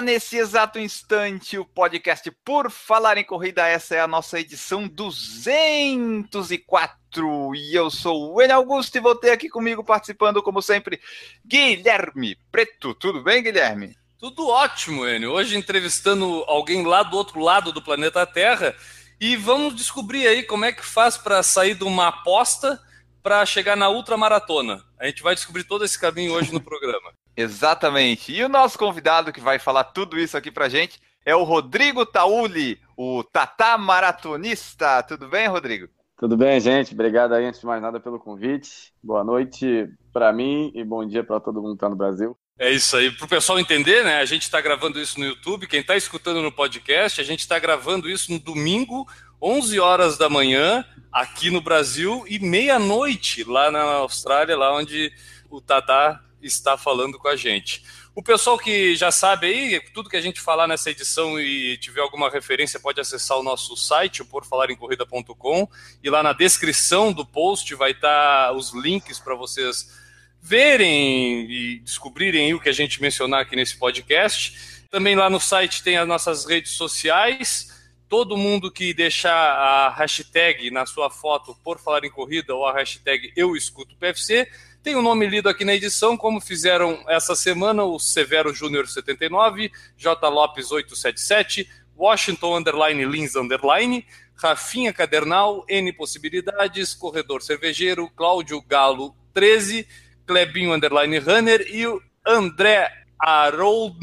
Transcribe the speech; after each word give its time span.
nesse 0.00 0.36
exato 0.36 0.78
instante 0.78 1.58
o 1.58 1.64
podcast 1.64 2.30
Por 2.44 2.70
Falar 2.70 3.18
em 3.18 3.24
Corrida. 3.24 3.66
Essa 3.66 3.96
é 3.96 4.00
a 4.00 4.06
nossa 4.06 4.38
edição 4.38 4.86
204 4.86 7.56
e 7.56 7.74
eu 7.74 7.90
sou 7.90 8.32
o 8.32 8.40
Enio 8.40 8.54
Augusto 8.54 8.96
e 8.96 9.00
vou 9.00 9.16
ter 9.16 9.30
aqui 9.30 9.48
comigo 9.48 9.82
participando, 9.82 10.40
como 10.40 10.62
sempre, 10.62 11.00
Guilherme 11.44 12.38
Preto. 12.50 12.94
Tudo 12.94 13.24
bem, 13.24 13.42
Guilherme? 13.42 13.96
Tudo 14.18 14.46
ótimo, 14.46 15.04
Enio. 15.06 15.32
Hoje 15.32 15.56
entrevistando 15.56 16.44
alguém 16.46 16.86
lá 16.86 17.02
do 17.02 17.16
outro 17.16 17.40
lado 17.40 17.72
do 17.72 17.82
planeta 17.82 18.24
Terra 18.24 18.76
e 19.20 19.36
vamos 19.36 19.74
descobrir 19.74 20.28
aí 20.28 20.44
como 20.44 20.64
é 20.64 20.70
que 20.72 20.84
faz 20.84 21.18
para 21.18 21.42
sair 21.42 21.74
de 21.74 21.82
uma 21.82 22.06
aposta 22.08 22.80
para 23.20 23.44
chegar 23.44 23.74
na 23.76 23.88
ultramaratona. 23.88 24.84
A 24.98 25.06
gente 25.06 25.24
vai 25.24 25.34
descobrir 25.34 25.64
todo 25.64 25.84
esse 25.84 25.98
caminho 25.98 26.34
hoje 26.34 26.52
no 26.52 26.60
programa. 26.60 27.12
Exatamente. 27.36 28.32
E 28.32 28.42
o 28.44 28.48
nosso 28.48 28.78
convidado 28.78 29.32
que 29.32 29.40
vai 29.40 29.58
falar 29.58 29.84
tudo 29.84 30.18
isso 30.18 30.36
aqui 30.36 30.50
pra 30.50 30.68
gente 30.68 31.00
é 31.24 31.34
o 31.34 31.44
Rodrigo 31.44 32.04
Tauli, 32.04 32.80
o 32.96 33.22
Tatá 33.22 33.78
Maratonista. 33.78 35.02
Tudo 35.02 35.28
bem, 35.28 35.46
Rodrigo? 35.46 35.88
Tudo 36.16 36.36
bem, 36.36 36.60
gente? 36.60 36.94
Obrigado 36.94 37.34
aí, 37.34 37.44
antes 37.44 37.60
de 37.60 37.66
mais 37.66 37.82
nada, 37.82 37.98
pelo 37.98 38.18
convite. 38.18 38.92
Boa 39.02 39.24
noite 39.24 39.88
para 40.12 40.32
mim 40.32 40.70
e 40.74 40.84
bom 40.84 41.06
dia 41.06 41.24
para 41.24 41.40
todo 41.40 41.60
mundo 41.60 41.72
que 41.72 41.76
está 41.76 41.88
no 41.88 41.96
Brasil. 41.96 42.36
É 42.58 42.70
isso 42.70 42.96
aí. 42.96 43.10
Para 43.10 43.24
o 43.24 43.28
pessoal 43.28 43.58
entender, 43.58 44.04
né? 44.04 44.18
A 44.18 44.24
gente 44.24 44.42
está 44.42 44.60
gravando 44.60 45.00
isso 45.00 45.18
no 45.18 45.26
YouTube. 45.26 45.66
Quem 45.66 45.80
está 45.80 45.96
escutando 45.96 46.40
no 46.40 46.52
podcast, 46.52 47.20
a 47.20 47.24
gente 47.24 47.40
está 47.40 47.58
gravando 47.58 48.08
isso 48.08 48.30
no 48.30 48.38
domingo, 48.38 49.06
11 49.40 49.80
horas 49.80 50.16
da 50.16 50.28
manhã, 50.28 50.84
aqui 51.10 51.50
no 51.50 51.60
Brasil, 51.60 52.24
e 52.28 52.38
meia-noite 52.38 53.42
lá 53.42 53.70
na 53.70 53.82
Austrália, 53.82 54.56
lá 54.56 54.76
onde 54.76 55.10
o 55.50 55.60
Tatá 55.60 56.20
está 56.42 56.76
falando 56.76 57.18
com 57.18 57.28
a 57.28 57.36
gente. 57.36 57.82
O 58.14 58.22
pessoal 58.22 58.58
que 58.58 58.94
já 58.94 59.10
sabe 59.10 59.46
aí, 59.46 59.80
tudo 59.94 60.10
que 60.10 60.16
a 60.16 60.20
gente 60.20 60.40
falar 60.40 60.66
nessa 60.66 60.90
edição 60.90 61.40
e 61.40 61.78
tiver 61.78 62.02
alguma 62.02 62.28
referência, 62.28 62.78
pode 62.78 63.00
acessar 63.00 63.38
o 63.38 63.42
nosso 63.42 63.74
site, 63.74 64.20
o 64.20 64.26
porfalarencorrida.com, 64.26 65.68
e 66.02 66.10
lá 66.10 66.22
na 66.22 66.34
descrição 66.34 67.10
do 67.10 67.24
post 67.24 67.74
vai 67.74 67.92
estar 67.92 68.52
os 68.52 68.74
links 68.74 69.18
para 69.18 69.34
vocês 69.34 70.02
verem 70.42 71.50
e 71.50 71.78
descobrirem 71.78 72.52
o 72.52 72.60
que 72.60 72.68
a 72.68 72.72
gente 72.72 73.00
mencionar 73.00 73.40
aqui 73.40 73.56
nesse 73.56 73.78
podcast. 73.78 74.84
Também 74.90 75.14
lá 75.14 75.30
no 75.30 75.40
site 75.40 75.82
tem 75.82 75.96
as 75.96 76.06
nossas 76.06 76.44
redes 76.44 76.72
sociais. 76.72 77.70
Todo 78.08 78.36
mundo 78.36 78.70
que 78.70 78.92
deixar 78.92 79.32
a 79.32 79.88
hashtag 79.88 80.70
na 80.70 80.84
sua 80.84 81.08
foto 81.08 81.56
por 81.64 81.78
falar 81.78 82.04
em 82.04 82.10
corrida 82.10 82.54
ou 82.54 82.66
a 82.66 82.74
hashtag 82.74 83.32
eu 83.34 83.56
escuto 83.56 83.96
PFC 83.96 84.46
tem 84.82 84.96
o 84.96 84.98
um 84.98 85.02
nome 85.02 85.26
lido 85.26 85.48
aqui 85.48 85.64
na 85.64 85.74
edição, 85.74 86.16
como 86.16 86.40
fizeram 86.40 87.04
essa 87.06 87.36
semana 87.36 87.84
o 87.84 88.00
Severo 88.00 88.52
Júnior 88.52 88.88
79, 88.88 89.70
J. 89.96 90.28
Lopes 90.28 90.72
877, 90.72 91.70
Washington 91.96 92.58
Underline 92.58 93.04
Lins 93.04 93.36
Underline, 93.36 94.04
Rafinha 94.34 94.92
Cadernal, 94.92 95.64
N 95.68 95.92
Possibilidades, 95.92 96.94
Corredor 96.94 97.42
Cervejeiro, 97.42 98.10
Cláudio 98.10 98.60
Galo 98.60 99.14
13, 99.32 99.86
Clebinho 100.26 100.72
Underline 100.72 101.18
Runner 101.18 101.64
e 101.70 101.86
o 101.86 102.02
André 102.26 102.90
Harold 103.16 103.98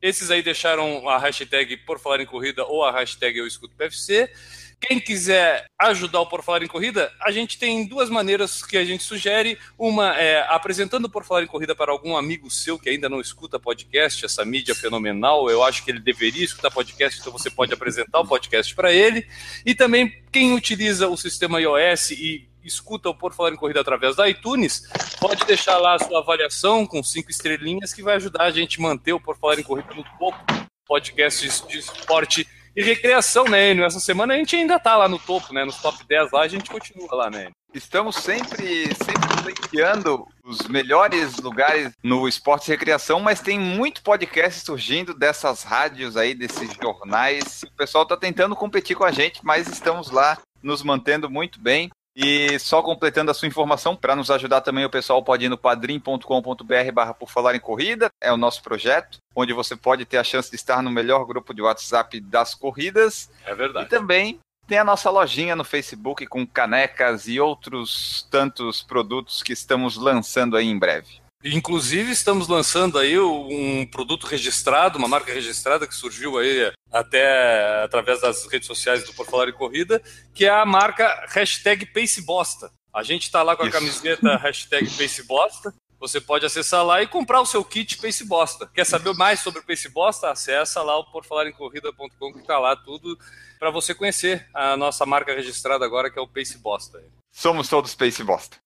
Esses 0.00 0.30
aí 0.30 0.42
deixaram 0.42 1.06
a 1.10 1.18
hashtag 1.18 1.76
por 1.78 1.98
falar 1.98 2.22
em 2.22 2.26
corrida 2.26 2.64
ou 2.64 2.82
a 2.82 2.92
hashtag 2.92 3.38
eu 3.38 3.46
escuto 3.46 3.76
PFC. 3.76 4.32
Quem 4.80 5.00
quiser 5.00 5.66
ajudar 5.76 6.20
o 6.20 6.26
Por 6.26 6.42
Falar 6.42 6.62
em 6.62 6.68
Corrida, 6.68 7.12
a 7.20 7.32
gente 7.32 7.58
tem 7.58 7.84
duas 7.86 8.08
maneiras 8.08 8.62
que 8.62 8.76
a 8.76 8.84
gente 8.84 9.02
sugere. 9.02 9.58
Uma 9.76 10.16
é 10.16 10.46
apresentando 10.48 11.06
o 11.06 11.10
Por 11.10 11.24
Falar 11.24 11.42
em 11.42 11.48
Corrida 11.48 11.74
para 11.74 11.90
algum 11.90 12.16
amigo 12.16 12.48
seu 12.48 12.78
que 12.78 12.88
ainda 12.88 13.08
não 13.08 13.20
escuta 13.20 13.58
podcast, 13.58 14.24
essa 14.24 14.44
mídia 14.44 14.74
fenomenal. 14.74 15.50
Eu 15.50 15.64
acho 15.64 15.84
que 15.84 15.90
ele 15.90 15.98
deveria 15.98 16.44
escutar 16.44 16.70
podcast, 16.70 17.18
então 17.18 17.32
você 17.32 17.50
pode 17.50 17.74
apresentar 17.74 18.20
o 18.20 18.26
podcast 18.26 18.72
para 18.74 18.92
ele. 18.92 19.26
E 19.66 19.74
também 19.74 20.22
quem 20.30 20.54
utiliza 20.54 21.08
o 21.08 21.16
sistema 21.16 21.60
iOS 21.60 22.12
e 22.12 22.48
escuta 22.62 23.08
o 23.08 23.14
Por 23.14 23.34
Falar 23.34 23.50
em 23.50 23.56
Corrida 23.56 23.80
através 23.80 24.14
da 24.14 24.28
iTunes, 24.28 24.88
pode 25.20 25.44
deixar 25.44 25.78
lá 25.78 25.94
a 25.94 25.98
sua 25.98 26.20
avaliação 26.20 26.86
com 26.86 27.02
cinco 27.02 27.30
estrelinhas 27.30 27.92
que 27.92 28.02
vai 28.02 28.14
ajudar 28.14 28.44
a 28.44 28.50
gente 28.52 28.80
manter 28.80 29.12
o 29.12 29.20
Por 29.20 29.36
Falar 29.36 29.58
em 29.58 29.64
Corrida 29.64 29.92
no 29.94 30.04
topo 30.18 30.38
podcast 30.86 31.66
de 31.68 31.78
esporte 31.78 32.46
e 32.78 32.82
recreação, 32.84 33.44
né, 33.46 33.72
Enio? 33.72 33.84
Essa 33.84 33.98
semana 33.98 34.34
a 34.34 34.36
gente 34.36 34.54
ainda 34.54 34.78
tá 34.78 34.94
lá 34.96 35.08
no 35.08 35.18
topo, 35.18 35.52
né? 35.52 35.64
Nos 35.64 35.78
top 35.78 35.98
10 36.06 36.30
lá, 36.30 36.42
a 36.42 36.48
gente 36.48 36.70
continua 36.70 37.12
lá, 37.12 37.28
né? 37.28 37.50
Estamos 37.74 38.14
sempre, 38.14 38.86
sempre 38.94 39.42
ranqueando 39.44 40.24
os 40.44 40.68
melhores 40.68 41.38
lugares 41.38 41.92
no 42.04 42.28
esporte 42.28 42.68
e 42.68 42.70
recreação, 42.70 43.18
mas 43.18 43.40
tem 43.40 43.58
muito 43.58 44.00
podcast 44.00 44.64
surgindo 44.64 45.12
dessas 45.12 45.64
rádios 45.64 46.16
aí, 46.16 46.34
desses 46.34 46.70
jornais. 46.80 47.64
O 47.64 47.72
pessoal 47.76 48.06
tá 48.06 48.16
tentando 48.16 48.54
competir 48.54 48.94
com 48.94 49.04
a 49.04 49.10
gente, 49.10 49.44
mas 49.44 49.66
estamos 49.66 50.12
lá 50.12 50.38
nos 50.62 50.80
mantendo 50.80 51.28
muito 51.28 51.60
bem. 51.60 51.90
E 52.20 52.58
só 52.58 52.82
completando 52.82 53.30
a 53.30 53.34
sua 53.34 53.46
informação, 53.46 53.94
para 53.94 54.16
nos 54.16 54.28
ajudar 54.28 54.60
também, 54.60 54.84
o 54.84 54.90
pessoal 54.90 55.22
pode 55.22 55.44
ir 55.44 55.48
no 55.48 55.56
padrim.com.br 55.56 56.92
barra 56.92 57.14
por 57.14 57.30
falar 57.30 57.54
em 57.54 57.60
corrida, 57.60 58.10
é 58.20 58.32
o 58.32 58.36
nosso 58.36 58.60
projeto, 58.60 59.18
onde 59.36 59.52
você 59.52 59.76
pode 59.76 60.04
ter 60.04 60.16
a 60.16 60.24
chance 60.24 60.50
de 60.50 60.56
estar 60.56 60.82
no 60.82 60.90
melhor 60.90 61.24
grupo 61.24 61.54
de 61.54 61.62
WhatsApp 61.62 62.18
das 62.18 62.56
corridas. 62.56 63.30
É 63.46 63.54
verdade. 63.54 63.86
E 63.86 63.88
também 63.88 64.40
tem 64.66 64.78
a 64.78 64.84
nossa 64.84 65.08
lojinha 65.10 65.54
no 65.54 65.62
Facebook 65.62 66.26
com 66.26 66.44
canecas 66.44 67.28
e 67.28 67.38
outros 67.38 68.26
tantos 68.28 68.82
produtos 68.82 69.40
que 69.40 69.52
estamos 69.52 69.96
lançando 69.96 70.56
aí 70.56 70.66
em 70.66 70.76
breve. 70.76 71.20
Inclusive, 71.44 72.10
estamos 72.10 72.48
lançando 72.48 72.98
aí 72.98 73.18
um 73.18 73.86
produto 73.86 74.26
registrado, 74.26 74.98
uma 74.98 75.06
marca 75.06 75.32
registrada 75.32 75.86
que 75.86 75.94
surgiu 75.94 76.36
aí 76.36 76.72
até 76.90 77.82
através 77.84 78.20
das 78.20 78.46
redes 78.46 78.66
sociais 78.66 79.04
do 79.04 79.14
Por 79.14 79.26
Falar 79.26 79.48
em 79.48 79.52
Corrida, 79.52 80.02
que 80.34 80.46
é 80.46 80.50
a 80.50 80.66
marca 80.66 81.26
hashtag 81.28 81.86
PaceBosta. 81.86 82.72
A 82.92 83.04
gente 83.04 83.22
está 83.24 83.42
lá 83.42 83.54
com 83.54 83.62
a 83.62 83.68
Isso. 83.68 83.78
camiseta 83.78 84.36
hashtag 84.42 84.90
PaceBosta. 84.90 85.72
Você 86.00 86.20
pode 86.20 86.46
acessar 86.46 86.84
lá 86.84 87.02
e 87.02 87.06
comprar 87.06 87.40
o 87.40 87.46
seu 87.46 87.64
kit 87.64 87.98
PaceBosta. 87.98 88.68
Quer 88.72 88.84
saber 88.84 89.14
mais 89.14 89.40
sobre 89.40 89.60
o 89.60 89.64
PaceBosta? 89.64 90.30
Acessa 90.30 90.82
lá 90.82 90.96
o 90.98 91.04
porfalarencorrida.com 91.10 92.32
que 92.32 92.40
está 92.40 92.58
lá 92.58 92.74
tudo 92.74 93.16
para 93.58 93.70
você 93.70 93.94
conhecer 93.94 94.48
a 94.54 94.76
nossa 94.76 95.04
marca 95.06 95.34
registrada 95.34 95.84
agora, 95.84 96.10
que 96.10 96.18
é 96.18 96.22
o 96.22 96.28
PaceBosta. 96.28 97.02
Somos 97.30 97.68
todos 97.68 97.94
PaceBosta. 97.94 98.56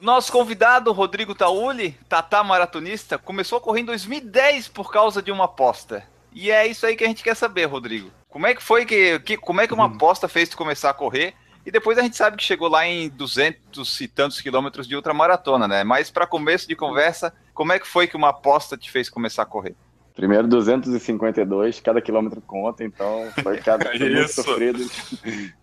Nosso 0.00 0.32
convidado, 0.32 0.92
Rodrigo 0.92 1.34
Tauli, 1.34 1.92
Tatá 2.08 2.42
Maratonista, 2.42 3.18
começou 3.18 3.58
a 3.58 3.60
correr 3.60 3.82
em 3.82 3.84
2010 3.84 4.68
por 4.68 4.90
causa 4.90 5.20
de 5.20 5.30
uma 5.30 5.44
aposta. 5.44 6.02
E 6.32 6.50
é 6.50 6.66
isso 6.66 6.86
aí 6.86 6.96
que 6.96 7.04
a 7.04 7.06
gente 7.06 7.22
quer 7.22 7.36
saber, 7.36 7.66
Rodrigo. 7.66 8.10
Como 8.26 8.46
é 8.46 8.54
que 8.54 8.62
foi 8.62 8.86
que, 8.86 9.20
que 9.20 9.36
como 9.36 9.60
é 9.60 9.66
que 9.66 9.74
uma 9.74 9.86
uhum. 9.86 9.96
aposta 9.96 10.26
fez 10.26 10.48
tu 10.48 10.56
começar 10.56 10.88
a 10.88 10.94
correr? 10.94 11.34
E 11.66 11.70
depois 11.70 11.98
a 11.98 12.02
gente 12.02 12.16
sabe 12.16 12.38
que 12.38 12.42
chegou 12.42 12.68
lá 12.68 12.86
em 12.86 13.10
200 13.10 14.00
e 14.00 14.08
tantos 14.08 14.40
quilômetros 14.40 14.88
de 14.88 14.96
ultramaratona, 14.96 15.68
né? 15.68 15.84
Mas 15.84 16.10
para 16.10 16.26
começo 16.26 16.66
de 16.66 16.74
conversa, 16.74 17.34
como 17.52 17.74
é 17.74 17.78
que 17.78 17.86
foi 17.86 18.06
que 18.06 18.16
uma 18.16 18.30
aposta 18.30 18.78
te 18.78 18.90
fez 18.90 19.10
começar 19.10 19.42
a 19.42 19.46
correr? 19.46 19.76
Primeiro 20.20 20.46
252, 20.48 21.80
cada 21.80 21.98
quilômetro 21.98 22.42
conta, 22.42 22.84
então 22.84 23.24
foi 23.42 23.56
cada 23.64 23.90
muito 23.90 24.28
sofrido. 24.28 24.78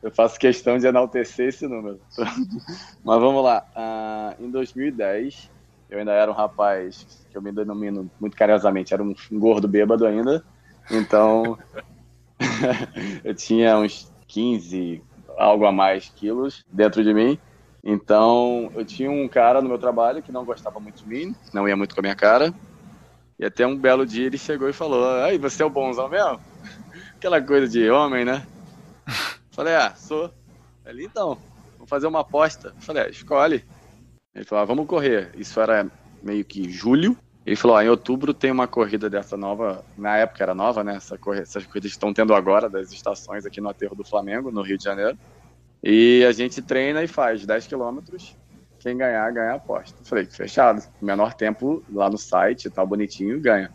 Eu 0.01 0.09
faço 0.09 0.39
questão 0.39 0.80
de 0.80 0.88
enaltecer 0.88 1.50
esse 1.50 1.68
número. 1.68 2.00
Mas 3.06 3.19
vamos 3.19 3.44
lá. 3.44 3.63
Uh, 3.75 4.44
em 4.44 4.50
2010, 4.50 5.51
eu 5.92 6.00
ainda 6.00 6.12
era 6.12 6.31
um 6.31 6.33
rapaz 6.33 7.06
que 7.30 7.38
eu 7.38 7.42
me 7.42 7.51
denomino 7.51 8.09
muito 8.19 8.36
carinhosamente, 8.36 8.95
era 8.95 9.04
um 9.04 9.13
gordo 9.33 9.68
bêbado 9.68 10.07
ainda. 10.07 10.44
Então, 10.89 11.56
eu 13.24 13.36
tinha 13.36 13.77
uns 13.77 14.12
15, 14.27 15.04
algo 15.38 15.68
a 15.68 15.71
mais 15.71 16.09
quilos 16.09 16.65
dentro 16.68 17.04
de 17.04 17.13
mim. 17.13 17.38
Então, 17.83 18.71
eu 18.74 18.83
tinha 18.83 19.12
um 19.12 19.27
cara 19.27 19.62
no 19.62 19.69
meu 19.69 19.77
trabalho 19.77 20.24
que 20.24 20.31
não 20.31 20.44
gostava 20.44 20.80
muito 20.80 21.04
de 21.04 21.07
mim, 21.07 21.36
não 21.54 21.69
ia 21.69 21.77
muito 21.77 21.94
com 21.94 22.01
a 22.01 22.06
minha 22.06 22.15
cara. 22.15 22.51
E 23.39 23.45
até 23.45 23.66
um 23.66 23.78
belo 23.78 24.06
dia 24.06 24.25
ele 24.25 24.38
chegou 24.38 24.69
e 24.69 24.74
falou: 24.74 25.22
Aí, 25.22 25.38
você 25.38 25.63
é 25.63 25.66
o 25.66 25.69
bonzão 25.69 26.10
mesmo? 26.10 26.39
Aquela 27.16 27.42
coisa 27.42 27.68
de 27.68 27.89
homem, 27.89 28.25
né? 28.25 28.45
Falei: 29.51 29.75
Ah, 29.75 29.94
sou. 29.95 30.31
Ele, 30.86 31.04
então, 31.06 31.38
vamos 31.74 31.89
fazer 31.89 32.07
uma 32.07 32.22
aposta. 32.22 32.74
Falei: 32.80 33.04
ah, 33.04 33.10
escolhe. 33.10 33.63
Ele 34.34 34.45
falou, 34.45 34.62
ah, 34.62 34.66
vamos 34.66 34.88
correr. 34.88 35.31
Isso 35.36 35.60
era 35.60 35.89
meio 36.22 36.45
que 36.45 36.69
julho. 36.69 37.18
Ele 37.45 37.56
falou, 37.56 37.78
ah, 37.78 37.84
em 37.84 37.89
outubro 37.89 38.34
tem 38.34 38.51
uma 38.51 38.68
corrida 38.68 39.10
dessa 39.10 39.36
nova, 39.36 39.83
na 39.98 40.18
época 40.18 40.44
era 40.44 40.54
nova, 40.54 40.83
né? 40.83 40.95
Essa 40.95 41.18
corrida, 41.18 41.44
essas 41.44 41.66
corridas 41.66 41.92
estão 41.92 42.13
tendo 42.13 42.33
agora, 42.36 42.69
das 42.69 42.92
estações 42.92 43.45
aqui 43.45 43.60
no 43.60 43.69
Aterro 43.69 43.95
do 43.95 44.04
Flamengo, 44.04 44.51
no 44.51 44.62
Rio 44.62 44.78
de 44.78 44.83
Janeiro. 44.83 45.18
E 45.83 46.24
a 46.25 46.31
gente 46.31 46.62
treina 46.62 47.04
e 47.04 47.07
faz 47.07 47.45
10 47.45 47.68
quilômetros. 47.68 48.36
Quem 48.88 48.95
ganhar, 48.95 49.30
ganha 49.34 49.51
a 49.51 49.56
aposta. 49.56 49.98
Falei, 50.06 50.24
fechado. 50.24 50.81
Menor 51.01 51.34
tempo 51.34 51.84
lá 51.92 52.10
no 52.10 52.18
site, 52.18 52.69
tá 52.69 52.86
bonitinho, 52.86 53.38
ganha. 53.42 53.69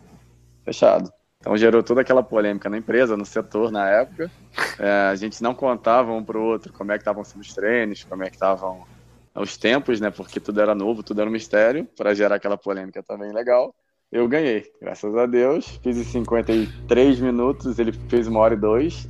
Fechado. 0.65 1.13
Então 1.39 1.55
gerou 1.55 1.83
toda 1.83 2.01
aquela 2.01 2.23
polêmica 2.23 2.67
na 2.67 2.79
empresa, 2.79 3.15
no 3.15 3.23
setor 3.23 3.71
na 3.71 3.87
época. 3.87 4.31
É, 4.79 5.09
a 5.11 5.15
gente 5.15 5.43
não 5.43 5.53
contava 5.53 6.11
um 6.11 6.23
para 6.23 6.39
o 6.39 6.41
outro 6.41 6.73
como 6.73 6.91
é 6.91 6.95
que 6.95 7.03
estavam 7.03 7.21
os 7.21 7.53
treinos, 7.53 8.03
como 8.03 8.23
é 8.23 8.25
que 8.27 8.35
estavam 8.35 8.87
os 9.35 9.55
tempos, 9.55 10.01
né? 10.01 10.09
Porque 10.09 10.39
tudo 10.39 10.59
era 10.59 10.73
novo, 10.73 11.03
tudo 11.03 11.21
era 11.21 11.29
um 11.29 11.33
mistério, 11.33 11.87
para 11.95 12.15
gerar 12.15 12.37
aquela 12.37 12.57
polêmica 12.57 13.03
também 13.03 13.31
legal. 13.31 13.71
Eu 14.11 14.27
ganhei, 14.27 14.65
graças 14.81 15.15
a 15.15 15.27
Deus. 15.27 15.79
Fiz 15.83 15.95
em 15.95 16.03
53 16.03 17.19
minutos, 17.19 17.77
ele 17.77 17.91
fez 18.09 18.27
uma 18.27 18.39
hora 18.39 18.55
e 18.55 18.57
dois. 18.57 19.07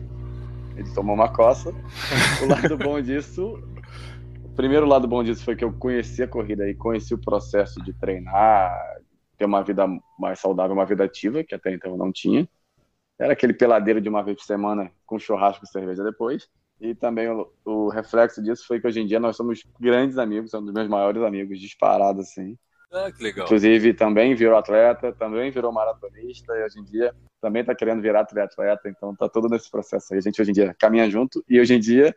Ele 0.76 0.94
tomou 0.94 1.16
uma 1.16 1.32
coça. 1.32 1.74
O 2.44 2.46
lado 2.46 2.78
bom 2.78 3.00
disso. 3.00 3.58
O 4.54 4.56
primeiro 4.56 4.86
lado 4.86 5.08
bom 5.08 5.24
disso 5.24 5.44
foi 5.44 5.56
que 5.56 5.64
eu 5.64 5.74
conheci 5.74 6.22
a 6.22 6.28
corrida 6.28 6.70
e 6.70 6.76
conheci 6.76 7.12
o 7.12 7.18
processo 7.18 7.82
de 7.82 7.92
treinar, 7.92 8.72
ter 9.36 9.46
uma 9.46 9.64
vida 9.64 9.88
mais 10.20 10.38
saudável, 10.38 10.76
uma 10.76 10.86
vida 10.86 11.04
ativa, 11.04 11.44
que 11.44 11.56
até 11.56 11.74
então 11.74 11.90
eu 11.90 11.98
não 11.98 12.12
tinha. 12.12 12.48
Era 13.18 13.34
aquele 13.34 13.52
peladeiro 13.52 14.00
de 14.00 14.08
uma 14.08 14.22
vez 14.22 14.38
por 14.38 14.44
semana 14.44 14.92
com 15.08 15.18
churrasco 15.18 15.66
e 15.66 15.68
cerveja 15.68 16.04
depois. 16.04 16.48
E 16.80 16.94
também 16.94 17.28
o, 17.30 17.52
o, 17.66 17.90
reflexo 17.90 18.44
disso 18.44 18.68
foi 18.68 18.80
que 18.80 18.86
hoje 18.86 19.02
em 19.02 19.08
dia 19.08 19.20
nós 19.20 19.36
somos 19.36 19.64
grandes 19.80 20.20
amigos, 20.20 20.52
somos 20.52 20.68
dos 20.68 20.74
meus 20.76 20.88
maiores 20.88 21.24
amigos, 21.24 21.60
disparado 21.60 22.22
assim. 22.22 22.56
Ah, 22.92 23.12
que 23.12 23.24
legal. 23.24 23.46
Inclusive 23.48 23.96
também 23.96 24.36
virou 24.36 24.56
atleta, 24.56 25.12
também 25.14 25.50
virou 25.50 25.72
maratonista 25.72 26.54
e 26.56 26.64
hoje 26.64 26.80
em 26.80 26.84
dia 26.84 27.12
também 27.42 27.62
está 27.62 27.74
querendo 27.74 28.04
virar 28.04 28.24
triatleta, 28.24 28.88
então 28.88 29.16
tá 29.16 29.28
tudo 29.28 29.50
nesse 29.50 29.72
processo 29.72 30.14
aí. 30.14 30.20
A 30.20 30.22
gente 30.22 30.40
hoje 30.40 30.52
em 30.52 30.54
dia 30.54 30.76
caminha 30.78 31.10
junto 31.10 31.44
e 31.50 31.60
hoje 31.60 31.74
em 31.74 31.80
dia 31.80 32.14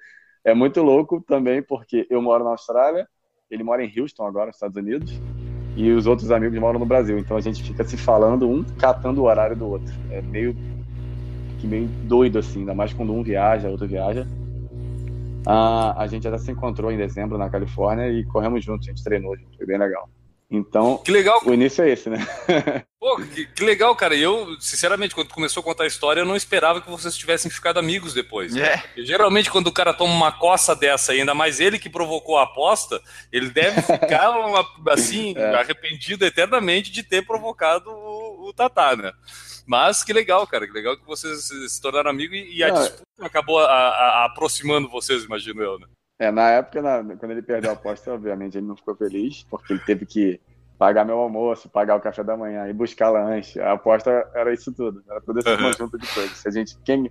é 0.46 0.54
muito 0.54 0.80
louco 0.80 1.20
também 1.20 1.60
porque 1.60 2.06
eu 2.08 2.22
moro 2.22 2.44
na 2.44 2.50
Austrália, 2.50 3.06
ele 3.50 3.64
mora 3.64 3.84
em 3.84 4.00
Houston 4.00 4.24
agora, 4.24 4.46
nos 4.46 4.56
Estados 4.56 4.76
Unidos, 4.76 5.20
e 5.76 5.90
os 5.90 6.06
outros 6.06 6.30
amigos 6.30 6.56
moram 6.56 6.78
no 6.78 6.86
Brasil. 6.86 7.18
Então 7.18 7.36
a 7.36 7.40
gente 7.40 7.64
fica 7.64 7.82
se 7.82 7.96
falando 7.96 8.48
um 8.48 8.62
catando 8.62 9.22
o 9.22 9.24
horário 9.24 9.56
do 9.56 9.66
outro. 9.66 9.92
É 10.08 10.22
meio 10.22 10.54
que 11.58 11.66
meio 11.66 11.88
doido 12.04 12.38
assim, 12.38 12.60
ainda 12.60 12.74
mais 12.74 12.92
quando 12.92 13.12
um 13.12 13.24
viaja, 13.24 13.68
outro 13.68 13.88
viaja. 13.88 14.24
Ah, 15.44 16.00
a 16.00 16.06
gente 16.06 16.28
até 16.28 16.38
se 16.38 16.52
encontrou 16.52 16.92
em 16.92 16.96
dezembro 16.96 17.36
na 17.36 17.50
Califórnia 17.50 18.08
e 18.08 18.24
corremos 18.24 18.64
juntos, 18.64 18.86
a 18.86 18.90
gente 18.92 19.02
treinou, 19.02 19.36
foi 19.56 19.66
bem 19.66 19.78
legal. 19.78 20.08
Então, 20.50 20.98
que 20.98 21.10
legal. 21.10 21.40
o 21.44 21.52
início 21.52 21.82
é 21.82 21.90
esse, 21.90 22.08
né? 22.08 22.18
Pô, 23.00 23.16
que, 23.16 23.46
que, 23.46 23.64
legal, 23.64 23.94
cara. 23.96 24.14
E 24.14 24.22
eu, 24.22 24.60
sinceramente, 24.60 25.14
quando 25.14 25.28
começou 25.28 25.60
a 25.60 25.64
contar 25.64 25.84
a 25.84 25.88
história, 25.88 26.20
eu 26.20 26.24
não 26.24 26.36
esperava 26.36 26.80
que 26.80 26.90
vocês 26.90 27.16
tivessem 27.16 27.50
ficado 27.50 27.78
amigos 27.78 28.14
depois. 28.14 28.56
É. 28.56 28.82
Geralmente, 28.96 29.50
quando 29.50 29.66
o 29.66 29.72
cara 29.72 29.92
toma 29.92 30.14
uma 30.14 30.32
coça 30.32 30.74
dessa, 30.74 31.12
ainda 31.12 31.34
mais 31.34 31.58
ele 31.58 31.78
que 31.78 31.90
provocou 31.90 32.38
a 32.38 32.44
aposta, 32.44 33.00
ele 33.32 33.50
deve 33.50 33.82
ficar, 33.82 34.30
uma, 34.38 34.64
assim, 34.92 35.34
é. 35.36 35.54
arrependido 35.56 36.24
eternamente 36.24 36.92
de 36.92 37.02
ter 37.02 37.26
provocado 37.26 37.90
o, 37.90 38.48
o 38.48 38.52
Tatá, 38.52 38.94
né? 38.94 39.12
Mas 39.66 40.04
que 40.04 40.12
legal, 40.12 40.46
cara. 40.46 40.66
Que 40.66 40.72
legal 40.72 40.96
que 40.96 41.06
vocês 41.06 41.48
se 41.68 41.82
tornaram 41.82 42.10
amigos 42.10 42.36
e, 42.36 42.58
e 42.58 42.64
a 42.64 42.70
disputa 42.70 43.02
acabou 43.20 43.58
a, 43.58 43.64
a, 43.64 44.22
a 44.22 44.24
aproximando 44.26 44.88
vocês, 44.88 45.24
imagino 45.24 45.60
eu, 45.60 45.78
né? 45.78 45.86
É, 46.18 46.30
na 46.30 46.50
época, 46.50 46.80
na, 46.80 47.16
quando 47.16 47.32
ele 47.32 47.42
perdeu 47.42 47.70
a 47.70 47.74
aposta, 47.74 48.12
obviamente 48.12 48.56
ele 48.56 48.66
não 48.66 48.76
ficou 48.76 48.96
feliz, 48.96 49.44
porque 49.50 49.74
ele 49.74 49.80
teve 49.80 50.06
que 50.06 50.40
pagar 50.78 51.04
meu 51.04 51.18
almoço, 51.18 51.68
pagar 51.68 51.96
o 51.96 52.00
café 52.00 52.22
da 52.22 52.36
manhã 52.36 52.68
e 52.68 52.72
buscar 52.72 53.10
lanche. 53.10 53.60
A 53.60 53.72
aposta 53.72 54.28
era 54.34 54.52
isso 54.52 54.72
tudo, 54.72 55.02
era 55.08 55.20
todo 55.20 55.38
esse 55.38 55.48
uhum. 55.48 55.56
conjunto 55.58 55.98
de 55.98 56.14
coisas. 56.14 56.46
A 56.46 56.50
gente, 56.50 56.76
quem, 56.84 57.10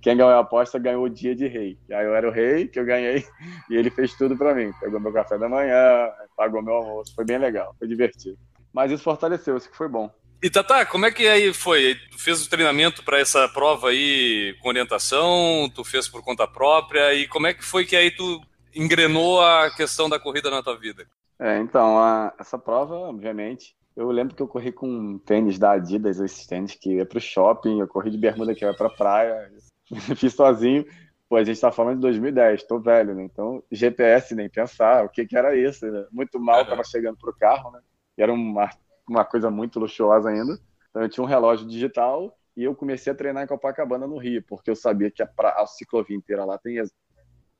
quem 0.00 0.16
ganhou 0.16 0.30
a 0.30 0.40
aposta 0.40 0.78
ganhou 0.78 1.04
o 1.04 1.10
dia 1.10 1.34
de 1.34 1.46
rei. 1.46 1.78
Aí 1.90 2.06
eu 2.06 2.14
era 2.14 2.28
o 2.28 2.32
rei, 2.32 2.68
que 2.68 2.78
eu 2.78 2.86
ganhei, 2.86 3.24
e 3.70 3.76
ele 3.76 3.90
fez 3.90 4.14
tudo 4.14 4.36
para 4.36 4.54
mim. 4.54 4.72
Pegou 4.80 4.98
meu 4.98 5.12
café 5.12 5.38
da 5.38 5.48
manhã, 5.48 6.10
pagou 6.36 6.62
meu 6.62 6.74
almoço. 6.74 7.14
Foi 7.14 7.24
bem 7.24 7.38
legal, 7.38 7.74
foi 7.78 7.86
divertido. 7.86 8.38
Mas 8.72 8.90
isso 8.90 9.02
fortaleceu, 9.02 9.56
isso 9.56 9.70
que 9.70 9.76
foi 9.76 9.88
bom. 9.88 10.10
E 10.42 10.50
Tata, 10.50 10.84
como 10.86 11.06
é 11.06 11.10
que 11.10 11.26
aí 11.26 11.52
foi? 11.52 11.96
Tu 12.10 12.18
fez 12.18 12.44
o 12.44 12.50
treinamento 12.50 13.02
para 13.02 13.18
essa 13.18 13.48
prova 13.48 13.88
aí 13.88 14.54
com 14.60 14.68
orientação? 14.68 15.70
Tu 15.74 15.82
fez 15.82 16.06
por 16.08 16.22
conta 16.22 16.46
própria? 16.46 17.14
E 17.14 17.26
como 17.26 17.46
é 17.46 17.54
que 17.54 17.64
foi 17.64 17.86
que 17.86 17.96
aí 17.96 18.10
tu 18.10 18.40
engrenou 18.74 19.40
a 19.40 19.70
questão 19.74 20.08
da 20.08 20.20
corrida 20.20 20.50
na 20.50 20.62
tua 20.62 20.76
vida? 20.76 21.06
É, 21.38 21.58
então, 21.58 21.98
a, 21.98 22.34
essa 22.38 22.58
prova, 22.58 22.94
obviamente, 22.94 23.74
eu 23.96 24.10
lembro 24.10 24.34
que 24.34 24.42
eu 24.42 24.48
corri 24.48 24.72
com 24.72 25.18
tênis 25.18 25.58
da 25.58 25.72
Adidas, 25.72 26.20
esses 26.20 26.46
tênis 26.46 26.74
que 26.74 26.96
ia 26.96 27.06
pro 27.06 27.20
shopping, 27.20 27.80
eu 27.80 27.88
corri 27.88 28.10
de 28.10 28.18
bermuda 28.18 28.54
que 28.54 28.64
ia 28.64 28.74
pra 28.74 28.90
praia, 28.90 29.50
fiz 30.16 30.34
sozinho. 30.34 30.84
Pô, 31.28 31.36
a 31.36 31.44
gente 31.44 31.60
tá 31.60 31.72
falando 31.72 31.96
de 31.96 32.02
2010, 32.02 32.64
tô 32.64 32.78
velho, 32.78 33.14
né? 33.14 33.24
Então, 33.24 33.62
GPS 33.72 34.34
nem 34.34 34.48
pensar, 34.48 35.04
o 35.04 35.08
que 35.08 35.26
que 35.26 35.36
era 35.36 35.56
isso? 35.56 35.84
Né? 35.86 36.06
Muito 36.12 36.38
mal, 36.38 36.60
uhum. 36.60 36.66
tava 36.66 36.84
chegando 36.84 37.16
pro 37.16 37.36
carro, 37.36 37.70
né? 37.72 37.80
E 38.16 38.22
era 38.22 38.32
uma 38.32 38.70
uma 39.08 39.24
coisa 39.24 39.50
muito 39.50 39.78
luxuosa 39.78 40.28
ainda. 40.28 40.58
Então 40.90 41.02
eu 41.02 41.08
tinha 41.08 41.24
um 41.24 41.28
relógio 41.28 41.66
digital 41.66 42.36
e 42.56 42.64
eu 42.64 42.74
comecei 42.74 43.12
a 43.12 43.16
treinar 43.16 43.44
em 43.44 43.46
Copacabana 43.46 44.06
no 44.06 44.16
Rio, 44.16 44.42
porque 44.42 44.70
eu 44.70 44.76
sabia 44.76 45.10
que 45.10 45.22
a, 45.22 45.28
a 45.38 45.66
ciclovia 45.66 46.16
inteira 46.16 46.44
lá 46.44 46.58
tem 46.58 46.82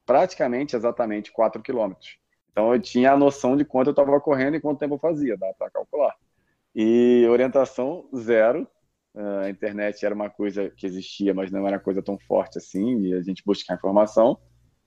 praticamente 0.07 0.75
exatamente 0.75 1.33
4 1.33 1.61
quilômetros. 1.63 2.19
Então 2.51 2.73
eu 2.73 2.81
tinha 2.81 3.13
a 3.13 3.17
noção 3.17 3.57
de 3.57 3.65
quanto 3.65 3.89
eu 3.89 3.91
estava 3.91 4.19
correndo 4.21 4.57
e 4.57 4.61
quanto 4.61 4.79
tempo 4.79 4.95
eu 4.95 4.99
fazia, 4.99 5.37
dá 5.37 5.53
para 5.53 5.71
calcular. 5.71 6.15
E 6.75 7.27
orientação 7.29 8.09
zero. 8.17 8.67
Uh, 9.15 9.45
a 9.45 9.51
internet 9.51 10.05
era 10.05 10.15
uma 10.15 10.29
coisa 10.29 10.71
que 10.71 10.87
existia, 10.87 11.33
mas 11.33 11.51
não 11.51 11.67
era 11.67 11.79
coisa 11.79 12.03
tão 12.03 12.19
forte 12.19 12.59
assim, 12.59 13.01
e 13.01 13.15
a 13.15 13.23
gente 13.23 13.43
buscar 13.45 13.75
informação. 13.75 14.39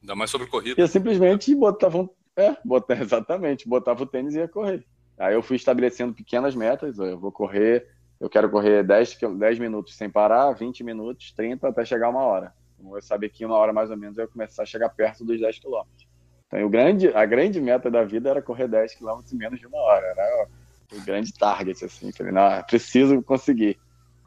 Ainda 0.01 0.15
mais 0.15 0.29
sobre 0.29 0.47
corrida. 0.47 0.79
E 0.79 0.83
eu 0.83 0.87
simplesmente 0.87 1.53
botava, 1.55 2.07
é, 2.35 2.55
botava, 2.63 3.01
exatamente, 3.01 3.67
botava 3.67 4.03
o 4.03 4.05
tênis 4.05 4.35
e 4.35 4.39
ia 4.39 4.47
correr. 4.47 4.85
Aí 5.19 5.33
eu 5.33 5.43
fui 5.43 5.57
estabelecendo 5.57 6.13
pequenas 6.13 6.55
metas, 6.55 6.97
eu 6.97 7.19
vou 7.19 7.31
correr, 7.31 7.85
eu 8.21 8.29
quero 8.29 8.49
correr 8.49 8.83
10, 8.83 9.17
10 9.37 9.59
minutos 9.59 9.95
sem 9.95 10.09
parar, 10.09 10.53
20 10.53 10.81
minutos, 10.81 11.33
30 11.33 11.67
até 11.67 11.83
chegar 11.83 12.09
uma 12.09 12.21
hora. 12.21 12.53
Então, 12.79 12.95
eu 12.95 13.01
sabia 13.01 13.29
que 13.29 13.45
uma 13.45 13.57
hora 13.57 13.73
mais 13.73 13.91
ou 13.91 13.97
menos 13.97 14.17
eu 14.17 14.23
ia 14.23 14.29
começar 14.29 14.63
a 14.63 14.65
chegar 14.65 14.87
perto 14.87 15.25
dos 15.25 15.37
10 15.37 15.59
quilômetros. 15.59 16.07
Então 16.47 16.65
o 16.65 16.69
grande, 16.69 17.09
a 17.09 17.25
grande 17.25 17.59
meta 17.59 17.91
da 17.91 18.03
vida 18.03 18.29
era 18.29 18.41
correr 18.41 18.67
10 18.67 18.95
quilômetros 18.95 19.33
em 19.33 19.37
menos 19.37 19.59
de 19.59 19.67
uma 19.67 19.77
hora, 19.77 20.05
era 20.07 20.47
o 20.93 21.01
grande 21.01 21.31
target, 21.33 21.85
assim, 21.85 22.11
falei, 22.11 22.31
não, 22.31 22.63
preciso 22.63 23.21
conseguir. 23.21 23.77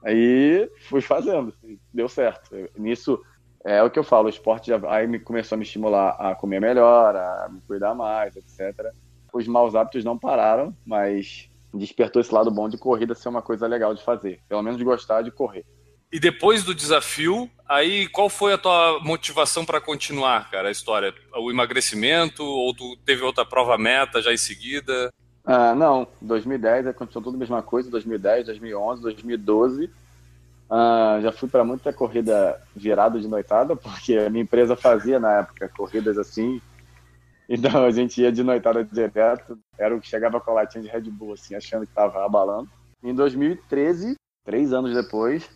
Aí 0.04 0.70
fui 0.88 1.00
fazendo, 1.00 1.52
deu 1.92 2.08
certo. 2.08 2.54
Nisso, 2.76 3.20
é 3.64 3.82
o 3.82 3.90
que 3.90 3.98
eu 3.98 4.04
falo, 4.04 4.26
o 4.26 4.30
esporte 4.30 4.68
já, 4.68 4.80
aí 4.88 5.08
me 5.08 5.18
começou 5.18 5.56
a 5.56 5.58
me 5.58 5.64
estimular 5.64 6.10
a 6.10 6.34
comer 6.34 6.60
melhor, 6.60 7.16
a 7.16 7.48
me 7.50 7.60
cuidar 7.62 7.94
mais, 7.94 8.36
etc 8.36 8.92
os 9.32 9.46
maus 9.46 9.74
hábitos 9.74 10.04
não 10.04 10.18
pararam, 10.18 10.76
mas 10.84 11.48
despertou 11.72 12.20
esse 12.20 12.32
lado 12.32 12.50
bom 12.50 12.68
de 12.68 12.76
corrida 12.76 13.14
ser 13.14 13.28
uma 13.28 13.42
coisa 13.42 13.66
legal 13.66 13.94
de 13.94 14.04
fazer. 14.04 14.40
Pelo 14.48 14.62
menos 14.62 14.78
de 14.78 14.84
gostar 14.84 15.22
de 15.22 15.30
correr. 15.30 15.64
E 16.12 16.20
depois 16.20 16.62
do 16.62 16.74
desafio, 16.74 17.50
aí 17.66 18.06
qual 18.08 18.28
foi 18.28 18.52
a 18.52 18.58
tua 18.58 19.00
motivação 19.02 19.64
para 19.64 19.80
continuar, 19.80 20.50
cara, 20.50 20.68
a 20.68 20.70
história? 20.70 21.14
O 21.34 21.50
emagrecimento 21.50 22.44
ou 22.44 22.74
tu 22.74 22.96
teve 22.98 23.22
outra 23.22 23.46
prova 23.46 23.78
meta 23.78 24.20
já 24.20 24.30
em 24.30 24.36
seguida? 24.36 25.10
Ah, 25.42 25.74
não, 25.74 26.06
2010 26.20 26.88
aconteceu 26.88 27.22
tudo 27.22 27.36
a 27.36 27.38
mesma 27.38 27.62
coisa, 27.62 27.90
2010, 27.90 28.46
2011, 28.46 29.02
2012. 29.02 29.90
Ah, 30.68 31.18
já 31.22 31.32
fui 31.32 31.48
para 31.48 31.64
muita 31.64 31.92
corrida 31.94 32.60
virado 32.76 33.18
de 33.18 33.26
noitada, 33.26 33.74
porque 33.76 34.16
a 34.16 34.28
minha 34.28 34.42
empresa 34.42 34.76
fazia 34.76 35.18
na 35.18 35.38
época 35.38 35.66
corridas 35.70 36.18
assim, 36.18 36.60
então 37.54 37.84
a 37.84 37.90
gente 37.90 38.22
ia 38.22 38.32
de 38.32 38.42
noitada 38.42 38.82
direto, 38.82 39.58
era 39.78 39.94
o 39.94 40.00
que 40.00 40.08
chegava 40.08 40.40
com 40.40 40.50
a 40.50 40.54
latinha 40.54 40.82
de 40.82 40.88
Red 40.88 41.02
Bull, 41.02 41.34
assim, 41.34 41.54
achando 41.54 41.86
que 41.86 41.92
tava 41.92 42.24
abalando. 42.24 42.70
Em 43.02 43.14
2013, 43.14 44.14
três 44.42 44.72
anos 44.72 44.94
depois, 44.94 45.50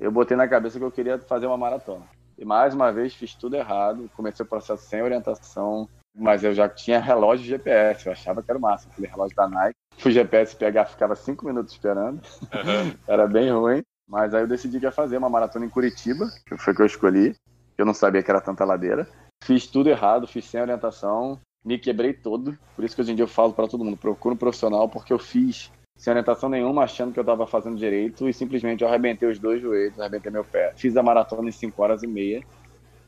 eu 0.00 0.10
botei 0.10 0.34
na 0.34 0.48
cabeça 0.48 0.78
que 0.78 0.84
eu 0.84 0.90
queria 0.90 1.18
fazer 1.18 1.46
uma 1.46 1.58
maratona. 1.58 2.06
E 2.38 2.44
mais 2.44 2.74
uma 2.74 2.90
vez 2.90 3.14
fiz 3.14 3.34
tudo 3.34 3.54
errado, 3.54 4.10
comecei 4.16 4.44
o 4.44 4.48
processo 4.48 4.88
sem 4.88 5.02
orientação, 5.02 5.86
mas 6.14 6.42
eu 6.42 6.54
já 6.54 6.68
tinha 6.68 6.98
relógio 6.98 7.44
GPS, 7.44 8.06
eu 8.06 8.12
achava 8.12 8.42
que 8.42 8.50
era 8.50 8.58
o 8.58 8.62
máximo, 8.62 8.90
aquele 8.92 9.08
relógio 9.08 9.36
da 9.36 9.46
Nike. 9.46 9.76
Fui 9.98 10.10
GPS 10.10 10.56
pegar, 10.56 10.86
ficava 10.86 11.14
cinco 11.14 11.44
minutos 11.44 11.74
esperando, 11.74 12.22
uhum. 12.42 12.96
era 13.06 13.26
bem 13.26 13.50
ruim. 13.50 13.82
Mas 14.08 14.34
aí 14.34 14.42
eu 14.42 14.48
decidi 14.48 14.78
que 14.78 14.86
ia 14.86 14.92
fazer 14.92 15.18
uma 15.18 15.28
maratona 15.28 15.64
em 15.64 15.70
Curitiba, 15.70 16.26
que 16.46 16.56
foi 16.56 16.74
que 16.74 16.82
eu 16.82 16.86
escolhi, 16.86 17.34
eu 17.78 17.86
não 17.86 17.94
sabia 17.94 18.22
que 18.22 18.30
era 18.30 18.40
tanta 18.40 18.64
ladeira. 18.64 19.06
Fiz 19.42 19.66
tudo 19.66 19.90
errado, 19.90 20.26
fiz 20.26 20.44
sem 20.44 20.60
orientação, 20.60 21.38
me 21.64 21.76
quebrei 21.76 22.12
todo. 22.12 22.56
Por 22.76 22.84
isso 22.84 22.94
que 22.94 23.02
hoje 23.02 23.12
em 23.12 23.16
dia 23.16 23.24
eu 23.24 23.28
falo 23.28 23.52
para 23.52 23.66
todo 23.66 23.84
mundo, 23.84 23.96
procura 23.96 24.34
um 24.34 24.38
profissional, 24.38 24.88
porque 24.88 25.12
eu 25.12 25.18
fiz 25.18 25.70
sem 25.96 26.12
orientação 26.12 26.48
nenhuma, 26.48 26.84
achando 26.84 27.12
que 27.12 27.18
eu 27.18 27.22
estava 27.22 27.44
fazendo 27.44 27.76
direito 27.76 28.28
e 28.28 28.32
simplesmente 28.32 28.82
eu 28.82 28.88
arrebentei 28.88 29.28
os 29.28 29.40
dois 29.40 29.60
joelhos, 29.60 29.98
arrebentei 29.98 30.30
meu 30.30 30.44
pé. 30.44 30.72
Fiz 30.76 30.96
a 30.96 31.02
maratona 31.02 31.48
em 31.48 31.52
5 31.52 31.82
horas 31.82 32.04
e 32.04 32.06
meia, 32.06 32.40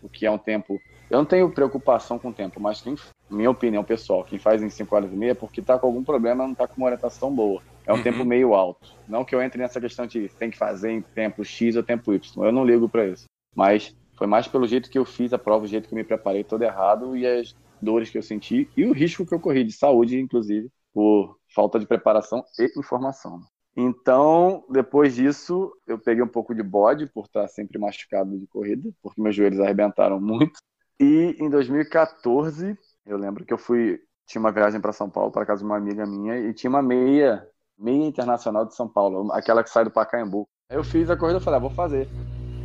o 0.03 0.09
que 0.09 0.27
é 0.27 0.31
um 0.31 0.39
tempo. 0.39 0.81
Eu 1.09 1.19
não 1.19 1.25
tenho 1.25 1.49
preocupação 1.51 2.19
com 2.19 2.31
o 2.31 2.33
tempo, 2.33 2.61
mas 2.61 2.81
quem, 2.81 2.97
minha 3.31 3.51
opinião 3.51 3.85
pessoal, 3.85 4.25
quem 4.25 4.39
faz 4.39 4.61
em 4.61 4.71
5 4.71 4.95
horas 4.95 5.13
e 5.13 5.17
meia 5.17 5.33
é 5.33 5.35
porque 5.35 5.63
tá 5.63 5.79
com 5.79 5.87
algum 5.87 6.03
problema, 6.03 6.47
não 6.47 6.55
tá 6.55 6.67
com 6.67 6.79
uma 6.79 6.87
orientação 6.87 7.33
boa. 7.33 7.63
É 7.87 7.93
um 7.93 7.97
uhum. 7.97 8.03
tempo 8.03 8.25
meio 8.25 8.55
alto. 8.55 8.93
Não 9.07 9.25
que 9.25 9.35
eu 9.35 9.43
entre 9.43 9.61
nessa 9.61 9.81
questão 9.81 10.05
de 10.05 10.29
tem 10.31 10.51
que 10.51 10.59
fazer 10.59 10.91
em 10.91 11.01
tempo 11.01 11.45
X 11.45 11.77
ou 11.77 11.83
tempo 11.83 12.13
Y. 12.13 12.45
Eu 12.45 12.53
não 12.53 12.65
ligo 12.65 12.89
para 12.89 13.07
isso. 13.07 13.27
Mas 13.55 13.95
foi 14.17 14.27
mais 14.27 14.47
pelo 14.47 14.67
jeito 14.67 14.91
que 14.91 14.99
eu 14.99 15.05
fiz 15.05 15.33
a 15.33 15.39
prova, 15.39 15.65
o 15.65 15.69
jeito 15.69 15.89
que 15.89 15.95
eu 15.95 15.99
me 15.99 16.05
preparei 16.05 16.45
todo 16.45 16.63
errado 16.63 17.17
e 17.17 17.27
as 17.27 17.55
dores 17.81 18.11
que 18.11 18.19
eu 18.19 18.23
senti 18.23 18.69
e 18.77 18.85
o 18.85 18.93
risco 18.93 19.27
que 19.27 19.35
eu 19.35 19.41
corri 19.41 19.65
de 19.65 19.73
saúde, 19.73 20.19
inclusive, 20.19 20.71
por 20.93 21.37
falta 21.55 21.79
de 21.79 21.87
preparação 21.87 22.43
e 22.59 22.79
informação. 22.79 23.41
Então, 23.77 24.65
depois 24.71 25.17
disso, 25.17 25.73
eu 25.87 25.99
peguei 25.99 26.23
um 26.23 26.29
pouco 26.29 26.55
de 26.55 26.63
bode 26.63 27.07
por 27.07 27.25
estar 27.25 27.49
sempre 27.49 27.79
machucado 27.79 28.39
de 28.39 28.47
corrida, 28.47 28.89
porque 29.03 29.21
meus 29.21 29.35
joelhos 29.35 29.59
arrebentaram 29.59 30.21
muito. 30.21 30.61
E 31.01 31.37
em 31.41 31.51
2014, 31.51 32.79
eu 33.05 33.19
lembro 33.19 33.45
que 33.45 33.53
eu 33.53 33.59
fui 33.59 34.01
tinha 34.27 34.41
uma 34.41 34.53
viagem 34.53 34.81
para 34.81 34.93
São 34.93 35.11
Paulo 35.11 35.31
para 35.31 35.45
casa 35.45 35.61
de 35.61 35.67
uma 35.67 35.77
amiga 35.77 36.07
minha 36.07 36.39
e 36.39 36.55
tinha 36.55 36.71
uma 36.71 36.83
meia 36.83 37.47
meia 37.77 38.07
internacional 38.07 38.65
de 38.65 38.75
São 38.75 38.89
Paulo, 38.89 39.33
aquela 39.33 39.63
que 39.63 39.71
sai 39.71 39.85
do 39.85 39.91
Pacaembu. 39.91 40.47
Eu 40.71 40.85
fiz 40.85 41.11
a 41.11 41.17
corrida, 41.17 41.41
falei, 41.41 41.59
ah, 41.59 41.61
vou 41.61 41.71
fazer. 41.71 42.09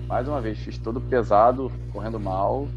Mais 0.10 0.28
uma 0.28 0.42
vez, 0.42 0.58
fiz 0.58 0.76
todo 0.80 1.00
pesado, 1.00 1.72
correndo 1.94 2.20
mal. 2.20 2.68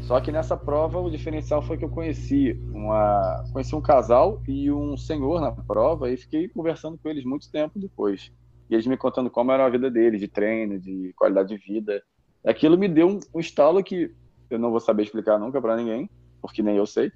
Só 0.00 0.18
que 0.18 0.32
nessa 0.32 0.56
prova 0.56 0.98
o 0.98 1.10
diferencial 1.10 1.60
foi 1.60 1.76
que 1.76 1.84
eu 1.84 1.90
conheci 1.90 2.58
uma 2.72 3.44
conheci 3.52 3.76
um 3.76 3.82
casal 3.82 4.40
e 4.48 4.72
um 4.72 4.96
senhor 4.96 5.42
na 5.42 5.52
prova 5.52 6.10
e 6.10 6.16
fiquei 6.16 6.48
conversando 6.48 6.96
com 6.96 7.06
eles 7.10 7.22
muito 7.22 7.52
tempo 7.52 7.78
depois. 7.78 8.32
E 8.70 8.74
eles 8.74 8.86
me 8.86 8.96
contando 8.96 9.28
como 9.28 9.52
era 9.52 9.66
a 9.66 9.68
vida 9.68 9.90
deles, 9.90 10.20
de 10.22 10.26
treino, 10.26 10.80
de 10.80 11.12
qualidade 11.14 11.50
de 11.50 11.58
vida. 11.58 12.02
Aquilo 12.42 12.78
me 12.78 12.88
deu 12.88 13.08
um, 13.08 13.20
um 13.34 13.40
estalo 13.40 13.84
que 13.84 14.10
eu 14.48 14.58
não 14.58 14.70
vou 14.70 14.80
saber 14.80 15.02
explicar 15.02 15.38
nunca 15.38 15.60
para 15.60 15.76
ninguém, 15.76 16.08
porque 16.40 16.62
nem 16.62 16.78
eu 16.78 16.86
sei. 16.86 17.08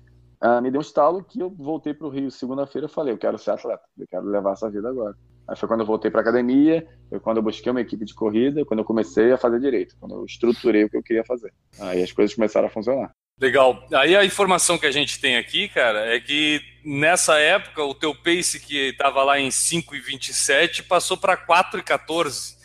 Uh, 0.45 0.61
me 0.61 0.71
deu 0.71 0.81
um 0.81 0.83
estalo 0.83 1.25
que 1.25 1.41
eu 1.41 1.49
voltei 1.49 1.95
para 1.95 2.07
o 2.07 2.11
Rio 2.11 2.31
segunda-feira 2.31 2.87
e 2.87 2.91
falei, 2.91 3.15
eu 3.15 3.19
quero 3.19 3.39
ser 3.39 3.53
atleta, 3.53 3.83
eu 3.99 4.07
quero 4.07 4.27
levar 4.27 4.53
essa 4.53 4.71
vida 4.71 4.91
agora. 4.91 5.17
Aí 5.49 5.57
foi 5.57 5.69
quando 5.69 5.81
eu 5.81 5.87
voltei 5.87 6.11
para 6.11 6.21
academia, 6.21 6.87
foi 7.09 7.21
quando 7.21 7.39
eu 7.39 7.43
busquei 7.43 7.71
uma 7.71 7.81
equipe 7.81 8.05
de 8.05 8.15
corrida, 8.15 8.65
quando 8.65 8.81
eu 8.81 8.85
comecei 8.85 9.33
a 9.33 9.39
fazer 9.39 9.61
direito, 9.61 9.97
quando 9.99 10.15
eu 10.15 10.25
estruturei 10.25 10.85
o 10.85 10.91
que 10.91 10.97
eu 10.97 11.03
queria 11.03 11.25
fazer. 11.25 11.53
Aí 11.81 12.03
as 12.03 12.13
coisas 12.13 12.35
começaram 12.35 12.69
a 12.69 12.71
funcionar. 12.71 13.11
Legal. 13.41 13.87
Aí 13.93 14.15
a 14.15 14.25
informação 14.25 14.79
que 14.79 14.87
a 14.87 14.91
gente 14.93 15.21
tem 15.21 15.37
aqui, 15.37 15.69
cara, 15.69 16.15
é 16.15 16.21
que 16.21 16.61
nessa 16.85 17.39
época 17.39 17.83
o 17.83 17.95
teu 17.95 18.15
pace 18.15 18.61
que 18.61 18.91
estava 18.91 19.23
lá 19.25 19.41
em 19.41 19.49
5,27 19.49 20.87
passou 20.87 21.17
para 21.17 21.37
4,14. 21.37 22.61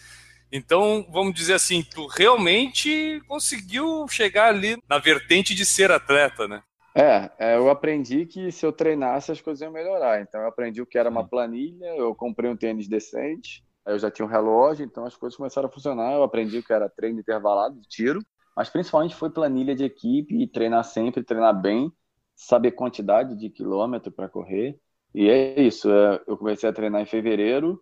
Então, 0.51 1.05
vamos 1.12 1.34
dizer 1.34 1.55
assim, 1.55 1.84
tu 1.84 2.05
realmente 2.07 3.22
conseguiu 3.27 4.07
chegar 4.07 4.50
ali 4.50 4.77
na 4.88 4.98
vertente 4.98 5.53
de 5.53 5.65
ser 5.65 5.91
atleta, 5.91 6.48
né? 6.48 6.62
É, 6.98 7.30
é, 7.38 7.56
eu 7.56 7.70
aprendi 7.70 8.25
que 8.25 8.51
se 8.51 8.66
eu 8.66 8.72
treinasse 8.74 9.32
as 9.32 9.39
coisas 9.39 9.62
iam 9.62 9.72
melhorar. 9.72 10.20
Então 10.20 10.42
eu 10.42 10.48
aprendi 10.48 10.82
o 10.82 10.86
que 10.86 10.98
era 10.98 11.10
uma 11.10 11.27
planilha, 11.27 11.86
eu 11.96 12.16
comprei 12.16 12.50
um 12.50 12.58
tênis 12.58 12.88
decente, 12.88 13.63
aí 13.86 13.94
eu 13.94 14.00
já 14.00 14.10
tinha 14.10 14.25
um 14.25 14.30
relógio, 14.30 14.84
então 14.84 15.06
as 15.06 15.16
coisas 15.16 15.38
começaram 15.38 15.70
a 15.70 15.72
funcionar. 15.72 16.13
Eu 16.13 16.24
aprendi 16.24 16.58
o 16.58 16.63
que 16.63 16.74
era 16.74 16.89
treino 16.89 17.20
intervalado 17.20 17.80
de 17.80 17.88
tiro, 17.88 18.20
mas 18.56 18.68
principalmente 18.68 19.16
foi 19.16 19.30
planilha 19.30 19.75
de 19.75 19.84
equipe 19.84 20.42
e 20.42 20.48
treinar 20.48 20.84
sempre, 20.84 21.24
treinar 21.24 21.62
bem, 21.62 21.92
saber 22.36 22.72
quantidade 22.72 23.36
de 23.36 23.48
quilômetro 23.51 24.12
para 24.12 24.27
correr. 24.27 24.80
E 25.13 25.30
é 25.30 25.62
isso, 25.62 25.92
é, 25.92 26.20
eu 26.25 26.36
comecei 26.36 26.68
a 26.68 26.74
treinar 26.74 27.00
em 27.00 27.06
fevereiro, 27.06 27.80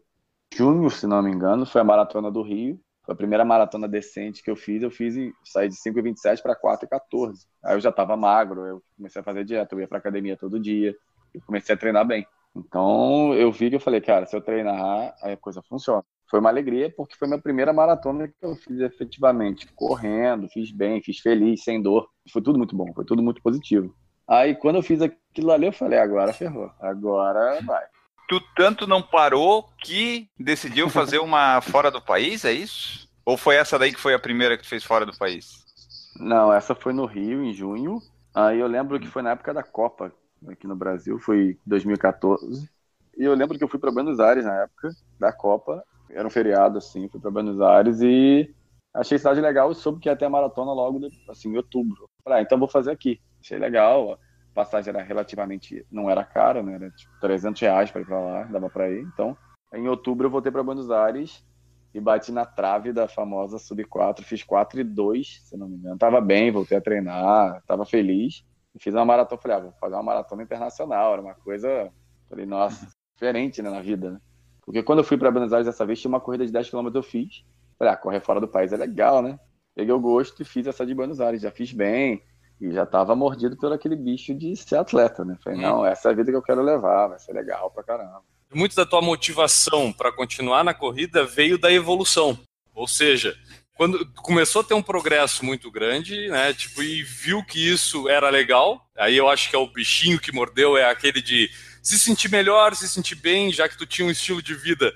junho, 0.54 0.90
se 0.90 1.08
não 1.08 1.24
me 1.24 1.32
engano, 1.32 1.66
foi 1.66 1.80
a 1.80 1.86
maratona 1.86 2.30
do 2.30 2.42
Rio. 2.42 2.78
Foi 3.06 3.14
a 3.14 3.18
primeira 3.18 3.46
maratona 3.46 3.88
decente 3.88 4.42
que 4.42 4.50
eu 4.50 4.56
fiz. 4.56 4.82
Eu 4.82 4.90
fiz 4.90 5.16
e 5.16 5.32
saí 5.44 5.70
de 5.70 5.76
5,27 5.76 6.42
para 6.42 6.60
4,14. 6.60 7.34
Aí 7.64 7.76
eu 7.76 7.80
já 7.80 7.90
estava 7.90 8.18
magro, 8.18 8.66
eu 8.66 8.82
comecei 8.98 9.22
a 9.22 9.24
fazer 9.24 9.46
dieta, 9.46 9.76
eu 9.76 9.80
ia 9.80 9.88
para 9.88 10.00
academia 10.00 10.36
todo 10.36 10.60
dia, 10.60 10.96
e 11.34 11.40
comecei 11.42 11.76
a 11.76 11.78
treinar 11.78 12.06
bem. 12.06 12.26
Então 12.56 13.34
eu 13.34 13.52
vi 13.52 13.70
que 13.70 13.76
eu 13.76 13.80
falei, 13.80 14.02
cara, 14.02 14.26
se 14.26 14.36
eu 14.36 14.42
treinar, 14.42 15.14
aí 15.22 15.34
a 15.34 15.38
coisa 15.38 15.62
funciona. 15.70 16.04
Foi 16.30 16.40
uma 16.40 16.50
alegria 16.50 16.92
porque 16.96 17.16
foi 17.16 17.28
minha 17.28 17.40
primeira 17.40 17.72
maratona 17.72 18.28
que 18.28 18.34
eu 18.42 18.56
fiz 18.56 18.80
efetivamente, 18.80 19.68
correndo, 19.76 20.50
fiz 20.50 20.72
bem, 20.72 21.02
fiz 21.04 21.20
feliz, 21.20 21.64
sem 21.64 21.82
dor. 21.82 22.10
Foi 22.32 22.42
tudo 22.42 22.58
muito 22.58 22.76
bom, 22.76 22.92
foi 22.94 23.06
tudo 23.06 23.22
muito 23.22 23.42
positivo. 23.42 23.94
Aí 24.28 24.56
quando 24.56 24.78
eu 24.78 24.82
fiz 24.82 25.02
aquilo 25.02 25.52
ali, 25.52 25.68
eu 25.68 25.74
falei, 25.74 26.00
agora 26.00 26.34
ferrou, 26.34 26.72
agora 26.80 27.62
vai 27.62 27.86
tu 28.28 28.40
tanto 28.56 28.88
não 28.88 29.02
parou 29.02 29.70
que 29.80 30.30
decidiu 30.40 30.90
fazer 30.90 31.20
uma 31.20 31.62
fora 31.62 31.92
do 31.92 32.02
país, 32.02 32.46
é 32.46 32.52
isso? 32.52 33.08
Ou 33.26 33.38
foi 33.38 33.56
essa 33.56 33.80
daí 33.80 33.94
que 33.94 34.00
foi 34.00 34.14
a 34.14 34.20
primeira 34.20 34.56
que 34.56 34.64
tu 34.64 34.70
fez 34.70 34.84
fora 34.84 35.06
do 35.06 35.18
país? 35.18 35.66
Não, 36.20 36.54
essa 36.54 36.76
foi 36.76 36.94
no 36.94 37.06
Rio, 37.06 37.44
em 37.44 37.54
junho. 37.54 38.00
Aí 38.34 38.60
eu 38.60 38.68
lembro 38.68 39.00
que 39.00 39.08
foi 39.08 39.22
na 39.22 39.32
época 39.32 39.54
da 39.54 39.64
Copa, 39.64 40.14
aqui 40.48 40.68
no 40.68 40.76
Brasil, 40.76 41.20
foi 41.20 41.58
2014. 41.66 42.70
E 43.18 43.24
eu 43.24 43.34
lembro 43.34 43.58
que 43.58 43.64
eu 43.64 43.68
fui 43.68 43.80
para 43.80 43.92
Buenos 43.92 44.20
Aires 44.20 44.46
na 44.46 44.64
época 44.64 44.92
da 45.20 45.32
Copa. 45.32 45.84
Era 46.10 46.28
um 46.28 46.32
feriado, 46.32 46.78
assim, 46.78 47.10
fui 47.10 47.20
para 47.20 47.32
Buenos 47.32 47.60
Aires 47.62 48.02
e 48.02 48.54
achei 48.94 49.18
cidade 49.18 49.42
legal 49.42 49.72
e 49.72 49.76
soube 49.76 50.00
que 50.00 50.08
ia 50.08 50.16
ter 50.16 50.26
a 50.26 50.30
maratona 50.30 50.72
logo, 50.72 51.00
assim, 51.30 51.50
em 51.50 51.58
outubro. 51.58 52.10
Falei, 52.24 52.40
ah, 52.40 52.42
então 52.42 52.60
vou 52.60 52.68
fazer 52.68 52.92
aqui. 52.92 53.20
Achei 53.42 53.58
legal 53.58 54.20
passagem 54.56 54.92
era 54.92 55.04
relativamente, 55.04 55.86
não 55.92 56.10
era 56.10 56.24
cara, 56.24 56.64
né? 56.64 56.76
Era 56.76 56.90
tipo 56.90 57.12
300 57.20 57.62
reais 57.62 57.92
para 57.92 58.02
ir 58.02 58.06
para 58.06 58.20
lá, 58.20 58.44
dava 58.46 58.70
para 58.70 58.90
ir. 58.90 59.02
Então, 59.02 59.38
em 59.74 59.88
outubro 59.88 60.26
eu 60.26 60.32
voltei 60.32 60.52
para 60.52 60.64
Buenos 60.64 60.90
Aires 60.90 61.46
e 61.94 62.00
bati 62.00 62.32
na 62.32 62.46
trave 62.46 62.92
da 62.92 63.08
famosa 63.08 63.60
Sub 63.60 63.84
4, 63.84 64.26
fiz 64.26 64.44
4 64.44 64.80
e 64.80 64.84
2, 64.84 65.42
se 65.44 65.58
não 65.58 65.68
me 65.68 65.76
engano. 65.76 65.98
Tava 65.98 66.20
bem, 66.22 66.52
voltei 66.52 66.78
a 66.78 66.82
treinar, 66.82 67.62
tava 67.68 67.86
feliz. 67.86 68.44
E 68.74 68.80
fiz 68.80 68.94
uma 68.94 69.06
maratona, 69.06 69.42
falei, 69.42 69.58
ah, 69.58 69.60
vou 69.62 69.72
fazer 69.80 69.96
uma 69.96 70.04
maratona 70.04 70.44
internacional, 70.44 71.14
era 71.14 71.22
uma 71.22 71.36
coisa, 71.36 71.90
falei, 72.30 72.46
nossa, 72.46 72.88
diferente 73.14 73.62
né, 73.62 73.70
na 73.70 73.82
vida, 73.82 74.12
né? 74.12 74.20
Porque 74.66 74.84
quando 74.84 75.00
eu 75.00 75.06
fui 75.06 75.18
para 75.18 75.32
Buenos 75.32 75.54
Aires 75.54 75.68
dessa 75.68 75.86
vez, 75.86 76.02
tinha 76.02 76.10
uma 76.10 76.20
corrida 76.20 76.46
de 76.46 76.52
10 76.52 76.70
km 76.70 76.90
eu 76.94 77.04
fiz. 77.04 77.46
Falei, 77.78 77.94
ah, 77.94 77.98
correr 77.98 78.20
fora 78.20 78.42
do 78.42 78.48
país 78.48 78.74
é 78.74 78.78
legal, 78.78 79.22
né? 79.22 79.40
Peguei 79.76 79.94
o 79.94 80.00
gosto 80.00 80.42
e 80.42 80.46
fiz 80.46 80.66
essa 80.66 80.86
de 80.86 80.94
Buenos 80.94 81.22
Aires, 81.22 81.42
já 81.42 81.52
fiz 81.52 81.72
bem, 81.72 82.22
e 82.60 82.72
já 82.72 82.84
estava 82.84 83.16
mordido 83.16 83.58
pelo 83.58 83.74
aquele 83.74 83.96
bicho 83.96 84.34
de 84.34 84.56
ser 84.56 84.78
atleta, 84.78 85.26
né? 85.26 85.38
Falei, 85.44 85.60
não, 85.60 85.86
essa 85.86 86.10
é 86.10 86.12
a 86.12 86.16
vida 86.16 86.32
que 86.32 86.38
eu 86.38 86.42
quero 86.42 86.62
levar, 86.62 87.08
vai 87.08 87.20
ser 87.20 87.34
legal 87.34 87.70
pra 87.72 87.84
caramba. 87.84 88.22
Muito 88.54 88.76
da 88.76 88.86
tua 88.86 89.02
motivação 89.02 89.92
para 89.92 90.12
continuar 90.12 90.64
na 90.64 90.74
corrida 90.74 91.26
veio 91.26 91.58
da 91.58 91.72
evolução. 91.72 92.38
Ou 92.74 92.88
seja, 92.88 93.36
quando 93.76 94.06
começou 94.16 94.62
a 94.62 94.64
ter 94.64 94.74
um 94.74 94.82
progresso 94.82 95.44
muito 95.44 95.70
grande, 95.70 96.30
né? 96.30 96.54
Tipo, 96.54 96.82
e 96.82 97.04
viu 97.04 97.44
que 97.44 97.60
isso 97.60 98.08
era 98.08 98.30
legal, 98.30 98.82
aí 98.98 99.18
eu 99.18 99.28
acho 99.30 99.50
que 99.50 99.56
é 99.56 99.60
o 99.60 99.68
bichinho 99.68 100.20
que 100.20 100.32
mordeu, 100.32 100.78
é 100.78 100.90
aquele 100.90 101.22
de 101.22 101.50
se 101.84 102.00
sentir 102.00 102.32
melhor, 102.32 102.74
se 102.74 102.88
sentir 102.88 103.16
bem, 103.16 103.52
já 103.52 103.68
que 103.68 103.78
tu 103.78 103.86
tinha 103.86 104.08
um 104.08 104.12
estilo 104.12 104.42
de 104.42 104.56
vida 104.56 104.94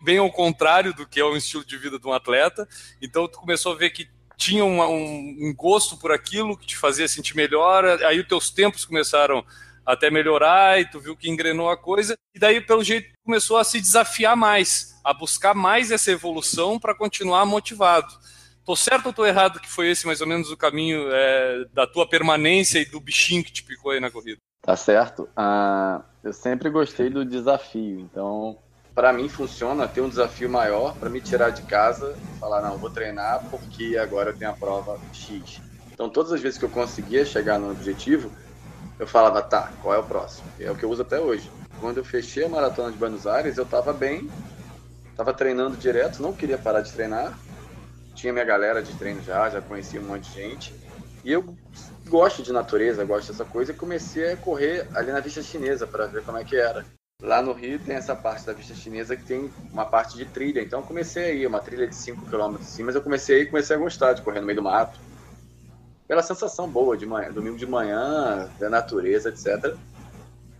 bem 0.00 0.18
ao 0.18 0.30
contrário 0.30 0.94
do 0.94 1.06
que 1.06 1.20
é 1.20 1.24
o 1.24 1.36
estilo 1.36 1.64
de 1.64 1.76
vida 1.76 1.98
de 1.98 2.06
um 2.06 2.12
atleta. 2.12 2.68
Então 3.02 3.28
tu 3.28 3.38
começou 3.38 3.72
a 3.72 3.76
ver 3.76 3.90
que 3.90 4.08
tinha 4.40 4.64
um, 4.64 4.80
um, 4.80 5.54
gosto 5.54 5.98
por 5.98 6.10
aquilo 6.10 6.56
que 6.56 6.66
te 6.66 6.76
fazia 6.76 7.06
sentir 7.06 7.36
melhor, 7.36 7.84
aí 8.02 8.18
os 8.18 8.26
teus 8.26 8.48
tempos 8.48 8.86
começaram 8.86 9.44
até 9.84 10.10
melhorar 10.10 10.80
e 10.80 10.88
tu 10.88 10.98
viu 10.98 11.14
que 11.14 11.28
engrenou 11.28 11.68
a 11.68 11.76
coisa, 11.76 12.16
e 12.34 12.38
daí, 12.38 12.58
pelo 12.58 12.82
jeito, 12.82 13.10
começou 13.22 13.58
a 13.58 13.64
se 13.64 13.78
desafiar 13.78 14.34
mais, 14.34 14.98
a 15.04 15.12
buscar 15.12 15.54
mais 15.54 15.90
essa 15.90 16.10
evolução 16.10 16.78
para 16.78 16.94
continuar 16.94 17.44
motivado. 17.44 18.08
Tô 18.64 18.74
certo 18.74 19.06
ou 19.06 19.12
tô 19.12 19.26
errado 19.26 19.60
que 19.60 19.68
foi 19.68 19.90
esse 19.90 20.06
mais 20.06 20.22
ou 20.22 20.26
menos 20.26 20.50
o 20.50 20.56
caminho 20.56 21.06
é, 21.10 21.66
da 21.74 21.86
tua 21.86 22.08
permanência 22.08 22.78
e 22.78 22.86
do 22.86 22.98
bichinho 22.98 23.44
que 23.44 23.52
te 23.52 23.62
picou 23.62 23.92
aí 23.92 24.00
na 24.00 24.10
corrida? 24.10 24.38
Tá 24.62 24.74
certo. 24.74 25.24
Uh, 25.36 26.02
eu 26.24 26.32
sempre 26.32 26.70
gostei 26.70 27.10
do 27.10 27.24
desafio, 27.24 28.00
então 28.00 28.58
para 29.00 29.14
mim 29.14 29.30
funciona 29.30 29.88
ter 29.88 30.02
um 30.02 30.10
desafio 30.10 30.50
maior 30.50 30.94
para 30.94 31.08
me 31.08 31.22
tirar 31.22 31.48
de 31.48 31.62
casa 31.62 32.14
e 32.18 32.38
falar, 32.38 32.60
não, 32.60 32.76
vou 32.76 32.90
treinar 32.90 33.42
porque 33.50 33.96
agora 33.96 34.28
eu 34.28 34.36
tenho 34.36 34.50
a 34.50 34.54
prova 34.54 35.00
X. 35.10 35.58
Então, 35.90 36.10
todas 36.10 36.34
as 36.34 36.40
vezes 36.42 36.58
que 36.58 36.66
eu 36.66 36.68
conseguia 36.68 37.24
chegar 37.24 37.58
no 37.58 37.70
objetivo, 37.70 38.30
eu 38.98 39.06
falava, 39.06 39.40
tá, 39.40 39.72
qual 39.80 39.94
é 39.94 39.98
o 39.98 40.02
próximo? 40.02 40.46
É 40.60 40.70
o 40.70 40.76
que 40.76 40.84
eu 40.84 40.90
uso 40.90 41.00
até 41.00 41.18
hoje. 41.18 41.50
Quando 41.80 41.96
eu 41.96 42.04
fechei 42.04 42.44
a 42.44 42.48
maratona 42.50 42.92
de 42.92 42.98
Buenos 42.98 43.26
Aires, 43.26 43.56
eu 43.56 43.64
estava 43.64 43.90
bem, 43.90 44.28
estava 45.10 45.32
treinando 45.32 45.78
direto, 45.78 46.20
não 46.20 46.34
queria 46.34 46.58
parar 46.58 46.82
de 46.82 46.92
treinar. 46.92 47.38
Tinha 48.14 48.34
minha 48.34 48.44
galera 48.44 48.82
de 48.82 48.92
treino 48.98 49.22
já, 49.22 49.48
já 49.48 49.62
conhecia 49.62 49.98
um 49.98 50.04
monte 50.04 50.28
de 50.28 50.34
gente. 50.34 50.74
E 51.24 51.32
eu 51.32 51.56
gosto 52.06 52.42
de 52.42 52.52
natureza, 52.52 53.02
gosto 53.02 53.32
dessa 53.32 53.46
coisa, 53.46 53.72
e 53.72 53.74
comecei 53.74 54.34
a 54.34 54.36
correr 54.36 54.86
ali 54.94 55.10
na 55.10 55.20
vista 55.20 55.42
chinesa 55.42 55.86
para 55.86 56.04
ver 56.04 56.22
como 56.22 56.36
é 56.36 56.44
que 56.44 56.54
era. 56.54 56.84
Lá 57.20 57.42
no 57.42 57.52
Rio 57.52 57.78
tem 57.78 57.96
essa 57.96 58.16
parte 58.16 58.46
da 58.46 58.52
vista 58.52 58.74
chinesa 58.74 59.14
que 59.14 59.24
tem 59.24 59.50
uma 59.72 59.84
parte 59.84 60.16
de 60.16 60.24
trilha. 60.24 60.62
Então 60.62 60.80
eu 60.80 60.86
comecei 60.86 61.24
aí, 61.24 61.46
uma 61.46 61.60
trilha 61.60 61.86
de 61.86 61.94
5 61.94 62.26
km 62.26 62.56
assim, 62.60 62.82
mas 62.82 62.94
eu 62.94 63.02
comecei 63.02 63.40
aí 63.40 63.46
comecei 63.46 63.76
a 63.76 63.78
gostar 63.78 64.14
de 64.14 64.22
correr 64.22 64.40
no 64.40 64.46
meio 64.46 64.56
do 64.56 64.62
mato. 64.62 64.98
Pela 66.08 66.22
sensação 66.22 66.68
boa 66.68 66.96
de 66.96 67.06
manhã, 67.06 67.30
domingo 67.30 67.56
de 67.56 67.66
manhã, 67.66 68.48
da 68.58 68.70
natureza, 68.70 69.28
etc. 69.28 69.76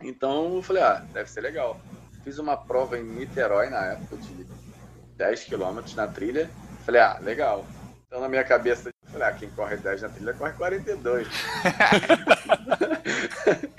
Então 0.02 0.56
eu 0.56 0.62
falei, 0.62 0.82
ah, 0.82 1.04
deve 1.12 1.30
ser 1.30 1.40
legal. 1.40 1.80
Fiz 2.22 2.38
uma 2.38 2.56
prova 2.56 2.98
em 2.98 3.04
Niterói 3.04 3.70
na 3.70 3.84
época 3.86 4.18
de 4.18 4.46
10 5.16 5.44
km 5.44 5.80
na 5.96 6.06
trilha. 6.06 6.50
Falei, 6.84 7.00
ah, 7.00 7.18
legal. 7.20 7.64
Então 8.06 8.20
na 8.20 8.28
minha 8.28 8.44
cabeça 8.44 8.90
Falei, 9.10 9.26
ah, 9.26 9.32
quem 9.32 9.50
corre 9.50 9.76
10 9.76 10.02
na 10.02 10.08
trilha 10.08 10.32
corre 10.34 10.52
42. 10.52 11.26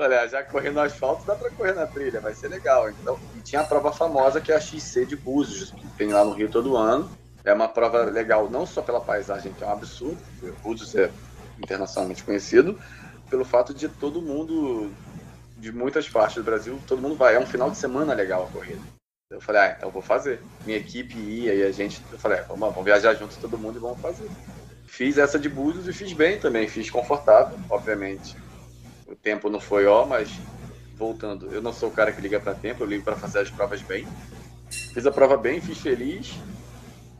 Ah, 0.00 0.26
já 0.28 0.44
corri 0.44 0.70
no 0.70 0.80
asfalto, 0.80 1.26
dá 1.26 1.34
pra 1.34 1.50
correr 1.50 1.74
na 1.74 1.84
trilha, 1.84 2.20
vai 2.20 2.32
ser 2.32 2.46
legal. 2.46 2.88
Então, 2.88 3.18
e 3.36 3.40
tinha 3.40 3.62
a 3.62 3.64
prova 3.64 3.92
famosa 3.92 4.40
que 4.40 4.52
é 4.52 4.56
a 4.56 4.60
XC 4.60 5.04
de 5.04 5.16
Búzios, 5.16 5.72
que 5.72 5.86
tem 5.96 6.12
lá 6.12 6.24
no 6.24 6.32
Rio 6.32 6.48
todo 6.48 6.76
ano. 6.76 7.10
É 7.44 7.52
uma 7.52 7.68
prova 7.68 8.04
legal, 8.04 8.48
não 8.48 8.64
só 8.64 8.80
pela 8.80 9.00
paisagem, 9.00 9.52
que 9.52 9.64
é 9.64 9.66
um 9.66 9.72
absurdo, 9.72 10.18
Búzios 10.62 10.94
é 10.94 11.10
internacionalmente 11.58 12.22
conhecido, 12.22 12.78
pelo 13.28 13.44
fato 13.44 13.74
de 13.74 13.88
todo 13.88 14.22
mundo, 14.22 14.90
de 15.56 15.72
muitas 15.72 16.08
partes 16.08 16.36
do 16.36 16.44
Brasil, 16.44 16.78
todo 16.86 17.02
mundo 17.02 17.16
vai. 17.16 17.34
É 17.34 17.40
um 17.40 17.46
final 17.46 17.68
de 17.68 17.76
semana 17.76 18.14
legal 18.14 18.44
a 18.44 18.52
corrida. 18.52 18.80
Eu 19.30 19.40
falei, 19.40 19.62
ah, 19.62 19.74
então 19.76 19.90
vou 19.90 20.00
fazer. 20.00 20.40
Minha 20.64 20.78
equipe 20.78 21.18
ia 21.18 21.54
e 21.54 21.62
a 21.64 21.72
gente, 21.72 22.00
eu 22.12 22.18
falei, 22.18 22.38
ah, 22.38 22.44
vamos, 22.48 22.68
vamos 22.68 22.84
viajar 22.84 23.14
junto 23.14 23.36
todo 23.38 23.58
mundo 23.58 23.76
e 23.76 23.80
vamos 23.80 24.00
fazer. 24.00 24.28
Fiz 24.86 25.18
essa 25.18 25.38
de 25.38 25.48
Búzios 25.48 25.88
e 25.88 25.92
fiz 25.92 26.12
bem 26.12 26.38
também, 26.38 26.68
fiz 26.68 26.88
confortável, 26.88 27.58
obviamente. 27.68 28.36
O 29.08 29.16
tempo 29.16 29.48
não 29.48 29.60
foi 29.60 29.86
ó, 29.86 30.06
mas 30.06 30.38
voltando, 30.96 31.52
eu 31.52 31.62
não 31.62 31.72
sou 31.72 31.88
o 31.88 31.92
cara 31.92 32.12
que 32.12 32.20
liga 32.20 32.38
para 32.38 32.54
tempo, 32.54 32.82
eu 32.82 32.88
ligo 32.88 33.04
para 33.04 33.16
fazer 33.16 33.40
as 33.40 33.50
provas 33.50 33.82
bem. 33.82 34.06
Fiz 34.92 35.06
a 35.06 35.12
prova 35.12 35.36
bem, 35.36 35.60
fiz 35.60 35.78
feliz, 35.78 36.38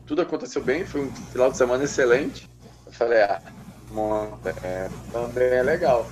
tudo 0.05 0.21
aconteceu 0.21 0.63
bem, 0.63 0.85
foi 0.85 1.01
um 1.01 1.11
final 1.31 1.51
de 1.51 1.57
semana 1.57 1.83
excelente. 1.83 2.47
Eu 2.85 2.91
falei, 2.91 3.21
ah, 3.21 3.41
monta, 3.89 4.49
é, 4.63 4.89
também 5.11 5.49
é 5.49 5.63
legal. 5.63 6.05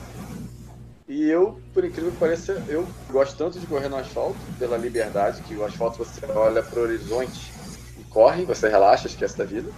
E 1.08 1.30
eu, 1.30 1.62
por 1.74 1.86
incrível 1.86 2.12
que 2.12 2.18
pareça, 2.18 2.64
eu 2.68 2.86
gosto 3.10 3.38
tanto 3.38 3.60
de 3.60 3.68
correr 3.68 3.88
no 3.88 3.96
asfalto, 3.98 4.38
pela 4.58 4.78
liberdade, 4.78 5.42
que 5.42 5.56
o 5.56 5.64
asfalto 5.64 6.00
você 6.00 6.26
olha 6.28 6.62
para 6.62 6.80
o 6.80 6.84
horizonte 6.84 7.54
e 7.98 8.04
corre, 8.04 8.46
você 8.46 8.68
relaxa, 8.68 9.08
esquece 9.08 9.38
da 9.38 9.46
vida. 9.46 9.72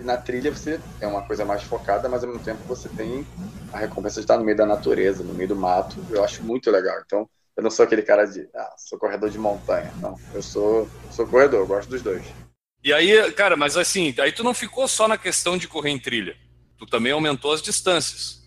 E 0.00 0.02
na 0.02 0.16
trilha 0.16 0.50
você 0.50 0.80
é 0.98 1.06
uma 1.06 1.20
coisa 1.22 1.44
mais 1.44 1.62
focada, 1.62 2.08
mas 2.08 2.24
ao 2.24 2.30
mesmo 2.30 2.42
tempo 2.42 2.62
você 2.66 2.88
tem 2.88 3.26
a 3.70 3.78
recompensa 3.78 4.14
de 4.14 4.20
estar 4.24 4.38
no 4.38 4.44
meio 4.44 4.56
da 4.56 4.64
natureza, 4.64 5.22
no 5.22 5.34
meio 5.34 5.50
do 5.50 5.56
mato. 5.56 6.02
Eu 6.08 6.24
acho 6.24 6.42
muito 6.42 6.70
legal. 6.70 6.98
Então, 7.04 7.28
eu 7.54 7.62
não 7.62 7.70
sou 7.70 7.84
aquele 7.84 8.00
cara 8.00 8.24
de, 8.24 8.48
ah, 8.54 8.74
sou 8.78 8.98
corredor 8.98 9.28
de 9.28 9.38
montanha. 9.38 9.92
Não, 10.00 10.18
eu 10.32 10.42
sou, 10.42 10.88
sou 11.10 11.26
corredor, 11.26 11.60
eu 11.60 11.66
gosto 11.66 11.90
dos 11.90 12.00
dois. 12.00 12.22
E 12.82 12.94
aí, 12.94 13.30
cara, 13.32 13.58
mas 13.58 13.76
assim, 13.76 14.14
aí 14.18 14.32
tu 14.32 14.42
não 14.42 14.54
ficou 14.54 14.88
só 14.88 15.06
na 15.06 15.18
questão 15.18 15.58
de 15.58 15.68
correr 15.68 15.90
em 15.90 15.98
trilha. 15.98 16.34
Tu 16.78 16.86
também 16.86 17.12
aumentou 17.12 17.52
as 17.52 17.60
distâncias. 17.60 18.40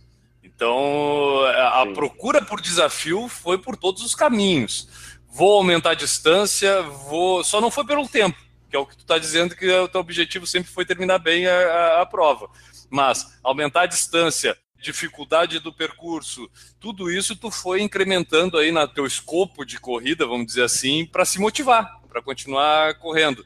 Então, 0.44 1.46
a 1.46 1.84
Sim. 1.86 1.94
procura 1.94 2.44
por 2.44 2.60
desafio 2.60 3.28
foi 3.28 3.60
por 3.60 3.78
todos 3.78 4.04
os 4.04 4.16
caminhos. 4.16 4.90
Vou 5.30 5.58
aumentar 5.58 5.92
a 5.92 5.96
distância, 5.96 6.82
vou. 6.82 7.44
Só 7.44 7.62
não 7.62 7.70
foi 7.70 7.86
pelo 7.86 8.08
tempo, 8.08 8.38
que 8.74 8.78
é 8.78 8.80
o 8.80 8.88
que 8.88 8.96
tu 8.96 9.02
está 9.02 9.20
dizendo 9.20 9.56
que 9.56 9.70
o 9.70 9.88
teu 9.88 10.02
objetivo 10.02 10.48
sempre 10.48 10.72
foi 10.72 10.84
terminar 10.84 11.20
bem 11.20 11.46
a, 11.46 11.54
a, 11.54 12.02
a 12.02 12.06
prova. 12.08 12.50
Mas 12.90 13.38
aumentar 13.44 13.82
a 13.82 13.86
distância, 13.86 14.58
dificuldade 14.82 15.60
do 15.60 15.72
percurso, 15.72 16.50
tudo 16.80 17.12
isso 17.12 17.36
tu 17.36 17.52
foi 17.52 17.84
incrementando 17.84 18.58
aí 18.58 18.72
no 18.72 18.88
teu 18.88 19.06
escopo 19.06 19.64
de 19.64 19.80
corrida, 19.80 20.26
vamos 20.26 20.48
dizer 20.48 20.64
assim, 20.64 21.06
para 21.06 21.24
se 21.24 21.40
motivar, 21.40 22.02
para 22.10 22.20
continuar 22.20 22.96
correndo. 22.96 23.46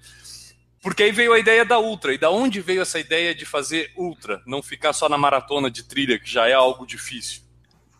Porque 0.81 1.03
aí 1.03 1.11
veio 1.11 1.33
a 1.33 1.39
ideia 1.39 1.65
da 1.65 1.77
Ultra. 1.77 2.13
E 2.13 2.17
da 2.17 2.29
onde 2.29 2.61
veio 2.61 2.81
essa 2.81 2.97
ideia 2.97 3.35
de 3.35 3.45
fazer 3.45 3.91
Ultra? 3.97 4.41
Não 4.45 4.63
ficar 4.63 4.93
só 4.93 5.09
na 5.09 5.17
maratona 5.17 5.69
de 5.69 5.83
trilha, 5.83 6.17
que 6.17 6.31
já 6.31 6.47
é 6.47 6.53
algo 6.53 6.87
difícil. 6.87 7.41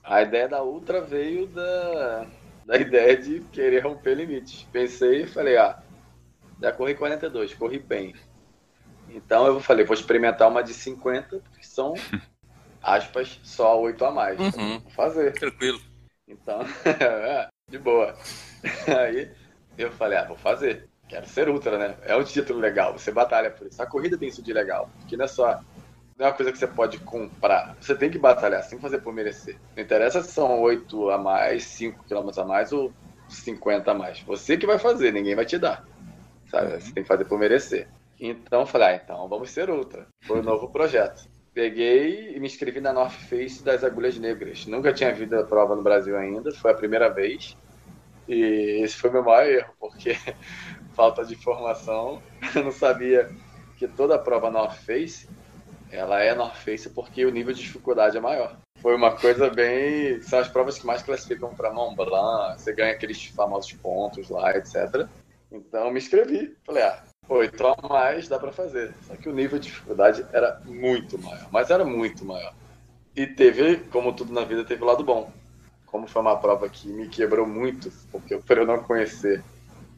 A 0.02 0.22
ideia 0.22 0.48
da 0.48 0.64
Ultra 0.64 1.02
veio 1.02 1.46
da, 1.48 2.26
da 2.66 2.78
ideia 2.78 3.18
de 3.18 3.42
querer 3.52 3.82
romper 3.82 4.16
limites. 4.16 4.66
Pensei 4.72 5.24
e 5.24 5.28
falei, 5.28 5.58
ah, 5.58 5.84
já 6.62 6.72
corri 6.72 6.96
42, 6.96 7.54
corri 7.54 7.80
bem. 7.80 8.16
Então 9.10 9.48
eu 9.48 9.60
falei, 9.60 9.86
vou 9.86 9.94
experimentar 9.94 10.50
uma 10.50 10.64
de 10.64 10.74
50, 10.74 11.40
porque 11.40 11.66
são, 11.66 11.94
aspas, 12.82 13.40
só 13.44 13.80
8 13.80 14.06
a 14.06 14.12
mais. 14.12 14.40
Uhum. 14.40 14.80
Vou 14.80 14.92
fazer. 14.92 15.34
Tranquilo. 15.34 15.80
Então, 16.28 16.60
de 17.70 17.78
boa. 17.78 18.16
Aí 18.88 19.32
eu 19.78 19.92
falei, 19.92 20.18
ah, 20.18 20.26
vou 20.26 20.38
fazer. 20.38 20.90
Quero 21.08 21.26
ser 21.28 21.48
ultra, 21.48 21.78
né? 21.78 21.96
É 22.04 22.16
um 22.18 22.24
título 22.24 22.60
legal, 22.60 22.92
você 22.92 23.12
batalha 23.12 23.50
por 23.50 23.68
isso. 23.68 23.82
A 23.82 23.86
corrida 23.86 24.18
tem 24.18 24.28
isso 24.28 24.44
de 24.44 24.52
legal, 24.52 24.90
porque 25.00 25.16
não 25.16 25.26
é 25.26 25.28
só. 25.28 25.62
Não 26.18 26.26
é 26.26 26.30
uma 26.30 26.36
coisa 26.36 26.52
que 26.52 26.58
você 26.58 26.68
pode 26.68 27.00
comprar. 27.00 27.78
Você 27.80 27.96
tem 27.96 28.10
que 28.10 28.18
batalhar, 28.18 28.62
você 28.62 28.72
tem 28.72 28.80
que 28.80 28.82
fazer 28.82 29.00
por 29.00 29.14
merecer. 29.14 29.58
Não 29.76 29.84
interessa 29.84 30.22
se 30.22 30.32
são 30.32 30.60
8 30.60 31.12
a 31.12 31.18
mais, 31.18 31.64
5 31.64 32.04
km 32.04 32.30
a 32.38 32.44
mais 32.44 32.74
ou 32.74 32.92
50 33.30 33.90
a 33.90 33.94
mais. 33.94 34.20
Você 34.22 34.58
que 34.58 34.66
vai 34.66 34.80
fazer, 34.80 35.14
ninguém 35.14 35.36
vai 35.36 35.46
te 35.46 35.58
dar. 35.58 35.86
Sabe? 36.50 36.74
Uhum. 36.74 36.80
Você 36.80 36.94
tem 36.94 37.04
que 37.04 37.08
fazer 37.08 37.26
por 37.26 37.40
merecer. 37.40 37.88
Então 38.20 38.62
eu 38.62 38.66
falei, 38.66 38.88
ah, 38.88 39.02
então 39.04 39.28
vamos 39.28 39.50
ser 39.52 39.70
ultra. 39.70 40.08
Foi 40.22 40.40
um 40.40 40.44
novo 40.44 40.70
projeto. 40.70 41.28
Peguei 41.54 42.36
e 42.36 42.40
me 42.40 42.46
inscrevi 42.46 42.80
na 42.80 42.94
North 42.94 43.14
Face 43.14 43.64
das 43.64 43.84
Agulhas 43.84 44.18
Negras. 44.18 44.66
Nunca 44.68 44.94
tinha 44.94 45.14
visto 45.14 45.34
a 45.34 45.44
prova 45.44 45.76
no 45.76 45.82
Brasil 45.82 46.16
ainda, 46.18 46.52
foi 46.52 46.72
a 46.72 46.76
primeira 46.76 47.10
vez. 47.10 47.58
E 48.28 48.82
esse 48.84 48.98
foi 48.98 49.10
meu 49.10 49.24
maior 49.24 49.48
erro, 49.48 49.74
porque 49.80 50.18
falta 50.94 51.24
de 51.26 51.34
informação, 51.34 52.22
eu 52.54 52.64
não 52.64 52.72
sabia 52.72 53.30
que 53.78 53.88
toda 53.88 54.16
a 54.16 54.20
prova 54.20 54.52
North 54.52 54.78
Face, 54.78 55.30
ela 55.92 56.22
é 56.22 56.36
North 56.36 56.58
Face 56.58 56.90
porque 56.90 57.26
o 57.26 57.32
nível 57.32 57.54
de 57.54 57.62
dificuldade 57.62 58.18
é 58.18 58.20
maior. 58.20 58.58
Foi 58.80 58.96
uma 58.96 59.16
coisa 59.16 59.50
bem... 59.50 60.22
São 60.22 60.40
as 60.40 60.48
provas 60.48 60.78
que 60.78 60.86
mais 60.86 61.02
classificam 61.02 61.56
para 61.56 61.72
Mont 61.72 61.96
Blanc, 61.96 62.62
você 62.62 62.74
ganha 62.74 62.92
aqueles 62.92 63.26
famosos 63.26 63.74
pontos 63.74 64.30
lá, 64.30 64.56
etc. 64.56 65.08
Então 65.52 65.92
me 65.92 66.00
inscrevi, 66.00 66.56
falei, 66.66 66.84
ah, 66.84 67.04
oito 67.30 67.66
a 67.66 67.76
mais 67.88 68.28
dá 68.28 68.38
para 68.38 68.52
fazer. 68.52 68.94
Só 69.06 69.16
que 69.16 69.30
o 69.30 69.34
nível 69.34 69.60
de 69.60 69.68
dificuldade 69.68 70.26
era 70.32 70.62
muito 70.66 71.18
maior, 71.18 71.48
mas 71.52 71.70
era 71.70 71.86
muito 71.86 72.26
maior. 72.26 72.54
E 73.16 73.26
teve, 73.26 73.78
como 73.92 74.14
tudo 74.14 74.34
na 74.34 74.44
vida, 74.44 74.64
teve 74.64 74.84
o 74.84 74.88
lado 74.88 75.04
bom. 75.04 75.32
Como 75.86 76.08
foi 76.08 76.22
uma 76.22 76.38
prova 76.38 76.70
que 76.70 76.88
me 76.90 77.08
quebrou 77.08 77.48
muito, 77.48 77.92
porque 78.12 78.38
por 78.38 78.58
eu 78.58 78.66
não 78.66 78.84
conhecer 78.84 79.44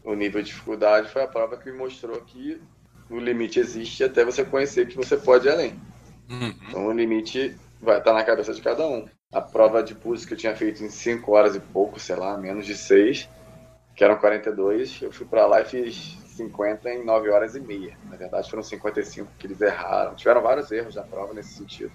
o 0.03 0.13
nível 0.13 0.41
de 0.41 0.49
dificuldade 0.49 1.09
foi 1.09 1.23
a 1.23 1.27
prova 1.27 1.57
que 1.57 1.69
me 1.71 1.77
mostrou 1.77 2.19
que 2.21 2.61
o 3.09 3.19
limite 3.19 3.59
existe 3.59 4.03
até 4.03 4.23
você 4.23 4.45
conhecer 4.45 4.87
que 4.87 4.95
você 4.95 5.17
pode 5.17 5.47
ir 5.47 5.51
além. 5.51 5.79
Uhum. 6.29 6.53
Então 6.67 6.87
o 6.87 6.91
limite 6.91 7.57
vai 7.81 7.97
estar 7.97 8.13
na 8.13 8.23
cabeça 8.23 8.53
de 8.53 8.61
cada 8.61 8.87
um. 8.87 9.07
A 9.31 9.41
prova 9.41 9.83
de 9.83 9.95
pulso 9.95 10.27
que 10.27 10.33
eu 10.33 10.37
tinha 10.37 10.55
feito 10.55 10.83
em 10.83 10.89
5 10.89 11.31
horas 11.31 11.55
e 11.55 11.59
pouco, 11.59 11.99
sei 11.99 12.15
lá, 12.15 12.37
menos 12.37 12.65
de 12.65 12.75
6, 12.75 13.27
que 13.99 14.03
eram 14.05 14.15
42, 14.15 15.01
eu 15.01 15.11
fui 15.11 15.25
para 15.25 15.45
lá 15.45 15.59
e 15.59 15.65
fiz 15.65 16.17
50 16.37 16.89
em 16.89 17.03
9 17.03 17.31
horas 17.31 17.53
e 17.53 17.59
meia. 17.59 17.97
Na 18.09 18.15
verdade 18.15 18.49
foram 18.49 18.63
55 18.63 19.29
que 19.37 19.45
eles 19.45 19.59
erraram. 19.59 20.15
Tiveram 20.15 20.41
vários 20.41 20.71
erros 20.71 20.95
na 20.95 21.03
prova 21.03 21.33
nesse 21.33 21.55
sentido. 21.55 21.91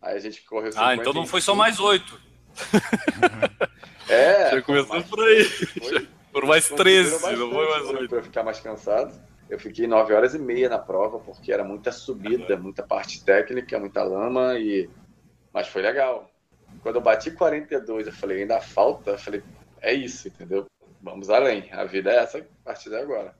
Aí 0.00 0.16
a 0.16 0.20
gente 0.20 0.44
correu 0.44 0.70
Ah, 0.76 0.94
então 0.94 1.12
não 1.12 1.26
foi 1.26 1.40
só 1.40 1.52
mais 1.52 1.80
8. 1.80 2.20
é. 4.08 4.50
Já 4.52 4.62
começou 4.62 5.02
por 5.02 5.24
aí. 5.24 5.42
Foi, 5.42 6.08
por 6.32 6.46
mais 6.46 6.68
13, 6.68 7.10
não 7.10 7.18
foi 7.18 7.68
mais 7.68 7.84
8. 7.84 8.08
Para 8.08 8.18
eu 8.18 8.22
ficar 8.22 8.44
mais 8.44 8.60
cansado. 8.60 9.20
Eu 9.48 9.58
fiquei 9.58 9.88
9 9.88 10.14
horas 10.14 10.36
e 10.36 10.38
meia 10.38 10.68
na 10.68 10.78
prova, 10.78 11.18
porque 11.18 11.52
era 11.52 11.64
muita 11.64 11.90
subida, 11.90 12.56
muita 12.56 12.84
parte 12.84 13.24
técnica, 13.24 13.76
muita 13.76 14.04
lama, 14.04 14.56
e 14.56 14.88
mas 15.52 15.66
foi 15.66 15.82
legal. 15.82 16.30
Quando 16.80 16.94
eu 16.94 17.02
bati 17.02 17.32
42, 17.32 18.06
eu 18.06 18.12
falei, 18.12 18.42
ainda 18.42 18.60
falta, 18.60 19.10
eu 19.10 19.18
falei, 19.18 19.42
é 19.82 19.92
isso, 19.92 20.28
entendeu? 20.28 20.69
Vamos 21.02 21.30
além. 21.30 21.68
A 21.72 21.84
vida 21.84 22.10
é 22.10 22.16
essa 22.16 22.38
a 22.38 22.42
partir 22.64 22.90
de 22.90 22.96
agora. 22.96 23.34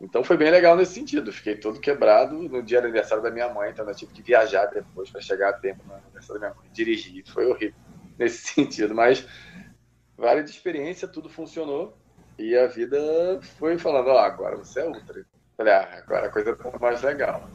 Então 0.00 0.22
foi 0.22 0.36
bem 0.36 0.50
legal 0.50 0.76
nesse 0.76 0.94
sentido. 0.94 1.32
Fiquei 1.32 1.56
todo 1.56 1.80
quebrado 1.80 2.34
no 2.34 2.62
dia 2.62 2.80
do 2.80 2.84
aniversário 2.84 3.22
da 3.22 3.30
minha 3.30 3.48
mãe, 3.48 3.70
então 3.70 3.88
eu 3.88 3.94
tive 3.94 4.12
que 4.12 4.22
viajar 4.22 4.66
depois 4.66 5.10
para 5.10 5.20
chegar 5.20 5.50
a 5.50 5.52
tempo 5.54 5.82
no 5.86 5.94
aniversário 5.94 6.40
da 6.40 6.48
minha 6.48 6.60
mãe. 6.60 6.70
Dirigir, 6.72 7.24
foi 7.26 7.46
horrível 7.46 7.78
nesse 8.18 8.48
sentido, 8.48 8.94
mas 8.94 9.26
vale 10.16 10.42
de 10.42 10.50
experiência, 10.50 11.08
tudo 11.08 11.28
funcionou. 11.28 11.96
E 12.38 12.54
a 12.56 12.66
vida 12.66 13.40
foi 13.58 13.78
falando, 13.78 14.08
ó, 14.08 14.16
oh, 14.16 14.18
agora 14.18 14.56
você 14.56 14.80
é 14.80 14.86
ultra. 14.86 15.24
Falei, 15.56 15.72
ah, 15.72 16.02
agora 16.04 16.26
a 16.26 16.30
coisa 16.30 16.54
tá 16.54 16.78
mais 16.78 17.00
legal. 17.00 17.48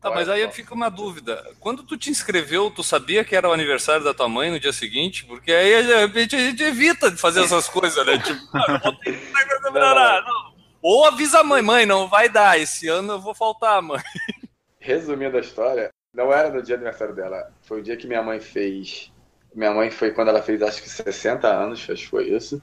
Tá, 0.00 0.10
mas 0.12 0.28
aí 0.28 0.48
fica 0.52 0.74
uma 0.74 0.88
dúvida. 0.88 1.44
Quando 1.58 1.82
tu 1.82 1.96
te 1.96 2.08
inscreveu, 2.08 2.70
tu 2.70 2.84
sabia 2.84 3.24
que 3.24 3.34
era 3.34 3.48
o 3.48 3.52
aniversário 3.52 4.04
da 4.04 4.14
tua 4.14 4.28
mãe 4.28 4.48
no 4.48 4.60
dia 4.60 4.72
seguinte? 4.72 5.24
Porque 5.24 5.50
aí 5.50 5.82
de 5.82 5.94
repente 5.96 6.36
a 6.36 6.38
gente 6.38 6.62
evita 6.62 7.10
de 7.10 7.16
fazer 7.16 7.42
essas 7.42 7.66
coisas, 7.70 8.06
né? 8.06 8.16
Tipo, 8.18 8.40
ah, 8.54 8.80
vou 8.82 8.96
ter 8.98 9.18
que 9.18 9.70
melhorar. 9.72 10.22
Não. 10.22 10.54
Ou 10.80 11.04
avisa 11.04 11.40
a 11.40 11.44
mãe, 11.44 11.60
mãe, 11.60 11.84
não 11.84 12.06
vai 12.06 12.28
dar, 12.28 12.58
esse 12.60 12.86
ano 12.86 13.14
eu 13.14 13.20
vou 13.20 13.34
faltar, 13.34 13.82
mãe. 13.82 14.00
Resumindo 14.78 15.36
a 15.36 15.40
história, 15.40 15.90
não 16.14 16.32
era 16.32 16.48
no 16.48 16.62
dia 16.62 16.76
do 16.76 16.82
aniversário 16.82 17.14
dela, 17.14 17.52
foi 17.62 17.80
o 17.80 17.82
dia 17.82 17.96
que 17.96 18.06
minha 18.06 18.22
mãe 18.22 18.38
fez. 18.38 19.12
Minha 19.52 19.72
mãe 19.72 19.90
foi 19.90 20.12
quando 20.12 20.28
ela 20.28 20.42
fez 20.42 20.62
acho 20.62 20.80
que 20.80 20.88
60 20.88 21.48
anos, 21.48 21.80
acho 21.80 22.04
que 22.04 22.08
foi 22.08 22.28
isso. 22.28 22.62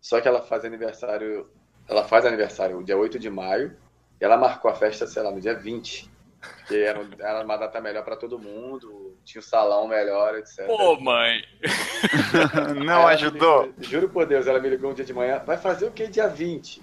Só 0.00 0.20
que 0.20 0.28
ela 0.28 0.42
faz 0.42 0.64
aniversário. 0.64 1.48
Ela 1.88 2.04
faz 2.04 2.26
aniversário 2.26 2.82
dia 2.84 2.96
8 2.96 3.18
de 3.18 3.30
maio. 3.30 3.76
E 4.20 4.24
ela 4.24 4.36
marcou 4.36 4.70
a 4.70 4.74
festa, 4.74 5.06
sei 5.06 5.22
lá, 5.22 5.30
no 5.30 5.40
dia 5.40 5.54
20. 5.54 6.10
Porque 6.58 6.76
era, 6.76 7.06
era 7.18 7.44
uma 7.44 7.56
data 7.56 7.80
melhor 7.80 8.04
para 8.04 8.16
todo 8.16 8.38
mundo, 8.38 9.18
tinha 9.24 9.40
um 9.40 9.44
salão 9.44 9.88
melhor, 9.88 10.36
etc. 10.36 10.66
Pô, 10.66 10.98
mãe! 11.00 11.42
Não 12.84 13.06
ajudou? 13.06 13.72
Me, 13.76 13.84
juro 13.84 14.08
por 14.08 14.26
Deus, 14.26 14.46
ela 14.46 14.60
me 14.60 14.68
ligou 14.68 14.90
um 14.90 14.94
dia 14.94 15.04
de 15.04 15.14
manhã. 15.14 15.42
Vai 15.44 15.56
fazer 15.56 15.86
o 15.86 15.92
que 15.92 16.06
dia 16.08 16.28
20? 16.28 16.82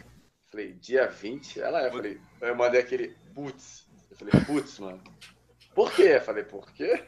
Falei, 0.50 0.74
dia 0.74 1.08
20? 1.08 1.62
Ela 1.62 1.84
é, 1.84 1.88
eu 1.88 1.92
falei, 1.92 2.22
eu 2.42 2.56
mandei 2.56 2.80
aquele 2.80 3.16
putz. 3.34 3.88
Eu 4.12 4.18
falei, 4.18 4.46
putz, 4.46 4.80
mano. 4.80 5.02
por 5.74 5.92
quê? 5.92 6.20
Falei, 6.20 6.44
por 6.44 6.72
quê? 6.72 7.04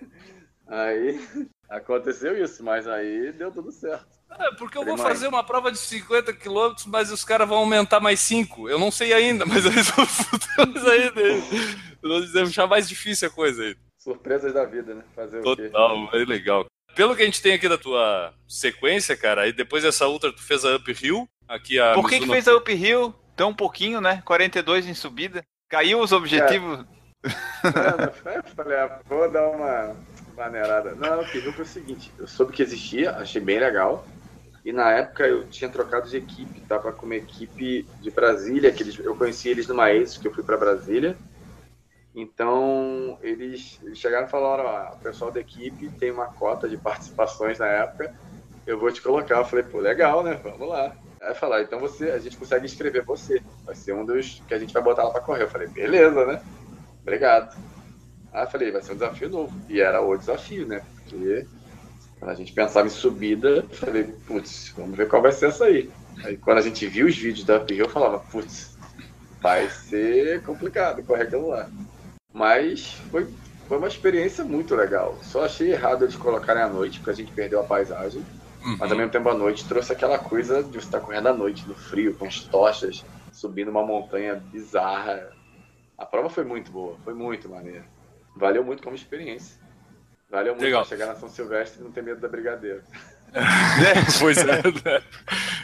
Aí 0.68 1.20
aconteceu 1.70 2.42
isso, 2.44 2.64
mas 2.64 2.88
aí 2.88 3.32
deu 3.32 3.52
tudo 3.52 3.72
certo. 3.72 4.16
É, 4.38 4.52
porque 4.58 4.78
eu 4.78 4.84
vou 4.84 4.98
fazer 4.98 5.28
uma 5.28 5.44
prova 5.44 5.72
de 5.72 5.78
50 5.78 6.34
quilômetros, 6.34 6.86
mas 6.88 7.12
os 7.12 7.24
caras 7.24 7.48
vão 7.48 7.60
aumentar 7.60 8.00
mais 8.00 8.20
5. 8.20 8.68
Eu 8.68 8.78
não 8.78 8.92
sei 8.92 9.14
ainda, 9.14 9.46
mas 9.46 9.66
eles 9.66 9.90
vão 9.92 10.06
aí. 10.92 11.12
Nós 12.06 12.26
dizemos 12.26 12.54
já 12.54 12.68
mais 12.68 12.88
difícil 12.88 13.28
a 13.28 13.32
coisa 13.32 13.64
aí. 13.64 13.76
Surpresas 13.98 14.54
da 14.54 14.64
vida, 14.64 14.94
né? 14.94 15.04
Fazer 15.16 15.42
Total, 15.42 15.98
o 15.98 16.12
quê? 16.12 16.18
é 16.18 16.26
legal. 16.26 16.66
Pelo 16.96 17.16
que 17.16 17.24
a 17.24 17.26
gente 17.26 17.42
tem 17.42 17.54
aqui 17.54 17.68
da 17.68 17.80
tua 17.80 18.32
sequência, 18.48 19.18
cara, 19.18 19.42
aí 19.42 19.52
depois 19.52 19.84
dessa 19.84 20.08
ultra 20.08 20.32
tu 20.32 20.42
fez 20.42 20.64
a 20.64 20.76
Uphill, 20.76 21.28
aqui 21.48 21.80
a 21.80 21.94
Por 21.96 22.08
que, 22.08 22.20
Mizuno... 22.20 22.28
que 22.28 22.34
fez 22.34 22.48
a 22.48 22.56
Uphill 22.56 23.14
tão 23.36 23.54
pouquinho, 23.54 24.00
né? 24.00 24.22
42 24.24 24.88
em 24.88 24.94
subida. 24.94 25.44
Caiu 25.68 26.00
os 26.00 26.12
objetivos. 26.12 26.86
É. 27.26 28.38
eu 28.38 28.44
falei, 28.56 28.78
ah, 28.78 29.00
vou 29.06 29.30
dar 29.32 29.50
uma 29.50 29.96
maneirada. 30.38 30.94
Não, 30.94 31.18
o 31.18 31.22
Uphill 31.22 31.52
foi 31.54 31.66
o 31.66 31.68
seguinte, 31.68 32.12
eu 32.20 32.28
soube 32.28 32.54
que 32.54 32.62
existia, 32.62 33.14
achei 33.14 33.42
bem 33.42 33.60
legal. 33.60 34.08
E 34.64 34.72
na 34.72 34.92
época 34.92 35.28
eu 35.28 35.48
tinha 35.48 35.70
trocado 35.70 36.08
de 36.08 36.18
equipe, 36.18 36.62
tava 36.62 36.92
com 36.92 37.06
uma 37.08 37.16
equipe 37.16 37.88
de 38.00 38.12
Brasília, 38.12 38.72
que 38.72 38.84
eles, 38.84 38.98
eu 39.00 39.16
conheci 39.16 39.50
eles 39.50 39.68
numa 39.68 39.92
ex 39.92 40.18
que 40.18 40.28
eu 40.28 40.34
fui 40.34 40.44
para 40.44 40.58
Brasília. 40.58 41.18
Então 42.16 43.20
eles, 43.22 43.80
chegaram 43.94 44.26
e 44.26 44.30
falaram: 44.30 44.64
ó, 44.64 44.96
o 44.96 45.00
pessoal 45.00 45.32
da 45.32 45.42
equipe 45.42 45.90
tem 46.00 46.12
uma 46.12 46.28
cota 46.28 46.70
de 46.70 46.78
participações 46.78 47.60
na 47.60 47.68
época, 47.68 48.16
eu 48.66 48.80
vou 48.80 48.92
te 48.92 49.02
colocar. 49.02 49.38
Eu 49.38 49.46
falei: 49.46 49.66
pô, 49.66 49.80
legal, 49.80 50.24
né? 50.24 50.40
Vamos 50.42 50.70
lá. 50.70 50.96
Aí 51.22 51.36
falaram: 51.36 51.64
então 51.64 51.80
você, 51.80 52.12
a 52.12 52.20
gente 52.20 52.38
consegue 52.38 52.66
inscrever 52.66 53.04
você, 53.04 53.42
vai 53.66 53.76
ser 53.76 53.94
um 53.94 54.06
dos 54.06 54.42
que 54.48 54.54
a 54.54 54.60
gente 54.60 54.74
vai 54.74 54.82
botar 54.82 55.04
lá 55.04 55.12
para 55.12 55.22
correr. 55.22 55.44
Eu 55.44 55.50
falei: 55.50 55.68
beleza, 55.68 56.26
né? 56.26 56.42
Obrigado. 57.02 57.54
Aí 58.32 58.48
falei: 58.48 58.72
vai 58.72 58.82
ser 58.82 58.94
um 58.94 58.96
desafio 58.96 59.30
novo. 59.30 59.54
E 59.68 59.82
era 59.82 60.02
o 60.02 60.16
desafio, 60.16 60.66
né? 60.66 60.82
Porque 61.04 61.46
quando 62.18 62.32
a 62.32 62.36
gente 62.36 62.54
pensava 62.54 62.88
em 62.88 62.92
subida, 62.92 63.50
eu 63.50 63.70
falei, 63.70 64.04
putz, 64.26 64.74
vamos 64.78 64.96
ver 64.96 65.08
qual 65.10 65.22
vai 65.22 65.34
ser 65.34 65.48
essa 65.48 65.66
aí. 65.66 65.90
Aí 66.24 66.38
quando 66.38 66.60
a 66.60 66.62
gente 66.62 66.88
viu 66.88 67.08
os 67.08 67.18
vídeos 67.18 67.46
da 67.46 67.58
Uphill, 67.58 67.86
eu 67.86 67.90
falava, 67.90 68.20
putz, 68.20 68.78
vai 69.42 69.70
ser 69.70 70.42
complicado 70.44 71.04
correr 71.04 71.24
aquilo 71.24 71.50
lá. 71.50 71.70
Mas 72.36 72.92
foi, 73.10 73.34
foi 73.66 73.78
uma 73.78 73.88
experiência 73.88 74.44
muito 74.44 74.76
legal. 74.76 75.18
Só 75.22 75.46
achei 75.46 75.72
errado 75.72 76.04
eles 76.04 76.18
colocarem 76.18 76.62
à 76.62 76.68
noite, 76.68 77.00
porque 77.00 77.12
a 77.12 77.14
gente 77.14 77.32
perdeu 77.32 77.62
a 77.62 77.64
paisagem. 77.64 78.26
Uhum. 78.62 78.76
Mas 78.78 78.92
ao 78.92 78.98
mesmo 78.98 79.10
tempo 79.10 79.30
a 79.30 79.34
noite 79.34 79.66
trouxe 79.66 79.94
aquela 79.94 80.20
coisa 80.20 80.62
de 80.62 80.72
você 80.72 80.80
estar 80.80 81.00
correndo 81.00 81.28
à 81.28 81.34
noite, 81.34 81.66
no 81.66 81.74
frio, 81.74 82.14
com 82.14 82.26
as 82.26 82.42
tochas, 82.42 83.06
subindo 83.32 83.72
uma 83.72 83.86
montanha 83.86 84.36
bizarra. 84.52 85.32
A 85.98 86.06
prova 86.06 86.30
foi 86.30 86.44
muito 86.44 86.70
boa, 86.72 86.98
foi 87.06 87.14
muito 87.14 87.48
maneira. 87.48 87.86
Valeu 88.36 88.66
muito 88.66 88.84
como 88.84 88.98
experiência. 88.98 89.58
Valeu 90.30 90.56
muito 90.56 90.66
Legal. 90.66 90.84
chegar 90.84 91.06
na 91.06 91.16
São 91.16 91.30
Silvestre 91.30 91.80
e 91.80 91.84
não 91.86 91.92
ter 91.92 92.04
medo 92.04 92.20
da 92.20 92.28
brigadeira. 92.28 92.84
é, 93.36 94.20
pois 94.20 94.38
é, 94.38 94.46
né? 94.46 95.04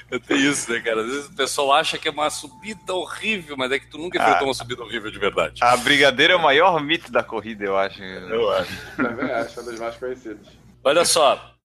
Eu 0.09 0.19
tenho 0.19 0.51
isso, 0.51 0.71
né, 0.71 0.79
cara? 0.81 1.01
Às 1.01 1.07
vezes 1.07 1.25
o 1.27 1.35
pessoal 1.35 1.73
acha 1.73 1.97
que 1.97 2.07
é 2.07 2.11
uma 2.11 2.29
subida 2.29 2.93
horrível, 2.93 3.55
mas 3.55 3.71
é 3.71 3.79
que 3.79 3.87
tu 3.87 3.97
nunca 3.97 4.19
ah, 4.19 4.23
enfrentou 4.23 4.47
uma 4.47 4.53
subida 4.53 4.83
horrível 4.83 5.09
de 5.09 5.19
verdade. 5.19 5.63
A 5.63 5.77
brigadeira 5.77 6.33
é 6.33 6.35
o 6.35 6.41
maior 6.41 6.83
mito 6.83 7.11
da 7.11 7.23
corrida, 7.23 7.63
eu 7.63 7.77
acho. 7.77 8.03
Eu 8.03 8.51
acho. 8.51 8.95
Também 8.97 9.31
acho, 9.31 9.59
é 9.59 9.63
um 9.63 9.65
dos 9.65 9.79
mais 9.79 9.95
conhecidos. 9.95 10.47
Olha 10.83 11.05
só, 11.05 11.55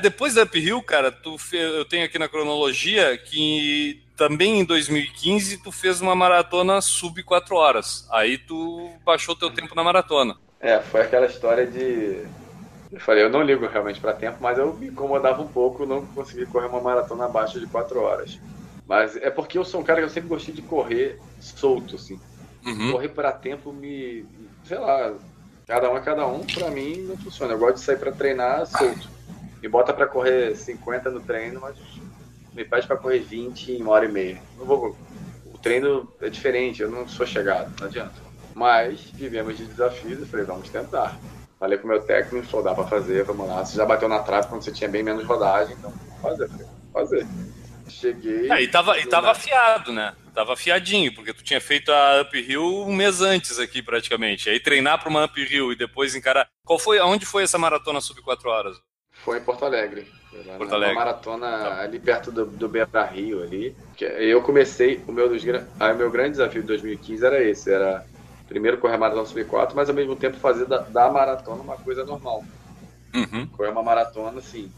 depois 0.00 0.34
da 0.34 0.44
Uphill, 0.44 0.80
cara, 0.82 1.10
tu 1.10 1.36
eu 1.52 1.84
tenho 1.84 2.04
aqui 2.04 2.18
na 2.18 2.28
cronologia 2.28 3.16
que 3.18 4.02
também 4.16 4.60
em 4.60 4.64
2015 4.64 5.62
tu 5.62 5.72
fez 5.72 6.00
uma 6.00 6.14
maratona 6.14 6.80
sub 6.80 7.22
4 7.22 7.56
horas. 7.56 8.08
Aí 8.12 8.38
tu 8.38 8.90
baixou 9.04 9.34
teu 9.34 9.50
tempo 9.50 9.74
na 9.74 9.82
maratona. 9.82 10.36
É, 10.60 10.80
foi 10.80 11.02
aquela 11.02 11.26
história 11.26 11.66
de 11.66 12.24
eu 12.90 13.00
falei, 13.00 13.24
eu 13.24 13.30
não 13.30 13.42
ligo 13.42 13.66
realmente 13.66 14.00
para 14.00 14.12
tempo, 14.12 14.38
mas 14.40 14.58
eu 14.58 14.72
me 14.74 14.88
incomodava 14.88 15.42
um 15.42 15.48
pouco 15.48 15.84
não 15.84 16.04
conseguir 16.06 16.46
correr 16.46 16.66
uma 16.66 16.80
maratona 16.80 17.24
abaixo 17.24 17.58
de 17.58 17.66
4 17.66 18.00
horas. 18.00 18.38
Mas 18.86 19.16
é 19.16 19.30
porque 19.30 19.58
eu 19.58 19.64
sou 19.64 19.80
um 19.80 19.84
cara 19.84 20.00
que 20.00 20.04
eu 20.04 20.10
sempre 20.10 20.28
gostei 20.28 20.54
de 20.54 20.62
correr 20.62 21.18
solto, 21.40 21.96
assim. 21.96 22.20
Uhum. 22.64 22.92
Correr 22.92 23.08
para 23.08 23.32
tempo 23.32 23.72
me. 23.72 24.24
sei 24.64 24.78
lá, 24.78 25.14
cada 25.66 25.90
um 25.90 25.96
é 25.96 26.00
cada 26.00 26.26
um, 26.26 26.40
para 26.40 26.70
mim 26.70 26.98
não 27.08 27.16
funciona. 27.16 27.52
Eu 27.52 27.58
gosto 27.58 27.76
de 27.76 27.80
sair 27.80 27.98
para 27.98 28.12
treinar 28.12 28.66
solto. 28.66 29.08
Me 29.60 29.68
bota 29.68 29.92
para 29.92 30.06
correr 30.06 30.54
50 30.56 31.10
no 31.10 31.20
treino, 31.20 31.60
mas 31.60 31.76
me 32.54 32.64
pede 32.64 32.86
para 32.86 32.96
correr 32.96 33.20
20 33.20 33.72
em 33.72 33.82
uma 33.82 33.92
hora 33.92 34.04
e 34.04 34.12
meia. 34.12 34.40
Não 34.56 34.64
vou. 34.64 34.96
O 35.52 35.58
treino 35.58 36.08
é 36.20 36.28
diferente, 36.28 36.82
eu 36.82 36.90
não 36.90 37.08
sou 37.08 37.26
chegado, 37.26 37.72
não 37.80 37.88
adianta. 37.88 38.14
Mas 38.54 39.00
vivemos 39.12 39.56
de 39.56 39.64
desafios 39.64 40.22
e 40.22 40.26
falei, 40.26 40.46
vamos 40.46 40.68
tentar. 40.68 41.18
Falei 41.58 41.78
com 41.78 41.86
o 41.86 41.90
meu 41.90 42.02
técnico, 42.02 42.46
falou, 42.46 42.64
dá 42.64 42.74
pra 42.74 42.84
fazer, 42.84 43.24
vamos 43.24 43.48
lá. 43.48 43.64
Você 43.64 43.76
já 43.76 43.86
bateu 43.86 44.08
na 44.08 44.18
trave 44.18 44.48
quando 44.48 44.62
você 44.62 44.72
tinha 44.72 44.90
bem 44.90 45.02
menos 45.02 45.24
rodagem, 45.24 45.74
então 45.78 45.92
fazer, 46.20 46.50
fazer. 46.92 47.26
Cheguei. 47.88 48.50
É, 48.50 48.62
e 48.62 48.68
tava, 48.68 48.98
e 48.98 49.06
tava 49.06 49.30
afiado, 49.30 49.92
né? 49.92 50.12
Tava 50.34 50.52
afiadinho, 50.52 51.14
porque 51.14 51.32
tu 51.32 51.42
tinha 51.42 51.60
feito 51.60 51.90
a 51.90 52.22
uphill 52.22 52.84
um 52.86 52.94
mês 52.94 53.22
antes 53.22 53.58
aqui, 53.58 53.80
praticamente. 53.80 54.50
Aí 54.50 54.60
treinar 54.60 55.00
para 55.00 55.08
uma 55.08 55.24
uphill 55.24 55.72
e 55.72 55.76
depois 55.76 56.14
encarar. 56.14 56.46
Qual 56.64 56.78
foi, 56.78 56.98
aonde 56.98 57.24
foi 57.24 57.44
essa 57.44 57.56
maratona 57.56 58.00
sub 58.00 58.20
4 58.20 58.50
horas? 58.50 58.76
Foi 59.24 59.38
em 59.38 59.42
Porto 59.42 59.64
Alegre. 59.64 60.06
Porto 60.58 60.74
Alegre. 60.74 60.94
Uma 60.94 61.04
maratona 61.04 61.46
tá. 61.46 61.80
ali 61.80 61.98
perto 61.98 62.30
do, 62.30 62.44
do 62.44 62.68
Beira 62.68 63.04
Rio 63.04 63.42
ali. 63.42 63.74
Eu 63.98 64.42
comecei, 64.42 65.02
o 65.06 65.12
meu, 65.12 65.28
dos, 65.28 65.42
o 65.42 65.94
meu 65.96 66.10
grande 66.10 66.32
desafio 66.32 66.60
de 66.60 66.68
2015 66.68 67.24
era 67.24 67.42
esse, 67.42 67.72
era 67.72 68.04
primeiro 68.46 68.78
correr 68.78 68.94
a 68.94 68.98
maratona 68.98 69.26
sub 69.26 69.44
4, 69.44 69.76
mas 69.76 69.88
ao 69.88 69.94
mesmo 69.94 70.16
tempo 70.16 70.36
fazer 70.38 70.66
da, 70.66 70.78
da 70.78 71.10
maratona 71.10 71.62
uma 71.62 71.76
coisa 71.76 72.04
normal. 72.04 72.44
Uhum. 73.14 73.46
Correr 73.48 73.70
uma 73.70 73.82
maratona, 73.82 74.38
assim, 74.38 74.70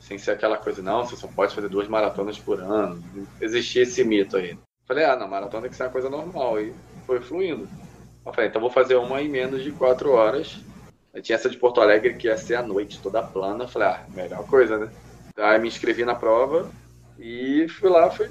sem 0.00 0.18
ser 0.18 0.32
aquela 0.32 0.56
coisa, 0.56 0.82
não, 0.82 1.04
você 1.04 1.16
só 1.16 1.28
pode 1.28 1.54
fazer 1.54 1.68
duas 1.68 1.88
maratonas 1.88 2.38
por 2.38 2.60
ano. 2.60 3.02
Existia 3.40 3.82
esse 3.82 4.02
mito 4.04 4.36
aí. 4.36 4.58
Falei, 4.86 5.04
ah, 5.04 5.16
não, 5.16 5.28
maratona 5.28 5.62
tem 5.62 5.70
que 5.70 5.76
ser 5.76 5.84
uma 5.84 5.90
coisa 5.90 6.10
normal. 6.10 6.60
E 6.60 6.74
foi 7.06 7.20
fluindo. 7.20 7.68
Eu 8.24 8.32
falei, 8.32 8.48
então 8.48 8.60
vou 8.60 8.70
fazer 8.70 8.96
uma 8.96 9.20
em 9.22 9.28
menos 9.28 9.62
de 9.62 9.70
quatro 9.70 10.12
horas. 10.12 10.58
Aí 11.14 11.22
tinha 11.22 11.36
essa 11.36 11.50
de 11.50 11.56
Porto 11.56 11.80
Alegre 11.80 12.14
que 12.14 12.28
ia 12.28 12.36
ser 12.36 12.56
à 12.56 12.62
noite, 12.62 13.00
toda 13.00 13.22
plana. 13.22 13.64
Eu 13.64 13.68
falei, 13.68 13.88
ah, 13.88 14.04
melhor 14.14 14.44
coisa, 14.46 14.78
né? 14.78 14.90
Aí 15.36 15.58
me 15.58 15.68
inscrevi 15.68 16.04
na 16.04 16.14
prova 16.14 16.70
e 17.18 17.66
fui 17.68 17.88
lá, 17.88 18.10
foi 18.10 18.30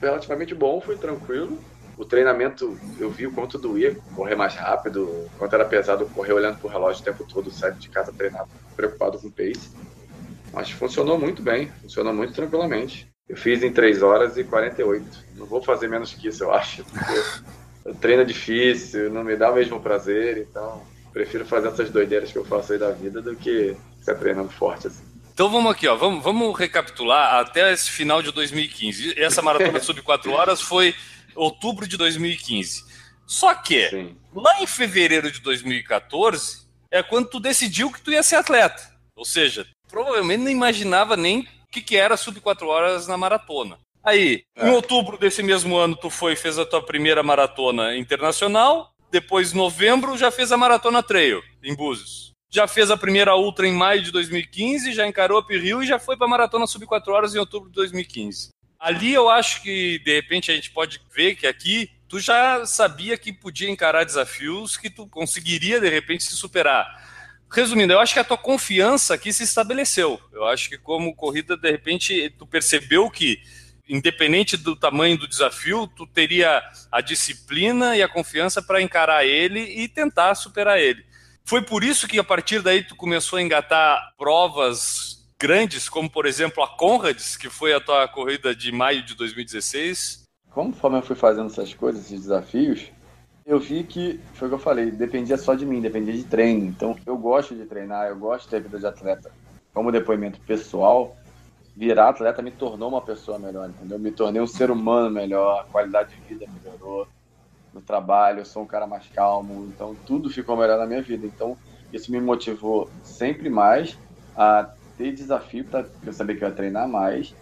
relativamente 0.00 0.54
bom, 0.54 0.80
foi 0.80 0.96
tranquilo 0.96 1.58
o 1.98 2.04
treinamento, 2.04 2.78
eu 2.98 3.10
vi 3.10 3.26
o 3.26 3.32
quanto 3.32 3.58
doía 3.58 3.96
correr 4.14 4.36
mais 4.36 4.54
rápido, 4.54 5.28
quanto 5.36 5.52
era 5.52 5.64
pesado 5.64 6.06
correr 6.06 6.32
olhando 6.32 6.58
pro 6.58 6.68
relógio 6.68 7.02
o 7.02 7.04
tempo 7.04 7.24
todo, 7.24 7.50
sair 7.50 7.74
de 7.74 7.88
casa 7.88 8.12
treinado, 8.12 8.48
preocupado 8.76 9.18
com 9.18 9.26
o 9.26 9.32
pace. 9.32 9.70
Mas 10.52 10.70
funcionou 10.70 11.18
muito 11.18 11.42
bem, 11.42 11.72
funcionou 11.82 12.14
muito 12.14 12.32
tranquilamente. 12.32 13.08
Eu 13.28 13.36
fiz 13.36 13.64
em 13.64 13.72
3 13.72 14.00
horas 14.00 14.38
e 14.38 14.44
48. 14.44 15.04
Não 15.36 15.44
vou 15.44 15.60
fazer 15.60 15.88
menos 15.88 16.14
que 16.14 16.28
isso, 16.28 16.44
eu 16.44 16.54
acho, 16.54 16.84
porque 16.84 17.22
o 17.90 17.94
treino 17.94 18.22
é 18.22 18.24
difícil, 18.24 19.10
não 19.10 19.24
me 19.24 19.36
dá 19.36 19.50
o 19.50 19.56
mesmo 19.56 19.80
prazer, 19.80 20.38
então 20.38 20.80
prefiro 21.12 21.44
fazer 21.44 21.68
essas 21.68 21.90
doideiras 21.90 22.30
que 22.30 22.38
eu 22.38 22.44
faço 22.44 22.74
aí 22.74 22.78
da 22.78 22.92
vida 22.92 23.20
do 23.20 23.34
que 23.34 23.76
ficar 23.98 24.14
treinando 24.14 24.50
forte 24.50 24.86
assim. 24.86 25.02
Então 25.34 25.50
vamos 25.50 25.72
aqui, 25.72 25.86
ó, 25.88 25.96
vamos, 25.96 26.22
vamos 26.22 26.56
recapitular 26.56 27.40
até 27.40 27.72
esse 27.72 27.90
final 27.90 28.22
de 28.22 28.30
2015. 28.32 29.20
Essa 29.20 29.42
maratona 29.42 29.80
sub 29.80 30.00
4 30.00 30.32
horas 30.32 30.60
foi 30.60 30.94
outubro 31.38 31.86
de 31.86 31.96
2015. 31.96 32.84
Só 33.26 33.54
que, 33.54 33.88
Sim. 33.90 34.16
lá 34.34 34.62
em 34.62 34.66
fevereiro 34.66 35.30
de 35.30 35.40
2014, 35.40 36.66
é 36.90 37.02
quando 37.02 37.28
tu 37.28 37.38
decidiu 37.38 37.92
que 37.92 38.00
tu 38.00 38.10
ia 38.10 38.22
ser 38.22 38.36
atleta. 38.36 38.82
Ou 39.14 39.24
seja, 39.24 39.66
provavelmente 39.88 40.42
não 40.42 40.50
imaginava 40.50 41.16
nem 41.16 41.40
o 41.40 41.46
que, 41.70 41.82
que 41.82 41.96
era 41.96 42.16
sub 42.16 42.40
4 42.40 42.66
horas 42.66 43.06
na 43.06 43.16
maratona. 43.16 43.78
Aí, 44.02 44.44
é. 44.56 44.68
em 44.68 44.70
outubro 44.70 45.18
desse 45.18 45.42
mesmo 45.42 45.76
ano, 45.76 45.94
tu 45.94 46.08
foi 46.08 46.34
fez 46.34 46.58
a 46.58 46.64
tua 46.64 46.82
primeira 46.82 47.22
maratona 47.22 47.96
internacional. 47.96 48.92
Depois, 49.10 49.52
em 49.52 49.56
novembro, 49.56 50.16
já 50.16 50.30
fez 50.30 50.52
a 50.52 50.56
maratona 50.56 51.02
trail 51.02 51.42
em 51.62 51.74
Búzios. 51.74 52.32
Já 52.50 52.66
fez 52.66 52.90
a 52.90 52.96
primeira 52.96 53.36
ultra 53.36 53.68
em 53.68 53.72
maio 53.72 54.02
de 54.02 54.10
2015, 54.10 54.92
já 54.92 55.06
encarou 55.06 55.38
a 55.38 55.52
Rio 55.52 55.82
e 55.82 55.86
já 55.86 55.98
foi 55.98 56.16
para 56.16 56.26
a 56.26 56.30
maratona 56.30 56.66
sub 56.66 56.86
4 56.86 57.12
horas 57.12 57.34
em 57.34 57.38
outubro 57.38 57.68
de 57.68 57.74
2015. 57.74 58.48
Ali 58.78 59.12
eu 59.12 59.28
acho 59.28 59.60
que, 59.60 59.98
de 59.98 60.14
repente, 60.14 60.52
a 60.52 60.54
gente 60.54 60.70
pode 60.70 61.00
ver 61.12 61.34
que 61.34 61.46
aqui 61.46 61.90
tu 62.08 62.20
já 62.20 62.64
sabia 62.64 63.18
que 63.18 63.32
podia 63.32 63.68
encarar 63.68 64.04
desafios 64.04 64.76
que 64.76 64.88
tu 64.88 65.06
conseguiria, 65.08 65.80
de 65.80 65.88
repente, 65.88 66.22
se 66.22 66.36
superar. 66.36 66.86
Resumindo, 67.50 67.92
eu 67.92 67.98
acho 67.98 68.14
que 68.14 68.20
a 68.20 68.24
tua 68.24 68.38
confiança 68.38 69.14
aqui 69.14 69.32
se 69.32 69.42
estabeleceu. 69.42 70.20
Eu 70.32 70.46
acho 70.46 70.68
que 70.68 70.78
como 70.78 71.14
corrida, 71.14 71.56
de 71.56 71.70
repente, 71.70 72.32
tu 72.38 72.46
percebeu 72.46 73.10
que, 73.10 73.42
independente 73.88 74.56
do 74.56 74.76
tamanho 74.76 75.18
do 75.18 75.26
desafio, 75.26 75.88
tu 75.88 76.06
teria 76.06 76.62
a 76.92 77.00
disciplina 77.00 77.96
e 77.96 78.02
a 78.02 78.08
confiança 78.08 78.62
para 78.62 78.80
encarar 78.80 79.24
ele 79.24 79.60
e 79.60 79.88
tentar 79.88 80.36
superar 80.36 80.78
ele. 80.78 81.04
Foi 81.44 81.62
por 81.62 81.82
isso 81.82 82.06
que 82.06 82.18
a 82.18 82.24
partir 82.24 82.60
daí 82.60 82.84
tu 82.84 82.94
começou 82.94 83.38
a 83.38 83.42
engatar 83.42 84.14
provas 84.16 85.17
grandes, 85.40 85.88
como 85.88 86.10
por 86.10 86.26
exemplo 86.26 86.62
a 86.62 86.68
Conrads, 86.68 87.36
que 87.36 87.48
foi 87.48 87.72
a 87.72 87.80
tua 87.80 88.08
corrida 88.08 88.54
de 88.54 88.72
maio 88.72 89.04
de 89.04 89.14
2016? 89.14 90.24
Conforme 90.50 90.98
eu 90.98 91.02
fui 91.02 91.14
fazendo 91.14 91.46
essas 91.46 91.72
coisas, 91.72 92.06
esses 92.06 92.22
desafios, 92.22 92.90
eu 93.46 93.60
vi 93.60 93.84
que, 93.84 94.20
foi 94.34 94.48
o 94.48 94.50
que 94.50 94.54
eu 94.56 94.58
falei, 94.58 94.90
dependia 94.90 95.38
só 95.38 95.54
de 95.54 95.64
mim, 95.64 95.80
dependia 95.80 96.12
de 96.12 96.24
treino. 96.24 96.66
Então, 96.66 96.98
eu 97.06 97.16
gosto 97.16 97.54
de 97.54 97.64
treinar, 97.64 98.08
eu 98.08 98.16
gosto 98.16 98.44
de 98.44 98.50
ter 98.50 98.60
vida 98.60 98.78
de 98.78 98.86
atleta. 98.86 99.30
Como 99.72 99.92
depoimento 99.92 100.40
pessoal, 100.40 101.16
virar 101.76 102.08
atleta 102.08 102.42
me 102.42 102.50
tornou 102.50 102.88
uma 102.88 103.00
pessoa 103.00 103.38
melhor, 103.38 103.70
entendeu? 103.70 103.98
Me 103.98 104.10
tornei 104.10 104.42
um 104.42 104.46
ser 104.46 104.70
humano 104.70 105.08
melhor, 105.08 105.60
a 105.60 105.64
qualidade 105.64 106.14
de 106.14 106.20
vida 106.22 106.50
melhorou 106.52 107.06
no 107.72 107.80
trabalho, 107.80 108.40
eu 108.40 108.44
sou 108.44 108.64
um 108.64 108.66
cara 108.66 108.86
mais 108.86 109.06
calmo, 109.14 109.66
então 109.72 109.96
tudo 110.04 110.28
ficou 110.28 110.56
melhor 110.56 110.78
na 110.78 110.86
minha 110.86 111.00
vida. 111.00 111.26
Então, 111.26 111.56
isso 111.92 112.10
me 112.10 112.20
motivou 112.20 112.90
sempre 113.04 113.48
mais 113.48 113.96
a 114.36 114.68
ter 114.98 115.12
desafio, 115.12 115.64
porque 115.64 116.08
eu 116.08 116.12
sabia 116.12 116.36
que 116.36 116.44
eu 116.44 116.48
ia 116.48 116.54
treinar 116.54 116.88
mais. 116.88 117.34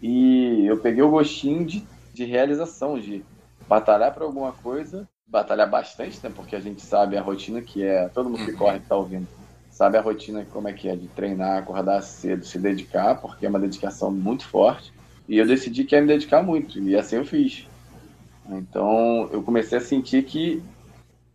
E 0.00 0.66
eu 0.66 0.78
peguei 0.78 1.02
o 1.02 1.10
gostinho 1.10 1.64
de, 1.64 1.84
de 2.12 2.24
realização, 2.24 3.00
de 3.00 3.24
batalhar 3.66 4.14
para 4.14 4.24
alguma 4.24 4.52
coisa, 4.52 5.08
batalhar 5.26 5.68
bastante, 5.68 6.20
né? 6.22 6.30
Porque 6.34 6.54
a 6.54 6.60
gente 6.60 6.82
sabe 6.82 7.16
a 7.16 7.22
rotina 7.22 7.60
que 7.62 7.82
é, 7.82 8.08
todo 8.08 8.30
mundo 8.30 8.44
que 8.44 8.52
uhum. 8.52 8.58
corre 8.58 8.78
que 8.78 8.86
tá 8.86 8.96
ouvindo, 8.96 9.26
sabe 9.70 9.96
a 9.96 10.00
rotina 10.00 10.46
como 10.52 10.68
é 10.68 10.72
que 10.72 10.88
é 10.88 10.94
de 10.94 11.08
treinar, 11.08 11.58
acordar 11.58 12.02
cedo, 12.02 12.44
se 12.44 12.58
dedicar, 12.58 13.20
porque 13.20 13.46
é 13.46 13.48
uma 13.48 13.58
dedicação 13.58 14.10
muito 14.10 14.46
forte. 14.46 14.92
E 15.28 15.36
eu 15.36 15.46
decidi 15.46 15.84
que 15.84 15.94
ia 15.94 16.00
me 16.00 16.06
dedicar 16.06 16.42
muito, 16.42 16.78
e 16.78 16.96
assim 16.96 17.16
eu 17.16 17.24
fiz. 17.24 17.66
Então, 18.48 19.28
eu 19.30 19.42
comecei 19.42 19.76
a 19.76 19.80
sentir 19.80 20.22
que 20.24 20.62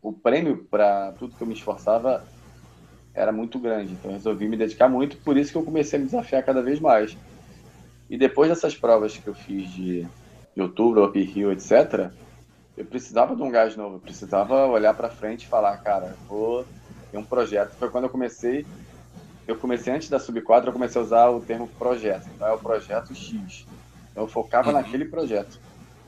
o 0.02 0.12
prêmio 0.12 0.66
para 0.70 1.14
tudo 1.14 1.36
que 1.36 1.44
eu 1.44 1.48
me 1.48 1.54
esforçava 1.54 2.26
era 3.14 3.32
muito 3.32 3.60
grande. 3.60 3.94
Então, 3.94 4.12
eu 4.12 4.18
resolvi 4.18 4.48
me 4.48 4.58
dedicar 4.58 4.90
muito, 4.90 5.18
por 5.18 5.38
isso 5.38 5.52
que 5.52 5.58
eu 5.58 5.64
comecei 5.64 5.98
a 5.98 6.00
me 6.00 6.06
desafiar 6.06 6.44
cada 6.44 6.62
vez 6.62 6.80
mais. 6.80 7.16
E 8.10 8.18
depois 8.18 8.50
dessas 8.50 8.76
provas 8.76 9.18
que 9.18 9.28
eu 9.28 9.34
fiz 9.34 9.70
de, 9.72 10.08
de 10.56 10.62
outubro, 10.62 11.06
Up 11.06 11.20
Hill, 11.20 11.52
etc., 11.52 12.12
eu 12.76 12.86
precisava 12.86 13.36
de 13.36 13.42
um 13.44 13.52
gás 13.52 13.76
novo, 13.76 13.98
eu 13.98 14.00
precisava 14.00 14.66
olhar 14.66 14.96
para 14.96 15.10
frente 15.10 15.44
e 15.44 15.48
falar, 15.48 15.78
cara, 15.78 16.16
vou 16.28 16.66
ter 17.12 17.18
um 17.18 17.24
projeto. 17.24 17.72
Foi 17.78 17.90
quando 17.90 18.06
eu 18.06 18.10
comecei, 18.10 18.66
eu 19.48 19.56
comecei 19.56 19.94
antes 19.94 20.10
da 20.10 20.20
Sub 20.20 20.42
4, 20.42 20.70
eu 20.70 20.74
comecei 20.74 21.00
a 21.00 21.04
usar 21.04 21.30
o 21.30 21.40
termo 21.40 21.68
projeto. 21.68 22.28
Então, 22.36 22.48
é 22.48 22.54
o 22.54 22.58
projeto 22.58 23.14
X. 23.14 23.66
Então, 24.12 24.24
eu 24.24 24.28
focava 24.28 24.70
uhum. 24.70 24.76
naquele 24.76 25.06
projeto. 25.06 25.60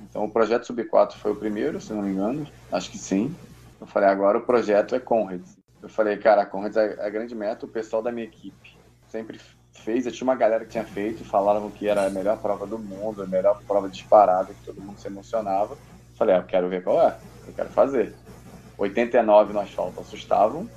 Então, 0.10 0.26
o 0.26 0.30
projeto 0.30 0.66
Sub 0.66 0.84
4 0.84 1.20
foi 1.20 1.32
o 1.32 1.36
primeiro, 1.36 1.80
se 1.80 1.94
não 1.94 2.02
me 2.02 2.12
engano. 2.12 2.48
Acho 2.72 2.90
que 2.90 2.98
sim. 2.98 3.36
Eu 3.80 3.86
falei, 3.86 4.10
agora 4.10 4.40
o 4.40 4.42
projeto 4.42 4.96
é 4.96 5.00
Conrads. 5.00 5.55
Eu 5.86 5.90
falei, 5.90 6.18
cara, 6.18 6.42
a 6.42 6.46
Conrads 6.48 6.76
é 6.78 6.98
a 7.00 7.10
grande 7.12 7.36
meta. 7.36 7.64
O 7.64 7.70
pessoal 7.70 8.02
da 8.02 8.12
minha 8.12 8.26
equipe 8.26 8.76
sempre 9.08 9.40
fez. 9.72 10.08
Eu 10.08 10.12
tinha 10.12 10.26
uma 10.26 10.34
galera 10.34 10.66
que 10.66 10.72
tinha 10.72 10.84
feito 10.84 11.22
e 11.22 11.24
falavam 11.24 11.70
que 11.70 11.88
era 11.88 12.08
a 12.08 12.10
melhor 12.10 12.40
prova 12.40 12.66
do 12.66 12.80
mundo, 12.80 13.22
a 13.22 13.28
melhor 13.28 13.62
prova 13.68 13.88
disparada, 13.88 14.52
que 14.52 14.66
todo 14.66 14.82
mundo 14.82 15.00
se 15.00 15.06
emocionava. 15.06 15.74
Eu 15.74 16.18
falei, 16.18 16.34
ah, 16.34 16.40
eu 16.40 16.44
quero 16.44 16.70
ver 16.70 16.84
qual 16.84 17.08
é. 17.08 17.16
Eu 17.46 17.54
quero 17.54 17.70
fazer. 17.70 18.16
89 18.80 19.54
no 19.54 19.60
asfalto 19.60 20.02
assustavam, 20.02 20.68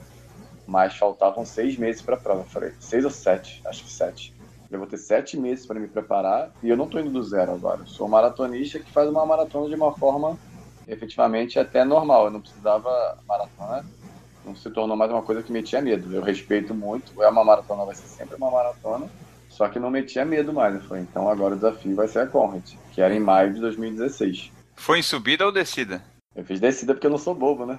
mas 0.67 0.95
faltavam 0.95 1.43
seis 1.47 1.79
meses 1.79 2.03
para 2.03 2.17
a 2.17 2.21
prova. 2.21 2.43
Eu 2.43 2.45
falei, 2.47 2.75
seis 2.79 3.03
ou 3.03 3.11
sete? 3.11 3.63
Acho 3.65 3.85
que 3.85 3.91
sete. 3.91 4.37
Eu 4.71 4.79
vou 4.79 4.87
ter 4.87 4.99
sete 4.99 5.39
meses 5.39 5.65
para 5.65 5.81
me 5.81 5.89
preparar 5.89 6.51
e 6.63 6.69
eu 6.69 6.77
não 6.77 6.85
estou 6.85 7.01
indo 7.01 7.09
do 7.09 7.23
zero 7.23 7.55
agora. 7.55 7.81
Eu 7.81 7.87
sou 7.87 8.07
um 8.07 8.11
maratonista 8.11 8.79
que 8.79 8.93
faz 8.93 9.09
uma 9.09 9.25
maratona 9.25 9.71
de 9.71 9.75
uma 9.75 9.95
forma 9.95 10.39
efetivamente 10.87 11.59
até 11.59 11.83
normal. 11.83 12.27
Eu 12.27 12.31
não 12.31 12.43
precisava 12.43 13.17
maratona, 13.27 13.87
não 14.45 14.55
se 14.55 14.71
tornou 14.71 14.97
mais 14.97 15.11
uma 15.11 15.23
coisa 15.23 15.43
que 15.43 15.53
metia 15.53 15.81
medo. 15.81 16.15
Eu 16.15 16.23
respeito 16.23 16.75
muito, 16.75 17.23
é 17.23 17.29
uma 17.29 17.45
maratona, 17.45 17.85
vai 17.85 17.95
ser 17.95 18.07
sempre 18.07 18.37
uma 18.37 18.51
maratona, 18.51 19.09
só 19.49 19.69
que 19.69 19.79
não 19.79 19.91
metia 19.91 20.25
medo 20.25 20.53
mais. 20.53 20.75
Eu 20.75 20.83
falei, 20.83 21.03
então 21.03 21.29
agora 21.29 21.55
o 21.55 21.57
desafio 21.57 21.95
vai 21.95 22.09
ser 22.09 22.21
a 22.21 22.27
Conrad, 22.27 22.65
que 22.93 23.01
era 23.01 23.15
em 23.15 23.21
maio 23.21 23.53
de 23.53 23.61
2016. 23.61 24.53
Foi 24.77 24.99
em 24.99 25.03
subida 25.03 25.45
ou 25.45 25.53
descida? 25.53 26.03
Eu 26.35 26.45
fiz 26.45 26.61
descida 26.61 26.95
porque 26.95 27.07
eu 27.07 27.11
não 27.11 27.19
sou 27.19 27.35
bobo, 27.35 27.67
né? 27.67 27.79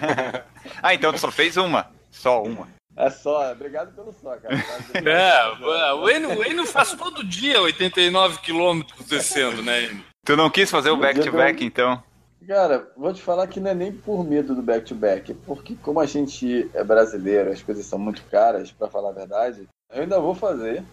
ah, 0.82 0.92
então 0.92 1.12
tu 1.12 1.18
só 1.18 1.30
fez 1.30 1.56
uma? 1.56 1.90
Só 2.10 2.42
uma. 2.42 2.68
É 2.94 3.08
só, 3.10 3.52
obrigado 3.52 3.94
pelo 3.94 4.12
só, 4.12 4.36
cara. 4.36 4.56
É, 4.92 5.94
o 5.94 6.10
Eno, 6.10 6.34
o 6.36 6.44
Eno 6.44 6.66
faz 6.66 6.92
todo 6.94 7.24
dia 7.24 7.62
89 7.62 8.40
quilômetros 8.40 9.06
descendo, 9.06 9.62
né? 9.62 10.02
Tu 10.26 10.36
não 10.36 10.50
quis 10.50 10.70
fazer 10.70 10.90
o 10.90 10.96
back-to-back, 10.96 11.60
-back, 11.60 11.64
então? 11.64 12.02
Cara, 12.46 12.90
vou 12.96 13.12
te 13.12 13.20
falar 13.20 13.46
que 13.46 13.60
não 13.60 13.70
é 13.70 13.74
nem 13.74 13.92
por 13.92 14.24
medo 14.24 14.54
do 14.54 14.62
back-to-back, 14.62 15.32
-back, 15.32 15.40
porque 15.44 15.76
como 15.76 16.00
a 16.00 16.06
gente 16.06 16.70
é 16.72 16.82
brasileiro, 16.84 17.50
as 17.50 17.62
coisas 17.62 17.84
são 17.84 17.98
muito 17.98 18.22
caras, 18.30 18.72
para 18.72 18.88
falar 18.88 19.10
a 19.10 19.12
verdade, 19.12 19.68
eu 19.92 20.02
ainda 20.02 20.20
vou 20.20 20.34
fazer. 20.34 20.84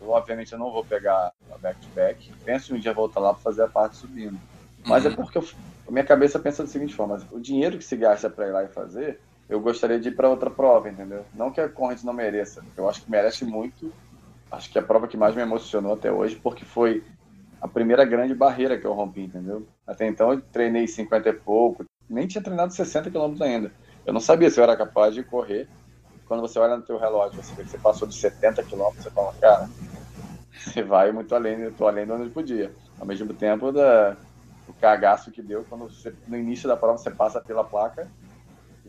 Eu, 0.00 0.10
obviamente 0.10 0.52
eu 0.52 0.58
não 0.58 0.70
vou 0.70 0.84
pegar 0.84 1.32
a 1.50 1.58
back-to-back. 1.58 2.30
-back. 2.30 2.44
Penso 2.44 2.74
um 2.74 2.78
dia 2.78 2.92
voltar 2.92 3.20
lá 3.20 3.34
para 3.34 3.42
fazer 3.42 3.62
a 3.62 3.68
parte 3.68 3.96
subindo. 3.96 4.38
Mas 4.86 5.04
é 5.04 5.08
uhum. 5.08 5.14
é 5.14 5.16
porque 5.16 5.38
eu, 5.38 5.44
a 5.86 5.90
minha 5.90 6.04
cabeça 6.04 6.38
pensa 6.38 6.62
da 6.62 6.68
seguinte 6.68 6.94
forma: 6.94 7.20
o 7.30 7.40
dinheiro 7.40 7.78
que 7.78 7.84
se 7.84 7.96
gasta 7.96 8.30
para 8.30 8.48
ir 8.48 8.52
lá 8.52 8.64
e 8.64 8.68
fazer, 8.68 9.20
eu 9.48 9.60
gostaria 9.60 10.00
de 10.00 10.08
ir 10.08 10.16
para 10.16 10.28
outra 10.28 10.50
prova, 10.50 10.88
entendeu? 10.88 11.24
Não 11.34 11.50
que 11.50 11.60
a 11.60 11.68
corrente 11.68 12.06
não 12.06 12.12
mereça, 12.12 12.64
eu 12.76 12.88
acho 12.88 13.02
que 13.02 13.10
merece 13.10 13.44
muito. 13.44 13.92
Acho 14.50 14.70
que 14.70 14.78
é 14.78 14.82
a 14.82 14.84
prova 14.84 15.08
que 15.08 15.16
mais 15.16 15.34
me 15.34 15.40
emocionou 15.40 15.94
até 15.94 16.12
hoje, 16.12 16.36
porque 16.36 16.64
foi 16.64 17.02
a 17.62 17.68
primeira 17.68 18.04
grande 18.04 18.34
barreira 18.34 18.76
que 18.76 18.84
eu 18.84 18.92
rompi, 18.92 19.20
entendeu? 19.20 19.66
Até 19.86 20.06
então 20.06 20.32
eu 20.32 20.40
treinei 20.40 20.88
50 20.88 21.28
e 21.28 21.32
pouco, 21.32 21.84
nem 22.10 22.26
tinha 22.26 22.42
treinado 22.42 22.72
60 22.72 23.08
km 23.08 23.40
ainda. 23.40 23.72
Eu 24.04 24.12
não 24.12 24.20
sabia 24.20 24.50
se 24.50 24.58
eu 24.58 24.64
era 24.64 24.76
capaz 24.76 25.14
de 25.14 25.22
correr. 25.22 25.68
Quando 26.26 26.40
você 26.40 26.58
olha 26.58 26.76
no 26.76 26.82
teu 26.82 26.98
relógio, 26.98 27.40
você 27.40 27.54
vê 27.54 27.62
que 27.62 27.70
você 27.70 27.78
passou 27.78 28.08
de 28.08 28.16
70 28.16 28.64
km, 28.64 28.90
você 28.96 29.10
fala, 29.10 29.32
cara, 29.40 29.70
você 30.50 30.82
vai 30.82 31.12
muito 31.12 31.34
além, 31.34 31.60
eu 31.60 31.72
tô 31.72 31.86
além 31.86 32.04
do 32.04 32.14
onde 32.14 32.30
podia. 32.30 32.74
Ao 32.98 33.06
mesmo 33.06 33.32
tempo, 33.32 33.70
da, 33.70 34.16
o 34.66 34.72
cagaço 34.72 35.30
que 35.30 35.40
deu 35.40 35.64
quando 35.68 35.88
você, 35.88 36.12
no 36.26 36.36
início 36.36 36.68
da 36.68 36.76
prova 36.76 36.98
você 36.98 37.10
passa 37.10 37.40
pela 37.40 37.62
placa 37.62 38.10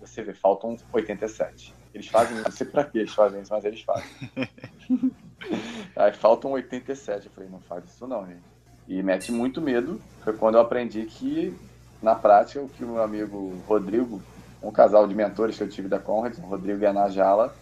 você 0.08 0.22
vê, 0.22 0.34
faltam 0.34 0.76
87. 0.92 1.74
Eles 1.94 2.08
fazem 2.08 2.36
isso, 2.36 2.44
não 2.44 2.52
sei 2.52 2.68
pra 2.68 2.84
que 2.84 3.00
eles 3.00 3.14
fazem 3.14 3.42
isso, 3.42 3.54
mas 3.54 3.64
eles 3.64 3.82
fazem. 3.82 4.10
Aí 5.96 6.14
faltam 6.14 6.52
87. 6.52 7.28
Eu 7.28 7.32
falei, 7.32 7.50
não 7.50 7.62
faz 7.62 7.86
isso 7.86 8.06
não, 8.08 8.26
gente. 8.26 8.53
E 8.88 9.02
mete 9.02 9.32
muito 9.32 9.62
medo. 9.62 10.02
Foi 10.24 10.34
quando 10.34 10.56
eu 10.56 10.62
aprendi 10.62 11.04
que, 11.06 11.56
na 12.02 12.16
prática, 12.16 12.62
o 12.62 12.70
que 12.70 12.84
o 12.84 12.88
meu 12.88 13.04
amigo 13.04 13.54
Rodrigo, 13.68 14.22
um 14.62 14.72
casal 14.72 15.08
de 15.08 15.16
mentores 15.16 15.58
que 15.58 15.64
eu 15.64 15.70
tive 15.70 15.88
da 15.88 16.00
Conrad, 16.00 16.38
Rodrigo 16.40 16.82
e 16.82 16.86
a 16.86 16.94
Najala, 16.94 17.54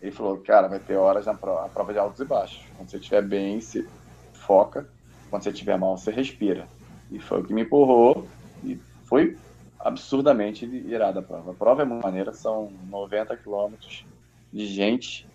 ele 0.00 0.10
falou, 0.10 0.36
cara, 0.38 0.68
vai 0.68 0.80
ter 0.80 0.96
horas 0.96 1.26
na 1.26 1.34
prova, 1.34 1.68
prova 1.68 1.92
de 1.92 1.98
altos 1.98 2.20
e 2.20 2.24
baixos. 2.24 2.60
Quando 2.76 2.90
você 2.90 2.96
estiver 2.96 3.22
bem, 3.22 3.60
você 3.60 3.86
foca. 4.32 4.88
Quando 5.30 5.44
você 5.44 5.50
estiver 5.50 5.78
mal, 5.78 5.96
você 5.96 6.10
respira. 6.10 6.66
E 7.10 7.18
foi 7.18 7.40
o 7.40 7.44
que 7.44 7.54
me 7.54 7.62
empurrou. 7.62 8.26
E 8.64 8.78
foi 9.04 9.38
absurdamente 9.78 10.64
irada 10.64 11.20
a 11.20 11.22
prova. 11.22 11.52
A 11.52 11.54
prova 11.54 11.82
é 11.82 11.84
muito 11.84 12.02
maneira, 12.02 12.32
são 12.32 12.72
90 12.88 13.36
quilômetros 13.36 14.04
de 14.52 14.66
gente 14.66 15.26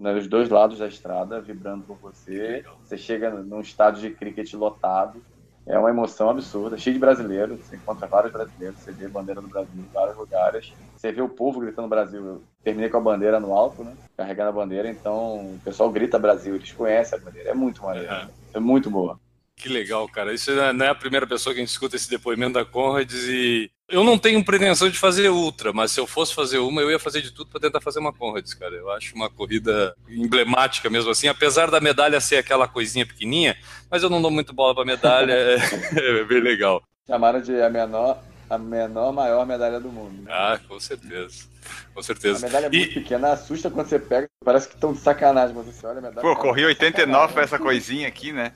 nos 0.00 0.26
dois 0.26 0.48
lados 0.48 0.78
da 0.78 0.88
estrada, 0.88 1.40
vibrando 1.40 1.84
por 1.84 1.98
você. 1.98 2.64
Você 2.82 2.96
chega 2.96 3.30
num 3.30 3.60
estádio 3.60 4.00
de 4.00 4.10
cricket 4.10 4.52
lotado. 4.54 5.22
É 5.66 5.78
uma 5.78 5.90
emoção 5.90 6.30
absurda, 6.30 6.78
cheio 6.78 6.94
de 6.94 7.00
brasileiros. 7.00 7.60
Você 7.60 7.76
encontra 7.76 8.06
vários 8.06 8.32
brasileiros, 8.32 8.80
você 8.80 8.92
vê 8.92 9.04
a 9.04 9.10
bandeira 9.10 9.42
do 9.42 9.46
Brasil 9.46 9.70
em 9.76 9.92
vários 9.92 10.16
lugares. 10.16 10.72
Você 10.96 11.12
vê 11.12 11.20
o 11.20 11.28
povo 11.28 11.60
gritando 11.60 11.86
Brasil. 11.86 12.24
Eu 12.24 12.42
terminei 12.64 12.88
com 12.88 12.96
a 12.96 13.00
bandeira 13.00 13.38
no 13.38 13.54
alto, 13.54 13.84
né? 13.84 13.94
Carregando 14.16 14.48
a 14.48 14.52
bandeira, 14.52 14.88
então 14.88 15.54
o 15.54 15.60
pessoal 15.62 15.90
grita 15.90 16.18
Brasil, 16.18 16.54
eles 16.54 16.72
conhecem 16.72 17.18
a 17.18 17.22
bandeira. 17.22 17.50
É 17.50 17.54
muito 17.54 17.82
maneiro. 17.82 18.10
Uhum. 18.10 18.28
É 18.54 18.58
muito 18.58 18.90
boa. 18.90 19.20
Que 19.54 19.68
legal, 19.68 20.08
cara. 20.08 20.32
Isso 20.32 20.50
não 20.72 20.86
é 20.86 20.88
a 20.88 20.94
primeira 20.94 21.26
pessoa 21.26 21.54
que 21.54 21.60
a 21.60 21.62
gente 21.62 21.72
escuta 21.72 21.94
esse 21.94 22.08
depoimento 22.08 22.54
da 22.54 22.64
Conrads 22.64 23.28
e 23.28 23.70
eu 23.90 24.04
não 24.04 24.16
tenho 24.16 24.44
pretensão 24.44 24.88
de 24.88 24.98
fazer 24.98 25.28
ultra, 25.28 25.72
mas 25.72 25.90
se 25.90 26.00
eu 26.00 26.06
fosse 26.06 26.34
fazer 26.34 26.58
uma, 26.58 26.80
eu 26.80 26.90
ia 26.90 26.98
fazer 26.98 27.20
de 27.20 27.32
tudo 27.32 27.50
para 27.50 27.60
tentar 27.60 27.80
fazer 27.80 27.98
uma 27.98 28.12
Conrads, 28.12 28.54
cara. 28.54 28.74
Eu 28.74 28.90
acho 28.90 29.14
uma 29.14 29.28
corrida 29.28 29.94
emblemática 30.08 30.88
mesmo 30.88 31.10
assim, 31.10 31.28
apesar 31.28 31.70
da 31.70 31.80
medalha 31.80 32.20
ser 32.20 32.36
aquela 32.36 32.68
coisinha 32.68 33.04
pequenininha, 33.04 33.56
mas 33.90 34.02
eu 34.02 34.10
não 34.10 34.22
dou 34.22 34.30
muito 34.30 34.52
bola 34.52 34.74
para 34.74 34.84
medalha, 34.84 35.32
é, 35.32 35.56
é 36.20 36.24
bem 36.24 36.40
legal. 36.40 36.82
Chamaram 37.06 37.40
de 37.40 37.60
a 37.60 37.68
menor, 37.68 38.22
a 38.48 38.56
menor 38.56 39.12
maior 39.12 39.44
medalha 39.44 39.80
do 39.80 39.88
mundo. 39.90 40.22
Né? 40.22 40.30
Ah, 40.32 40.58
com 40.68 40.78
certeza. 40.78 41.48
Com 41.92 42.02
certeza. 42.02 42.46
A 42.46 42.48
medalha 42.48 42.66
é 42.66 42.70
muito 42.70 42.90
e... 42.90 42.94
pequena, 42.94 43.32
assusta 43.32 43.70
quando 43.70 43.88
você 43.88 43.98
pega, 43.98 44.28
parece 44.44 44.68
que 44.68 44.74
estão 44.74 44.92
de 44.92 45.00
sacanagem, 45.00 45.54
mas 45.54 45.66
você 45.66 45.86
olha 45.86 45.98
a 45.98 46.02
medalha. 46.02 46.20
Pô, 46.20 46.36
corri 46.36 46.64
89 46.64 47.32
para 47.32 47.42
essa 47.42 47.58
coisinha 47.58 48.06
aqui, 48.06 48.32
né? 48.32 48.52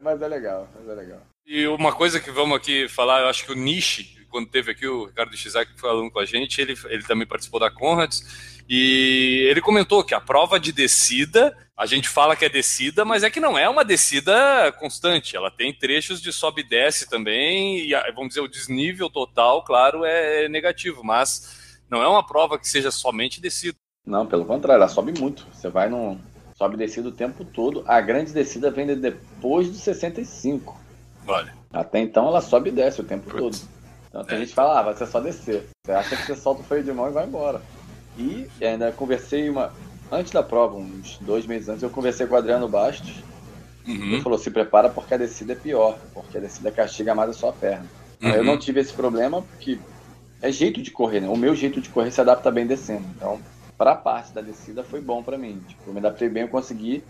Mas 0.00 0.22
é 0.22 0.28
legal, 0.28 0.68
mas 0.76 0.88
é 0.88 0.94
legal. 0.94 1.20
E 1.44 1.66
uma 1.68 1.92
coisa 1.92 2.18
que 2.18 2.30
vamos 2.30 2.56
aqui 2.56 2.88
falar, 2.88 3.20
eu 3.20 3.28
acho 3.28 3.44
que 3.44 3.52
o 3.52 3.54
Nishi, 3.54 4.15
quando 4.30 4.48
teve 4.48 4.72
aqui 4.72 4.86
o 4.86 5.06
Ricardo 5.06 5.36
Chizak 5.36 5.78
falando 5.80 6.10
com 6.10 6.18
a 6.18 6.24
gente, 6.24 6.60
ele, 6.60 6.76
ele 6.86 7.02
também 7.02 7.26
participou 7.26 7.60
da 7.60 7.70
Conrads, 7.70 8.62
e 8.68 9.46
ele 9.48 9.60
comentou 9.60 10.02
que 10.02 10.14
a 10.14 10.20
prova 10.20 10.58
de 10.58 10.72
descida, 10.72 11.56
a 11.76 11.86
gente 11.86 12.08
fala 12.08 12.34
que 12.34 12.44
é 12.44 12.48
descida, 12.48 13.04
mas 13.04 13.22
é 13.22 13.30
que 13.30 13.40
não 13.40 13.56
é 13.56 13.68
uma 13.68 13.84
descida 13.84 14.72
constante. 14.78 15.36
Ela 15.36 15.50
tem 15.50 15.72
trechos 15.72 16.20
de 16.20 16.32
sobe 16.32 16.62
e 16.62 16.68
desce 16.68 17.08
também, 17.08 17.78
e 17.78 17.92
vamos 18.12 18.28
dizer, 18.28 18.40
o 18.40 18.48
desnível 18.48 19.08
total, 19.08 19.62
claro, 19.62 20.04
é 20.04 20.48
negativo, 20.48 21.04
mas 21.04 21.80
não 21.88 22.02
é 22.02 22.08
uma 22.08 22.26
prova 22.26 22.58
que 22.58 22.68
seja 22.68 22.90
somente 22.90 23.40
descida. 23.40 23.76
Não, 24.04 24.26
pelo 24.26 24.44
contrário, 24.44 24.82
ela 24.82 24.88
sobe 24.88 25.18
muito. 25.18 25.46
Você 25.52 25.68
vai 25.68 25.88
num, 25.88 26.18
Sobe 26.56 26.74
e 26.74 26.78
descida 26.78 27.10
o 27.10 27.12
tempo 27.12 27.44
todo. 27.44 27.84
A 27.86 28.00
grande 28.00 28.32
descida 28.32 28.70
vem 28.70 28.86
depois 28.86 29.68
dos 29.68 29.80
65. 29.80 30.80
Olha. 31.26 31.54
Até 31.70 32.00
então 32.00 32.26
ela 32.28 32.40
sobe 32.40 32.70
e 32.70 32.72
desce 32.72 33.00
o 33.02 33.04
tempo 33.04 33.28
Putz. 33.28 33.60
todo. 33.60 33.75
Então 34.16 34.24
tem 34.24 34.36
é. 34.36 34.40
gente 34.40 34.48
que 34.48 34.54
fala, 34.54 34.80
ah, 34.80 34.82
vai 34.82 34.96
ser 34.96 35.06
só 35.06 35.20
descer. 35.20 35.66
Você 35.84 35.92
acha 35.92 36.16
que 36.16 36.22
você 36.22 36.36
solta 36.36 36.62
o 36.62 36.64
freio 36.64 36.82
de 36.82 36.92
mão 36.92 37.08
e 37.08 37.12
vai 37.12 37.26
embora. 37.26 37.60
E 38.16 38.48
ainda 38.62 38.90
conversei 38.92 39.50
uma. 39.50 39.72
Antes 40.10 40.32
da 40.32 40.42
prova, 40.42 40.76
uns 40.76 41.18
dois 41.18 41.46
meses 41.46 41.68
antes, 41.68 41.82
eu 41.82 41.90
conversei 41.90 42.26
com 42.26 42.34
o 42.34 42.38
Adriano 42.38 42.68
Bastos. 42.68 43.22
Uhum. 43.86 43.94
Ele 43.94 44.22
falou: 44.22 44.38
se 44.38 44.50
prepara 44.50 44.88
porque 44.88 45.12
a 45.12 45.18
descida 45.18 45.52
é 45.52 45.56
pior, 45.56 45.98
porque 46.14 46.38
a 46.38 46.40
descida 46.40 46.70
castiga 46.70 47.14
mais 47.14 47.30
a 47.30 47.32
sua 47.34 47.52
perna. 47.52 47.84
Uhum. 48.22 48.30
Eu 48.30 48.44
não 48.44 48.56
tive 48.56 48.80
esse 48.80 48.92
problema 48.92 49.42
porque 49.42 49.78
é 50.40 50.50
jeito 50.50 50.80
de 50.80 50.90
correr, 50.90 51.20
né? 51.20 51.28
O 51.28 51.36
meu 51.36 51.54
jeito 51.54 51.80
de 51.80 51.90
correr 51.90 52.10
se 52.10 52.20
adapta 52.20 52.50
bem 52.50 52.66
descendo. 52.66 53.04
Então, 53.16 53.38
para 53.76 53.92
a 53.92 53.96
parte 53.96 54.32
da 54.32 54.40
descida 54.40 54.82
foi 54.82 55.00
bom 55.02 55.22
para 55.22 55.36
mim. 55.36 55.62
Tipo, 55.68 55.82
eu 55.88 55.92
me 55.92 55.98
adaptei 55.98 56.30
bem, 56.30 56.44
eu 56.44 56.48
consegui. 56.48 57.04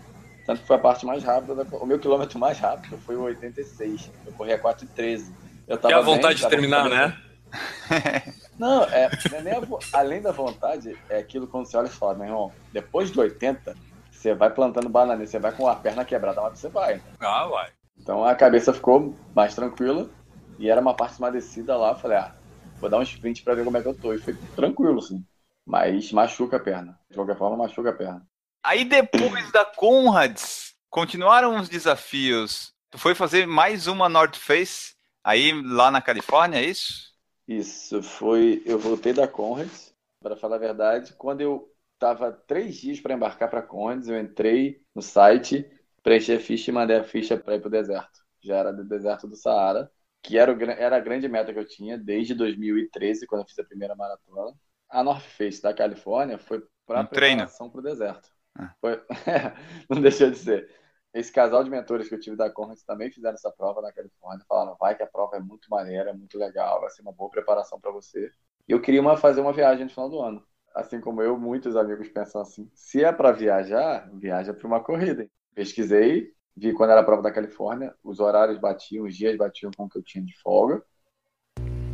Tanto 0.45 0.61
que 0.61 0.67
foi 0.67 0.75
a 0.75 0.79
parte 0.79 1.05
mais 1.05 1.23
rápida. 1.23 1.55
Da... 1.55 1.77
O 1.77 1.85
meu 1.85 1.99
quilômetro 1.99 2.37
mais 2.37 2.59
rápido 2.59 2.97
foi 3.05 3.15
o 3.15 3.21
86. 3.21 4.11
Eu 4.25 4.33
corri 4.33 4.51
a 4.51 4.59
4,13. 4.59 5.27
Eu 5.67 5.77
tava 5.77 5.97
a 5.97 6.01
vontade 6.01 6.39
bem, 6.39 6.43
de 6.43 6.49
terminar, 6.49 6.89
né? 6.89 7.17
Não, 8.57 8.83
é, 8.85 9.09
é 9.33 9.41
nem 9.41 9.53
a, 9.53 9.61
além 9.93 10.21
da 10.21 10.31
vontade, 10.31 10.97
é 11.09 11.17
aquilo 11.17 11.47
quando 11.47 11.67
você 11.67 11.77
olha 11.77 11.87
e 11.87 11.91
fala, 11.91 12.15
meu 12.15 12.25
irmão, 12.25 12.51
depois 12.71 13.11
do 13.11 13.21
80, 13.21 13.75
você 14.09 14.33
vai 14.33 14.49
plantando 14.49 14.89
banana, 14.89 15.25
você 15.25 15.37
vai 15.37 15.51
com 15.51 15.67
a 15.67 15.75
perna 15.75 16.03
quebrada, 16.03 16.41
mas 16.41 16.57
você 16.57 16.69
vai. 16.69 17.01
Ah, 17.19 17.45
vai. 17.45 17.69
Então 17.99 18.23
a 18.25 18.33
cabeça 18.33 18.73
ficou 18.73 19.13
mais 19.35 19.53
tranquila 19.53 20.09
e 20.57 20.69
era 20.69 20.81
uma 20.81 20.95
parte 20.95 21.19
mais 21.21 21.33
descida 21.33 21.75
lá, 21.77 21.93
falei, 21.95 22.17
ah, 22.17 22.33
vou 22.79 22.89
dar 22.89 22.97
um 22.97 23.03
sprint 23.03 23.43
para 23.43 23.53
ver 23.53 23.63
como 23.63 23.77
é 23.77 23.81
que 23.81 23.87
eu 23.87 23.93
tô. 23.93 24.13
E 24.13 24.17
foi 24.17 24.35
tranquilo, 24.55 24.99
assim. 24.99 25.23
Mas 25.65 26.11
machuca 26.11 26.57
a 26.57 26.59
perna. 26.59 26.97
De 27.09 27.15
qualquer 27.15 27.37
forma, 27.37 27.57
machuca 27.57 27.89
a 27.89 27.93
perna. 27.93 28.25
Aí 28.63 28.85
depois 28.85 29.51
da 29.51 29.65
Conrads, 29.65 30.73
continuaram 30.89 31.57
os 31.57 31.69
desafios. 31.69 32.73
Tu 32.89 32.97
foi 32.97 33.13
fazer 33.13 33.45
mais 33.45 33.85
uma 33.85 34.09
North 34.09 34.37
Face 34.37 34.96
aí 35.27 35.51
lá 35.63 35.91
na 35.91 36.01
Califórnia, 36.01 36.59
é 36.59 36.65
isso? 36.65 37.13
Isso, 37.47 38.01
foi. 38.01 38.61
Eu 38.65 38.79
voltei 38.79 39.13
da 39.13 39.27
Conrads, 39.27 39.93
para 40.21 40.35
falar 40.35 40.55
a 40.55 40.59
verdade. 40.59 41.13
Quando 41.13 41.41
eu 41.41 41.71
tava 41.99 42.31
três 42.31 42.75
dias 42.75 42.99
para 42.99 43.13
embarcar 43.13 43.49
para 43.49 43.61
Conrads, 43.61 44.07
eu 44.07 44.19
entrei 44.19 44.81
no 44.95 45.01
site, 45.01 45.69
preenchi 46.03 46.33
a 46.33 46.39
ficha 46.39 46.71
e 46.71 46.73
mandei 46.73 46.97
a 46.97 47.03
ficha 47.03 47.37
para 47.37 47.55
ir 47.55 47.61
pro 47.61 47.69
deserto. 47.69 48.19
Já 48.41 48.57
era 48.57 48.71
do 48.71 48.83
deserto 48.83 49.27
do 49.27 49.35
Saara 49.35 49.91
que 50.27 50.37
era, 50.37 50.51
o, 50.51 50.61
era 50.61 50.97
a 50.97 50.99
grande 50.99 51.27
meta 51.27 51.53
que 51.53 51.59
eu 51.59 51.65
tinha 51.65 51.97
desde 51.97 52.33
2013, 52.33 53.25
quando 53.25 53.41
eu 53.41 53.47
fiz 53.47 53.57
a 53.59 53.63
primeira 53.63 53.95
maratona. 53.95 54.53
A 54.89 55.01
North 55.01 55.23
Face 55.23 55.61
da 55.61 55.73
Califórnia 55.73 56.37
foi 56.37 56.61
para 56.85 57.01
um 57.01 57.05
preparação 57.05 57.69
para 57.69 57.79
o 57.79 57.83
deserto. 57.83 58.29
Ah. 58.53 58.73
Foi, 58.81 59.01
não 59.89 60.01
deixou 60.01 60.29
de 60.29 60.37
ser. 60.37 60.69
Esse 61.17 61.31
casal 61.31 61.63
de 61.63 61.69
mentores 61.71 62.07
que 62.07 62.13
eu 62.13 62.19
tive 62.19 62.35
da 62.35 62.47
Conrads 62.47 62.83
também 62.83 63.09
fizeram 63.09 63.33
essa 63.33 63.49
prova 63.49 63.81
na 63.81 63.91
Califórnia. 63.91 64.45
Falaram, 64.47 64.77
vai 64.79 64.93
que 64.93 65.01
a 65.01 65.07
prova 65.07 65.37
é 65.37 65.39
muito 65.39 65.67
maneira, 65.67 66.11
é 66.11 66.13
muito 66.13 66.37
legal, 66.37 66.79
vai 66.79 66.91
ser 66.91 67.01
uma 67.01 67.11
boa 67.11 67.27
preparação 67.27 67.79
para 67.79 67.89
você. 67.91 68.31
E 68.67 68.71
eu 68.71 68.79
queria 68.79 69.01
uma, 69.01 69.17
fazer 69.17 69.41
uma 69.41 69.51
viagem 69.51 69.85
no 69.85 69.89
final 69.89 70.11
do 70.11 70.21
ano. 70.21 70.43
Assim 70.75 71.01
como 71.01 71.23
eu, 71.23 71.35
muitos 71.35 71.75
amigos 71.75 72.07
pensam 72.07 72.39
assim: 72.39 72.69
se 72.71 73.03
é 73.03 73.11
para 73.11 73.31
viajar, 73.31 74.07
viaja 74.13 74.53
para 74.53 74.67
uma 74.67 74.79
corrida. 74.79 75.27
Pesquisei, 75.55 76.33
vi 76.55 76.71
quando 76.71 76.91
era 76.91 77.01
a 77.01 77.03
prova 77.03 77.23
da 77.23 77.31
Califórnia, 77.31 77.95
os 78.03 78.19
horários 78.19 78.59
batiam, 78.59 79.07
os 79.07 79.17
dias 79.17 79.35
batiam 79.35 79.71
com 79.75 79.85
o 79.85 79.89
que 79.89 79.97
eu 79.97 80.03
tinha 80.03 80.23
de 80.23 80.39
folga. 80.39 80.83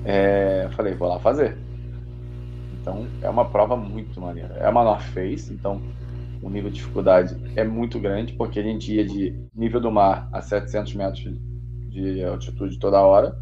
É, 0.04 0.70
falei, 0.76 0.96
vou 0.96 1.08
lá 1.08 1.18
fazer. 1.22 1.56
Então, 2.74 3.08
é 3.22 3.30
uma 3.30 3.50
prova 3.50 3.78
muito 3.78 4.20
maneira. 4.20 4.56
É 4.56 4.68
uma 4.68 4.84
North 4.84 5.06
Face, 5.14 5.54
então 5.54 5.82
o 6.44 6.50
nível 6.50 6.70
de 6.70 6.78
dificuldade 6.78 7.36
é 7.56 7.64
muito 7.64 8.00
grande, 8.00 8.34
porque 8.34 8.60
a 8.60 8.64
gente 8.64 8.94
ia 8.94 9.06
de 9.06 9.36
nível 9.56 9.80
do 9.80 9.92
mar 9.92 10.30
a 10.32 10.42
700 10.42 10.94
metros 10.94 11.24
de 11.90 12.24
altitude 12.24 12.80
toda 12.80 13.02
hora. 13.02 13.36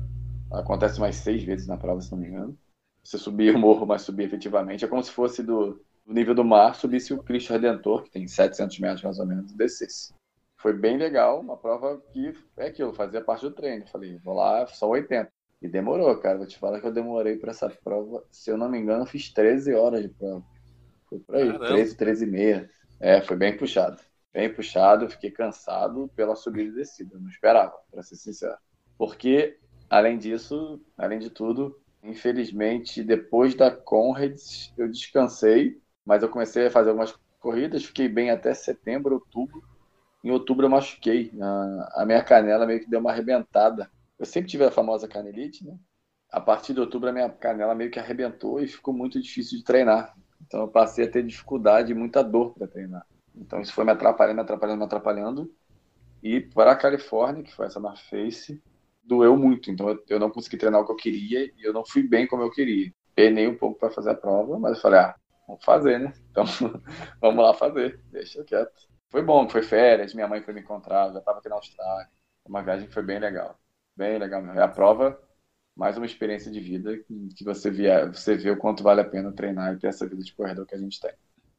Acontece 0.51 0.99
mais 0.99 1.15
seis 1.15 1.43
vezes 1.43 1.67
na 1.67 1.77
prova, 1.77 2.01
se 2.01 2.11
não 2.11 2.19
me 2.19 2.27
engano. 2.27 2.57
Você 3.03 3.17
subia 3.17 3.55
o 3.55 3.59
morro, 3.59 3.85
mas 3.85 4.03
subia 4.03 4.25
efetivamente. 4.25 4.85
É 4.85 4.87
como 4.87 5.03
se 5.03 5.11
fosse 5.11 5.41
do, 5.41 5.81
do 6.05 6.13
nível 6.13 6.35
do 6.35 6.43
mar, 6.43 6.75
subisse 6.75 7.13
o 7.13 7.23
Cristo 7.23 7.53
Redentor, 7.53 8.03
que 8.03 8.11
tem 8.11 8.27
700 8.27 8.79
metros 8.79 9.03
mais 9.03 9.19
ou 9.19 9.25
menos, 9.25 9.51
e 9.51 9.57
descesse 9.57 10.13
foi 10.61 10.73
bem 10.73 10.95
legal, 10.95 11.41
uma 11.41 11.57
prova 11.57 11.99
que 12.13 12.33
é 12.55 12.67
aquilo, 12.67 12.93
fazia 12.93 13.19
parte 13.19 13.41
do 13.41 13.51
treino. 13.51 13.87
Falei, 13.87 14.17
vou 14.19 14.35
lá, 14.35 14.67
só 14.67 14.87
80. 14.87 15.27
E 15.59 15.67
demorou, 15.67 16.15
cara. 16.17 16.37
Vou 16.37 16.47
te 16.47 16.57
falar 16.57 16.79
que 16.79 16.85
eu 16.85 16.93
demorei 16.93 17.35
para 17.35 17.49
essa 17.49 17.67
prova. 17.83 18.23
Se 18.31 18.51
eu 18.51 18.57
não 18.57 18.69
me 18.69 18.79
engano, 18.79 19.01
eu 19.01 19.07
fiz 19.07 19.33
13 19.33 19.73
horas 19.73 20.03
de 20.03 20.09
prova. 20.09 20.43
Foi 21.09 21.19
por 21.19 21.35
aí, 21.35 21.47
Caramba. 21.47 21.65
13, 21.65 21.97
13 21.97 22.25
e 22.25 22.27
meia. 22.27 22.69
É, 23.01 23.21
foi 23.21 23.35
bem 23.35 23.57
puxado. 23.57 23.99
Bem 24.33 24.53
puxado, 24.53 25.09
fiquei 25.09 25.31
cansado 25.31 26.09
pela 26.15 26.35
subida 26.35 26.69
e 26.69 26.75
descida. 26.75 27.19
Não 27.19 27.29
esperava, 27.29 27.73
para 27.91 28.03
ser 28.03 28.15
sincero. 28.15 28.57
Porque, 28.97 29.57
além 29.89 30.17
disso, 30.17 30.79
além 30.97 31.19
de 31.19 31.29
tudo, 31.29 31.77
infelizmente, 32.03 33.03
depois 33.03 33.55
da 33.55 33.69
Conrads, 33.71 34.73
eu 34.77 34.87
descansei, 34.87 35.81
mas 36.05 36.23
eu 36.23 36.29
comecei 36.29 36.67
a 36.67 36.71
fazer 36.71 36.89
algumas 36.89 37.13
corridas, 37.39 37.83
fiquei 37.83 38.07
bem 38.07 38.29
até 38.29 38.53
setembro, 38.53 39.15
outubro 39.15 39.61
em 40.23 40.29
outubro 40.31 40.65
eu 40.65 40.69
machuquei. 40.69 41.31
A, 41.95 42.05
minha 42.05 42.23
canela 42.23 42.65
meio 42.65 42.79
que 42.79 42.89
deu 42.89 42.99
uma 42.99 43.11
arrebentada. 43.11 43.89
Eu 44.19 44.25
sempre 44.25 44.49
tive 44.49 44.63
a 44.63 44.71
famosa 44.71 45.07
canelite, 45.07 45.65
né? 45.65 45.75
A 46.31 46.39
partir 46.39 46.73
de 46.73 46.79
outubro 46.79 47.09
a 47.09 47.11
minha 47.11 47.29
canela 47.29 47.75
meio 47.75 47.91
que 47.91 47.99
arrebentou 47.99 48.61
e 48.61 48.67
ficou 48.67 48.93
muito 48.93 49.19
difícil 49.19 49.57
de 49.57 49.63
treinar. 49.63 50.15
Então 50.51 50.59
eu 50.59 50.67
passei 50.67 51.05
a 51.05 51.09
ter 51.09 51.23
dificuldade 51.23 51.93
e 51.93 51.95
muita 51.95 52.21
dor 52.21 52.53
para 52.53 52.67
treinar. 52.67 53.07
Então 53.33 53.61
isso 53.61 53.71
foi 53.71 53.85
me 53.85 53.91
atrapalhando, 53.91 54.35
me 54.35 54.41
atrapalhando, 54.41 54.79
me 54.79 54.83
atrapalhando. 54.83 55.55
E 56.21 56.41
para 56.41 56.73
a 56.73 56.75
Califórnia, 56.75 57.41
que 57.41 57.55
foi 57.55 57.67
essa 57.67 57.79
na 57.79 57.95
Face, 57.95 58.61
doeu 59.01 59.37
muito. 59.37 59.71
Então 59.71 59.97
eu, 60.09 60.19
não 60.19 60.29
consegui 60.29 60.57
treinar 60.57 60.81
o 60.81 60.85
que 60.85 60.91
eu 60.91 60.97
queria 60.97 61.45
e 61.45 61.63
eu 61.63 61.71
não 61.71 61.85
fui 61.85 62.03
bem 62.03 62.27
como 62.27 62.43
eu 62.43 62.51
queria. 62.51 62.93
Penei 63.15 63.47
um 63.47 63.57
pouco 63.57 63.79
para 63.79 63.91
fazer 63.91 64.09
a 64.09 64.13
prova, 64.13 64.59
mas 64.59 64.75
eu 64.75 64.81
falei, 64.81 64.99
ah, 64.99 65.15
vamos 65.47 65.63
fazer, 65.63 65.97
né? 66.01 66.11
Então 66.31 66.43
vamos 67.21 67.45
lá 67.45 67.53
fazer, 67.53 68.01
deixa 68.11 68.43
quieto. 68.43 68.89
Foi 69.09 69.21
bom, 69.21 69.47
foi 69.47 69.63
férias, 69.63 70.13
minha 70.13 70.27
mãe 70.27 70.41
foi 70.41 70.53
me 70.53 70.59
encontrar, 70.59 71.13
já 71.13 71.19
estava 71.19 71.39
aqui 71.39 71.47
na 71.47 71.55
Austrália. 71.55 72.09
Uma 72.45 72.61
viagem 72.61 72.87
que 72.87 72.93
foi 72.93 73.03
bem 73.03 73.19
legal. 73.19 73.57
Bem 73.95 74.17
legal 74.17 74.41
mesmo. 74.41 74.59
É 74.59 74.63
a 74.63 74.67
prova, 74.67 75.17
mais 75.75 75.97
uma 75.97 76.05
experiência 76.05 76.51
de 76.51 76.59
vida 76.59 76.99
que 77.35 77.43
você, 77.43 77.69
via, 77.71 78.07
você 78.07 78.35
vê 78.35 78.51
o 78.51 78.57
quanto 78.57 78.83
vale 78.83 79.01
a 79.01 79.05
pena 79.05 79.31
treinar 79.31 79.73
e 79.73 79.77
ter 79.77 79.87
essa 79.87 80.07
vida 80.07 80.21
de 80.21 80.33
corredor 80.33 80.65
que 80.65 80.75
a 80.75 80.77
gente 80.77 80.99
tem. 80.99 81.11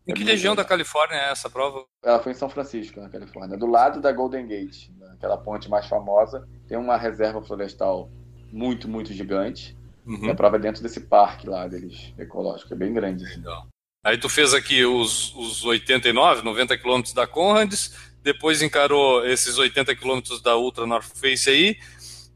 Em 0.06 0.12
é 0.12 0.14
que 0.14 0.24
região 0.24 0.54
da 0.54 0.64
Califórnia 0.64 1.16
é 1.16 1.30
essa 1.30 1.48
prova? 1.48 1.84
Ela 2.02 2.20
foi 2.20 2.32
em 2.32 2.34
São 2.34 2.48
Francisco, 2.48 3.00
na 3.00 3.08
Califórnia, 3.08 3.56
do 3.56 3.66
lado 3.66 4.00
da 4.00 4.10
Golden 4.10 4.46
Gate, 4.46 4.88
aquela 5.12 5.36
ponte 5.36 5.70
mais 5.70 5.86
famosa. 5.86 6.48
Tem 6.66 6.76
uma 6.76 6.96
reserva 6.96 7.40
florestal 7.40 8.10
muito, 8.52 8.88
muito 8.88 9.12
gigante. 9.12 9.76
Uhum. 10.04 10.26
E 10.26 10.30
a 10.30 10.34
prova 10.34 10.56
é 10.56 10.60
dentro 10.60 10.82
desse 10.82 11.02
parque 11.02 11.48
lá 11.48 11.68
deles, 11.68 12.12
ecológico, 12.18 12.74
é 12.74 12.76
bem 12.76 12.92
grande. 12.92 13.24
Assim. 13.24 13.36
Legal. 13.36 13.68
Aí 14.04 14.18
tu 14.18 14.28
fez 14.28 14.52
aqui 14.52 14.84
os, 14.84 15.32
os 15.36 15.64
89, 15.64 16.42
90 16.42 16.76
quilômetros 16.76 17.14
da 17.14 17.24
Conrads, 17.24 18.12
depois 18.20 18.60
encarou 18.60 19.24
esses 19.24 19.56
80 19.58 19.94
quilômetros 19.94 20.42
da 20.42 20.56
Ultra 20.56 20.86
North 20.86 21.06
Face 21.14 21.48
aí, 21.48 21.78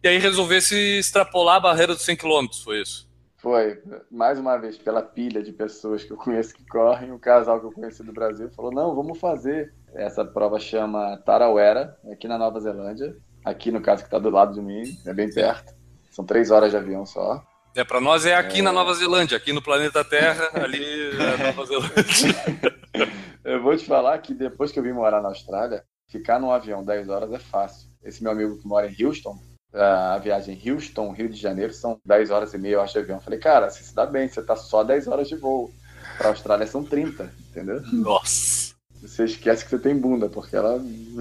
e 0.02 0.08
aí 0.08 0.18
resolvesse 0.18 0.98
extrapolar 0.98 1.56
a 1.56 1.60
barreira 1.60 1.94
dos 1.94 2.04
100 2.04 2.16
quilômetros, 2.16 2.62
foi 2.62 2.82
isso? 2.82 3.06
Foi, 3.38 3.80
mais 4.10 4.38
uma 4.38 4.56
vez, 4.56 4.76
pela 4.76 5.02
pilha 5.02 5.42
de 5.42 5.52
pessoas 5.52 6.02
que 6.02 6.12
eu 6.12 6.16
conheço 6.16 6.54
que 6.54 6.66
correm, 6.66 7.12
um 7.12 7.18
casal 7.18 7.60
que 7.60 7.66
eu 7.66 7.72
conheci 7.72 8.02
do 8.02 8.12
Brasil 8.12 8.50
falou, 8.50 8.72
não, 8.72 8.94
vamos 8.94 9.18
fazer. 9.18 9.72
Essa 9.94 10.24
prova 10.24 10.58
chama 10.58 11.16
Tarawera, 11.24 11.96
aqui 12.12 12.26
na 12.26 12.38
Nova 12.38 12.58
Zelândia, 12.58 13.16
aqui 13.44 13.70
no 13.70 13.80
caso 13.80 14.02
que 14.02 14.08
está 14.08 14.18
do 14.18 14.30
lado 14.30 14.54
de 14.54 14.60
mim, 14.60 14.82
é 15.06 15.14
bem 15.14 15.30
perto, 15.32 15.72
são 16.10 16.24
três 16.24 16.50
horas 16.50 16.70
de 16.70 16.76
avião 16.76 17.06
só. 17.06 17.42
É, 17.76 17.84
para 17.84 18.00
nós 18.00 18.24
é 18.24 18.34
aqui 18.34 18.60
é... 18.60 18.62
na 18.62 18.72
Nova 18.72 18.94
Zelândia, 18.94 19.36
aqui 19.36 19.52
no 19.52 19.62
planeta 19.62 20.02
Terra, 20.02 20.48
ali 20.64 21.14
na 21.14 21.36
Nova 21.46 21.66
Zelândia. 21.66 21.92
eu 23.44 23.62
vou 23.62 23.76
te 23.76 23.84
falar 23.84 24.18
que 24.18 24.32
depois 24.32 24.72
que 24.72 24.78
eu 24.78 24.82
vim 24.82 24.92
morar 24.92 25.20
na 25.20 25.28
Austrália, 25.28 25.84
ficar 26.08 26.40
num 26.40 26.50
avião 26.50 26.82
10 26.82 27.10
horas 27.10 27.32
é 27.32 27.38
fácil. 27.38 27.90
Esse 28.02 28.22
meu 28.22 28.32
amigo 28.32 28.58
que 28.58 28.66
mora 28.66 28.90
em 28.90 29.04
Houston, 29.04 29.38
a 29.72 30.18
viagem 30.18 30.60
Houston, 30.64 31.12
Rio 31.12 31.28
de 31.28 31.40
Janeiro, 31.40 31.72
são 31.72 31.98
10 32.04 32.30
horas 32.30 32.54
e 32.54 32.58
meia, 32.58 32.74
eu 32.74 32.80
acho, 32.80 32.94
de 32.94 33.00
avião. 33.00 33.18
Eu 33.18 33.22
falei, 33.22 33.38
cara, 33.38 33.70
você 33.70 33.82
se 33.82 33.94
dá 33.94 34.06
bem, 34.06 34.28
você 34.28 34.42
tá 34.42 34.56
só 34.56 34.82
10 34.82 35.08
horas 35.08 35.28
de 35.28 35.36
voo. 35.36 35.72
Pra 36.16 36.28
Austrália 36.28 36.66
são 36.66 36.84
30, 36.84 37.30
entendeu? 37.50 37.82
Nossa! 37.92 38.74
Você 39.02 39.24
esquece 39.24 39.64
que 39.64 39.70
você 39.70 39.78
tem 39.78 39.96
bunda, 39.96 40.28
porque 40.28 40.56
ela 40.56 40.80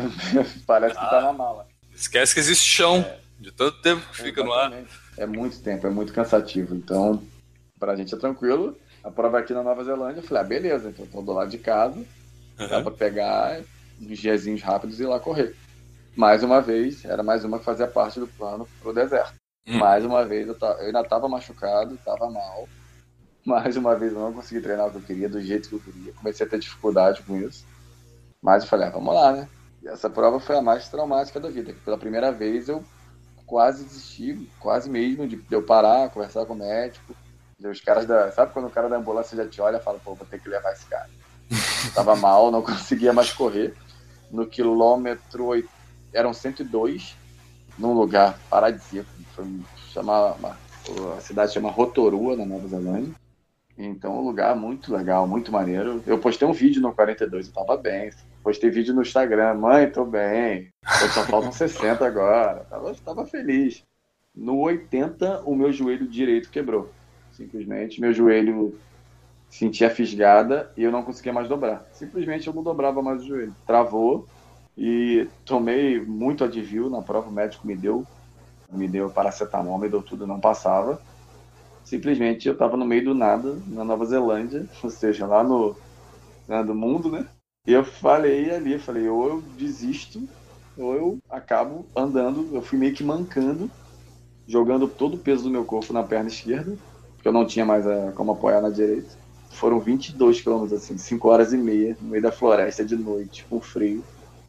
parece 0.66 0.96
ah, 0.98 1.02
que 1.02 1.10
tá 1.10 1.22
na 1.22 1.34
mala. 1.34 1.68
Esquece 1.94 2.34
que 2.34 2.40
existe 2.40 2.64
chão, 2.64 2.98
é, 3.00 3.20
de 3.40 3.52
tanto 3.52 3.82
tempo 3.82 4.02
que 4.10 4.18
fica 4.18 4.42
exatamente. 4.42 4.46
no 4.46 4.54
ar 4.54 5.06
é 5.18 5.26
muito 5.26 5.60
tempo, 5.62 5.88
é 5.88 5.90
muito 5.90 6.14
cansativo. 6.14 6.76
Então, 6.76 7.22
pra 7.80 7.96
gente 7.96 8.14
é 8.14 8.18
tranquilo. 8.18 8.78
A 9.04 9.12
prova 9.12 9.40
aqui 9.40 9.54
na 9.54 9.64
Nova 9.64 9.84
Zelândia, 9.84 10.20
eu 10.20 10.24
falei, 10.24 10.44
ah, 10.44 10.48
beleza, 10.48 10.90
então 10.90 11.06
tô 11.06 11.22
do 11.22 11.32
lado 11.32 11.52
de 11.52 11.60
casa, 11.60 11.98
uhum. 11.98 12.68
dá 12.68 12.82
pra 12.82 12.92
pegar 12.92 13.62
uns 14.02 14.18
diazinhos 14.18 14.62
rápidos 14.62 15.00
e 15.00 15.04
ir 15.04 15.06
lá 15.06 15.20
correr. 15.20 15.56
Mais 16.16 16.44
uma 16.44 16.62
vez, 16.62 17.04
era 17.04 17.22
mais 17.22 17.44
uma 17.44 17.60
que 17.60 17.66
fazia 17.66 17.88
parte 17.88 18.20
do 18.20 18.28
plano 18.28 18.68
pro 18.82 18.94
deserto. 18.94 19.34
Uhum. 19.68 19.80
Mais 19.80 20.06
uma 20.06 20.24
vez, 20.24 20.48
eu, 20.48 20.56
eu 20.60 20.86
ainda 20.88 21.04
tava 21.04 21.28
machucado, 21.28 21.98
tava 22.06 22.30
mal. 22.30 22.70
Mais 23.46 23.76
uma 23.76 23.96
vez, 23.96 24.14
eu 24.14 24.20
não 24.20 24.34
consegui 24.34 24.62
treinar 24.62 24.88
o 24.88 24.92
que 24.92 24.98
eu 24.98 25.02
queria, 25.02 25.30
do 25.30 25.42
jeito 25.42 25.70
que 25.70 25.76
eu 25.76 25.80
queria. 25.80 26.14
Comecei 26.14 26.46
a 26.46 26.50
ter 26.50 26.60
dificuldade 26.60 27.22
com 27.24 27.38
isso. 27.38 27.66
Mas 28.42 28.64
eu 28.64 28.70
falei, 28.70 28.88
ah, 28.88 28.92
vamos 28.92 29.14
lá, 29.14 29.32
né? 29.34 29.50
E 29.84 29.88
essa 29.88 30.10
prova 30.10 30.40
foi 30.40 30.58
a 30.58 30.62
mais 30.62 30.88
traumática 30.88 31.40
da 31.40 31.50
vida. 31.50 31.76
Pela 31.84 31.98
primeira 31.98 32.32
vez, 32.32 32.70
eu 32.70 32.84
quase 33.46 33.84
desisti, 33.84 34.50
quase 34.60 34.90
mesmo, 34.90 35.28
de 35.28 35.40
eu 35.52 35.64
parar, 35.64 36.10
conversar 36.10 36.46
com 36.46 36.54
o 36.54 36.58
médico. 36.58 37.16
Os 37.60 37.82
caras 37.82 38.06
da. 38.06 38.32
Sabe 38.32 38.52
quando 38.52 38.68
o 38.68 38.72
cara 38.72 38.90
da 38.90 38.98
ambulância 38.98 39.38
já 39.38 39.48
te 39.48 39.62
olha 39.62 39.78
e 39.78 39.82
fala, 39.82 40.00
pô, 40.00 40.14
vou 40.14 40.28
ter 40.28 40.40
que 40.40 40.50
levar 40.50 40.72
esse 40.74 40.86
cara. 40.86 41.10
tava 41.94 42.16
mal, 42.16 42.52
não 42.52 42.62
conseguia 42.64 43.14
mais 43.14 43.32
correr. 43.32 43.74
No 44.32 44.48
quilômetro 44.48 45.52
eram 46.16 46.34
102, 46.34 47.16
num 47.78 47.94
lugar 47.94 48.40
paradisíaco. 48.50 49.10
Foi 49.36 49.46
chamar, 49.92 50.38
a 51.16 51.22
cidade 51.22 51.54
chama 51.54 51.70
Rotorua, 51.70 52.36
na 52.36 52.46
Nova 52.46 52.68
Zelândia. 52.68 53.14
Então, 53.78 54.18
um 54.18 54.26
lugar 54.26 54.56
muito 54.56 54.96
legal, 54.96 55.28
muito 55.28 55.52
maneiro. 55.52 56.02
Eu 56.08 56.18
postei 56.18 56.48
um 56.48 56.54
vídeo 56.54 56.82
no 56.82 56.94
42, 56.94 57.48
eu 57.48 57.54
tava 57.54 57.76
bem. 57.76 58.10
Postei 58.42 58.70
vídeo 58.70 58.94
no 58.94 59.02
Instagram, 59.02 59.56
mãe, 59.56 59.90
tô 59.90 60.06
bem. 60.06 60.70
Eu 61.02 61.10
só 61.10 61.24
faltam 61.24 61.52
60 61.54 62.06
agora. 62.06 62.66
Tava, 62.70 62.96
tava 63.04 63.26
feliz. 63.26 63.84
No 64.34 64.60
80, 64.60 65.42
o 65.46 65.56
meu 65.56 65.74
joelho 65.74 66.08
direito 66.08 66.50
quebrou. 66.50 66.90
Simplesmente, 67.32 68.00
meu 68.00 68.14
joelho 68.14 68.80
sentia 69.50 69.90
fisgada 69.90 70.72
e 70.78 70.84
eu 70.84 70.92
não 70.92 71.04
conseguia 71.04 71.34
mais 71.34 71.50
dobrar. 71.50 71.86
Simplesmente 71.92 72.48
eu 72.48 72.54
não 72.54 72.64
dobrava 72.64 73.02
mais 73.02 73.24
o 73.24 73.28
joelho. 73.28 73.56
Travou 73.68 74.28
e 74.78 75.28
tomei 75.46 76.00
muito 76.02 76.44
Advil 76.44 76.90
na 76.90 77.02
prova, 77.02 77.30
o 77.30 77.34
médico 77.34 77.66
me 77.66 77.76
deu, 77.76 78.06
me 78.70 78.88
deu 78.88 79.10
paracetamol, 79.10 79.80
me 79.80 79.90
deu 79.90 80.02
tudo, 80.02 80.28
não 80.28 80.40
passava. 80.40 81.02
Simplesmente 81.84 82.48
eu 82.48 82.54
estava 82.54 82.76
no 82.76 82.86
meio 82.86 83.06
do 83.06 83.14
nada, 83.14 83.58
na 83.68 83.84
Nova 83.84 84.06
Zelândia, 84.06 84.68
ou 84.84 84.90
seja, 84.90 85.26
lá 85.26 85.44
no, 85.44 85.76
né, 86.48 86.64
do 86.64 86.76
mundo, 86.76 87.10
né? 87.10 87.26
E 87.66 87.74
eu 87.74 87.84
falei 87.84 88.52
ali, 88.52 88.78
falei, 88.78 89.08
ou 89.08 89.28
eu 89.28 89.42
desisto, 89.58 90.28
ou 90.78 90.94
eu 90.94 91.18
acabo 91.30 91.86
andando. 91.96 92.50
Eu 92.54 92.62
fui 92.62 92.78
meio 92.78 92.94
que 92.94 93.04
mancando, 93.04 93.72
jogando 94.48 94.88
todo 94.88 95.16
o 95.16 95.20
peso 95.20 95.44
do 95.44 95.50
meu 95.50 95.64
corpo 95.64 95.94
na 95.94 96.04
perna 96.04 96.30
esquerda, 96.30 96.78
porque 97.16 97.28
eu 97.28 97.34
não 97.34 97.46
tinha 97.46 97.66
mais 97.66 97.88
a, 97.88 98.12
como 98.12 98.34
apoiar 98.34 98.62
na 98.62 98.70
direita. 98.70 99.18
Foram 99.52 99.80
22 99.80 100.42
quilômetros, 100.42 100.84
assim, 100.84 100.98
5 100.98 101.28
horas 101.30 101.54
e 101.54 101.58
meia, 101.58 101.98
no 102.02 102.10
meio 102.10 102.22
da 102.22 102.32
floresta 102.32 102.84
de 102.84 102.96
noite, 102.96 103.46
com 103.50 103.62
frio, 103.62 104.04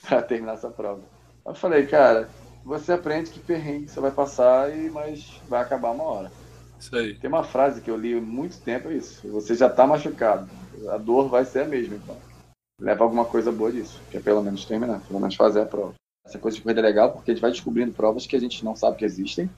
para 0.07 0.23
terminar 0.23 0.55
essa 0.55 0.71
prova. 0.71 1.03
Eu 1.45 1.55
falei, 1.55 1.87
cara, 1.87 2.29
você 2.65 2.93
aprende 2.93 3.31
que 3.31 3.41
perrengue 3.41 3.89
você 3.89 4.01
vai 4.01 4.11
passar, 4.11 4.77
e 4.77 4.91
mas 4.91 5.41
vai 5.49 5.63
acabar 5.63 5.91
uma 5.93 6.05
hora. 6.05 6.33
Isso 6.79 6.95
aí. 6.97 7.15
Tem 7.15 7.29
uma 7.29 7.45
frase 7.45 7.81
que 7.81 7.91
eu 7.91 7.97
li 7.97 8.17
há 8.17 8.21
muito 8.21 8.61
tempo, 8.61 8.89
é 8.89 8.95
isso. 8.95 9.27
Você 9.31 9.55
já 9.55 9.67
está 9.67 9.87
machucado. 9.87 10.49
A 10.91 10.99
dor 10.99 11.29
vai 11.29 11.45
ser 11.45 11.61
a 11.61 11.65
mesma, 11.65 11.97
então 11.97 12.17
leva 12.81 13.05
alguma 13.05 13.25
coisa 13.25 13.51
boa 13.51 13.73
disso, 13.73 14.01
que 14.11 14.19
é 14.19 14.21
pelo 14.21 14.43
menos 14.43 14.65
terminar, 14.65 15.01
pelo 15.01 15.19
menos 15.19 15.35
fazer 15.35 15.63
a 15.63 15.67
prova. 15.67 15.95
Essa 16.27 16.39
coisa 16.39 16.57
de 16.57 16.63
corrida 16.63 16.81
é 16.81 16.83
legal 16.83 17.13
porque 17.13 17.31
a 17.31 17.35
gente 17.35 17.41
vai 17.41 17.51
descobrindo 17.51 17.93
provas 17.93 18.27
que 18.27 18.37
a 18.37 18.41
gente 18.41 18.65
não 18.65 18.75
sabe 18.75 18.97
que 18.97 19.05
existem. 19.05 19.49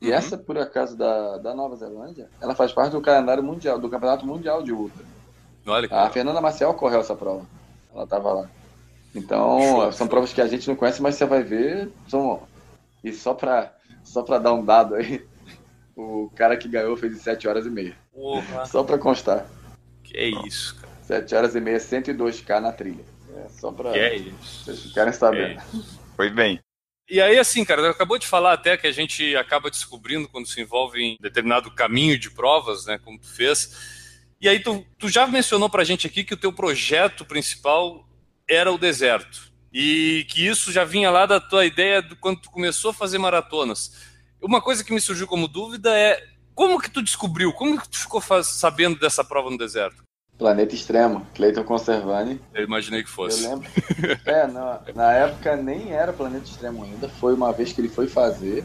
E 0.00 0.08
uhum. 0.08 0.14
essa, 0.14 0.38
por 0.38 0.56
acaso, 0.56 0.96
da, 0.96 1.38
da 1.38 1.54
Nova 1.54 1.76
Zelândia, 1.76 2.28
ela 2.40 2.54
faz 2.54 2.72
parte 2.72 2.92
do 2.92 3.00
calendário 3.00 3.42
mundial, 3.42 3.78
do 3.78 3.90
Campeonato 3.90 4.26
Mundial 4.26 4.62
de 4.62 4.72
Ultra. 4.72 5.04
Olha 5.66 5.88
a 5.90 6.10
Fernanda 6.10 6.40
Marcel 6.40 6.74
correu 6.74 7.00
essa 7.00 7.14
prova. 7.14 7.44
Ela 7.92 8.04
estava 8.04 8.32
lá. 8.32 8.50
Então, 9.14 9.60
show, 9.60 9.92
são 9.92 10.08
provas 10.08 10.32
que 10.32 10.40
a 10.40 10.46
gente 10.46 10.66
não 10.68 10.76
conhece, 10.76 11.02
mas 11.02 11.16
você 11.16 11.24
vai 11.24 11.42
ver. 11.42 11.90
São... 12.08 12.42
E 13.04 13.12
só 13.12 13.34
para 13.34 13.74
só 14.04 14.22
pra 14.22 14.38
dar 14.38 14.52
um 14.52 14.64
dado 14.64 14.94
aí, 14.94 15.24
o 15.96 16.30
cara 16.34 16.56
que 16.56 16.68
ganhou 16.68 16.96
fez 16.96 17.14
em 17.14 17.18
7 17.18 17.48
horas 17.48 17.66
e 17.66 17.70
meia. 17.70 17.96
Porra. 18.12 18.66
Só 18.66 18.82
para 18.82 18.98
constar. 18.98 19.46
Que 20.02 20.16
é 20.16 20.26
isso, 20.46 20.76
cara. 20.76 20.92
7 21.02 21.34
horas 21.34 21.54
e 21.54 21.60
meia, 21.60 21.78
102k 21.78 22.60
na 22.60 22.72
trilha. 22.72 23.04
É 23.36 23.48
só 23.48 23.72
pra 23.72 23.92
que 23.92 23.98
é 23.98 24.16
isso. 24.16 24.64
vocês 24.64 24.82
ficarem 24.82 25.12
sabendo. 25.12 25.60
É 25.60 25.64
Foi 26.16 26.30
bem. 26.30 26.60
E 27.08 27.20
aí, 27.20 27.38
assim, 27.38 27.64
cara, 27.64 27.90
acabou 27.90 28.18
de 28.18 28.26
falar 28.26 28.52
até 28.52 28.76
que 28.76 28.86
a 28.86 28.92
gente 28.92 29.34
acaba 29.36 29.70
descobrindo 29.70 30.28
quando 30.28 30.46
se 30.46 30.60
envolve 30.60 31.02
em 31.02 31.16
determinado 31.20 31.70
caminho 31.70 32.18
de 32.18 32.30
provas, 32.30 32.86
né, 32.86 32.98
como 32.98 33.18
tu 33.18 33.26
fez. 33.26 34.30
E 34.40 34.48
aí 34.48 34.60
tu, 34.60 34.84
tu 34.98 35.08
já 35.08 35.26
mencionou 35.26 35.68
pra 35.68 35.84
gente 35.84 36.06
aqui 36.06 36.24
que 36.24 36.34
o 36.34 36.38
teu 36.38 36.52
projeto 36.52 37.24
principal 37.24 38.06
era 38.52 38.72
o 38.72 38.78
deserto. 38.78 39.52
E 39.72 40.26
que 40.28 40.46
isso 40.46 40.70
já 40.70 40.84
vinha 40.84 41.10
lá 41.10 41.24
da 41.24 41.40
tua 41.40 41.64
ideia 41.64 42.02
de 42.02 42.14
quando 42.14 42.40
tu 42.40 42.50
começou 42.50 42.90
a 42.90 42.94
fazer 42.94 43.18
maratonas. 43.18 43.92
Uma 44.40 44.60
coisa 44.60 44.84
que 44.84 44.92
me 44.92 45.00
surgiu 45.00 45.26
como 45.26 45.48
dúvida 45.48 45.96
é 45.96 46.22
como 46.54 46.80
que 46.80 46.90
tu 46.90 47.02
descobriu, 47.02 47.52
como 47.52 47.80
que 47.80 47.88
tu 47.88 47.98
ficou 47.98 48.20
sabendo 48.42 48.98
dessa 48.98 49.24
prova 49.24 49.50
no 49.50 49.56
deserto? 49.56 50.02
Planeta 50.36 50.74
Extremo, 50.74 51.26
Cleiton 51.34 51.64
Conservani. 51.64 52.40
Eu 52.52 52.64
imaginei 52.64 53.02
que 53.02 53.08
fosse. 53.08 53.44
Eu 53.44 53.50
lembro. 53.50 53.68
é, 54.26 54.46
na, 54.46 54.80
na 54.94 55.12
época 55.12 55.56
nem 55.56 55.92
era 55.92 56.12
Planeta 56.12 56.44
Extremo 56.44 56.84
ainda, 56.84 57.08
foi 57.08 57.34
uma 57.34 57.52
vez 57.52 57.72
que 57.72 57.80
ele 57.80 57.88
foi 57.88 58.08
fazer. 58.08 58.64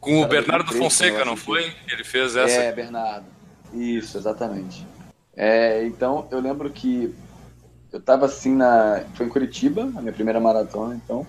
Com 0.00 0.20
o 0.20 0.26
Bernardo 0.26 0.72
Fonseca, 0.72 1.24
não 1.24 1.36
foi? 1.36 1.72
Ele 1.88 2.02
fez 2.02 2.34
essa. 2.34 2.52
É, 2.52 2.72
Bernardo. 2.72 3.26
Isso, 3.72 4.18
exatamente. 4.18 4.84
É, 5.34 5.86
então, 5.86 6.26
eu 6.30 6.40
lembro 6.40 6.68
que 6.70 7.14
eu 7.92 8.00
tava 8.00 8.26
assim 8.26 8.54
na. 8.54 9.04
Foi 9.14 9.26
em 9.26 9.28
Curitiba, 9.28 9.82
a 9.82 10.00
minha 10.00 10.12
primeira 10.12 10.40
maratona, 10.40 10.94
então. 10.94 11.26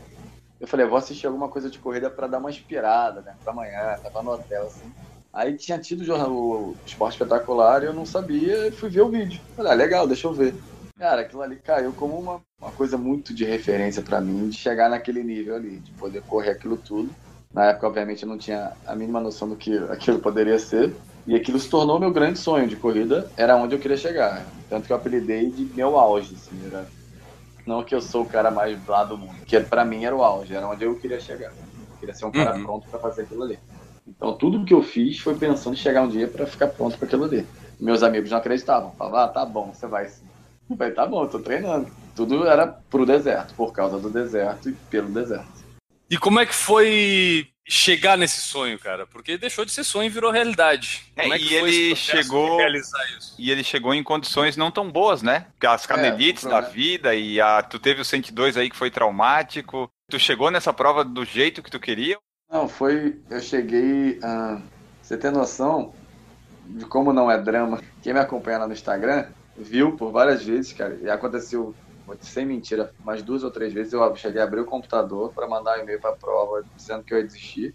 Eu 0.60 0.68
falei, 0.68 0.86
vou 0.86 0.98
assistir 0.98 1.28
alguma 1.28 1.50
coisa 1.50 1.70
de 1.70 1.78
corrida 1.78 2.10
para 2.10 2.26
dar 2.26 2.38
uma 2.38 2.50
inspirada, 2.50 3.22
né? 3.22 3.36
Pra 3.44 3.52
amanhã, 3.52 3.98
tava 4.02 4.24
no 4.24 4.32
hotel, 4.32 4.64
assim. 4.68 4.90
Aí 5.34 5.58
tinha 5.58 5.78
tido 5.78 6.04
o 6.30 6.76
Esporte 6.86 7.14
Espetacular 7.14 7.84
e 7.84 7.88
eu 7.88 7.94
não 7.94 8.06
sabia 8.06 8.68
e 8.68 8.72
fui 8.72 8.90
ver 8.90 9.02
o 9.02 9.10
vídeo. 9.10 9.42
Falei, 9.58 9.72
ah, 9.72 9.76
legal, 9.76 10.08
deixa 10.08 10.28
eu 10.28 10.34
ver. 10.34 10.56
Cara, 10.98 11.22
aquilo 11.22 11.42
ali 11.42 11.58
caiu 11.58 11.92
como 11.92 12.18
uma, 12.18 12.40
uma 12.62 12.72
coisa 12.72 12.98
muito 12.98 13.34
de 13.34 13.44
referência 13.44 14.02
para 14.02 14.22
mim, 14.22 14.48
de 14.48 14.56
chegar 14.56 14.90
naquele 14.90 15.24
nível 15.24 15.56
ali, 15.56 15.80
de 15.80 15.92
poder 15.94 16.22
correr 16.22 16.52
aquilo 16.52 16.78
tudo. 16.78 17.10
Na 17.52 17.66
época, 17.66 17.88
obviamente, 17.88 18.24
eu 18.24 18.30
não 18.30 18.38
tinha 18.38 18.74
a 18.86 18.96
mínima 18.96 19.20
noção 19.20 19.50
do 19.50 19.56
que 19.56 19.76
aquilo 19.90 20.20
poderia 20.20 20.58
ser. 20.58 20.96
E 21.26 21.36
aquilo 21.36 21.58
se 21.58 21.70
tornou 21.70 22.00
meu 22.00 22.12
grande 22.12 22.38
sonho 22.38 22.68
de 22.68 22.76
corrida, 22.76 23.32
era 23.38 23.56
onde 23.56 23.76
eu 23.76 23.80
queria 23.80 23.98
chegar. 23.98 24.46
Tanto 24.70 24.88
que 24.88 24.92
eu 24.92 24.98
apelidei 24.98 25.50
de 25.50 25.64
meu 25.76 25.98
auge, 25.98 26.36
assim, 26.36 26.60
era... 26.66 26.86
Não 27.66 27.82
que 27.82 27.96
eu 27.96 28.02
sou 28.02 28.24
o 28.24 28.26
cara 28.26 28.52
mais 28.52 28.78
lá 28.86 29.06
do 29.06 29.18
mundo, 29.18 29.36
que 29.46 29.58
para 29.62 29.86
mim 29.86 30.04
era 30.04 30.14
o 30.14 30.22
auge, 30.22 30.54
era 30.54 30.68
onde 30.68 30.84
eu 30.84 31.00
queria 31.00 31.20
chegar. 31.20 31.50
Eu 31.50 31.98
queria 31.98 32.14
ser 32.14 32.26
um 32.26 32.32
cara 32.32 32.58
uhum. 32.58 32.64
pronto 32.64 32.90
para 32.90 33.00
fazer 33.00 33.22
aquilo 33.22 33.44
ali. 33.44 33.58
Então 34.06 34.34
tudo 34.34 34.66
que 34.66 34.74
eu 34.74 34.84
fiz 34.84 35.20
foi 35.20 35.36
pensando 35.36 35.74
em 35.74 35.78
chegar 35.78 36.02
um 36.02 36.10
dia 36.10 36.28
para 36.28 36.46
ficar 36.46 36.68
pronto 36.68 36.98
para 36.98 37.06
aquilo 37.06 37.24
ali. 37.24 37.48
Meus 37.80 38.04
amigos 38.04 38.32
não 38.32 38.38
acreditavam, 38.38 38.92
falavam, 38.92 39.20
ah, 39.20 39.28
tá 39.30 39.46
bom, 39.46 39.74
você 39.74 39.88
vai 39.88 40.10
sim. 40.10 40.26
Eu 40.70 40.76
falei, 40.76 40.94
tá 40.94 41.06
bom, 41.06 41.24
eu 41.24 41.30
tô 41.30 41.40
treinando. 41.40 41.88
Tudo 42.16 42.46
era 42.46 42.68
pro 42.68 43.06
deserto, 43.06 43.54
por 43.54 43.72
causa 43.72 43.98
do 43.98 44.10
deserto 44.10 44.70
e 44.70 44.74
pelo 44.74 45.10
deserto. 45.10 45.64
E 46.10 46.18
como 46.18 46.40
é 46.40 46.46
que 46.46 46.54
foi 46.54 47.48
chegar 47.68 48.18
nesse 48.18 48.42
sonho, 48.42 48.78
cara? 48.78 49.08
Porque 49.08 49.38
deixou 49.38 49.64
de 49.66 49.72
ser 49.72 49.84
sonho 49.84 50.08
e 50.08 50.10
virou 50.10 50.32
realidade. 50.32 51.04
É, 51.16 51.30
é, 51.30 51.38
e 51.38 51.54
ele 51.54 51.96
chegou 51.96 52.60
E 53.40 53.52
ele 53.52 53.64
chegou 53.64 53.94
em 53.94 54.04
condições 54.04 54.58
não 54.58 54.72
tão 54.72 54.92
boas, 54.92 55.22
né? 55.22 55.48
As 55.66 55.86
canelites 55.86 56.46
é, 56.46 56.50
da 56.50 56.62
vida 56.62 57.16
e 57.16 57.40
a 57.40 57.62
tu 57.62 57.80
teve 57.80 58.02
o 58.02 58.06
102 58.06 58.58
aí 58.58 58.70
que 58.70 58.76
foi 58.76 58.92
traumático. 58.92 59.90
Tu 60.10 60.20
chegou 60.20 60.52
nessa 60.52 60.74
prova 60.74 61.04
do 61.04 61.24
jeito 61.24 61.64
que 61.64 61.72
tu 61.72 61.80
queria 61.80 62.18
não, 62.54 62.70
foi. 62.70 63.20
Eu 63.32 63.40
cheguei. 63.40 64.20
Ah, 64.22 64.62
você 65.02 65.18
tem 65.18 65.32
noção 65.32 65.92
de 66.68 66.86
como 66.86 67.12
não 67.12 67.30
é 67.30 67.42
drama? 67.42 67.82
Quem 68.04 68.14
me 68.14 68.20
acompanha 68.20 68.60
lá 68.60 68.68
no 68.68 68.74
Instagram 68.74 69.26
viu 69.58 69.98
por 69.98 70.12
várias 70.12 70.44
vezes, 70.44 70.72
cara, 70.72 70.96
e 71.02 71.10
aconteceu, 71.10 71.74
sem 72.22 72.46
mentira, 72.46 72.94
mais 73.04 73.22
duas 73.22 73.44
ou 73.44 73.52
três 73.52 73.74
vezes 73.74 73.94
eu 73.94 74.16
cheguei 74.16 74.42
a 74.42 74.44
abrir 74.44 74.62
o 74.62 74.66
computador 74.66 75.32
para 75.34 75.48
mandar 75.48 75.78
um 75.78 75.82
e-mail 75.82 76.00
para 76.00 76.12
a 76.12 76.16
prova 76.16 76.64
dizendo 76.76 77.04
que 77.04 77.14
eu 77.14 77.18
ia 77.18 77.24
desistir, 77.24 77.74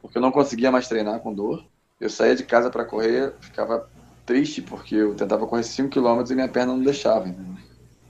porque 0.00 0.18
eu 0.18 0.22
não 0.22 0.30
conseguia 0.30 0.70
mais 0.70 0.88
treinar 0.88 1.20
com 1.20 1.32
dor. 1.32 1.64
Eu 2.00 2.10
saía 2.10 2.34
de 2.34 2.44
casa 2.44 2.70
para 2.70 2.84
correr, 2.84 3.32
ficava 3.40 3.88
triste 4.26 4.62
porque 4.62 4.94
eu 4.94 5.14
tentava 5.14 5.46
correr 5.46 5.62
5 5.62 5.90
km 5.90 6.30
e 6.30 6.34
minha 6.34 6.48
perna 6.48 6.72
não 6.72 6.82
deixava. 6.82 7.26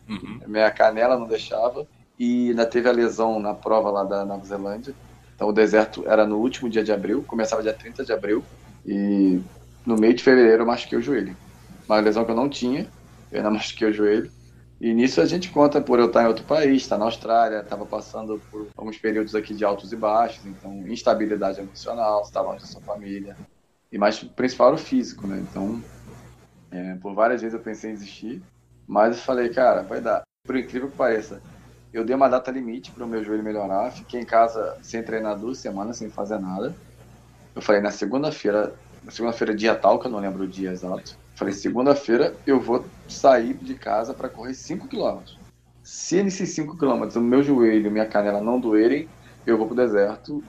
Uhum. 0.08 0.40
Minha 0.46 0.70
canela 0.70 1.18
não 1.18 1.26
deixava. 1.26 1.86
E 2.18 2.50
ainda 2.50 2.66
teve 2.66 2.88
a 2.88 2.92
lesão 2.92 3.40
na 3.40 3.54
prova 3.54 3.90
lá 3.90 4.04
da 4.04 4.24
Nova 4.24 4.44
Zelândia. 4.44 4.94
Então 5.34 5.48
o 5.48 5.52
deserto 5.52 6.04
era 6.06 6.26
no 6.26 6.38
último 6.38 6.70
dia 6.70 6.84
de 6.84 6.92
abril, 6.92 7.24
começava 7.26 7.62
dia 7.62 7.72
30 7.72 8.04
de 8.04 8.12
abril, 8.12 8.44
e 8.86 9.40
no 9.84 9.96
meio 9.96 10.14
de 10.14 10.22
fevereiro 10.22 10.62
eu 10.62 10.66
machuquei 10.66 10.98
o 10.98 11.02
joelho. 11.02 11.36
Uma 11.88 11.98
lesão 12.00 12.24
que 12.24 12.30
eu 12.30 12.36
não 12.36 12.48
tinha, 12.48 12.88
eu 13.32 13.38
ainda 13.38 13.50
machuquei 13.50 13.88
o 13.88 13.92
joelho. 13.92 14.30
E 14.84 14.92
nisso 14.92 15.18
a 15.22 15.24
gente 15.24 15.50
conta 15.50 15.80
por 15.80 15.98
eu 15.98 16.08
estar 16.08 16.24
em 16.24 16.26
outro 16.26 16.44
país, 16.44 16.82
estar 16.82 16.98
na 16.98 17.06
Austrália, 17.06 17.60
estava 17.60 17.86
passando 17.86 18.38
por 18.50 18.68
alguns 18.76 18.98
períodos 18.98 19.34
aqui 19.34 19.54
de 19.54 19.64
altos 19.64 19.90
e 19.94 19.96
baixos, 19.96 20.44
então 20.44 20.86
instabilidade 20.86 21.58
emocional, 21.58 22.20
estava 22.20 22.48
longe 22.48 22.60
da 22.60 22.66
sua 22.66 22.82
família. 22.82 23.34
E 23.90 23.96
mais 23.96 24.22
principal 24.22 24.66
era 24.66 24.76
o 24.76 24.78
físico, 24.78 25.26
né? 25.26 25.38
Então, 25.40 25.80
é, 26.70 26.96
por 26.96 27.14
várias 27.14 27.40
vezes 27.40 27.54
eu 27.54 27.64
pensei 27.64 27.92
em 27.92 27.94
desistir, 27.94 28.42
mas 28.86 29.16
eu 29.16 29.22
falei, 29.22 29.48
cara, 29.48 29.84
vai 29.84 30.02
dar. 30.02 30.22
Por 30.46 30.54
incrível 30.54 30.90
que 30.90 30.98
pareça, 30.98 31.40
eu 31.90 32.04
dei 32.04 32.14
uma 32.14 32.28
data 32.28 32.50
limite 32.50 32.92
para 32.92 33.06
o 33.06 33.08
meu 33.08 33.24
joelho 33.24 33.42
melhorar. 33.42 33.90
Fiquei 33.90 34.20
em 34.20 34.26
casa 34.26 34.76
sem 34.82 35.02
treinar 35.02 35.38
duas 35.38 35.56
semanas, 35.56 35.96
sem 35.96 36.10
fazer 36.10 36.38
nada. 36.38 36.74
Eu 37.54 37.62
falei, 37.62 37.80
na 37.80 37.90
segunda-feira, 37.90 38.76
na 39.02 39.10
segunda-feira, 39.10 39.54
dia 39.54 39.74
tal, 39.74 39.98
que 39.98 40.08
eu 40.08 40.10
não 40.10 40.18
lembro 40.18 40.44
o 40.44 40.48
dia 40.48 40.72
exato. 40.72 41.23
Falei, 41.36 41.52
segunda-feira 41.52 42.36
eu 42.46 42.60
vou 42.60 42.84
sair 43.08 43.54
de 43.54 43.74
casa 43.74 44.14
para 44.14 44.28
correr 44.28 44.54
5 44.54 44.88
km. 44.88 45.22
Se 45.82 46.22
nesses 46.22 46.50
5 46.50 46.76
km 46.76 47.16
o 47.16 47.20
meu 47.20 47.42
joelho 47.42 47.88
e 47.88 47.90
minha 47.90 48.06
canela 48.06 48.40
não 48.40 48.60
doerem, 48.60 49.08
eu 49.46 49.58
vou 49.58 49.66
pro 49.66 49.76
deserto 49.76 50.42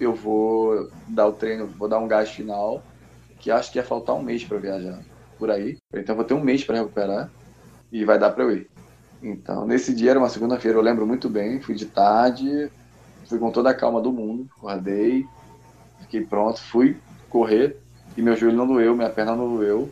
eu 0.00 0.14
vou 0.14 0.88
dar 1.08 1.26
o 1.26 1.32
treino, 1.32 1.66
vou 1.66 1.88
dar 1.88 1.98
um 1.98 2.08
gás 2.08 2.30
final, 2.30 2.82
que 3.38 3.50
acho 3.50 3.70
que 3.70 3.78
ia 3.78 3.84
faltar 3.84 4.16
um 4.16 4.22
mês 4.22 4.44
para 4.44 4.58
viajar 4.58 5.00
por 5.38 5.50
aí. 5.50 5.78
Então 5.94 6.14
eu 6.14 6.16
vou 6.16 6.24
ter 6.24 6.34
um 6.34 6.42
mês 6.42 6.64
para 6.64 6.78
recuperar 6.78 7.30
e 7.90 8.04
vai 8.04 8.18
dar 8.18 8.30
para 8.30 8.44
eu 8.44 8.52
ir. 8.52 8.70
Então, 9.22 9.66
nesse 9.66 9.94
dia 9.94 10.10
era 10.10 10.18
uma 10.18 10.28
segunda-feira, 10.28 10.76
eu 10.76 10.82
lembro 10.82 11.06
muito 11.06 11.28
bem, 11.28 11.60
fui 11.60 11.74
de 11.74 11.86
tarde, 11.86 12.68
fui 13.28 13.38
com 13.38 13.52
toda 13.52 13.70
a 13.70 13.74
calma 13.74 14.00
do 14.00 14.12
mundo, 14.12 14.48
acordei, 14.56 15.24
fiquei 16.00 16.22
pronto, 16.22 16.60
fui 16.60 16.96
correr 17.30 17.76
e 18.16 18.22
meu 18.22 18.36
joelho 18.36 18.56
não 18.56 18.66
doeu, 18.66 18.96
minha 18.96 19.10
perna 19.10 19.36
não 19.36 19.56
doeu. 19.56 19.88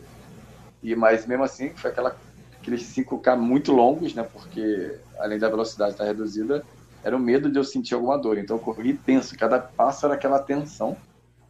E 0.81 0.95
mas 0.95 1.25
mesmo 1.25 1.43
assim, 1.43 1.69
foi 1.75 1.91
aquela 1.91 2.15
aqueles 2.61 2.83
5K 2.83 3.35
muito 3.37 3.71
longos, 3.71 4.13
né? 4.13 4.23
Porque 4.23 4.99
além 5.17 5.39
da 5.39 5.49
velocidade 5.49 5.91
estar 5.91 6.05
reduzida, 6.05 6.63
era 7.03 7.15
o 7.15 7.19
medo 7.19 7.51
de 7.51 7.57
eu 7.57 7.63
sentir 7.63 7.95
alguma 7.95 8.17
dor. 8.17 8.37
Então 8.37 8.57
eu 8.57 8.61
corri 8.61 8.93
tenso, 8.93 9.37
cada 9.37 9.59
passo 9.59 10.05
era 10.05 10.15
aquela 10.15 10.39
tensão. 10.39 10.95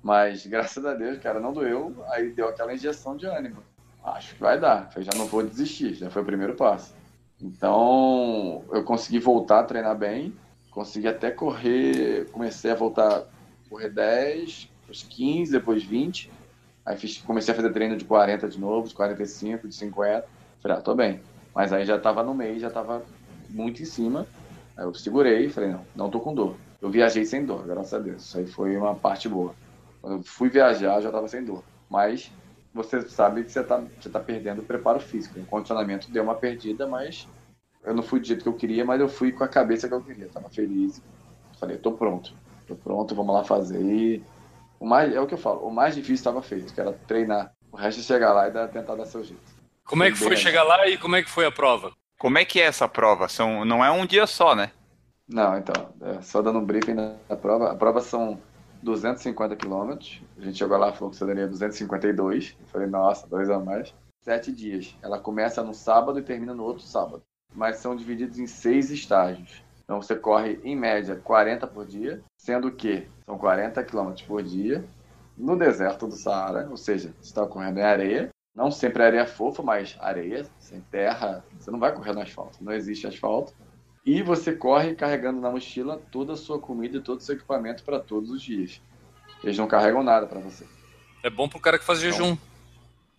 Mas 0.01 0.45
graças 0.47 0.85
a 0.85 0.93
Deus, 0.93 1.19
cara, 1.19 1.39
não 1.39 1.53
doeu. 1.53 1.93
Aí 2.09 2.31
deu 2.31 2.47
aquela 2.47 2.73
injeção 2.73 3.15
de 3.15 3.25
ânimo. 3.25 3.57
Acho 4.03 4.33
que 4.33 4.41
vai 4.41 4.59
dar. 4.59 4.89
Eu 4.95 5.03
já 5.03 5.11
não 5.15 5.27
vou 5.27 5.43
desistir, 5.43 5.93
já 5.93 6.09
foi 6.09 6.21
o 6.21 6.25
primeiro 6.25 6.55
passo. 6.55 6.93
Então 7.39 8.63
eu 8.71 8.83
consegui 8.83 9.19
voltar 9.19 9.59
a 9.59 9.63
treinar 9.63 9.97
bem, 9.97 10.33
consegui 10.69 11.07
até 11.07 11.29
correr, 11.29 12.29
comecei 12.31 12.71
a 12.71 12.75
voltar 12.75 13.17
a 13.17 13.23
correr 13.69 13.89
10, 13.89 14.69
depois 14.81 15.03
15, 15.03 15.51
depois 15.51 15.83
20. 15.83 16.31
Aí 16.85 16.97
fiz, 16.97 17.17
comecei 17.19 17.53
a 17.53 17.55
fazer 17.55 17.71
treino 17.71 17.95
de 17.95 18.05
40 18.05 18.47
de 18.49 18.59
novo, 18.59 18.87
de 18.87 18.93
45, 18.93 19.67
de 19.67 19.75
50. 19.75 20.25
Falei, 20.61 20.77
ah, 20.77 20.81
tô 20.81 20.95
bem. 20.95 21.21
Mas 21.53 21.71
aí 21.71 21.85
já 21.85 21.99
tava 21.99 22.23
no 22.23 22.33
mês, 22.33 22.61
já 22.61 22.69
tava 22.69 23.03
muito 23.49 23.81
em 23.81 23.85
cima. 23.85 24.25
Aí 24.75 24.85
eu 24.85 24.93
segurei 24.93 25.45
e 25.45 25.49
falei, 25.49 25.71
não, 25.71 25.85
não 25.95 26.09
tô 26.09 26.19
com 26.19 26.33
dor. 26.33 26.55
Eu 26.81 26.89
viajei 26.89 27.25
sem 27.25 27.45
dor, 27.45 27.65
graças 27.65 27.93
a 27.93 27.99
Deus. 27.99 28.23
Isso 28.23 28.37
aí 28.37 28.47
foi 28.47 28.75
uma 28.75 28.95
parte 28.95 29.29
boa. 29.29 29.53
Quando 30.01 30.17
eu 30.17 30.23
fui 30.23 30.49
viajar, 30.49 30.99
já 31.01 31.11
tava 31.11 31.27
sem 31.27 31.43
dor. 31.43 31.63
Mas 31.89 32.31
você 32.73 33.01
sabe 33.01 33.43
que 33.43 33.51
você 33.51 33.63
tá, 33.63 33.83
você 33.99 34.09
tá 34.09 34.19
perdendo 34.19 34.61
o 34.61 34.65
preparo 34.65 34.99
físico. 34.99 35.39
O 35.39 35.45
condicionamento 35.45 36.11
deu 36.11 36.23
uma 36.23 36.35
perdida, 36.35 36.87
mas 36.87 37.27
eu 37.83 37.93
não 37.93 38.01
fui 38.01 38.19
do 38.19 38.25
jeito 38.25 38.43
que 38.43 38.49
eu 38.49 38.53
queria, 38.53 38.85
mas 38.85 38.99
eu 38.99 39.09
fui 39.09 39.31
com 39.31 39.43
a 39.43 39.47
cabeça 39.47 39.87
que 39.87 39.93
eu 39.93 40.01
queria. 40.01 40.25
Eu 40.25 40.31
tava 40.31 40.49
feliz. 40.49 41.01
Falei, 41.59 41.77
tô 41.77 41.91
pronto. 41.91 42.33
Tô 42.65 42.75
pronto, 42.75 43.13
vamos 43.13 43.33
lá 43.33 43.43
fazer. 43.43 43.81
E 43.81 44.23
o 44.81 44.85
mais, 44.87 45.13
é 45.13 45.21
o 45.21 45.27
que 45.27 45.35
eu 45.35 45.37
falo, 45.37 45.59
o 45.59 45.71
mais 45.71 45.93
difícil 45.93 46.15
estava 46.15 46.41
feito, 46.41 46.73
que 46.73 46.81
era 46.81 46.91
treinar. 47.07 47.53
O 47.71 47.77
resto 47.77 48.01
é 48.01 48.03
chegar 48.03 48.33
lá 48.33 48.47
e 48.47 48.51
dar, 48.51 48.67
tentar 48.67 48.95
dar 48.95 49.05
seu 49.05 49.23
jeito. 49.23 49.43
Como 49.85 50.03
é 50.03 50.09
que 50.09 50.17
foi 50.17 50.35
chegar 50.35 50.63
lá 50.63 50.87
e 50.87 50.97
como 50.97 51.15
é 51.15 51.21
que 51.21 51.29
foi 51.29 51.45
a 51.45 51.51
prova? 51.51 51.91
Como 52.17 52.39
é 52.39 52.43
que 52.43 52.59
é 52.59 52.63
essa 52.63 52.87
prova? 52.87 53.27
São, 53.27 53.63
não 53.63 53.85
é 53.85 53.91
um 53.91 54.07
dia 54.07 54.25
só, 54.25 54.55
né? 54.55 54.71
Não, 55.27 55.55
então, 55.55 55.93
é, 56.01 56.19
só 56.23 56.41
dando 56.41 56.57
um 56.57 56.65
briefing 56.65 56.95
da 56.95 57.37
prova. 57.37 57.71
A 57.71 57.75
prova 57.75 58.01
são 58.01 58.39
250 58.81 59.55
quilômetros. 59.55 60.19
A 60.35 60.41
gente 60.41 60.57
chegou 60.57 60.75
lá, 60.77 60.91
falou 60.91 61.11
que 61.11 61.17
você 61.17 61.27
daria 61.27 61.47
252. 61.47 62.55
Eu 62.59 62.67
falei, 62.67 62.87
nossa, 62.87 63.27
dois 63.27 63.51
a 63.51 63.59
mais. 63.59 63.93
Sete 64.23 64.51
dias. 64.51 64.95
Ela 65.03 65.19
começa 65.19 65.61
no 65.61 65.75
sábado 65.75 66.17
e 66.17 66.23
termina 66.23 66.55
no 66.55 66.63
outro 66.63 66.83
sábado. 66.83 67.21
Mas 67.53 67.77
são 67.77 67.95
divididos 67.95 68.39
em 68.39 68.47
seis 68.47 68.89
estágios. 68.89 69.63
Então 69.83 70.01
você 70.01 70.15
corre, 70.15 70.59
em 70.63 70.75
média, 70.75 71.21
40 71.23 71.67
por 71.67 71.85
dia, 71.85 72.23
sendo 72.41 72.71
que 72.71 73.07
são 73.23 73.37
40 73.37 73.83
quilômetros 73.83 74.25
por 74.25 74.41
dia 74.41 74.83
no 75.37 75.55
deserto 75.55 76.07
do 76.07 76.15
Saara, 76.15 76.67
ou 76.69 76.77
seja, 76.77 77.13
você 77.19 77.29
está 77.29 77.45
correndo 77.45 77.77
em 77.77 77.83
areia, 77.83 78.29
não 78.55 78.71
sempre 78.71 79.03
é 79.03 79.05
areia 79.05 79.27
fofa, 79.27 79.61
mas 79.61 79.95
areia, 79.99 80.45
sem 80.59 80.81
terra, 80.81 81.45
você 81.59 81.69
não 81.69 81.79
vai 81.79 81.93
correr 81.93 82.13
no 82.13 82.21
asfalto, 82.21 82.63
não 82.63 82.73
existe 82.73 83.05
asfalto. 83.05 83.53
E 84.03 84.23
você 84.23 84.53
corre 84.53 84.95
carregando 84.95 85.39
na 85.39 85.51
mochila 85.51 86.01
toda 86.11 86.33
a 86.33 86.37
sua 86.37 86.59
comida 86.59 86.97
e 86.97 87.01
todo 87.01 87.19
o 87.19 87.23
seu 87.23 87.35
equipamento 87.35 87.83
para 87.83 87.99
todos 87.99 88.31
os 88.31 88.41
dias. 88.41 88.81
Eles 89.43 89.57
não 89.57 89.67
carregam 89.67 90.01
nada 90.01 90.25
para 90.25 90.39
você. 90.39 90.65
É 91.23 91.29
bom 91.29 91.47
pro 91.47 91.59
cara 91.59 91.77
que 91.77 91.85
faz 91.85 92.03
então... 92.03 92.11
jejum. 92.11 92.37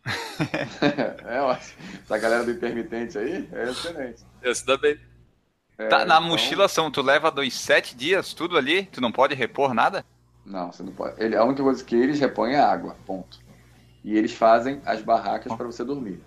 é 1.28 1.40
ótimo. 1.40 1.78
Essa 2.02 2.18
galera 2.18 2.44
do 2.44 2.50
intermitente 2.50 3.16
aí 3.16 3.48
é 3.52 3.70
excelente. 3.70 4.24
Esse 4.42 4.66
dá 4.66 4.76
bem. 4.76 4.98
É, 5.78 5.88
tá, 5.88 5.98
na 6.04 6.16
então... 6.16 6.22
mochila 6.22 6.68
são, 6.68 6.90
tu 6.90 7.02
leva 7.02 7.30
dois 7.30 7.54
sete 7.54 7.96
dias, 7.96 8.34
tudo 8.34 8.56
ali? 8.56 8.84
Tu 8.86 9.00
não 9.00 9.10
pode 9.10 9.34
repor 9.34 9.74
nada? 9.74 10.04
Não, 10.44 10.72
você 10.72 10.82
não 10.82 10.92
pode. 10.92 11.22
Ele, 11.22 11.36
a 11.36 11.44
única 11.44 11.62
coisa 11.62 11.82
que 11.84 11.94
eles 11.94 12.18
repõem 12.20 12.54
é 12.54 12.60
água, 12.60 12.96
ponto. 13.06 13.40
E 14.04 14.16
eles 14.16 14.32
fazem 14.32 14.80
as 14.84 15.00
barracas 15.00 15.54
para 15.54 15.66
você 15.66 15.84
dormir. 15.84 16.20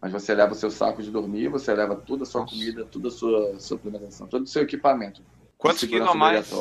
Mas 0.00 0.12
você 0.12 0.34
leva 0.34 0.52
o 0.52 0.56
seu 0.56 0.70
saco 0.70 1.02
de 1.02 1.10
dormir, 1.10 1.48
você 1.48 1.74
leva 1.74 1.96
toda 1.96 2.24
a 2.24 2.26
sua 2.26 2.42
Nossa. 2.42 2.52
comida, 2.52 2.84
toda 2.84 3.08
a 3.08 3.10
sua 3.10 3.58
suplementação, 3.58 4.26
todo 4.26 4.44
o 4.44 4.46
seu 4.46 4.62
equipamento. 4.62 5.22
Quantos 5.56 5.84
quilos 5.84 6.08
a 6.08 6.14
mais? 6.14 6.52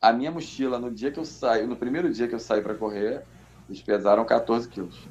A 0.00 0.12
minha 0.12 0.30
mochila, 0.30 0.78
no 0.78 0.90
dia 0.90 1.10
que 1.10 1.18
eu 1.18 1.24
saio, 1.24 1.66
no 1.66 1.76
primeiro 1.76 2.12
dia 2.12 2.28
que 2.28 2.34
eu 2.34 2.38
saí 2.38 2.60
para 2.60 2.74
correr, 2.74 3.22
eles 3.68 3.80
pesaram 3.80 4.24
14 4.24 4.68
quilos. 4.68 5.08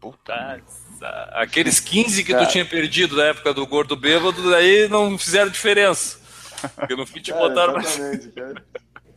Puta, 0.00 0.62
aqueles 1.32 1.80
15 1.80 2.22
que 2.22 2.32
Cara, 2.32 2.46
tu 2.46 2.52
tinha 2.52 2.64
perdido 2.64 3.16
na 3.16 3.24
época 3.24 3.52
do 3.52 3.66
gordo 3.66 3.96
bêbado, 3.96 4.50
daí 4.50 4.88
não 4.88 5.18
fizeram 5.18 5.50
diferença. 5.50 6.18
Porque 6.76 6.94
no 6.94 7.06
fim 7.06 7.20
te 7.20 7.32
botaram 7.32 7.74
mais. 7.74 7.98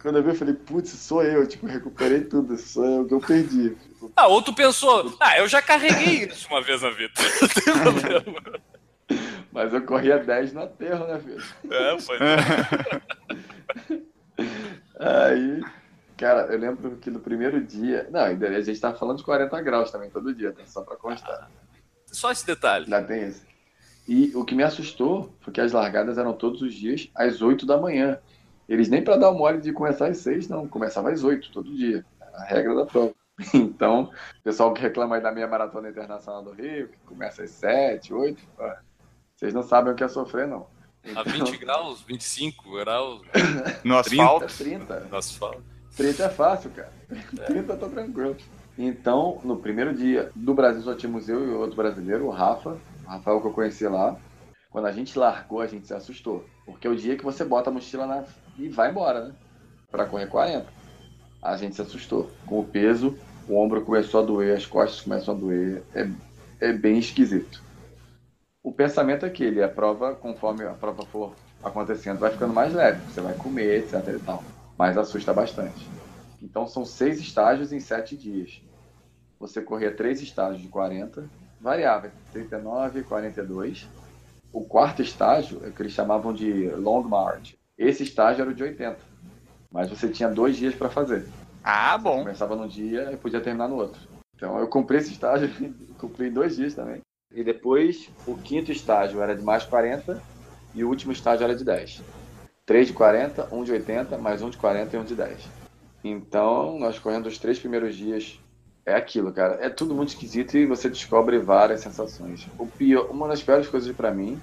Quando 0.01 0.17
eu 0.17 0.23
vi, 0.23 0.29
eu 0.29 0.35
falei, 0.35 0.55
putz, 0.55 0.89
sou 0.89 1.23
eu, 1.23 1.47
tipo, 1.47 1.67
recuperei 1.67 2.21
tudo, 2.21 2.57
sou 2.57 2.83
eu 2.83 3.07
que 3.07 3.13
eu 3.13 3.19
perdi. 3.19 3.77
Ah, 4.15 4.27
ou 4.27 4.41
tu 4.41 4.51
pensou, 4.51 5.15
ah, 5.19 5.37
eu 5.37 5.47
já 5.47 5.61
carreguei 5.61 6.25
isso 6.25 6.47
uma 6.49 6.61
vez 6.61 6.81
na 6.81 6.89
vida. 6.89 7.13
Não 7.41 7.47
tem 7.47 7.83
problema. 7.83 8.41
Mas 9.51 9.73
eu 9.73 9.81
corria 9.83 10.17
10 10.17 10.53
no 10.53 10.63
aterro, 10.63 11.05
né, 11.05 11.19
filho? 11.19 11.43
É, 11.69 11.99
foi. 11.99 12.17
Aí, 14.99 15.61
cara, 16.21 16.53
eu 16.53 16.59
lembro 16.59 16.97
que 16.97 17.09
no 17.09 17.19
primeiro 17.19 17.59
dia. 17.59 18.07
Não, 18.11 18.21
ainda 18.21 18.47
a 18.47 18.61
gente 18.61 18.79
tava 18.79 18.95
falando 18.95 19.17
de 19.17 19.23
40 19.23 19.59
graus 19.61 19.89
também 19.89 20.09
todo 20.11 20.33
dia, 20.35 20.53
tá? 20.53 20.63
Só 20.67 20.83
pra 20.83 20.95
constar. 20.95 21.49
Só 22.05 22.31
esse 22.31 22.45
detalhe. 22.45 22.85
Ainda 22.85 23.01
tem 23.01 23.23
esse. 23.23 23.41
E 24.07 24.31
o 24.35 24.45
que 24.45 24.53
me 24.53 24.63
assustou 24.63 25.35
foi 25.41 25.51
que 25.51 25.61
as 25.61 25.71
largadas 25.71 26.19
eram 26.19 26.33
todos 26.33 26.61
os 26.61 26.75
dias 26.75 27.09
às 27.15 27.41
8 27.41 27.65
da 27.65 27.77
manhã. 27.77 28.19
Eles 28.69 28.87
nem 28.87 29.03
para 29.03 29.17
dar 29.17 29.31
o 29.31 29.37
mole 29.37 29.59
de 29.59 29.73
começar 29.73 30.07
às 30.07 30.17
6, 30.19 30.47
não. 30.47 30.67
Começava 30.67 31.09
às 31.09 31.23
8 31.23 31.51
todo 31.51 31.75
dia. 31.75 32.05
A 32.33 32.43
regra 32.43 32.75
da 32.75 32.85
prova. 32.85 33.13
Então, 33.55 34.11
o 34.39 34.43
pessoal 34.43 34.71
que 34.71 34.81
reclama 34.81 35.15
aí 35.15 35.21
da 35.21 35.31
minha 35.31 35.47
maratona 35.47 35.89
internacional 35.89 36.43
do 36.43 36.51
Rio, 36.51 36.89
que 36.89 36.97
começa 37.07 37.41
às 37.41 37.49
7, 37.49 38.13
8, 38.13 38.39
vocês 39.35 39.51
não 39.51 39.63
sabem 39.63 39.91
o 39.91 39.95
que 39.95 40.03
é 40.03 40.07
sofrer, 40.07 40.47
não. 40.47 40.67
Então... 41.03 41.23
A 41.23 41.23
20 41.23 41.57
graus, 41.57 42.01
25 42.01 42.71
graus. 42.71 43.21
No 43.83 43.97
asfalto? 43.97 44.45
30. 44.45 44.99
No 45.09 45.17
asfalto. 45.17 45.70
30 45.95 46.23
é 46.23 46.29
fácil, 46.29 46.69
cara. 46.71 46.91
É. 47.09 47.43
30 47.43 47.75
tá 47.75 47.87
tranquilo. 47.87 48.35
Então, 48.77 49.39
no 49.43 49.57
primeiro 49.57 49.93
dia 49.93 50.31
do 50.35 50.53
Brasil 50.53 50.81
só 50.81 50.95
tínhamos 50.95 51.27
eu 51.27 51.45
e 51.45 51.53
outro 51.53 51.75
brasileiro, 51.75 52.25
o 52.25 52.29
Rafa, 52.29 52.77
o 53.05 53.09
Rafael 53.09 53.41
que 53.41 53.47
eu 53.47 53.53
conheci 53.53 53.87
lá. 53.87 54.17
Quando 54.69 54.85
a 54.85 54.91
gente 54.91 55.19
largou, 55.19 55.59
a 55.59 55.67
gente 55.67 55.85
se 55.85 55.93
assustou. 55.93 56.45
Porque 56.65 56.87
é 56.87 56.89
o 56.89 56.95
dia 56.95 57.17
que 57.17 57.23
você 57.23 57.43
bota 57.43 57.69
a 57.69 57.73
mochila 57.73 58.07
na... 58.07 58.23
e 58.57 58.69
vai 58.69 58.89
embora, 58.89 59.25
né? 59.25 59.35
Pra 59.89 60.05
correr 60.05 60.27
40. 60.27 60.65
A 61.41 61.57
gente 61.57 61.75
se 61.75 61.81
assustou. 61.81 62.31
Com 62.45 62.61
o 62.61 62.63
peso, 62.63 63.17
o 63.49 63.57
ombro 63.57 63.81
começou 63.81 64.21
a 64.21 64.25
doer, 64.25 64.55
as 64.55 64.65
costas 64.65 65.01
começam 65.01 65.35
a 65.35 65.37
doer. 65.37 65.83
É, 65.93 66.07
é 66.61 66.71
bem 66.71 66.97
esquisito. 66.97 67.61
O 68.63 68.71
pensamento 68.71 69.25
é 69.25 69.29
que 69.29 69.43
ele, 69.43 69.61
a 69.61 69.67
prova, 69.67 70.15
conforme 70.15 70.63
a 70.63 70.71
prova 70.71 71.05
for 71.05 71.33
acontecendo, 71.61 72.19
vai 72.19 72.31
ficando 72.31 72.53
mais 72.53 72.73
leve. 72.73 73.01
Você 73.11 73.19
vai 73.19 73.33
comer, 73.33 73.79
etc 73.79 74.07
e 74.07 74.19
tal. 74.19 74.41
Mas 74.81 74.97
assusta 74.97 75.31
bastante. 75.31 75.87
Então 76.41 76.65
são 76.65 76.83
seis 76.83 77.19
estágios 77.19 77.71
em 77.71 77.79
sete 77.79 78.17
dias. 78.17 78.63
Você 79.39 79.61
corria 79.61 79.95
três 79.95 80.23
estágios 80.23 80.59
de 80.59 80.69
40, 80.69 81.23
variava 81.59 82.11
39 82.31 83.01
e 83.01 83.03
42. 83.03 83.87
O 84.51 84.61
quarto 84.61 85.03
estágio 85.03 85.61
é 85.63 85.67
o 85.67 85.71
que 85.71 85.83
eles 85.83 85.93
chamavam 85.93 86.33
de 86.33 86.67
long 86.71 87.03
march. 87.03 87.53
Esse 87.77 88.01
estágio 88.01 88.41
era 88.41 88.49
o 88.49 88.55
de 88.55 88.63
80. 88.63 88.97
Mas 89.71 89.87
você 89.87 90.09
tinha 90.09 90.27
dois 90.27 90.57
dias 90.57 90.73
para 90.73 90.89
fazer. 90.89 91.27
Ah, 91.63 91.95
bom. 91.95 92.15
Você 92.15 92.23
começava 92.23 92.55
num 92.55 92.67
dia 92.67 93.11
e 93.11 93.17
podia 93.17 93.39
terminar 93.39 93.67
no 93.67 93.75
outro. 93.75 94.01
Então 94.35 94.57
eu 94.57 94.67
cumpri 94.67 94.97
esse 94.97 95.11
estágio, 95.11 95.47
cumpri 95.99 96.31
dois 96.31 96.55
dias 96.55 96.73
também. 96.73 97.01
E 97.31 97.43
depois 97.43 98.09
o 98.25 98.35
quinto 98.35 98.71
estágio 98.71 99.21
era 99.21 99.35
de 99.35 99.43
mais 99.43 99.63
40 99.63 100.19
e 100.73 100.83
o 100.83 100.89
último 100.89 101.11
estágio 101.11 101.43
era 101.43 101.55
de 101.55 101.63
10. 101.63 102.01
3 102.65 102.87
de 102.87 102.93
40, 102.93 103.49
1 103.51 103.63
de 103.63 103.71
80, 103.71 104.17
mais 104.17 104.41
1 104.41 104.49
de 104.49 104.57
40 104.57 104.95
e 104.95 104.99
1 104.99 105.03
de 105.03 105.15
10. 105.15 105.49
Então, 106.03 106.79
nós 106.79 106.97
correndo 106.97 107.27
os 107.27 107.37
três 107.37 107.59
primeiros 107.59 107.95
dias, 107.95 108.39
é 108.85 108.95
aquilo, 108.95 109.31
cara. 109.31 109.57
É 109.61 109.69
tudo 109.69 109.93
muito 109.93 110.09
esquisito 110.09 110.57
e 110.57 110.65
você 110.65 110.89
descobre 110.89 111.37
várias 111.37 111.81
sensações. 111.81 112.47
O 112.57 112.65
pior, 112.65 113.09
uma 113.11 113.27
das 113.27 113.41
piores 113.41 113.67
coisas 113.67 113.95
para 113.95 114.11
mim 114.11 114.39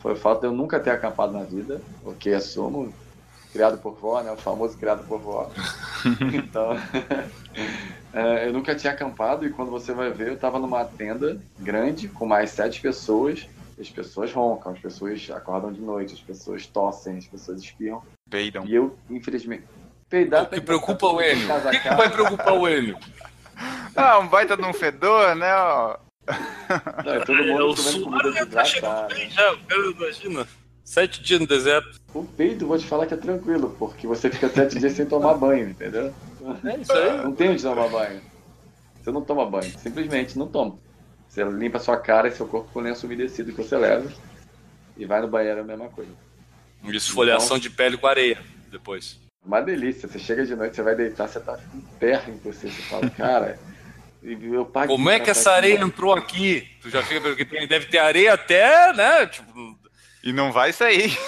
foi 0.00 0.12
o 0.12 0.16
fato 0.16 0.40
de 0.40 0.46
eu 0.46 0.52
nunca 0.52 0.78
ter 0.78 0.90
acampado 0.90 1.32
na 1.32 1.44
vida, 1.44 1.80
porque 2.02 2.30
assumo, 2.30 2.92
criado 3.52 3.78
por 3.78 3.94
vó, 3.94 4.22
né? 4.22 4.30
O 4.32 4.36
famoso 4.36 4.76
criado 4.76 5.06
por 5.06 5.18
vó. 5.18 5.50
então, 6.34 6.76
é, 8.12 8.48
eu 8.48 8.52
nunca 8.52 8.74
tinha 8.74 8.92
acampado 8.92 9.46
e 9.46 9.50
quando 9.50 9.70
você 9.70 9.94
vai 9.94 10.10
ver, 10.10 10.28
eu 10.28 10.34
estava 10.34 10.58
numa 10.58 10.84
tenda 10.84 11.40
grande 11.58 12.08
com 12.08 12.26
mais 12.26 12.50
sete 12.50 12.82
pessoas. 12.82 13.48
As 13.78 13.88
pessoas 13.90 14.32
roncam, 14.32 14.72
as 14.72 14.78
pessoas 14.78 15.28
acordam 15.30 15.72
de 15.72 15.80
noite, 15.80 16.14
as 16.14 16.20
pessoas 16.20 16.66
tossem, 16.66 17.18
as 17.18 17.26
pessoas 17.26 17.60
espirram. 17.60 18.02
Peidam. 18.30 18.64
E 18.66 18.74
eu, 18.74 18.96
infelizmente, 19.10 19.64
Peidar 20.08 20.44
O 20.44 20.46
que 20.46 20.60
preocupa 20.60 21.06
o 21.06 21.20
Enio? 21.20 21.48
O 21.56 21.70
que, 21.70 21.80
que 21.80 21.94
vai 21.94 22.10
preocupar 22.10 22.52
o 22.54 22.68
Enio? 22.68 22.96
Ah, 23.96 24.18
um 24.18 24.28
baita 24.28 24.56
de 24.56 24.62
um 24.64 24.72
fedor, 24.72 25.34
né? 25.34 25.52
ó. 25.54 25.96
Não, 27.04 27.12
é 27.14 27.20
todo 27.24 27.38
É, 27.38 27.46
mundo 27.46 27.70
o 27.70 27.74
comendo 27.76 27.82
suor 27.82 28.04
comida 28.04 28.32
já 28.32 28.46
tá 28.46 28.64
chegando 28.64 29.08
desidratada. 29.08 29.14
bem 29.14 29.30
já, 29.30 29.52
o 29.52 29.58
cara 29.64 29.90
imagina. 29.90 30.48
Sete 30.84 31.22
dias 31.22 31.40
no 31.40 31.46
deserto. 31.46 32.00
O 32.12 32.24
peito, 32.24 32.66
vou 32.66 32.78
te 32.78 32.86
falar 32.86 33.06
que 33.06 33.14
é 33.14 33.16
tranquilo, 33.16 33.74
porque 33.78 34.06
você 34.06 34.30
fica 34.30 34.48
sete 34.48 34.78
dias 34.78 34.92
sem 34.92 35.06
tomar 35.06 35.34
banho, 35.34 35.70
entendeu? 35.70 36.12
É 36.64 36.76
isso 36.78 36.92
aí. 36.92 37.16
Não 37.22 37.32
tem 37.34 37.50
onde 37.50 37.62
tomar 37.62 37.88
banho. 37.88 38.20
Você 39.02 39.10
não 39.10 39.22
toma 39.22 39.46
banho, 39.46 39.78
simplesmente 39.78 40.38
não 40.38 40.46
toma. 40.46 40.78
Você 41.34 41.42
limpa 41.42 41.80
sua 41.80 41.96
cara 41.96 42.28
e 42.28 42.32
seu 42.32 42.46
corpo 42.46 42.70
com 42.72 42.78
lenço 42.78 43.06
umedecido 43.06 43.50
que 43.50 43.60
você 43.60 43.76
leva 43.76 44.08
e 44.96 45.04
vai 45.04 45.20
no 45.20 45.26
banheiro 45.26 45.58
é 45.58 45.62
a 45.62 45.66
mesma 45.66 45.88
coisa. 45.88 46.12
Esfoliação 46.84 47.58
de 47.58 47.68
pele 47.68 47.96
com 47.96 48.06
areia 48.06 48.40
depois. 48.70 49.18
Uma 49.44 49.60
delícia. 49.60 50.08
Você 50.08 50.20
chega 50.20 50.46
de 50.46 50.54
noite, 50.54 50.76
você 50.76 50.82
vai 50.82 50.94
deitar, 50.94 51.26
você 51.26 51.40
tá 51.40 51.56
com 51.56 51.80
terra 51.98 52.30
em 52.30 52.38
você. 52.38 52.70
Você 52.70 52.82
fala, 52.82 53.10
cara, 53.18 53.58
eu 54.22 54.64
paguei 54.64 54.94
Como 54.96 55.10
é 55.10 55.18
que 55.18 55.28
estar 55.28 55.32
essa 55.32 55.50
aqui 55.50 55.58
areia 55.58 55.72
embaixo. 55.74 55.92
entrou 55.92 56.14
aqui? 56.14 56.68
Tu 56.80 56.88
já 56.88 57.02
fica 57.02 57.20
porque 57.20 57.44
tem, 57.44 57.66
deve 57.66 57.86
ter 57.86 57.98
areia 57.98 58.34
até, 58.34 58.92
né? 58.92 59.26
Tipo, 59.26 59.76
E 60.22 60.32
não 60.32 60.52
vai 60.52 60.72
sair. 60.72 61.18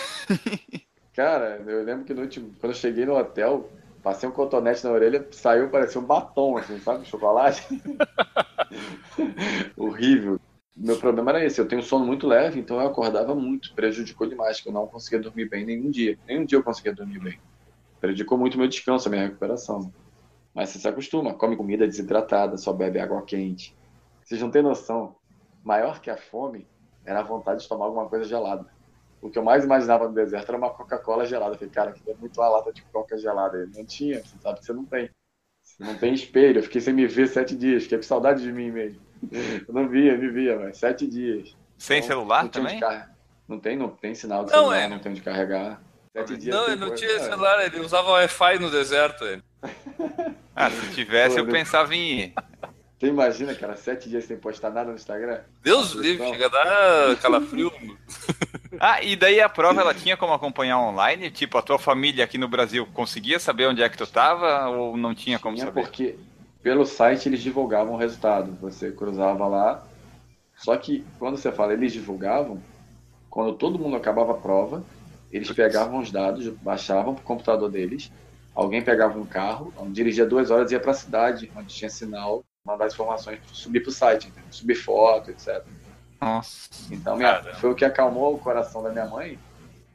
Cara, 1.17 1.61
eu 1.67 1.83
lembro 1.83 2.05
que 2.05 2.15
no 2.15 2.23
último, 2.23 2.55
quando 2.61 2.75
eu 2.75 2.79
cheguei 2.79 3.05
no 3.05 3.17
hotel, 3.19 3.73
passei 4.07 4.29
um 4.29 4.33
cotonete 4.33 4.85
na 4.85 4.93
orelha, 4.93 5.27
saiu, 5.33 5.69
parecia 5.69 6.01
um 6.01 6.05
batom, 6.05 6.57
assim, 6.57 6.79
sabe? 6.79 7.05
Chocolate. 7.05 7.67
Horrível. 9.77 10.39
Meu 10.77 10.97
problema 10.97 11.33
era 11.33 11.45
esse, 11.45 11.61
eu 11.61 11.67
tenho 11.67 11.83
sono 11.83 12.07
muito 12.07 12.25
leve, 12.25 12.61
então 12.61 12.81
eu 12.81 12.87
acordava 12.87 13.35
muito, 13.35 13.75
prejudicou 13.75 14.29
demais, 14.29 14.61
que 14.61 14.69
eu 14.69 14.73
não 14.73 14.87
conseguia 14.87 15.19
dormir 15.19 15.49
bem 15.49 15.67
nenhum 15.67 15.91
dia. 15.91 16.17
Nenhum 16.25 16.45
dia 16.45 16.57
eu 16.57 16.63
conseguia 16.63 16.95
dormir 16.95 17.19
bem. 17.19 17.41
Prejudicou 18.01 18.39
muito 18.39 18.57
meu 18.57 18.69
descanso, 18.69 19.09
a 19.09 19.11
minha 19.11 19.25
recuperação. 19.25 19.93
Mas 20.55 20.69
você 20.69 20.79
se 20.79 20.87
acostuma, 20.87 21.35
come 21.35 21.57
comida 21.57 21.85
desidratada, 21.85 22.57
só 22.57 22.73
bebe 22.73 23.01
água 23.01 23.23
quente. 23.23 23.75
Vocês 24.23 24.41
não 24.41 24.53
têm 24.53 24.63
noção, 24.63 25.17
maior 25.65 26.01
que 26.01 26.11
a 26.11 26.17
fome 26.17 26.65
era 27.05 27.19
a 27.19 27.25
vontade 27.25 27.63
de 27.63 27.69
tomar 27.69 27.87
alguma 27.87 28.09
coisa 28.09 28.25
gelada. 28.25 28.76
O 29.21 29.31
que 29.31 29.39
eu 29.39 29.43
mais 29.43 29.65
imaginava 29.65 30.07
no 30.09 30.15
deserto 30.15 30.49
era 30.51 30.59
uma 30.59 30.71
Coca-Cola 30.71 31.25
gelada. 31.27 31.55
Eu 31.55 31.59
falei, 31.59 31.73
cara, 31.73 31.93
que 31.93 32.11
é 32.11 32.15
muito 32.15 32.41
uma 32.41 32.49
lata 32.49 32.73
de 32.73 32.83
Coca 32.93 33.17
gelada. 33.19 33.57
aí. 33.59 33.67
Não 33.75 33.85
tinha, 33.85 34.21
você 34.23 34.37
sabe 34.41 34.61
que 34.61 34.67
você 34.67 34.73
não 34.73 34.85
tem. 34.85 35.11
Você 35.63 35.83
não 35.83 35.95
tem 35.97 36.15
espelho. 36.15 36.59
Eu 36.59 36.63
fiquei 36.63 36.81
sem 36.81 36.95
me 36.95 37.07
ver 37.07 37.27
sete 37.29 37.57
dias, 37.57 37.85
fiquei 37.85 37.99
com 37.99 38.05
saudade 38.05 38.43
de 38.43 38.53
mim 38.53 38.71
mesmo. 38.71 39.01
Eu 39.67 39.75
não 39.75 39.89
via, 39.89 40.17
me 40.17 40.29
via, 40.31 40.59
mas 40.59 40.79
sete 40.79 41.07
dias. 41.07 41.57
Sem 41.79 41.99
Então, 41.99 42.09
celular 42.09 42.43
não 42.45 42.51
também? 42.51 42.79
car- 42.79 43.11
Não 43.49 43.59
tem, 43.59 43.77
não 43.77 43.89
tem 43.89 44.15
sinal 44.15 44.45
de 44.45 44.53
Não, 44.53 44.59
celular, 44.59 44.77
é. 44.79 44.89
não 44.89 44.99
tem 44.99 45.13
onde 45.13 45.23
carregar. 45.23 45.81
Sete 46.17 46.37
dias 46.37 46.55
não, 46.55 46.65
sem 46.65 46.73
ele 46.75 46.81
não 46.85 46.95
tinha 46.95 47.11
É. 47.11 47.19
celular, 47.21 47.65
ele 47.67 47.81
usava 47.81 48.11
Wi-Fi 48.13 48.59
no 48.59 48.71
deserto. 48.71 49.25
Ele. 49.25 49.43
Ah, 50.55 50.71
se 50.71 50.95
tivesse, 50.95 51.39
eu 51.39 51.45
Pô, 51.47 51.53
pensava 51.53 51.95
em 51.95 52.21
ir. 52.21 52.35
Você 52.99 53.09
imagina, 53.09 53.55
cara, 53.55 53.77
sete 53.77 54.09
dias 54.09 54.25
sem 54.25 54.39
postar 54.39 54.71
nada 54.71 54.89
no 54.89 54.97
Instagram? 54.97 55.41
Deus 55.63 55.93
livre, 55.93 56.27
chega 56.31 56.47
a 56.47 56.49
dar 56.49 57.17
calafrio. 57.21 57.71
Ah, 58.81 59.03
e 59.03 59.17
daí 59.17 59.41
a 59.41 59.49
prova 59.49 59.81
ela 59.81 59.95
tinha 59.95 60.17
como 60.17 60.33
acompanhar 60.33 60.79
online? 60.81 61.31
Tipo, 61.31 61.59
a 61.59 61.63
tua 61.63 61.79
família 61.79 62.25
aqui 62.25 62.39
no 62.39 62.49
Brasil 62.49 62.87
conseguia 62.93 63.39
saber 63.39 63.67
onde 63.67 63.83
é 63.83 63.89
que 63.89 63.97
tu 63.97 64.07
tava 64.07 64.69
ou 64.69 64.97
não 64.97 65.15
tinha 65.15 65.39
como 65.39 65.57
Tinha 65.57 65.67
saber? 65.67 65.83
porque 65.83 66.17
pelo 66.63 66.85
site 66.85 67.29
eles 67.29 67.43
divulgavam 67.43 67.95
o 67.95 67.97
resultado. 67.97 68.57
Você 68.61 68.91
cruzava 68.91 69.47
lá. 69.47 69.85
Só 70.57 70.77
que 70.77 71.05
quando 71.19 71.37
você 71.37 71.53
fala 71.53 71.73
eles 71.73 71.93
divulgavam, 71.93 72.61
quando 73.31 73.53
todo 73.55 73.79
mundo 73.79 73.97
acabava 73.97 74.33
a 74.33 74.37
prova, 74.37 74.85
eles 75.31 75.51
pegavam 75.53 76.01
os 76.01 76.11
dados, 76.11 76.49
baixavam 76.49 77.15
para 77.15 77.23
o 77.23 77.27
computador 77.27 77.71
deles. 77.71 78.11
Alguém 78.55 78.81
pegava 78.81 79.19
um 79.19 79.27
carro, 79.27 79.73
dirigia 79.89 80.25
duas 80.25 80.51
horas 80.51 80.71
e 80.71 80.75
ia 80.75 80.81
para 80.81 80.93
a 80.93 80.95
cidade, 80.95 81.51
onde 81.55 81.75
tinha 81.75 81.91
sinal, 81.91 82.43
mandar 82.65 82.87
as 82.87 82.95
informações, 82.95 83.39
subir 83.53 83.81
para 83.81 83.91
o 83.91 83.93
site, 83.93 84.29
entendeu? 84.29 84.49
subir 84.51 84.75
foto, 84.75 85.31
etc. 85.31 85.63
Nossa. 86.21 86.69
Então 86.91 87.17
minha- 87.17 87.43
foi 87.55 87.71
o 87.71 87.75
que 87.75 87.85
acalmou 87.85 88.35
o 88.35 88.39
coração 88.39 88.83
da 88.83 88.91
minha 88.91 89.07
mãe, 89.07 89.39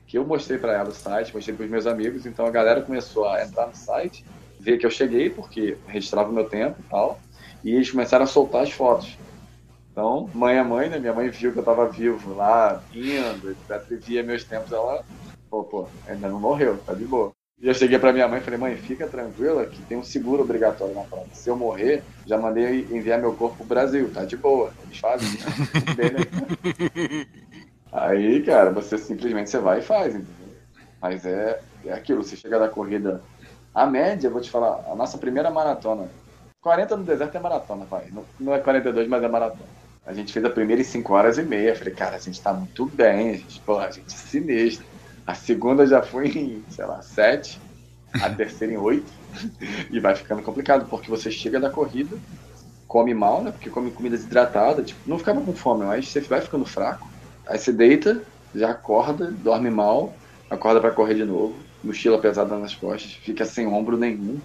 que 0.07 0.17
eu 0.17 0.25
mostrei 0.25 0.57
para 0.57 0.73
ela 0.73 0.89
o 0.89 0.93
site, 0.93 1.33
mostrei 1.33 1.55
para 1.55 1.65
os 1.65 1.71
meus 1.71 1.87
amigos, 1.87 2.25
então 2.25 2.45
a 2.45 2.51
galera 2.51 2.81
começou 2.81 3.27
a 3.27 3.43
entrar 3.43 3.67
no 3.67 3.75
site, 3.75 4.25
ver 4.59 4.77
que 4.77 4.85
eu 4.85 4.91
cheguei, 4.91 5.29
porque 5.29 5.77
registrava 5.87 6.29
o 6.29 6.33
meu 6.33 6.47
tempo 6.49 6.79
e 6.79 6.89
tal, 6.89 7.19
e 7.63 7.71
eles 7.73 7.89
começaram 7.89 8.23
a 8.23 8.27
soltar 8.27 8.63
as 8.63 8.71
fotos. 8.71 9.17
Então, 9.91 10.29
mãe 10.33 10.57
a 10.57 10.63
mãe, 10.63 10.89
né? 10.89 10.99
Minha 10.99 11.13
mãe 11.13 11.29
viu 11.29 11.51
que 11.51 11.59
eu 11.59 11.63
tava 11.63 11.87
vivo 11.87 12.33
lá, 12.33 12.81
indo, 12.93 13.51
etc, 13.51 13.91
e 13.91 13.95
via 13.95 14.23
meus 14.23 14.43
tempos, 14.43 14.71
ela 14.71 15.03
falou, 15.49 15.65
pô, 15.65 15.87
ainda 16.07 16.29
não 16.29 16.39
morreu, 16.39 16.77
tá 16.77 16.93
de 16.93 17.05
boa. 17.05 17.31
E 17.61 17.67
eu 17.67 17.73
cheguei 17.75 17.99
pra 17.99 18.11
minha 18.11 18.27
mãe 18.27 18.39
e 18.39 18.43
falei, 18.43 18.59
mãe, 18.59 18.75
fica 18.75 19.07
tranquila 19.07 19.67
que 19.67 19.79
tem 19.83 19.95
um 19.95 20.03
seguro 20.03 20.41
obrigatório 20.41 20.95
na 20.95 21.03
prova. 21.03 21.27
Se 21.31 21.47
eu 21.47 21.55
morrer, 21.55 22.01
já 22.25 22.35
mandei 22.35 22.87
enviar 22.89 23.19
meu 23.19 23.33
corpo 23.33 23.57
pro 23.57 23.65
Brasil, 23.65 24.09
tá 24.11 24.25
de 24.25 24.35
boa. 24.35 24.73
Eles 24.83 24.97
fazem, 24.97 25.29
né? 25.29 25.93
Beleza. 25.95 27.27
Aí, 27.93 28.41
cara, 28.41 28.71
você 28.71 28.97
simplesmente 28.97 29.49
você 29.49 29.59
vai 29.59 29.79
e 29.79 29.83
faz, 29.83 30.15
entendeu? 30.15 30.55
Mas 30.99 31.23
é, 31.23 31.61
é 31.85 31.93
aquilo, 31.93 32.23
você 32.23 32.35
chega 32.35 32.57
da 32.57 32.67
corrida. 32.67 33.21
A 33.75 33.85
média, 33.85 34.29
vou 34.29 34.41
te 34.41 34.49
falar, 34.49 34.83
a 34.91 34.95
nossa 34.95 35.19
primeira 35.19 35.51
maratona. 35.51 36.09
40 36.61 36.97
no 36.97 37.03
deserto 37.03 37.35
é 37.35 37.39
maratona, 37.39 37.85
vai. 37.85 38.07
Não, 38.11 38.25
não 38.39 38.55
é 38.55 38.59
42, 38.59 39.07
mas 39.07 39.23
é 39.23 39.27
maratona. 39.27 39.81
A 40.05 40.13
gente 40.13 40.33
fez 40.33 40.43
a 40.43 40.49
primeira 40.49 40.81
em 40.81 40.85
5 40.85 41.13
horas 41.13 41.37
e 41.37 41.43
meia. 41.43 41.75
Falei, 41.75 41.93
cara, 41.93 42.15
a 42.15 42.19
gente 42.19 42.41
tá 42.41 42.53
muito 42.53 42.87
bem, 42.87 43.29
a 43.29 43.33
gente, 43.33 43.59
pô, 43.61 43.77
a 43.77 43.91
gente 43.91 44.13
é 44.13 44.17
sinistro. 44.17 44.85
A 45.25 45.33
segunda 45.33 45.85
já 45.85 46.01
foi 46.01 46.27
em, 46.27 46.63
sei 46.69 46.85
lá, 46.85 47.01
7. 47.01 47.59
A 48.13 48.29
terceira 48.29 48.73
em 48.73 48.77
8. 48.77 49.05
E 49.89 49.99
vai 49.99 50.15
ficando 50.15 50.41
complicado, 50.41 50.85
porque 50.89 51.09
você 51.09 51.31
chega 51.31 51.59
da 51.59 51.69
corrida, 51.69 52.17
come 52.87 53.13
mal, 53.13 53.41
né? 53.41 53.51
Porque 53.51 53.69
come 53.69 53.89
comida 53.91 54.17
desidratada, 54.17 54.83
tipo, 54.83 54.99
não 55.07 55.17
ficava 55.17 55.39
com 55.41 55.53
fome, 55.53 55.85
mas 55.85 56.09
você 56.09 56.19
vai 56.21 56.41
ficando 56.41 56.65
fraco. 56.65 57.07
Aí 57.47 57.57
você 57.57 57.71
deita, 57.71 58.21
já 58.53 58.71
acorda, 58.71 59.31
dorme 59.31 59.69
mal, 59.69 60.13
acorda 60.49 60.81
para 60.81 60.91
correr 60.91 61.15
de 61.15 61.23
novo, 61.23 61.55
mochila 61.81 62.19
pesada 62.19 62.57
nas 62.57 62.75
costas, 62.75 63.13
fica 63.13 63.45
sem 63.45 63.65
ombro 63.65 63.97
nenhum. 63.97 64.39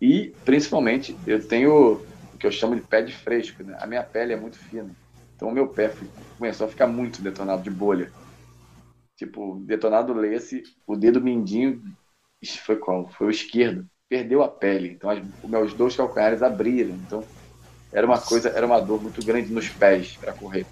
E, 0.00 0.32
principalmente, 0.44 1.16
eu 1.26 1.44
tenho 1.44 2.00
o 2.32 2.38
que 2.38 2.46
eu 2.46 2.52
chamo 2.52 2.76
de 2.76 2.82
pé 2.82 3.02
de 3.02 3.12
fresco, 3.12 3.62
né? 3.64 3.76
A 3.80 3.86
minha 3.86 4.02
pele 4.02 4.32
é 4.32 4.36
muito 4.36 4.58
fina. 4.58 4.90
Então 5.34 5.48
o 5.48 5.52
meu 5.52 5.66
pé 5.66 5.90
começou 6.38 6.66
a 6.66 6.70
ficar 6.70 6.86
muito 6.86 7.22
detonado 7.22 7.62
de 7.62 7.70
bolha. 7.70 8.12
Tipo, 9.16 9.60
detonado 9.66 10.12
lê-se, 10.12 10.62
o 10.86 10.96
dedo 10.96 11.20
mindinho, 11.20 11.82
foi 12.64 12.78
qual? 12.78 13.08
Foi 13.10 13.26
o 13.28 13.30
esquerdo. 13.30 13.86
Perdeu 14.08 14.42
a 14.42 14.48
pele. 14.48 14.90
Então 14.90 15.10
as, 15.10 15.20
os 15.42 15.50
meus 15.50 15.74
dois 15.74 15.96
calcanhares 15.96 16.42
abriram. 16.42 16.96
Então 16.96 17.28
era 17.92 18.06
uma 18.06 18.20
coisa, 18.20 18.50
era 18.50 18.66
uma 18.66 18.80
dor 18.80 19.02
muito 19.02 19.22
grande 19.22 19.52
nos 19.52 19.68
pés 19.70 20.18
para 20.18 20.34
correr. 20.34 20.68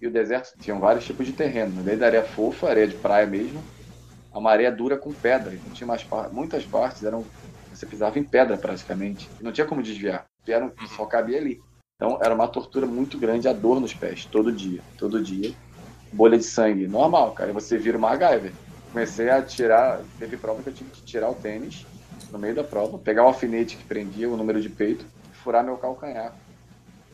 E 0.00 0.06
o 0.06 0.12
deserto 0.12 0.58
tinha 0.60 0.78
vários 0.78 1.06
tipos 1.06 1.26
de 1.26 1.34
terreno, 1.34 1.82
desde 1.84 2.04
areia 2.04 2.24
fofa, 2.24 2.68
areia 2.68 2.88
de 2.88 2.98
praia 2.98 3.26
mesmo, 3.26 3.70
a 4.30 4.38
uma 4.38 4.50
areia 4.50 4.72
dura 4.72 4.98
com 4.98 5.14
pedra. 5.14 5.54
Então 5.54 5.72
tinha 5.72 5.86
mais 5.86 6.06
muitas 6.32 6.66
partes 6.66 7.02
eram 7.04 7.32
você 7.70 7.86
pisava 7.86 8.18
em 8.18 8.24
pedra 8.24 8.58
praticamente, 8.58 9.32
não 9.40 9.52
tinha 9.52 9.66
como 9.66 9.82
desviar. 9.82 10.26
Era, 10.46 10.72
só 10.86 11.06
cabia 11.06 11.38
ali. 11.38 11.64
Então 11.96 12.18
era 12.22 12.34
uma 12.34 12.48
tortura 12.48 12.86
muito 12.86 13.18
grande 13.18 13.48
a 13.48 13.52
dor 13.52 13.80
nos 13.80 13.94
pés, 13.94 14.26
todo 14.26 14.52
dia, 14.54 14.84
todo 14.96 15.22
dia. 15.22 15.54
Bolha 16.12 16.38
de 16.38 16.44
sangue, 16.44 16.86
normal, 16.86 17.32
cara. 17.32 17.52
Você 17.52 17.76
vira 17.76 17.98
uma 17.98 18.10
MacGyver. 18.10 18.52
Comecei 18.92 19.28
a 19.28 19.42
tirar, 19.42 20.00
teve 20.18 20.36
prova 20.36 20.62
que 20.62 20.70
eu 20.70 20.72
tive 20.72 20.90
que 20.90 21.02
tirar 21.02 21.28
o 21.28 21.34
tênis 21.34 21.86
no 22.30 22.38
meio 22.38 22.54
da 22.54 22.64
prova, 22.64 22.98
pegar 22.98 23.24
o 23.24 23.26
alfinete 23.26 23.76
que 23.76 23.84
prendia 23.84 24.28
o 24.28 24.36
número 24.36 24.60
de 24.60 24.68
peito, 24.68 25.06
furar 25.32 25.64
meu 25.64 25.76
calcanhar, 25.76 26.34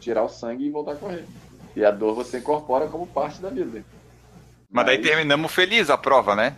tirar 0.00 0.22
o 0.22 0.28
sangue 0.28 0.66
e 0.66 0.70
voltar 0.70 0.92
a 0.92 0.96
correr. 0.96 1.24
E 1.76 1.84
a 1.84 1.90
dor 1.90 2.14
você 2.14 2.38
incorpora 2.38 2.86
como 2.86 3.06
parte 3.06 3.40
da 3.40 3.48
vida. 3.48 3.84
Mas 4.70 4.86
daí 4.86 5.00
terminamos 5.00 5.52
feliz 5.52 5.90
a 5.90 5.96
prova, 5.96 6.34
né? 6.34 6.56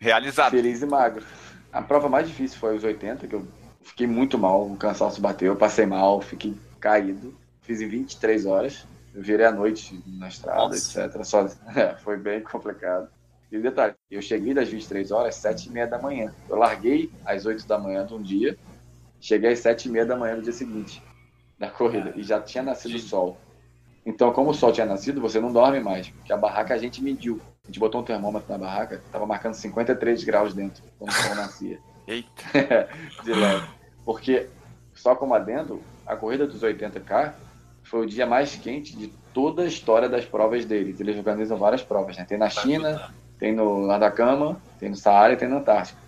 Realizado. 0.00 0.50
Feliz 0.50 0.82
e 0.82 0.86
magro. 0.86 1.24
A 1.72 1.82
prova 1.82 2.08
mais 2.08 2.26
difícil 2.26 2.58
foi 2.58 2.76
os 2.76 2.84
80, 2.84 3.26
que 3.26 3.34
eu 3.34 3.46
fiquei 3.82 4.06
muito 4.06 4.38
mal, 4.38 4.66
o 4.66 4.76
cansaço 4.76 5.20
bateu, 5.20 5.52
eu 5.52 5.56
passei 5.56 5.86
mal, 5.86 6.20
fiquei 6.20 6.54
caído. 6.80 7.34
Fiz 7.62 7.80
em 7.80 7.88
23 7.88 8.46
horas, 8.46 8.86
eu 9.14 9.22
virei 9.22 9.46
à 9.46 9.52
noite 9.52 10.02
na 10.06 10.28
estrada, 10.28 10.60
Nossa. 10.60 11.04
etc. 11.04 11.24
Só, 11.24 11.46
é, 11.74 11.94
foi 11.96 12.16
bem 12.16 12.42
complicado. 12.42 13.08
E 13.50 13.58
detalhe, 13.58 13.94
eu 14.10 14.20
cheguei 14.20 14.52
das 14.52 14.68
23 14.68 15.10
horas 15.10 15.34
às 15.34 15.40
7 15.40 15.68
e 15.68 15.72
meia 15.72 15.86
da 15.86 15.98
manhã. 15.98 16.34
Eu 16.48 16.56
larguei 16.56 17.10
às 17.24 17.46
8 17.46 17.66
da 17.66 17.78
manhã 17.78 18.04
de 18.04 18.14
um 18.14 18.22
dia, 18.22 18.58
cheguei 19.20 19.52
às 19.52 19.60
7 19.60 19.88
e 19.88 19.90
meia 19.90 20.04
da 20.04 20.16
manhã 20.16 20.36
no 20.36 20.42
dia 20.42 20.52
seguinte 20.52 21.02
da 21.58 21.68
corrida, 21.68 22.12
e 22.14 22.22
já 22.22 22.40
tinha 22.40 22.62
nascido 22.62 22.94
o 22.94 23.00
sol. 23.00 23.36
Então, 24.06 24.32
como 24.32 24.50
o 24.50 24.54
sol 24.54 24.72
tinha 24.72 24.86
nascido, 24.86 25.20
você 25.20 25.40
não 25.40 25.52
dorme 25.52 25.80
mais, 25.80 26.08
porque 26.08 26.32
a 26.32 26.36
barraca 26.36 26.72
a 26.72 26.78
gente 26.78 27.02
mediu. 27.02 27.40
A 27.64 27.66
gente 27.66 27.80
botou 27.80 28.00
um 28.00 28.04
termômetro 28.04 28.50
na 28.50 28.58
barraca, 28.58 29.02
tava 29.10 29.26
marcando 29.26 29.54
53 29.54 30.24
graus 30.24 30.54
dentro, 30.54 30.82
quando 30.98 31.10
o 31.10 31.14
sol 31.14 31.34
nascia. 31.34 31.78
Eita. 32.06 32.88
de 33.24 33.32
leve. 33.34 33.66
Porque, 34.04 34.48
só 34.94 35.14
como 35.14 35.34
adendo, 35.34 35.82
a 36.06 36.16
corrida 36.16 36.46
dos 36.46 36.62
80K 36.62 37.34
foi 37.88 38.04
o 38.04 38.06
dia 38.06 38.26
mais 38.26 38.54
quente 38.54 38.94
de 38.94 39.08
toda 39.32 39.62
a 39.62 39.66
história 39.66 40.08
das 40.08 40.24
provas 40.24 40.64
deles. 40.64 41.00
Eles 41.00 41.16
organizam 41.16 41.56
várias 41.56 41.82
provas, 41.82 42.16
né? 42.16 42.24
Tem 42.24 42.36
na 42.36 42.50
China, 42.50 43.12
tem 43.38 43.52
no 43.52 43.90
Atacama, 43.90 44.60
tem 44.78 44.90
no 44.90 44.96
Saara 44.96 45.32
e 45.32 45.36
tem 45.36 45.48
na 45.48 45.56
Antártica. 45.56 45.98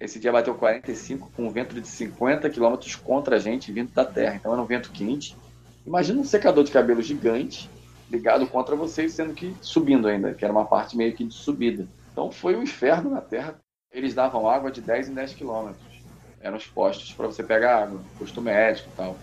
Esse 0.00 0.18
dia 0.18 0.32
bateu 0.32 0.54
45 0.54 1.30
com 1.34 1.46
um 1.46 1.50
vento 1.50 1.78
de 1.80 1.86
50 1.86 2.48
km 2.50 2.76
contra 3.02 3.36
a 3.36 3.38
gente, 3.38 3.70
vindo 3.70 3.92
da 3.92 4.04
terra. 4.04 4.36
Então 4.36 4.52
era 4.52 4.60
um 4.60 4.66
vento 4.66 4.90
quente. 4.90 5.36
Imagina 5.86 6.20
um 6.20 6.24
secador 6.24 6.64
de 6.64 6.72
cabelo 6.72 7.02
gigante 7.02 7.70
ligado 8.10 8.46
contra 8.46 8.76
vocês, 8.76 9.12
sendo 9.12 9.34
que 9.34 9.54
subindo 9.60 10.08
ainda, 10.08 10.32
que 10.32 10.44
era 10.44 10.52
uma 10.52 10.64
parte 10.64 10.96
meio 10.96 11.14
que 11.14 11.24
de 11.24 11.34
subida. 11.34 11.86
Então 12.12 12.30
foi 12.30 12.56
um 12.56 12.62
inferno 12.62 13.10
na 13.10 13.20
terra. 13.20 13.58
Eles 13.92 14.14
davam 14.14 14.48
água 14.48 14.70
de 14.70 14.80
10 14.80 15.10
em 15.10 15.14
10 15.14 15.34
quilômetros. 15.34 15.84
Eram 16.40 16.56
os 16.56 16.66
postos 16.66 17.12
para 17.12 17.26
você 17.26 17.42
pegar 17.42 17.82
água, 17.82 18.00
posto 18.18 18.40
médico 18.40 18.88
e 18.92 18.96
tal. 18.96 19.16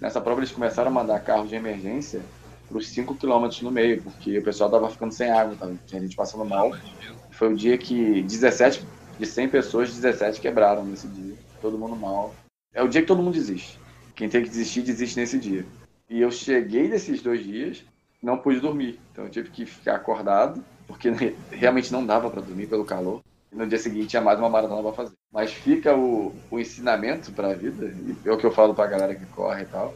Nessa 0.00 0.20
prova 0.20 0.40
eles 0.40 0.52
começaram 0.52 0.90
a 0.90 0.94
mandar 0.94 1.20
carros 1.20 1.48
de 1.48 1.54
emergência 1.54 2.20
para 2.68 2.78
os 2.78 2.88
5 2.88 3.14
quilômetros 3.14 3.62
no 3.62 3.70
meio, 3.70 4.02
porque 4.02 4.38
o 4.38 4.42
pessoal 4.42 4.70
tava 4.70 4.90
ficando 4.90 5.12
sem 5.12 5.30
água, 5.30 5.56
tava, 5.56 5.74
tinha 5.86 6.00
gente 6.00 6.16
passando 6.16 6.44
mal. 6.44 6.72
Foi 7.30 7.52
o 7.52 7.56
dia 7.56 7.78
que 7.78 8.22
17 8.22 8.84
de 9.18 9.26
100 9.26 9.48
pessoas, 9.48 9.94
17 9.94 10.40
quebraram 10.40 10.84
nesse 10.84 11.06
dia. 11.08 11.34
Todo 11.60 11.78
mundo 11.78 11.96
mal. 11.96 12.34
É 12.74 12.82
o 12.82 12.88
dia 12.88 13.00
que 13.00 13.06
todo 13.06 13.22
mundo 13.22 13.34
desiste. 13.34 13.78
Quem 14.14 14.28
tem 14.28 14.42
que 14.42 14.48
desistir, 14.48 14.82
desiste 14.82 15.18
nesse 15.18 15.38
dia. 15.38 15.64
E 16.08 16.20
eu 16.20 16.30
cheguei 16.30 16.88
desses 16.88 17.22
dois 17.22 17.42
dias, 17.44 17.84
não 18.22 18.38
pude 18.38 18.60
dormir. 18.60 18.98
Então 19.12 19.24
eu 19.24 19.30
tive 19.30 19.50
que 19.50 19.64
ficar 19.64 19.96
acordado, 19.96 20.62
porque 20.86 21.10
realmente 21.50 21.92
não 21.92 22.04
dava 22.04 22.30
para 22.30 22.42
dormir 22.42 22.66
pelo 22.66 22.84
calor. 22.84 23.22
E 23.52 23.56
no 23.56 23.66
dia 23.66 23.78
seguinte 23.78 24.08
tinha 24.08 24.22
mais 24.22 24.38
uma 24.38 24.48
maratona 24.48 24.82
para 24.82 24.92
fazer. 24.92 25.14
Mas 25.32 25.52
fica 25.52 25.94
o, 25.96 26.34
o 26.50 26.58
ensinamento 26.58 27.32
para 27.32 27.48
a 27.48 27.54
vida, 27.54 27.86
e 27.86 28.28
é 28.28 28.32
o 28.32 28.38
que 28.38 28.46
eu 28.46 28.52
falo 28.52 28.74
para 28.74 28.84
a 28.84 28.88
galera 28.88 29.14
que 29.14 29.26
corre 29.26 29.62
e 29.62 29.66
tal. 29.66 29.94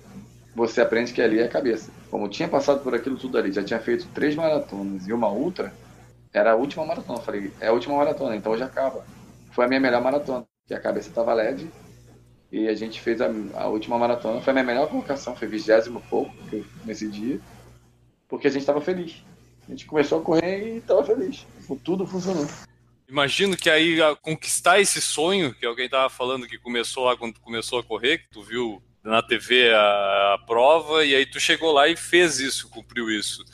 Você 0.54 0.80
aprende 0.80 1.12
que 1.12 1.22
ali 1.22 1.38
é 1.38 1.44
a 1.44 1.48
cabeça. 1.48 1.90
Como 2.10 2.28
tinha 2.28 2.48
passado 2.48 2.82
por 2.82 2.94
aquilo 2.94 3.16
tudo 3.16 3.38
ali, 3.38 3.52
já 3.52 3.62
tinha 3.62 3.80
feito 3.80 4.08
três 4.08 4.34
maratonas 4.34 5.06
e 5.06 5.12
uma 5.12 5.30
ultra, 5.30 5.72
era 6.32 6.52
a 6.52 6.56
última 6.56 6.84
maratona. 6.84 7.18
Eu 7.18 7.22
falei, 7.22 7.52
é 7.60 7.68
a 7.68 7.72
última 7.72 7.96
maratona, 7.96 8.36
então 8.36 8.52
hoje 8.52 8.62
acaba. 8.62 9.04
Foi 9.52 9.64
a 9.64 9.68
minha 9.68 9.80
melhor 9.80 10.02
maratona, 10.02 10.44
que 10.66 10.74
a 10.74 10.80
cabeça 10.80 11.08
estava 11.08 11.32
leve 11.34 11.70
e 12.52 12.68
a 12.68 12.74
gente 12.74 13.00
fez 13.00 13.20
a, 13.20 13.30
a, 13.54 13.68
última 13.68 13.98
maratona. 13.98 14.40
Foi 14.40 14.50
a 14.50 14.54
minha 14.54 14.64
melhor 14.64 14.88
colocação, 14.88 15.36
foi 15.36 15.48
vigésimo 15.48 16.02
pouco 16.10 16.32
nesse 16.84 17.08
dia, 17.08 17.40
porque 18.28 18.48
a 18.48 18.50
gente 18.50 18.62
estava 18.62 18.80
feliz. 18.80 19.24
A 19.68 19.70
gente 19.70 19.86
começou 19.86 20.20
a 20.20 20.22
correr 20.22 20.74
e 20.74 20.76
estava 20.78 21.04
feliz. 21.04 21.46
Tudo 21.84 22.06
funcionou. 22.06 22.46
Imagino 23.10 23.56
que 23.56 23.68
aí 23.68 23.98
conquistar 24.22 24.80
esse 24.80 25.00
sonho, 25.00 25.52
que 25.52 25.66
alguém 25.66 25.86
estava 25.86 26.08
falando 26.08 26.46
que 26.46 26.56
começou 26.56 27.06
lá 27.06 27.16
quando 27.16 27.40
começou 27.40 27.80
a 27.80 27.82
correr, 27.82 28.18
que 28.18 28.30
tu 28.30 28.40
viu 28.40 28.80
na 29.02 29.20
TV 29.20 29.72
a, 29.72 30.34
a, 30.34 30.38
prova 30.46 31.04
e 31.04 31.16
aí 31.16 31.26
tu 31.26 31.40
chegou 31.40 31.72
lá 31.72 31.88
e 31.88 31.96
fez 31.96 32.38
isso, 32.38 32.70
cumpriu 32.70 33.10
isso. 33.10 33.44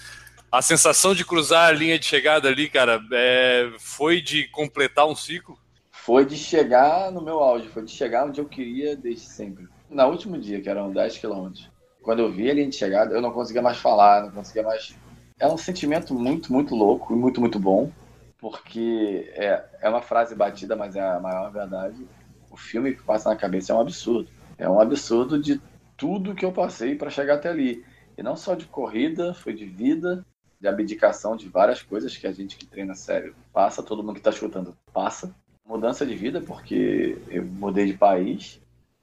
A 0.53 0.61
sensação 0.61 1.15
de 1.15 1.25
cruzar 1.25 1.71
a 1.71 1.73
linha 1.73 1.99
de 1.99 2.05
chegada 2.05 2.49
ali, 2.49 2.69
cara, 2.69 3.01
é, 3.11 3.73
foi 3.79 4.21
de 4.21 4.47
completar 4.49 5.07
um 5.07 5.17
ciclo? 5.17 5.59
Foi 5.91 6.27
de 6.27 6.37
chegar 6.37 7.11
no 7.11 7.23
meu 7.23 7.41
auge, 7.41 7.69
foi 7.69 7.83
de 7.83 7.91
chegar 7.91 8.27
onde 8.27 8.39
eu 8.39 8.45
queria 8.45 8.95
desde 8.95 9.25
sempre. 9.25 9.67
No 9.89 10.05
último 10.05 10.39
dia, 10.39 10.61
que 10.61 10.69
eram 10.69 10.93
10 10.93 11.17
quilômetros, 11.17 11.71
quando 12.03 12.19
eu 12.19 12.31
vi 12.31 12.51
a 12.51 12.55
linha 12.55 12.69
de 12.69 12.77
chegada, 12.77 13.15
eu 13.15 13.23
não 13.23 13.33
conseguia 13.33 13.63
mais 13.63 13.79
falar, 13.79 14.25
não 14.25 14.33
conseguia 14.33 14.65
mais. 14.65 14.95
É 15.41 15.47
um 15.47 15.57
sentimento 15.57 16.13
muito, 16.13 16.53
muito 16.53 16.75
louco 16.75 17.15
e 17.15 17.17
muito, 17.17 17.41
muito 17.41 17.59
bom 17.59 17.91
porque 18.39 19.31
é, 19.35 19.65
é 19.81 19.89
uma 19.89 20.03
frase 20.03 20.35
batida, 20.35 20.77
mas 20.77 20.97
é 20.97 21.01
a 21.01 21.21
maior 21.21 21.51
verdade. 21.51 22.07
O 22.51 22.57
filme 22.57 22.95
que 22.95 23.03
passa 23.03 23.31
na 23.31 23.37
cabeça 23.37 23.73
é 23.73 23.77
um 23.77 23.81
absurdo. 23.81 24.29
É 24.59 24.69
um 24.69 24.81
absurdo 24.81 25.41
de 25.41 25.61
tudo 25.97 26.35
que 26.35 26.45
eu 26.45 26.53
passei 26.53 26.95
para 26.95 27.11
chegar 27.11 27.35
até 27.35 27.49
ali. 27.49 27.85
E 28.17 28.23
não 28.23 28.37
só 28.37 28.55
de 28.55 28.67
corrida, 28.67 29.35
foi 29.35 29.55
de 29.55 29.65
vida, 29.65 30.25
de 30.61 30.69
abdicação 30.69 31.37
de 31.37 31.49
várias 31.49 31.83
coisas 31.83 32.17
que 32.17 32.27
a 32.27 32.33
gente 32.33 32.57
que 32.57 32.67
treina 32.67 32.95
sério 32.95 33.35
passa, 33.53 33.83
todo 33.83 34.03
mundo 34.03 34.15
que 34.15 34.21
está 34.21 34.31
escutando 34.31 34.77
passa. 34.93 35.35
Mudança 35.67 36.07
de 36.07 36.15
vida, 36.15 36.41
porque 36.41 37.19
eu 37.29 37.45
mudei 37.45 37.87
de 37.87 37.95
país, 37.95 38.61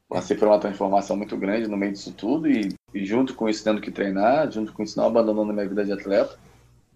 passei 0.07 0.37
por 0.37 0.47
uma 0.47 0.59
transformação 0.59 1.17
muito 1.17 1.35
grande 1.35 1.67
no 1.67 1.75
meio 1.75 1.91
disso 1.91 2.13
tudo 2.13 2.49
e, 2.49 2.73
e 2.93 3.05
junto 3.05 3.35
com 3.35 3.49
isso 3.49 3.63
tendo 3.63 3.81
que 3.81 3.91
treinar, 3.91 4.49
junto 4.49 4.71
com 4.71 4.81
isso 4.81 4.97
não 4.97 5.07
abandonando 5.07 5.51
minha 5.51 5.67
vida 5.67 5.83
de 5.83 5.91
atleta 5.91 6.37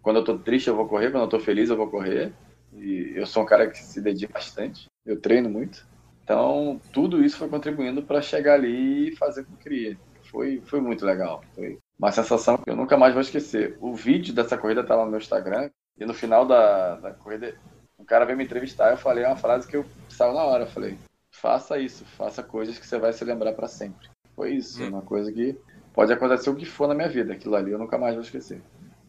quando 0.07 0.19
eu 0.19 0.23
tô 0.23 0.37
triste 0.37 0.69
eu 0.69 0.75
vou 0.77 0.87
correr, 0.87 1.11
quando 1.11 1.23
eu 1.23 1.27
tô 1.27 1.37
feliz 1.37 1.69
eu 1.69 1.75
vou 1.75 1.89
correr. 1.89 2.31
E 2.73 3.11
eu 3.13 3.25
sou 3.25 3.43
um 3.43 3.45
cara 3.45 3.69
que 3.69 3.77
se 3.77 3.99
dedica 3.99 4.31
bastante, 4.31 4.85
eu 5.05 5.19
treino 5.19 5.49
muito. 5.49 5.85
Então, 6.23 6.79
tudo 6.93 7.21
isso 7.21 7.35
foi 7.35 7.49
contribuindo 7.49 8.01
para 8.01 8.21
chegar 8.21 8.53
ali 8.53 9.09
e 9.09 9.15
fazer 9.17 9.41
o 9.41 9.43
que 9.43 9.51
eu 9.51 9.57
queria. 9.57 9.97
Foi, 10.31 10.61
foi 10.65 10.79
muito 10.79 11.05
legal. 11.05 11.43
Foi 11.53 11.77
uma 11.99 12.09
sensação 12.13 12.57
que 12.57 12.69
eu 12.69 12.75
nunca 12.77 12.95
mais 12.95 13.13
vou 13.13 13.21
esquecer. 13.21 13.77
O 13.81 13.93
vídeo 13.93 14.33
dessa 14.33 14.57
corrida 14.57 14.81
tá 14.81 14.95
lá 14.95 15.03
no 15.03 15.11
meu 15.11 15.19
Instagram. 15.19 15.69
E 15.99 16.05
no 16.05 16.13
final 16.13 16.45
da, 16.45 16.95
da 16.95 17.11
corrida, 17.11 17.57
o 17.97 18.05
cara 18.05 18.23
veio 18.23 18.37
me 18.37 18.45
entrevistar. 18.45 18.91
Eu 18.91 18.97
falei 18.97 19.25
uma 19.25 19.35
frase 19.35 19.67
que 19.67 19.75
eu 19.75 19.85
saiu 20.07 20.33
na 20.33 20.43
hora. 20.45 20.63
Eu 20.63 20.69
falei: 20.69 20.97
faça 21.31 21.77
isso, 21.77 22.05
faça 22.05 22.41
coisas 22.41 22.79
que 22.79 22.87
você 22.87 22.97
vai 22.97 23.11
se 23.11 23.25
lembrar 23.25 23.51
para 23.51 23.67
sempre. 23.67 24.07
Foi 24.37 24.53
isso. 24.53 24.81
Hum. 24.81 24.87
Uma 24.87 25.01
coisa 25.01 25.33
que 25.33 25.57
pode 25.93 26.13
acontecer 26.13 26.49
o 26.49 26.55
que 26.55 26.65
for 26.65 26.87
na 26.87 26.95
minha 26.95 27.09
vida. 27.09 27.33
Aquilo 27.33 27.57
ali 27.57 27.71
eu 27.71 27.79
nunca 27.79 27.97
mais 27.97 28.15
vou 28.15 28.23
esquecer. 28.23 28.61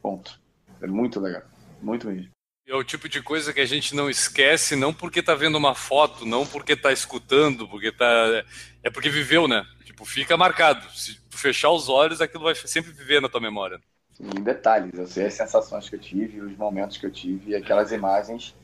Ponto. 0.03 0.41
É 0.81 0.87
muito 0.87 1.21
legal. 1.21 1.43
Muito 1.81 2.07
mesmo. 2.07 2.31
É 2.67 2.75
o 2.75 2.85
tipo 2.85 3.09
de 3.09 3.23
coisa 3.23 3.53
que 3.53 3.61
a 3.61 3.67
gente 3.67 3.95
não 3.95 4.11
esquece, 4.11 4.77
não 4.77 4.93
porque 4.93 5.23
tá 5.23 5.35
vendo 5.35 5.57
uma 5.57 5.75
foto, 5.75 6.27
não 6.27 6.47
porque 6.47 6.77
tá 6.77 6.93
escutando, 6.93 7.67
porque 7.67 7.91
tá. 7.91 8.45
É 8.83 8.91
porque 8.91 9.09
viveu, 9.09 9.49
né? 9.49 9.67
Tipo, 9.85 10.05
fica 10.05 10.37
marcado. 10.37 10.87
Se 10.93 11.19
tu 11.31 11.39
fechar 11.39 11.71
os 11.71 11.89
olhos, 11.89 12.21
aquilo 12.21 12.45
vai 12.45 12.55
sempre 12.55 12.93
viver 12.93 13.23
na 13.23 13.29
tua 13.29 13.41
memória. 13.41 13.81
Em 14.21 14.43
detalhes, 14.43 14.93
eu 14.99 15.07
sei 15.07 15.27
as 15.27 15.35
sensações 15.35 15.89
que 15.89 15.97
eu 15.97 16.01
tive, 16.01 16.41
os 16.41 16.57
momentos 16.59 16.99
que 16.99 17.07
eu 17.07 17.11
tive, 17.11 17.53
e 17.53 17.57
aquelas 17.57 17.91
imagens 17.91 18.55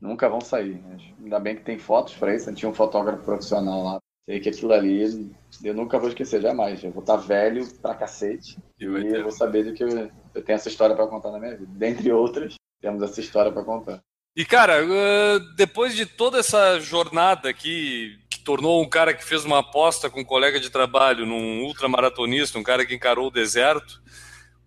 nunca 0.00 0.28
vão 0.28 0.40
sair. 0.40 0.82
Ainda 1.22 1.38
bem 1.38 1.54
que 1.54 1.62
tem 1.62 1.78
fotos 1.78 2.14
para 2.14 2.34
isso, 2.34 2.52
tinha 2.54 2.68
um 2.68 2.74
fotógrafo 2.74 3.22
profissional 3.22 3.84
lá. 3.84 3.98
Sei 4.28 4.40
que 4.40 4.50
aquilo 4.50 4.74
ali 4.74 5.32
eu 5.64 5.72
nunca 5.72 5.98
vou 5.98 6.10
esquecer 6.10 6.42
jamais. 6.42 6.84
Eu 6.84 6.90
vou 6.90 7.00
estar 7.00 7.16
velho 7.16 7.66
pra 7.80 7.94
cacete 7.94 8.58
e 8.78 8.84
eu 8.84 9.22
vou 9.22 9.32
saber 9.32 9.64
de 9.64 9.72
que 9.72 9.82
eu, 9.82 9.88
eu 10.34 10.44
tenho 10.44 10.54
essa 10.54 10.68
história 10.68 10.94
para 10.94 11.06
contar 11.06 11.30
na 11.30 11.38
minha 11.38 11.56
vida. 11.56 11.72
Dentre 11.72 12.12
outras, 12.12 12.56
temos 12.78 13.02
essa 13.02 13.22
história 13.22 13.50
para 13.50 13.64
contar. 13.64 14.02
E 14.36 14.44
cara, 14.44 14.82
depois 15.56 15.96
de 15.96 16.04
toda 16.04 16.40
essa 16.40 16.78
jornada 16.78 17.48
aqui, 17.48 18.18
que 18.28 18.40
tornou 18.40 18.82
um 18.82 18.88
cara 18.88 19.14
que 19.14 19.24
fez 19.24 19.46
uma 19.46 19.60
aposta 19.60 20.10
com 20.10 20.20
um 20.20 20.24
colega 20.26 20.60
de 20.60 20.68
trabalho 20.68 21.24
num 21.24 21.62
ultramaratonista, 21.62 22.58
um 22.58 22.62
cara 22.62 22.84
que 22.84 22.94
encarou 22.94 23.28
o 23.28 23.32
deserto, 23.32 24.02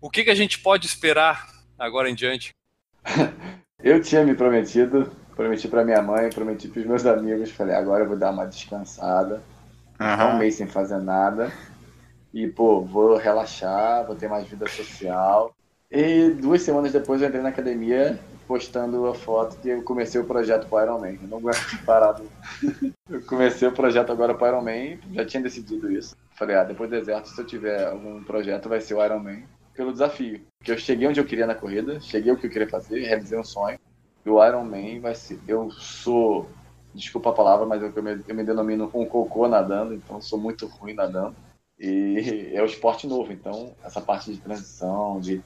o 0.00 0.10
que, 0.10 0.24
que 0.24 0.30
a 0.30 0.34
gente 0.34 0.58
pode 0.58 0.88
esperar 0.88 1.46
agora 1.78 2.10
em 2.10 2.16
diante? 2.16 2.50
eu 3.78 4.02
tinha 4.02 4.24
me 4.24 4.34
prometido, 4.34 5.08
prometi 5.36 5.68
para 5.68 5.84
minha 5.84 6.02
mãe, 6.02 6.30
prometi 6.30 6.66
para 6.66 6.80
os 6.80 6.86
meus 6.86 7.06
amigos, 7.06 7.52
falei, 7.52 7.76
agora 7.76 8.02
eu 8.02 8.08
vou 8.08 8.18
dar 8.18 8.32
uma 8.32 8.44
descansada, 8.44 9.40
um 10.34 10.38
mês 10.38 10.54
sem 10.54 10.66
fazer 10.66 10.98
nada. 10.98 11.52
E, 12.32 12.46
pô, 12.46 12.80
vou 12.80 13.16
relaxar, 13.16 14.06
vou 14.06 14.16
ter 14.16 14.28
mais 14.28 14.46
vida 14.46 14.68
social. 14.68 15.54
E 15.90 16.30
duas 16.30 16.62
semanas 16.62 16.92
depois 16.92 17.20
eu 17.20 17.28
entrei 17.28 17.42
na 17.42 17.50
academia 17.50 18.18
postando 18.46 19.06
a 19.06 19.14
foto 19.14 19.56
que 19.58 19.68
eu 19.68 19.82
comecei 19.82 20.20
o 20.20 20.24
projeto 20.24 20.66
para 20.66 20.84
Iron 20.84 20.98
Man. 20.98 21.14
Eu 21.22 21.28
não 21.28 21.38
aguento 21.38 21.84
parado. 21.84 22.24
eu 23.08 23.22
comecei 23.22 23.68
o 23.68 23.72
projeto 23.72 24.10
agora 24.10 24.34
para 24.34 24.48
Iron 24.48 24.62
Man, 24.62 24.98
já 25.12 25.24
tinha 25.24 25.42
decidido 25.42 25.90
isso. 25.90 26.16
Falei, 26.34 26.56
ah, 26.56 26.64
depois 26.64 26.88
do 26.88 26.96
deserto, 26.98 27.28
se 27.28 27.40
eu 27.40 27.46
tiver 27.46 27.86
algum 27.86 28.22
projeto, 28.24 28.68
vai 28.68 28.80
ser 28.80 28.94
o 28.94 29.04
Iron 29.04 29.20
Man. 29.20 29.42
Pelo 29.74 29.92
desafio. 29.92 30.40
Porque 30.58 30.72
eu 30.72 30.78
cheguei 30.78 31.08
onde 31.08 31.20
eu 31.20 31.24
queria 31.24 31.46
na 31.46 31.54
corrida, 31.54 32.00
cheguei 32.00 32.32
o 32.32 32.36
que 32.36 32.46
eu 32.46 32.50
queria 32.50 32.68
fazer, 32.68 33.00
realizei 33.00 33.38
um 33.38 33.44
sonho. 33.44 33.78
E 34.24 34.30
o 34.30 34.44
Iron 34.44 34.64
Man 34.64 35.00
vai 35.00 35.14
ser. 35.14 35.38
Eu 35.46 35.70
sou. 35.70 36.48
Desculpa 36.94 37.30
a 37.30 37.34
palavra, 37.34 37.64
mas 37.64 37.82
eu, 37.82 37.92
eu, 37.94 38.02
me, 38.02 38.22
eu 38.26 38.34
me 38.34 38.44
denomino 38.44 38.90
um 38.94 39.06
cocô 39.06 39.48
nadando, 39.48 39.94
então 39.94 40.20
sou 40.20 40.38
muito 40.38 40.66
ruim 40.66 40.94
nadando. 40.94 41.34
E 41.78 42.50
é 42.54 42.62
o 42.62 42.66
esporte 42.66 43.06
novo, 43.06 43.32
então 43.32 43.74
essa 43.82 44.00
parte 44.00 44.32
de 44.32 44.38
transição, 44.38 45.20
de 45.20 45.42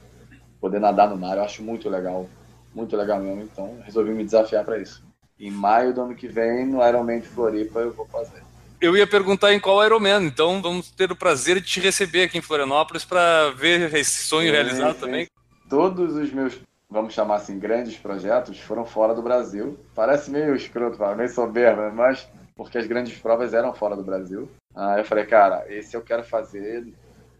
poder 0.59 0.79
nadar 0.79 1.09
no 1.09 1.17
mar, 1.17 1.37
eu 1.37 1.43
acho 1.43 1.63
muito 1.63 1.89
legal, 1.89 2.27
muito 2.73 2.95
legal 2.95 3.19
mesmo. 3.19 3.41
Então 3.43 3.79
resolvi 3.83 4.11
me 4.11 4.25
desafiar 4.25 4.65
para 4.65 4.77
isso. 4.79 5.03
Em 5.39 5.51
maio 5.51 5.93
do 5.93 6.01
ano 6.01 6.15
que 6.15 6.27
vem, 6.27 6.65
no 6.65 6.85
Ironman 6.85 7.19
de 7.19 7.27
Floripa, 7.27 7.79
eu 7.79 7.93
vou 7.93 8.07
fazer. 8.07 8.43
Eu 8.79 8.95
ia 8.95 9.07
perguntar 9.07 9.53
em 9.53 9.59
qual 9.59 9.83
Ironman, 9.83 10.25
então 10.25 10.61
vamos 10.61 10.91
ter 10.91 11.11
o 11.11 11.15
prazer 11.15 11.59
de 11.59 11.67
te 11.67 11.79
receber 11.79 12.23
aqui 12.23 12.37
em 12.37 12.41
Florianópolis 12.41 13.03
para 13.03 13.49
ver 13.51 13.93
esse 13.95 14.23
sonho 14.23 14.47
sim, 14.47 14.51
realizado 14.51 14.93
sim. 14.93 14.99
também. 14.99 15.27
Todos 15.67 16.15
os 16.15 16.31
meus, 16.31 16.59
vamos 16.89 17.13
chamar 17.13 17.35
assim, 17.35 17.59
grandes 17.59 17.97
projetos 17.97 18.59
foram 18.59 18.85
fora 18.85 19.13
do 19.13 19.21
Brasil. 19.21 19.77
Parece 19.93 20.31
meio 20.31 20.55
escroto, 20.55 20.97
meio 21.15 21.29
soberba, 21.29 21.91
mas 21.91 22.27
porque 22.55 22.77
as 22.77 22.87
grandes 22.87 23.17
provas 23.19 23.53
eram 23.53 23.73
fora 23.73 23.95
do 23.95 24.03
Brasil. 24.03 24.49
Ah, 24.75 24.97
eu 24.97 25.05
falei, 25.05 25.25
cara, 25.25 25.65
esse 25.67 25.95
eu 25.95 26.01
quero 26.01 26.23
fazer 26.23 26.87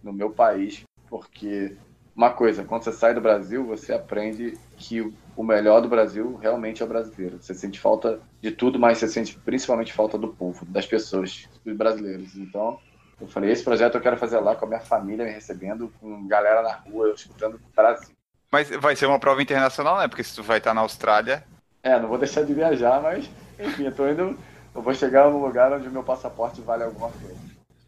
no 0.04 0.14
meu 0.14 0.30
país, 0.30 0.84
porque 1.10 1.76
uma 2.16 2.32
coisa, 2.32 2.64
quando 2.64 2.84
você 2.84 2.92
sai 2.92 3.14
do 3.14 3.22
Brasil, 3.22 3.64
você 3.64 3.94
aprende 3.94 4.58
que 4.76 5.14
o 5.36 5.44
melhor 5.44 5.82
do 5.82 5.88
Brasil 5.88 6.36
realmente 6.38 6.82
é 6.82 6.86
o 6.86 6.90
brasileiro. 6.90 7.38
Você 7.40 7.54
sente 7.54 7.80
falta 7.80 8.20
de 8.42 8.52
tudo, 8.52 8.80
mas 8.80 8.98
você 8.98 9.08
sente 9.08 9.38
principalmente 9.40 9.94
falta 9.94 10.18
do 10.18 10.30
povo, 10.30 10.66
das 10.66 10.88
pessoas, 10.88 11.48
dos 11.64 11.78
brasileiros. 11.78 12.36
Então, 12.36 12.80
eu 13.22 13.28
falei, 13.28 13.52
esse 13.52 13.64
projeto 13.64 13.96
eu 13.96 14.02
quero 14.02 14.18
fazer 14.18 14.40
lá 14.40 14.56
com 14.56 14.66
a 14.66 14.68
minha 14.68 14.80
família 14.80 15.26
me 15.26 15.32
recebendo, 15.32 15.94
com 16.00 16.28
galera 16.28 16.64
na 16.64 16.74
rua, 16.74 17.12
escutando 17.12 17.62
Brasil. 17.76 18.17
Mas 18.52 18.70
vai 18.70 18.96
ser 18.96 19.06
uma 19.06 19.20
prova 19.20 19.42
internacional, 19.42 19.98
né? 19.98 20.08
Porque 20.08 20.24
se 20.24 20.36
tu 20.36 20.44
vai 20.44 20.58
estar 20.60 20.74
na 20.74 20.82
Austrália. 20.82 21.44
É, 21.84 22.00
não 22.00 22.08
vou 22.08 22.18
deixar 22.18 22.44
de 22.44 22.54
viajar, 22.54 23.02
mas 23.02 23.30
Enfim, 23.60 23.86
eu 23.86 23.96
tô 23.96 24.08
indo. 24.08 24.38
Eu 24.74 24.82
vou 24.82 24.94
chegar 24.94 25.30
num 25.30 25.42
lugar 25.42 25.72
onde 25.74 25.88
o 25.88 25.92
meu 25.92 26.04
passaporte 26.04 26.62
vale 26.62 26.84
alguma 26.84 27.10
coisa. 27.10 27.36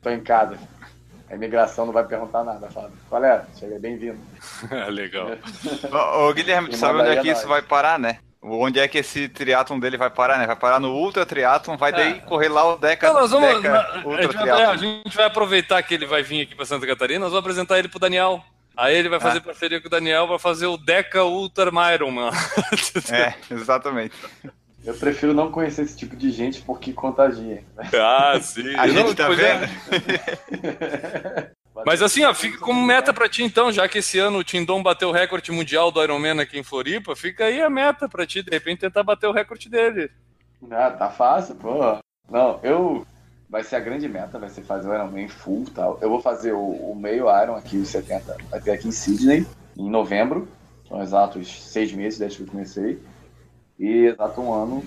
Tô 0.02 0.10
em 0.10 0.22
casa. 0.22 0.58
A 1.30 1.36
imigração 1.36 1.86
não 1.86 1.94
vai 1.94 2.04
perguntar 2.04 2.44
nada, 2.44 2.70
Fábio. 2.72 2.94
Qual 3.08 3.24
é? 3.24 3.46
Cheguei 3.56 3.78
bem-vindo. 3.78 4.20
Legal. 4.90 5.28
Ô, 6.18 6.30
ô, 6.30 6.34
Guilherme, 6.34 6.70
tu 6.70 6.78
sabe 6.78 7.00
onde 7.00 7.10
é 7.10 7.22
que 7.22 7.30
isso 7.30 7.48
vai 7.48 7.62
parar, 7.62 8.00
né? 8.00 8.18
Onde 8.42 8.80
é 8.80 8.88
que 8.88 8.98
esse 8.98 9.28
triatlon 9.28 9.80
dele 9.80 9.98
vai 9.98 10.10
parar, 10.10 10.38
né? 10.40 10.48
Vai 10.48 10.56
parar 10.56 10.80
no 10.80 10.94
Ultra 10.94 11.26
Triathlon, 11.26 11.76
vai 11.78 11.92
daí 11.92 12.22
correr 12.22 12.48
lá 12.48 12.64
o 12.74 12.78
Deca, 12.78 13.08
Então, 13.08 13.20
nós 13.20 13.32
vamos, 13.32 13.62
Deca 13.62 13.70
na- 13.70 13.80
a, 13.82 14.22
gente 14.22 14.38
vai, 14.38 14.64
a 14.66 14.76
gente 14.78 15.16
vai 15.18 15.26
aproveitar 15.26 15.84
que 15.84 15.94
ele 15.94 16.06
vai 16.06 16.24
vir 16.24 16.44
aqui 16.44 16.56
para 16.56 16.66
Santa 16.66 16.88
Catarina, 16.88 17.20
nós 17.20 17.32
vamos 17.32 17.44
apresentar 17.44 17.78
ele 17.78 17.90
pro 17.90 18.00
Daniel. 18.00 18.42
Aí 18.80 18.96
ele 18.96 19.10
vai 19.10 19.20
fazer 19.20 19.40
Ah. 19.40 19.42
parceria 19.42 19.82
com 19.82 19.88
o 19.88 19.92
Daniel, 19.92 20.26
vai 20.26 20.40
fazer 20.40 20.66
o 20.68 20.78
Deca 20.78 21.24
Ultra 21.26 21.70
Myron, 21.72 22.12
mano. 22.12 22.32
É, 23.12 23.34
exatamente. 23.54 24.16
Eu 24.86 24.94
prefiro 24.94 25.34
não 25.34 25.52
conhecer 25.52 25.82
esse 25.84 25.98
tipo 25.98 26.16
de 26.16 26.32
gente 26.32 26.62
porque 26.62 26.94
contagia. 26.94 27.64
Ah, 27.94 28.40
sim. 28.42 28.74
A 28.80 28.88
gente 28.88 29.14
tá 29.16 29.26
pois 29.28 29.40
é. 29.40 29.58
vendo? 29.58 29.70
Mas 31.86 32.02
assim, 32.02 32.24
ó, 32.24 32.34
fica 32.34 32.58
como 32.60 32.82
meta 32.82 33.14
pra 33.14 33.30
ti 33.30 33.44
então, 33.44 33.72
já 33.72 33.88
que 33.88 34.00
esse 34.00 34.18
ano 34.20 34.40
o 34.40 34.44
Tindom 34.44 34.82
bateu 34.84 35.10
o 35.10 35.14
recorde 35.14 35.52
mundial 35.52 35.92
do 35.92 36.02
Ironman 36.04 36.40
aqui 36.40 36.58
em 36.60 36.64
Floripa, 36.64 37.16
fica 37.16 37.46
aí 37.46 37.62
a 37.62 37.70
meta 37.70 38.08
pra 38.10 38.26
ti, 38.26 38.42
de 38.42 38.50
repente 38.52 38.80
tentar 38.80 39.04
bater 39.04 39.28
o 39.28 39.32
recorde 39.34 39.70
dele. 39.70 40.10
Ah, 40.72 40.92
tá 40.92 41.10
fácil, 41.10 41.56
pô. 41.56 41.98
Não, 42.30 42.60
eu. 42.64 43.06
Vai 43.50 43.64
ser 43.64 43.78
a 43.78 43.80
grande 43.80 44.08
meta, 44.08 44.38
vai 44.38 44.50
ser 44.50 44.62
fazer 44.62 44.88
o 44.88 44.94
Ironman 44.94 45.28
full 45.28 45.66
tal. 45.74 45.98
Eu 46.02 46.10
vou 46.10 46.22
fazer 46.22 46.54
o, 46.54 46.62
o 46.62 46.96
meio 46.96 47.26
Iron 47.42 47.56
aqui, 47.56 47.78
os 47.78 47.90
70, 47.90 48.38
vai 48.50 48.62
ter 48.62 48.72
aqui 48.72 48.88
em 48.88 48.92
Sydney, 48.92 49.46
em 49.76 49.90
novembro. 49.90 50.48
São 50.88 51.02
exatos 51.02 51.64
seis 51.64 51.92
meses 51.92 52.20
desde 52.20 52.38
que 52.38 52.44
eu 52.44 52.48
comecei. 52.48 53.02
E 53.80 54.06
exato 54.06 54.40
um 54.42 54.54
ano 54.54 54.84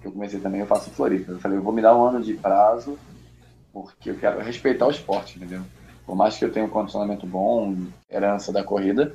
que 0.00 0.06
eu 0.06 0.12
comecei 0.12 0.40
também, 0.40 0.60
eu 0.60 0.66
faço 0.66 0.90
Floripa. 0.90 1.32
Eu 1.32 1.38
falei, 1.38 1.58
eu 1.58 1.62
vou 1.62 1.72
me 1.72 1.82
dar 1.82 1.94
um 1.94 2.02
ano 2.02 2.22
de 2.22 2.34
prazo, 2.34 2.98
porque 3.72 4.10
eu 4.10 4.16
quero 4.16 4.40
respeitar 4.40 4.86
o 4.86 4.90
esporte, 4.90 5.36
entendeu? 5.36 5.62
Por 6.06 6.16
mais 6.16 6.38
que 6.38 6.44
eu 6.44 6.52
tenha 6.52 6.64
um 6.64 6.70
condicionamento 6.70 7.26
bom, 7.26 7.76
herança 8.10 8.50
da 8.50 8.64
corrida, 8.64 9.14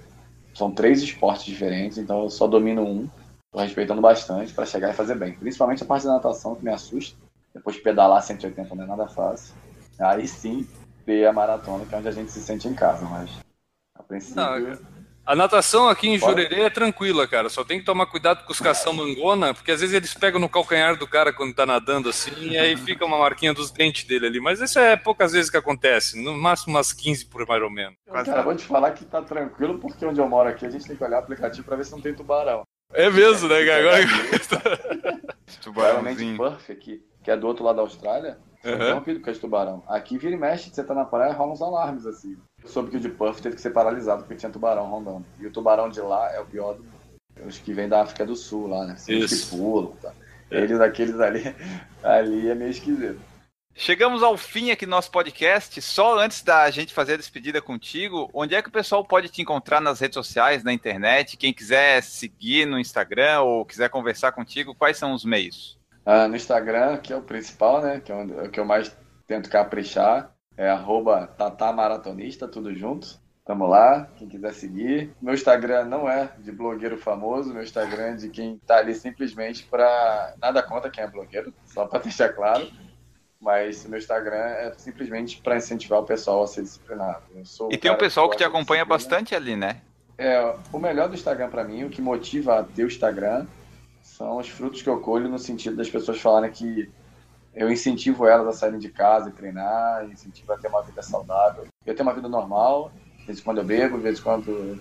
são 0.54 0.70
três 0.70 1.02
esportes 1.02 1.46
diferentes, 1.46 1.98
então 1.98 2.24
eu 2.24 2.30
só 2.30 2.46
domino 2.46 2.84
um. 2.84 3.10
Tô 3.52 3.60
respeitando 3.60 4.02
bastante 4.02 4.54
para 4.54 4.66
chegar 4.66 4.92
e 4.92 4.94
fazer 4.94 5.16
bem. 5.16 5.34
Principalmente 5.34 5.82
a 5.82 5.86
parte 5.86 6.06
da 6.06 6.14
natação 6.14 6.56
que 6.56 6.64
me 6.64 6.72
assusta. 6.72 7.23
Depois 7.54 7.76
de 7.76 7.82
pedalar 7.82 8.22
180 8.22 8.76
não 8.76 8.84
é 8.84 8.88
nada 8.88 9.08
fácil. 9.08 9.54
Aí 10.00 10.28
sim, 10.28 10.68
ter 11.06 11.26
a 11.26 11.34
maratona, 11.34 11.86
que 11.86 11.94
é 11.94 11.98
onde 11.98 12.08
a 12.08 12.12
gente 12.12 12.32
se 12.32 12.42
sente 12.42 12.68
em 12.68 12.74
casa, 12.74 13.06
mas 13.06 13.30
a 13.96 14.02
princípio. 14.02 14.42
Não, 14.42 14.78
A 15.26 15.36
natação 15.36 15.88
aqui 15.88 16.10
em 16.10 16.18
Bora. 16.18 16.32
Jurerê 16.32 16.62
é 16.64 16.70
tranquila, 16.70 17.28
cara. 17.28 17.50
Só 17.50 17.64
tem 17.64 17.80
que 17.80 17.86
tomar 17.86 18.08
cuidado 18.08 18.44
com 18.44 18.52
os 18.52 18.60
cação 18.60 18.92
mangona, 18.92 19.54
porque 19.54 19.72
às 19.72 19.82
vezes 19.82 19.96
eles 19.96 20.14
pegam 20.16 20.40
no 20.40 20.50
calcanhar 20.50 20.98
do 20.98 21.08
cara 21.08 21.32
quando 21.32 21.54
tá 21.54 21.66
nadando 21.66 22.10
assim, 22.10 22.32
e 22.50 22.58
aí 22.58 22.76
fica 22.76 23.06
uma 23.06 23.20
marquinha 23.20 23.54
dos 23.54 23.70
dentes 23.70 24.06
dele 24.06 24.26
ali. 24.26 24.40
Mas 24.40 24.60
isso 24.60 24.80
é 24.80 24.98
poucas 24.98 25.32
vezes 25.32 25.52
que 25.52 25.58
acontece, 25.58 26.22
no 26.22 26.34
máximo 26.34 26.76
umas 26.76 26.92
15 26.92 27.28
por 27.28 27.48
mais 27.48 27.62
ou 27.62 27.70
menos. 27.70 27.96
Cara, 28.26 28.42
vou 28.42 28.56
te 28.56 28.66
falar 28.66 28.92
que 28.92 29.06
tá 29.06 29.22
tranquilo, 29.22 29.78
porque 29.78 30.06
onde 30.06 30.20
eu 30.20 30.28
moro 30.28 30.50
aqui 30.50 30.66
a 30.66 30.70
gente 30.70 30.88
tem 30.88 30.96
que 30.96 31.04
olhar 31.04 31.18
o 31.18 31.20
aplicativo 31.20 31.66
para 31.66 31.78
ver 31.78 31.86
se 31.86 31.92
não 31.92 32.02
tem 32.02 32.16
tubarão. 32.16 32.64
É 32.92 33.10
mesmo, 33.10 33.48
né, 33.48 33.66
cara? 33.66 33.80
Agora... 33.80 34.04
Realmente 35.44 35.60
Tubarãozinho. 35.62 36.38
Perth 36.38 36.70
aqui, 36.70 37.04
que 37.24 37.32
é 37.32 37.38
do 37.38 37.48
outro 37.48 37.64
lado 37.64 37.78
da 37.78 37.82
Austrália, 37.82 38.38
Uhum. 38.64 38.76
interrompido 38.76 39.20
por 39.20 39.26
causa 39.26 39.38
de 39.38 39.42
tubarão. 39.42 39.84
Aqui 39.88 40.18
vira 40.18 40.34
e 40.34 40.38
mexe, 40.38 40.70
você 40.70 40.84
tá 40.84 40.94
na 40.94 41.04
praia, 41.04 41.34
rola 41.34 41.52
uns 41.52 41.62
alarmes 41.62 42.06
assim. 42.06 42.38
Eu 42.62 42.70
soube 42.70 42.90
que 42.92 42.98
o 42.98 43.00
de 43.00 43.10
Perth 43.10 43.42
teve 43.42 43.56
que 43.56 43.62
ser 43.62 43.72
paralisado 43.72 44.24
porque 44.24 44.36
tinha 44.36 44.52
tubarão 44.52 44.86
rondando. 44.90 45.26
E 45.38 45.46
o 45.46 45.52
tubarão 45.52 45.90
de 45.90 46.00
lá 46.00 46.32
é 46.32 46.40
o 46.40 46.46
pior 46.46 46.76
do 46.76 46.86
os 47.46 47.58
que 47.58 47.74
vêm 47.74 47.90
da 47.90 48.02
África 48.02 48.26
do 48.26 48.36
Sul 48.36 48.68
lá, 48.68 48.86
né? 48.86 48.94
Os 48.94 49.10
Isso. 49.10 49.52
que 49.52 49.58
pulam, 49.58 49.92
tá? 50.02 50.14
Eles, 50.52 50.80
aqueles 50.80 51.20
ali, 51.20 51.44
ali 52.04 52.48
é 52.48 52.56
meio 52.56 52.70
esquisito. 52.70 53.20
Chegamos 53.76 54.22
ao 54.22 54.38
fim 54.38 54.70
aqui 54.70 54.86
do 54.86 54.92
nosso 54.92 55.10
podcast. 55.10 55.82
Só 55.82 56.20
antes 56.20 56.44
da 56.44 56.70
gente 56.70 56.94
fazer 56.94 57.16
a 57.16 57.18
despedida 57.18 57.60
contigo, 57.60 58.30
onde 58.32 58.54
é 58.54 58.62
que 58.62 58.70
o 58.70 58.72
pessoal 58.72 59.04
pode 59.04 59.30
te 59.30 59.42
encontrar 59.42 59.82
nas 59.82 60.00
redes 60.00 60.14
sociais, 60.14 60.64
na 60.64 60.72
internet? 60.72 61.36
Quem 61.38 61.52
quiser 61.52 62.04
seguir 62.04 62.68
no 62.68 62.78
Instagram 62.80 63.42
ou 63.42 63.66
quiser 63.66 63.90
conversar 63.90 64.32
contigo, 64.32 64.76
quais 64.76 64.98
são 64.98 65.12
os 65.12 65.26
meios? 65.26 65.76
Ah, 66.06 66.28
no 66.28 66.36
Instagram, 66.36 66.98
que 66.98 67.14
é 67.14 67.16
o 67.16 67.22
principal, 67.22 67.82
né? 67.82 68.02
Que 68.04 68.12
é 68.12 68.16
é 68.16 68.44
o 68.44 68.50
que 68.50 68.60
eu 68.60 68.66
mais 68.66 68.96
tento 69.28 69.50
caprichar, 69.50 70.32
é 70.58 70.70
arroba 70.70 71.28
tatamaratonista, 71.28 72.48
tudo 72.48 72.74
junto. 72.76 73.22
Tamo 73.46 73.68
lá, 73.68 74.08
quem 74.16 74.28
quiser 74.28 74.54
seguir. 74.54 75.14
Meu 75.22 75.34
Instagram 75.34 75.86
não 75.86 76.10
é 76.10 76.32
de 76.40 76.52
blogueiro 76.52 76.98
famoso, 76.98 77.54
meu 77.54 77.62
Instagram 77.62 78.04
é 78.04 78.16
de 78.16 78.30
quem 78.30 78.58
tá 78.66 78.78
ali 78.78 78.96
simplesmente 78.96 79.64
pra. 79.64 80.34
Nada 80.42 80.64
contra 80.64 80.90
quem 80.90 81.04
é 81.04 81.08
blogueiro, 81.08 81.54
só 81.66 81.86
pra 81.86 82.00
deixar 82.04 82.30
claro. 82.30 82.70
Mas 83.42 83.86
meu 83.86 84.00
Instagram 84.00 84.38
é 84.38 84.74
simplesmente 84.78 85.42
pra 85.42 85.58
incentivar 85.58 86.00
o 86.00 86.06
pessoal 86.06 86.44
a 86.44 86.48
ser 86.48 86.62
disciplinado. 86.62 87.24
E 87.70 87.78
tem 87.78 87.92
um 87.92 87.98
pessoal 87.98 88.30
que 88.30 88.38
te 88.38 88.44
gosta 88.44 88.50
de 88.50 88.58
acompanha 88.58 88.86
bastante 88.86 89.36
ali, 89.36 89.58
né? 89.58 89.82
É, 90.18 90.56
o 90.72 90.80
melhor 90.80 91.10
do 91.10 91.16
Instagram 91.16 91.50
pra 91.50 91.66
mim, 91.66 91.84
o 91.84 91.90
que 91.90 92.02
motiva 92.02 92.60
a 92.60 92.64
ter 92.64 92.86
o 92.86 92.88
Instagram, 92.88 93.46
são 94.18 94.38
os 94.38 94.48
frutos 94.48 94.82
que 94.82 94.90
eu 94.90 95.00
colho 95.00 95.28
no 95.28 95.40
sentido 95.40 95.76
das 95.76 95.90
pessoas 95.90 96.22
falarem 96.22 96.52
que 96.52 96.90
eu 97.56 97.72
incentivo 97.72 98.28
elas 98.28 98.48
a 98.48 98.52
saírem 98.52 98.80
de 98.80 98.90
casa 98.90 99.30
e 99.30 99.34
treinar, 99.34 100.06
incentivo 100.06 100.54
a 100.54 100.58
ter 100.58 100.68
uma 100.68 100.84
vida 100.84 101.02
saudável. 101.02 101.66
Eu 101.84 101.96
tenho 101.96 102.08
uma 102.08 102.14
vida 102.14 102.30
normal, 102.30 102.92
de 103.18 103.26
vez 103.26 103.40
em 103.40 103.44
quando 103.44 103.58
eu 103.58 103.64
bebo, 103.64 103.98
de 103.98 104.04
vez 104.04 104.20
em 104.20 104.22
quando 104.22 104.80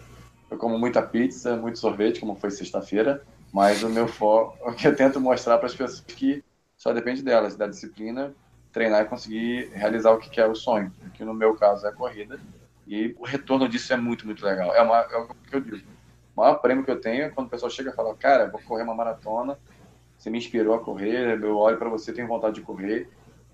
eu 0.51 0.59
como 0.59 0.79
muita 0.79 1.01
pizza, 1.01 1.57
muito 1.57 1.79
sorvete, 1.79 2.21
como 2.21 2.37
foi 2.37 2.51
sexta-feira, 2.51 3.23
mas 3.51 3.83
o 3.83 3.89
meu 3.89 4.07
foco, 4.07 4.59
o 4.69 4.75
que 4.75 4.87
eu 4.87 4.95
tento 4.95 5.19
mostrar 5.19 5.57
para 5.57 5.67
as 5.67 5.75
pessoas 5.75 6.01
que 6.01 6.45
só 6.77 6.93
depende 6.93 7.23
delas, 7.23 7.57
da 7.57 7.67
disciplina, 7.67 8.35
treinar 8.71 9.03
e 9.03 9.09
conseguir 9.09 9.71
realizar 9.73 10.11
o 10.13 10.19
que 10.19 10.29
que 10.29 10.41
é 10.43 10.47
o 10.47 10.55
sonho, 10.55 10.93
que 11.15 11.25
no 11.25 11.33
meu 11.33 11.55
caso 11.55 11.87
é 11.87 11.89
a 11.89 11.93
corrida. 11.93 12.39
E 12.87 13.15
o 13.19 13.25
retorno 13.25 13.67
disso 13.67 13.93
é 13.95 13.97
muito, 13.97 14.27
muito 14.27 14.45
legal. 14.45 14.75
É, 14.75 14.83
uma, 14.83 14.99
é 14.99 15.17
o 15.17 15.29
que 15.29 15.57
eu 15.57 15.61
digo. 15.61 15.92
O 16.35 16.41
maior 16.41 16.57
prêmio 16.57 16.85
que 16.85 16.91
eu 16.91 17.01
tenho 17.01 17.25
é 17.25 17.31
quando 17.31 17.47
o 17.47 17.51
pessoal 17.51 17.71
chega 17.71 17.91
e 17.91 17.95
fala, 17.95 18.15
cara, 18.15 18.51
vou 18.51 18.61
correr 18.63 18.83
uma 18.83 18.95
maratona, 18.95 19.59
você 20.17 20.31
me 20.31 20.39
inspirou 20.39 20.75
a 20.75 20.81
correr, 20.81 21.43
eu 21.43 21.57
olho 21.57 21.77
para 21.77 21.89
você, 21.89 22.13
tenho 22.13 22.29
vontade 22.29 22.57
de 22.57 22.63
correr, 22.63 23.09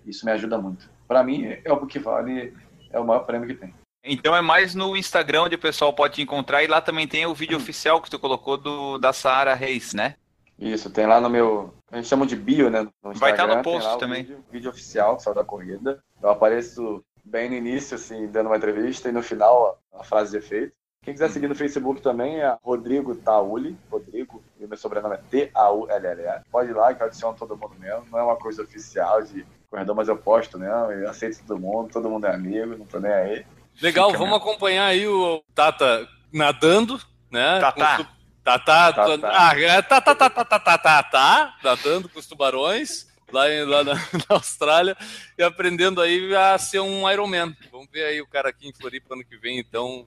isso 0.07 0.25
me 0.25 0.33
ajuda 0.33 0.59
muito. 0.59 0.91
Para 1.07 1.25
mim, 1.25 1.57
é 1.65 1.73
o 1.73 1.87
que 1.87 1.99
vale, 1.99 2.55
é 2.91 3.01
o 3.01 3.07
maior 3.07 3.21
prêmio 3.21 3.49
que 3.49 3.55
tem. 3.55 3.75
Então 4.05 4.35
é 4.35 4.41
mais 4.41 4.75
no 4.75 4.97
Instagram 4.97 5.45
onde 5.45 5.57
o 5.57 5.59
pessoal 5.59 5.93
pode 5.93 6.15
te 6.15 6.23
encontrar 6.23 6.63
e 6.63 6.67
lá 6.67 6.81
também 6.81 7.07
tem 7.09 7.27
o 7.27 7.35
vídeo 7.35 7.57
oficial 7.57 8.01
que 8.01 8.09
tu 8.09 8.19
colocou 8.19 8.57
do, 8.57 8.97
da 8.99 9.13
Saara 9.13 9.55
Reis, 9.55 9.93
né? 9.93 10.15
Isso, 10.59 10.91
tem 10.91 11.07
lá 11.07 11.21
no 11.21 11.31
meu. 11.31 11.75
A 11.91 11.97
gente 11.97 12.09
chama 12.09 12.27
de 12.27 12.35
bio, 12.35 12.69
né? 12.69 12.83
No 12.83 13.15
Vai 13.15 13.31
estar 13.33 13.47
no 13.47 13.55
Instagram, 13.55 13.63
tem 13.63 13.63
post 13.63 13.99
também. 13.99 14.23
Vídeo, 14.23 14.45
vídeo 14.51 14.71
oficial 14.71 15.17
que 15.17 15.23
saiu 15.23 15.35
da 15.35 15.45
corrida. 15.45 16.03
Eu 16.21 16.31
apareço 16.31 17.05
bem 17.25 17.49
no 17.49 17.57
início, 17.57 17.95
assim, 17.95 18.27
dando 18.27 18.49
uma 18.49 18.57
entrevista, 18.57 19.09
e 19.09 19.13
no 19.13 19.23
final 19.23 19.81
a, 19.93 20.01
a 20.01 20.05
frase 20.05 20.33
de 20.33 20.39
efeito. 20.39 20.73
Quem 21.09 21.15
quiser 21.15 21.31
seguir 21.31 21.49
no 21.49 21.55
Facebook 21.55 22.03
também 22.03 22.39
é 22.39 22.55
Rodrigo 22.63 23.15
Tauli. 23.15 23.75
Rodrigo, 23.91 24.45
e 24.61 24.67
meu 24.67 24.77
sobrenome 24.77 25.15
é 25.15 25.21
T-A-U-L-L-E. 25.31 26.43
Pode 26.53 26.69
ir 26.69 26.75
lá 26.75 26.93
que 26.93 27.03
eu 27.03 27.07
adiciono 27.07 27.35
todo 27.35 27.57
mundo 27.57 27.77
mesmo. 27.79 28.05
Não 28.13 28.19
é 28.19 28.23
uma 28.23 28.37
coisa 28.37 28.63
oficial 28.63 29.23
de 29.23 29.43
corredor, 29.71 29.97
mas 29.97 30.09
eu 30.09 30.19
posto 30.19 30.59
mesmo. 30.59 30.93
Eu 30.93 31.09
aceito 31.09 31.43
todo 31.47 31.59
mundo, 31.59 31.91
todo 31.91 32.11
mundo 32.11 32.27
é 32.27 32.35
amigo, 32.35 32.77
não 32.77 32.85
tô 32.85 33.01
nem 33.01 33.11
aí. 33.11 33.47
Legal, 33.81 34.09
Fica 34.11 34.19
vamos 34.19 34.35
mesmo. 34.35 34.51
acompanhar 34.51 34.85
aí 34.85 35.09
o 35.09 35.43
Tata 35.55 36.07
nadando, 36.31 37.01
né? 37.31 37.59
Tata. 37.59 38.07
Ah, 38.45 39.59
é, 39.59 39.81
tá, 39.81 40.03
tá 40.03 40.15
tá, 40.15 40.29
tá 40.29 40.45
tá, 40.45 40.59
tá 40.59 40.79
tá, 40.79 41.03
tá. 41.05 41.57
nadando 41.65 42.11
com 42.11 42.19
os 42.19 42.27
tubarões 42.27 43.07
lá, 43.33 43.51
em, 43.51 43.65
lá 43.65 43.83
na, 43.83 43.95
na, 44.29 44.37
Austrália 44.37 44.95
e 45.39 45.43
aprendendo 45.43 46.03
aí 46.03 46.35
a 46.37 46.59
ser 46.59 46.81
um 46.81 47.11
Ironman. 47.11 47.57
Vamos 47.71 47.89
ver 47.91 48.05
aí 48.05 48.21
o 48.21 48.27
cara 48.27 48.51
aqui 48.51 48.69
em 48.69 48.75
Floripa 48.75 49.15
ano 49.15 49.25
que 49.25 49.39
vem, 49.39 49.59
então 49.59 50.07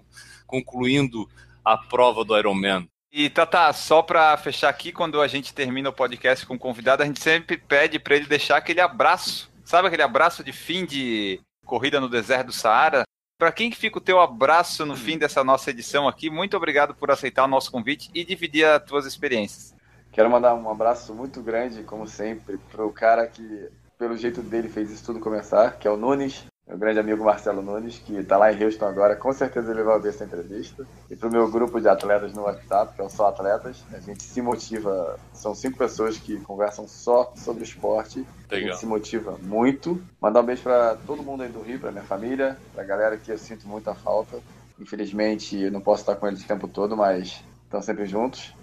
concluindo 0.52 1.28
a 1.64 1.78
prova 1.78 2.26
do 2.26 2.38
Ironman. 2.38 2.88
E 3.14 3.30
Tata, 3.30 3.72
só 3.74 4.02
para 4.02 4.36
fechar 4.38 4.70
aqui, 4.70 4.91
quando 4.91 5.22
a 5.22 5.28
gente 5.28 5.54
termina 5.54 5.89
o 5.89 5.93
podcast 5.93 6.45
com 6.45 6.56
o 6.56 6.60
convidado, 6.60 7.02
a 7.02 7.06
gente 7.06 7.22
sempre 7.22 7.58
pede 7.58 7.97
para 7.97 8.16
ele 8.16 8.26
deixar 8.26 8.58
aquele 8.58 8.82
abraço. 8.82 9.49
Sabe 9.64 9.88
aquele 9.88 10.04
abraço 10.04 10.43
de 10.43 10.52
fim 10.52 10.86
de 10.86 11.39
corrida 11.66 11.99
no 11.99 12.10
deserto 12.10 12.47
do 12.47 12.54
Saara? 12.54 13.04
Para 13.38 13.52
quem 13.52 13.70
que 13.70 13.78
fica 13.78 13.97
o 13.97 14.02
teu 14.02 14.20
abraço 14.20 14.86
no 14.86 14.95
fim 14.95 15.18
dessa 15.18 15.43
nossa 15.43 15.72
edição 15.72 16.08
aqui? 16.08 16.30
Muito 16.30 16.56
obrigado 16.56 16.93
por 16.93 17.10
aceitar 17.10 17.45
o 17.45 17.47
nosso 17.47 17.72
convite 17.72 18.10
e 18.14 18.24
dividir 18.24 18.66
as 18.66 18.84
tuas 18.84 19.06
experiências. 19.06 19.74
Quero 20.12 20.30
mandar 20.30 20.54
um 20.54 20.70
abraço 20.70 21.14
muito 21.14 21.41
grande, 21.41 21.84
como 21.84 22.08
sempre, 22.08 22.58
pro 22.72 22.91
cara 22.91 23.26
que, 23.28 23.70
pelo 23.97 24.18
jeito 24.18 24.41
dele, 24.41 24.70
fez 24.70 24.91
isso 24.91 25.06
tudo 25.06 25.20
começar, 25.20 25.78
que 25.78 25.88
é 25.88 25.91
o 25.91 25.97
Nunes, 25.97 26.45
meu 26.68 26.78
grande 26.78 26.99
amigo 26.99 27.24
Marcelo 27.24 27.62
Nunes, 27.62 27.97
que 27.99 28.24
tá 28.24 28.38
lá 28.38 28.51
em 28.53 28.64
Houston 28.64 28.86
agora, 28.86 29.16
com 29.16 29.34
certeza 29.34 29.72
ele 29.72 29.84
vai 29.84 29.95
ouvir 29.95 30.09
essa 30.09 30.24
entrevista. 30.24 30.88
E 31.09 31.16
pro 31.16 31.32
meu 31.32 31.49
grupo 31.49 31.82
de 31.82 31.89
atletas 31.89 32.34
no 32.34 32.43
WhatsApp, 32.43 32.95
que 32.95 33.01
é 33.01 33.03
o 33.03 33.09
Só 33.09 33.28
Atletas, 33.28 33.84
a 33.91 33.99
gente 33.99 34.24
se 34.24 34.41
motiva, 34.41 35.20
são 35.34 35.53
cinco 35.53 35.78
pessoas 35.78 36.18
que 36.18 36.39
conversam 36.41 36.88
só 36.88 37.34
sobre 37.36 37.64
esporte, 37.64 38.26
a 38.49 38.53
Legal. 38.55 38.70
gente 38.70 38.80
se 38.80 38.86
motiva 38.86 39.38
muito. 39.41 40.01
Mandar 40.22 40.41
um 40.41 40.45
beijo 40.45 40.64
pra 40.64 40.95
todo 41.05 41.24
mundo 41.24 41.43
aí 41.43 41.49
do 41.49 41.62
Rio, 41.62 41.80
pra 41.80 41.91
minha 41.91 42.05
família, 42.05 42.57
pra 42.74 42.84
galera 42.84 43.18
que 43.18 43.32
eu 43.32 43.38
sinto 43.38 43.68
muita 43.68 43.93
falta. 43.93 44.39
Infelizmente, 44.80 45.59
eu 45.59 45.72
não 45.72 45.82
posso 45.82 46.03
estar 46.03 46.16
com 46.16 46.28
eles 46.28 46.41
o 46.41 46.47
tempo 46.47 46.68
todo, 46.68 46.95
mas 46.95 47.43
estão 47.66 47.82
sempre 47.82 48.05
juntos. 48.05 48.53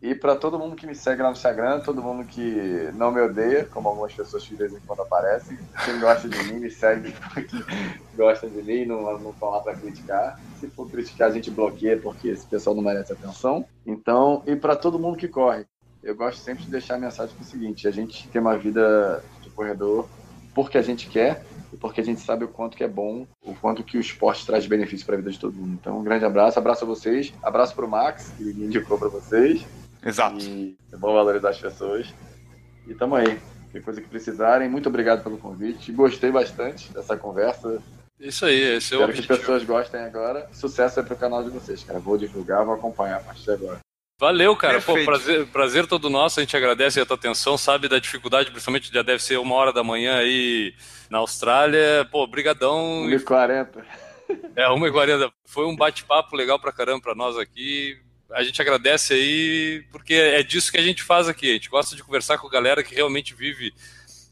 E 0.00 0.14
para 0.14 0.36
todo 0.36 0.58
mundo 0.58 0.76
que 0.76 0.86
me 0.86 0.94
segue 0.94 1.22
lá 1.22 1.28
no 1.28 1.34
Instagram, 1.34 1.80
todo 1.80 2.00
mundo 2.00 2.24
que 2.24 2.88
não 2.94 3.10
me 3.10 3.20
odeia, 3.20 3.64
como 3.64 3.88
algumas 3.88 4.14
pessoas 4.14 4.44
que 4.44 4.50
de 4.50 4.56
vez 4.56 4.72
em 4.72 4.80
quando 4.86 5.02
aparecem, 5.02 5.58
quem 5.84 5.98
gosta 5.98 6.28
de 6.28 6.38
mim, 6.44 6.60
me 6.60 6.70
segue 6.70 7.12
porque 7.34 7.56
gosta 8.16 8.48
de 8.48 8.62
mim, 8.62 8.84
não, 8.84 9.18
não 9.18 9.30
estão 9.30 9.50
lá 9.50 9.60
para 9.60 9.74
criticar. 9.74 10.40
Se 10.60 10.68
for 10.68 10.88
criticar, 10.88 11.28
a 11.28 11.32
gente 11.32 11.50
bloqueia 11.50 11.96
porque 11.96 12.28
esse 12.28 12.46
pessoal 12.46 12.76
não 12.76 12.82
merece 12.82 13.12
atenção. 13.12 13.64
Então, 13.84 14.42
e 14.46 14.54
para 14.54 14.76
todo 14.76 15.00
mundo 15.00 15.16
que 15.16 15.26
corre, 15.26 15.66
eu 16.00 16.14
gosto 16.14 16.38
sempre 16.38 16.64
de 16.64 16.70
deixar 16.70 16.94
a 16.94 16.98
mensagem 16.98 17.34
é 17.36 17.42
o 17.42 17.44
seguinte: 17.44 17.88
a 17.88 17.90
gente 17.90 18.28
tem 18.28 18.40
uma 18.40 18.56
vida 18.56 19.22
de 19.42 19.50
corredor 19.50 20.08
porque 20.54 20.78
a 20.78 20.82
gente 20.82 21.08
quer 21.08 21.44
e 21.72 21.76
porque 21.76 22.00
a 22.00 22.04
gente 22.04 22.20
sabe 22.20 22.44
o 22.44 22.48
quanto 22.48 22.76
que 22.76 22.84
é 22.84 22.88
bom, 22.88 23.26
o 23.42 23.54
quanto 23.54 23.82
que 23.82 23.98
o 23.98 24.00
esporte 24.00 24.46
traz 24.46 24.66
benefícios 24.66 25.02
para 25.02 25.14
a 25.14 25.18
vida 25.18 25.30
de 25.30 25.38
todo 25.38 25.54
mundo. 25.54 25.76
Então, 25.80 25.98
um 25.98 26.04
grande 26.04 26.24
abraço, 26.24 26.58
abraço 26.58 26.84
a 26.84 26.86
vocês, 26.86 27.32
abraço 27.42 27.74
para 27.74 27.84
o 27.84 27.88
Max, 27.88 28.32
que 28.36 28.44
me 28.44 28.66
indicou 28.66 28.96
para 28.96 29.08
vocês. 29.08 29.66
Exato. 30.08 30.38
E 30.40 30.76
é 30.92 30.96
bom 30.96 31.12
valorizar 31.12 31.50
as 31.50 31.58
pessoas. 31.58 32.12
E 32.86 32.94
tamo 32.94 33.14
aí. 33.14 33.38
Qualquer 33.64 33.82
coisa 33.82 34.00
que 34.00 34.08
precisarem, 34.08 34.68
muito 34.68 34.88
obrigado 34.88 35.22
pelo 35.22 35.36
convite. 35.36 35.92
Gostei 35.92 36.30
bastante 36.30 36.90
dessa 36.92 37.16
conversa. 37.16 37.82
Isso 38.18 38.46
aí, 38.46 38.58
esse 38.58 38.94
é 38.94 38.96
Espero 38.96 39.02
o 39.02 39.06
que 39.06 39.10
objetivo. 39.12 39.32
as 39.34 39.38
pessoas 39.40 39.64
gostem 39.64 40.00
agora. 40.00 40.48
Sucesso 40.52 40.98
aí 40.98 41.06
pro 41.06 41.14
canal 41.14 41.44
de 41.44 41.50
vocês, 41.50 41.84
cara. 41.84 41.98
Vou 41.98 42.16
divulgar, 42.16 42.64
vou 42.64 42.74
acompanhar 42.74 43.18
a 43.18 43.20
partir 43.20 43.44
de 43.44 43.50
agora. 43.50 43.78
Valeu, 44.18 44.56
cara. 44.56 44.80
Pô, 44.80 44.94
prazer, 45.04 45.46
prazer 45.46 45.86
todo 45.86 46.10
nosso. 46.10 46.40
A 46.40 46.42
gente 46.42 46.56
agradece 46.56 46.98
a 46.98 47.06
tua 47.06 47.14
atenção, 47.14 47.56
sabe 47.56 47.86
da 47.88 48.00
dificuldade, 48.00 48.50
principalmente 48.50 48.92
já 48.92 49.02
deve 49.02 49.22
ser 49.22 49.38
uma 49.38 49.54
hora 49.54 49.72
da 49.72 49.84
manhã 49.84 50.16
aí 50.16 50.74
na 51.08 51.18
Austrália. 51.18 52.08
Pô, 52.10 52.26
brigadão. 52.26 53.06
1h40. 53.06 53.84
É, 54.56 54.66
1h40. 54.66 55.30
Foi 55.44 55.66
um 55.66 55.76
bate-papo 55.76 56.34
legal 56.34 56.58
pra 56.58 56.72
caramba 56.72 57.00
pra 57.00 57.14
nós 57.14 57.36
aqui. 57.36 57.96
A 58.32 58.42
gente 58.42 58.60
agradece 58.60 59.14
aí, 59.14 59.84
porque 59.90 60.14
é 60.14 60.42
disso 60.42 60.70
que 60.70 60.78
a 60.78 60.82
gente 60.82 61.02
faz 61.02 61.28
aqui. 61.28 61.50
A 61.50 61.54
gente 61.54 61.68
gosta 61.70 61.96
de 61.96 62.02
conversar 62.02 62.38
com 62.38 62.46
a 62.46 62.50
galera 62.50 62.82
que 62.82 62.94
realmente 62.94 63.34
vive 63.34 63.72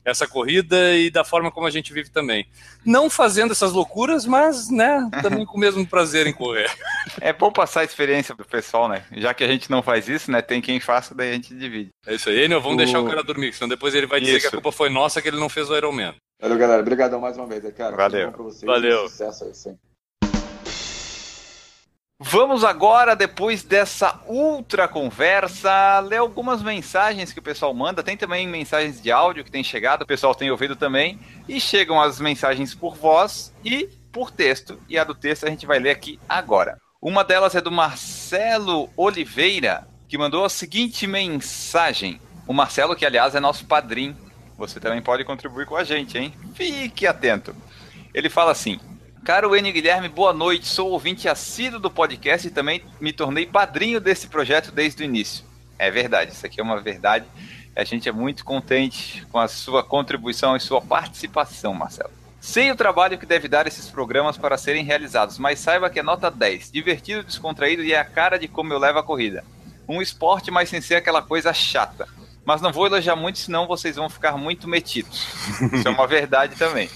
essa 0.04 0.24
corrida 0.26 0.94
e 0.94 1.10
da 1.10 1.24
forma 1.24 1.50
como 1.50 1.66
a 1.66 1.70
gente 1.70 1.92
vive 1.92 2.10
também. 2.10 2.46
Não 2.84 3.10
fazendo 3.10 3.50
essas 3.50 3.72
loucuras, 3.72 4.24
mas, 4.24 4.70
né, 4.70 5.08
também 5.20 5.44
com 5.44 5.56
o 5.56 5.60
mesmo 5.60 5.84
prazer 5.84 6.28
em 6.28 6.32
correr. 6.32 6.70
É 7.20 7.32
bom 7.32 7.50
passar 7.50 7.80
a 7.80 7.84
experiência 7.84 8.32
pro 8.36 8.46
pessoal, 8.46 8.88
né? 8.88 9.04
Já 9.16 9.34
que 9.34 9.42
a 9.42 9.48
gente 9.48 9.68
não 9.68 9.82
faz 9.82 10.08
isso, 10.08 10.30
né? 10.30 10.40
Tem 10.40 10.60
quem 10.60 10.78
faça, 10.78 11.12
daí 11.12 11.30
a 11.30 11.32
gente 11.32 11.52
divide. 11.56 11.90
É 12.06 12.14
isso 12.14 12.28
aí, 12.28 12.44
Enio, 12.44 12.60
vamos 12.60 12.74
O- 12.76 12.84
deixar 12.84 13.00
o 13.00 13.08
cara 13.08 13.22
dormir, 13.24 13.52
senão 13.52 13.68
depois 13.68 13.94
ele 13.96 14.06
vai 14.06 14.20
dizer 14.20 14.32
que 14.34 14.38
Isso. 14.38 14.48
a 14.48 14.52
culpa 14.52 14.70
foi 14.70 14.88
nossa 14.90 15.20
que 15.20 15.26
ele 15.26 15.40
não 15.40 15.48
fez 15.48 15.68
o 15.70 15.76
Ironman. 15.76 16.14
Valeu, 16.40 16.58
galera. 16.58 16.82
Obrigadão 16.82 17.18
mais 17.20 17.36
uma 17.36 17.46
vez, 17.46 17.64
cara. 17.74 17.96
Valeu. 17.96 18.30
Vocês. 18.30 18.62
Valeu. 18.62 19.08
Sucesso 19.08 19.44
aí 19.44 19.54
sempre. 19.54 19.80
Vamos 22.18 22.64
agora, 22.64 23.14
depois 23.14 23.62
dessa 23.62 24.18
ultra 24.26 24.88
conversa, 24.88 26.00
ler 26.00 26.16
algumas 26.16 26.62
mensagens 26.62 27.30
que 27.30 27.38
o 27.38 27.42
pessoal 27.42 27.74
manda. 27.74 28.02
Tem 28.02 28.16
também 28.16 28.48
mensagens 28.48 29.02
de 29.02 29.12
áudio 29.12 29.44
que 29.44 29.50
tem 29.50 29.62
chegado, 29.62 30.00
o 30.00 30.06
pessoal 30.06 30.34
tem 30.34 30.50
ouvido 30.50 30.74
também. 30.74 31.20
E 31.46 31.60
chegam 31.60 32.00
as 32.00 32.18
mensagens 32.18 32.74
por 32.74 32.96
voz 32.96 33.54
e 33.62 33.90
por 34.10 34.30
texto. 34.30 34.80
E 34.88 34.98
a 34.98 35.04
do 35.04 35.14
texto 35.14 35.44
a 35.44 35.50
gente 35.50 35.66
vai 35.66 35.78
ler 35.78 35.90
aqui 35.90 36.18
agora. 36.26 36.80
Uma 37.02 37.22
delas 37.22 37.54
é 37.54 37.60
do 37.60 37.70
Marcelo 37.70 38.88
Oliveira, 38.96 39.86
que 40.08 40.16
mandou 40.16 40.42
a 40.42 40.48
seguinte 40.48 41.06
mensagem. 41.06 42.18
O 42.46 42.54
Marcelo, 42.54 42.96
que 42.96 43.04
aliás 43.04 43.34
é 43.34 43.40
nosso 43.40 43.66
padrinho. 43.66 44.16
Você 44.56 44.80
também 44.80 45.02
pode 45.02 45.22
contribuir 45.22 45.66
com 45.66 45.76
a 45.76 45.84
gente, 45.84 46.16
hein? 46.16 46.32
Fique 46.54 47.06
atento. 47.06 47.54
Ele 48.14 48.30
fala 48.30 48.52
assim: 48.52 48.80
Caro 49.26 49.56
Enio 49.56 49.72
Guilherme, 49.72 50.08
boa 50.08 50.32
noite. 50.32 50.68
Sou 50.68 50.92
ouvinte 50.92 51.28
assíduo 51.28 51.80
do 51.80 51.90
podcast 51.90 52.46
e 52.46 52.50
também 52.50 52.84
me 53.00 53.12
tornei 53.12 53.44
padrinho 53.44 54.00
desse 54.00 54.28
projeto 54.28 54.70
desde 54.70 55.02
o 55.02 55.04
início. 55.04 55.44
É 55.76 55.90
verdade, 55.90 56.30
isso 56.30 56.46
aqui 56.46 56.60
é 56.60 56.62
uma 56.62 56.80
verdade. 56.80 57.26
A 57.74 57.82
gente 57.82 58.08
é 58.08 58.12
muito 58.12 58.44
contente 58.44 59.26
com 59.32 59.40
a 59.40 59.48
sua 59.48 59.82
contribuição 59.82 60.54
e 60.54 60.60
sua 60.60 60.80
participação, 60.80 61.74
Marcelo. 61.74 62.12
Sei 62.40 62.70
o 62.70 62.76
trabalho 62.76 63.18
que 63.18 63.26
deve 63.26 63.48
dar 63.48 63.66
esses 63.66 63.90
programas 63.90 64.38
para 64.38 64.56
serem 64.56 64.84
realizados, 64.84 65.40
mas 65.40 65.58
saiba 65.58 65.90
que 65.90 65.98
é 65.98 66.04
nota 66.04 66.30
10. 66.30 66.70
Divertido, 66.70 67.24
descontraído 67.24 67.82
e 67.82 67.92
é 67.92 67.98
a 67.98 68.04
cara 68.04 68.38
de 68.38 68.46
como 68.46 68.72
eu 68.72 68.78
levo 68.78 69.00
a 69.00 69.02
corrida. 69.02 69.42
Um 69.88 70.00
esporte, 70.00 70.52
mas 70.52 70.68
sem 70.68 70.80
ser 70.80 70.94
aquela 70.94 71.20
coisa 71.20 71.52
chata. 71.52 72.06
Mas 72.44 72.62
não 72.62 72.72
vou 72.72 72.86
elogiar 72.86 73.16
muito, 73.16 73.40
senão 73.40 73.66
vocês 73.66 73.96
vão 73.96 74.08
ficar 74.08 74.36
muito 74.36 74.68
metidos. 74.68 75.26
Isso 75.72 75.88
é 75.88 75.90
uma 75.90 76.06
verdade 76.06 76.54
também. 76.54 76.88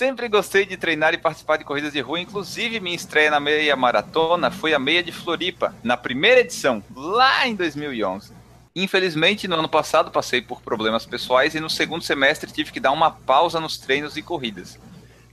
Sempre 0.00 0.28
gostei 0.28 0.64
de 0.64 0.78
treinar 0.78 1.12
e 1.12 1.18
participar 1.18 1.58
de 1.58 1.64
corridas 1.64 1.92
de 1.92 2.00
rua, 2.00 2.18
inclusive 2.18 2.80
minha 2.80 2.96
estreia 2.96 3.30
na 3.30 3.38
meia 3.38 3.76
maratona 3.76 4.50
foi 4.50 4.72
a 4.72 4.78
meia 4.78 5.02
de 5.02 5.12
Floripa, 5.12 5.74
na 5.82 5.94
primeira 5.94 6.40
edição, 6.40 6.82
lá 6.96 7.46
em 7.46 7.54
2011. 7.54 8.32
Infelizmente, 8.74 9.46
no 9.46 9.56
ano 9.56 9.68
passado 9.68 10.10
passei 10.10 10.40
por 10.40 10.62
problemas 10.62 11.04
pessoais 11.04 11.54
e 11.54 11.60
no 11.60 11.68
segundo 11.68 12.02
semestre 12.02 12.50
tive 12.50 12.72
que 12.72 12.80
dar 12.80 12.92
uma 12.92 13.10
pausa 13.10 13.60
nos 13.60 13.76
treinos 13.76 14.16
e 14.16 14.22
corridas. 14.22 14.80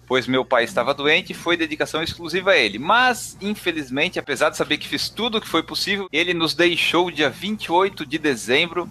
Pois 0.06 0.28
meu 0.28 0.44
pai 0.44 0.66
estava 0.66 0.94
doente 0.94 1.32
e 1.32 1.34
foi 1.34 1.56
dedicação 1.56 2.04
exclusiva 2.04 2.52
a 2.52 2.58
ele. 2.58 2.78
Mas, 2.78 3.38
infelizmente, 3.40 4.20
apesar 4.20 4.50
de 4.50 4.58
saber 4.58 4.78
que 4.80 4.88
fiz 4.90 5.08
tudo 5.08 5.38
o 5.38 5.42
que 5.42 5.48
foi 5.48 5.64
possível, 5.64 6.10
ele 6.12 6.34
nos 6.34 6.54
deixou 6.54 7.10
dia 7.10 7.30
28 7.30 8.06
de 8.06 8.18
dezembro 8.18 8.90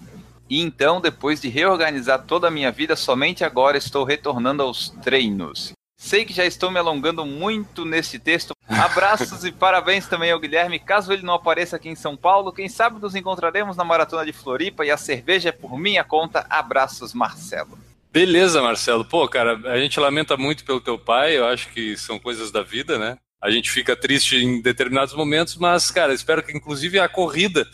e 0.49 0.61
então, 0.61 1.01
depois 1.01 1.41
de 1.41 1.49
reorganizar 1.49 2.23
toda 2.23 2.47
a 2.47 2.51
minha 2.51 2.71
vida, 2.71 2.95
somente 2.95 3.43
agora 3.43 3.77
estou 3.77 4.03
retornando 4.03 4.63
aos 4.63 4.89
treinos. 4.89 5.73
Sei 5.99 6.23
que 6.23 6.33
já 6.33 6.45
estou 6.45 6.69
me 6.69 6.77
alongando 6.77 7.25
muito 7.25 7.83
nesse 7.83 8.19
texto. 8.19 8.53
Abraços 8.69 9.43
e 9.43 9.51
parabéns 9.51 10.07
também 10.07 10.31
ao 10.31 10.39
Guilherme. 10.39 10.79
Caso 10.79 11.11
ele 11.11 11.23
não 11.23 11.33
apareça 11.33 11.75
aqui 11.75 11.89
em 11.89 11.95
São 11.95 12.15
Paulo, 12.15 12.53
quem 12.53 12.69
sabe 12.69 13.01
nos 13.01 13.15
encontraremos 13.15 13.75
na 13.75 13.83
Maratona 13.83 14.23
de 14.23 14.31
Floripa 14.31 14.85
e 14.85 14.91
a 14.91 14.97
cerveja 14.97 15.49
é 15.49 15.51
por 15.51 15.77
minha 15.77 16.03
conta. 16.03 16.45
Abraços, 16.49 17.13
Marcelo. 17.13 17.79
Beleza, 18.13 18.61
Marcelo. 18.61 19.03
Pô, 19.05 19.27
cara, 19.27 19.59
a 19.71 19.79
gente 19.79 19.99
lamenta 19.99 20.37
muito 20.37 20.63
pelo 20.63 20.79
teu 20.79 20.99
pai, 20.99 21.37
eu 21.37 21.47
acho 21.47 21.69
que 21.69 21.97
são 21.97 22.19
coisas 22.19 22.51
da 22.51 22.61
vida, 22.61 22.97
né? 22.97 23.17
A 23.41 23.49
gente 23.49 23.69
fica 23.69 23.95
triste 23.95 24.37
em 24.37 24.61
determinados 24.61 25.13
momentos, 25.13 25.55
mas, 25.57 25.91
cara, 25.91 26.13
espero 26.13 26.43
que 26.43 26.55
inclusive 26.55 26.99
a 26.99 27.09
corrida 27.09 27.67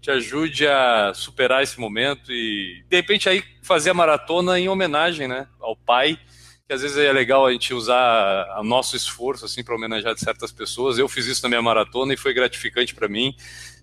te 0.00 0.10
ajude 0.10 0.66
a 0.66 1.12
superar 1.14 1.62
esse 1.62 1.78
momento 1.78 2.32
e, 2.32 2.82
de 2.88 2.96
repente, 2.96 3.28
aí 3.28 3.42
fazer 3.62 3.90
a 3.90 3.94
maratona 3.94 4.58
em 4.58 4.68
homenagem, 4.68 5.28
né, 5.28 5.46
ao 5.60 5.76
pai, 5.76 6.18
que 6.66 6.72
às 6.72 6.82
vezes 6.82 6.96
é 6.96 7.12
legal 7.12 7.46
a 7.46 7.52
gente 7.52 7.74
usar 7.74 8.58
o 8.58 8.64
nosso 8.64 8.96
esforço, 8.96 9.44
assim, 9.44 9.62
para 9.62 9.74
homenagear 9.74 10.16
certas 10.16 10.52
pessoas. 10.52 10.98
Eu 10.98 11.08
fiz 11.08 11.26
isso 11.26 11.42
na 11.42 11.48
minha 11.48 11.62
maratona 11.62 12.14
e 12.14 12.16
foi 12.16 12.32
gratificante 12.32 12.94
para 12.94 13.08
mim. 13.08 13.34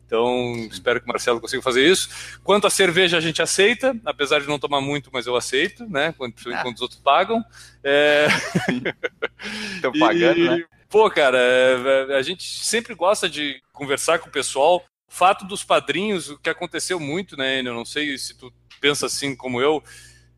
Então, 0.06 0.56
espero 0.72 1.02
que 1.02 1.06
o 1.06 1.10
Marcelo 1.10 1.42
consiga 1.42 1.62
fazer 1.62 1.86
isso. 1.86 2.40
Quanto 2.42 2.66
à 2.66 2.70
cerveja, 2.70 3.18
a 3.18 3.22
gente 3.22 3.42
aceita, 3.42 3.94
apesar 4.06 4.40
de 4.40 4.48
não 4.48 4.58
tomar 4.58 4.80
muito, 4.80 5.10
mas 5.12 5.28
eu 5.28 5.36
aceito, 5.36 5.86
né? 5.90 6.14
Quando, 6.18 6.34
Ah. 6.54 6.64
os 6.74 6.82
outros 6.82 7.02
pagam. 7.02 7.44
É... 7.84 8.28
Estão 9.76 9.92
pagando, 9.92 10.40
E, 10.40 10.50
né? 10.50 10.64
Pô, 10.90 11.10
cara, 11.10 11.38
é, 11.38 12.16
a 12.18 12.22
gente 12.22 12.44
sempre 12.44 12.96
gosta 12.96 13.28
de 13.28 13.62
conversar 13.74 14.20
com 14.20 14.30
o 14.30 14.32
pessoal. 14.32 14.82
O 15.10 15.12
fato 15.12 15.46
dos 15.46 15.64
padrinhos, 15.64 16.30
o 16.30 16.38
que 16.38 16.50
aconteceu 16.50 17.00
muito, 17.00 17.36
né, 17.38 17.60
Enio? 17.60 17.72
Eu 17.72 17.76
não 17.76 17.86
sei 17.86 18.18
se 18.18 18.36
tu 18.38 18.54
pensa 18.82 19.06
assim 19.06 19.36
como 19.36 19.62
eu. 19.62 19.84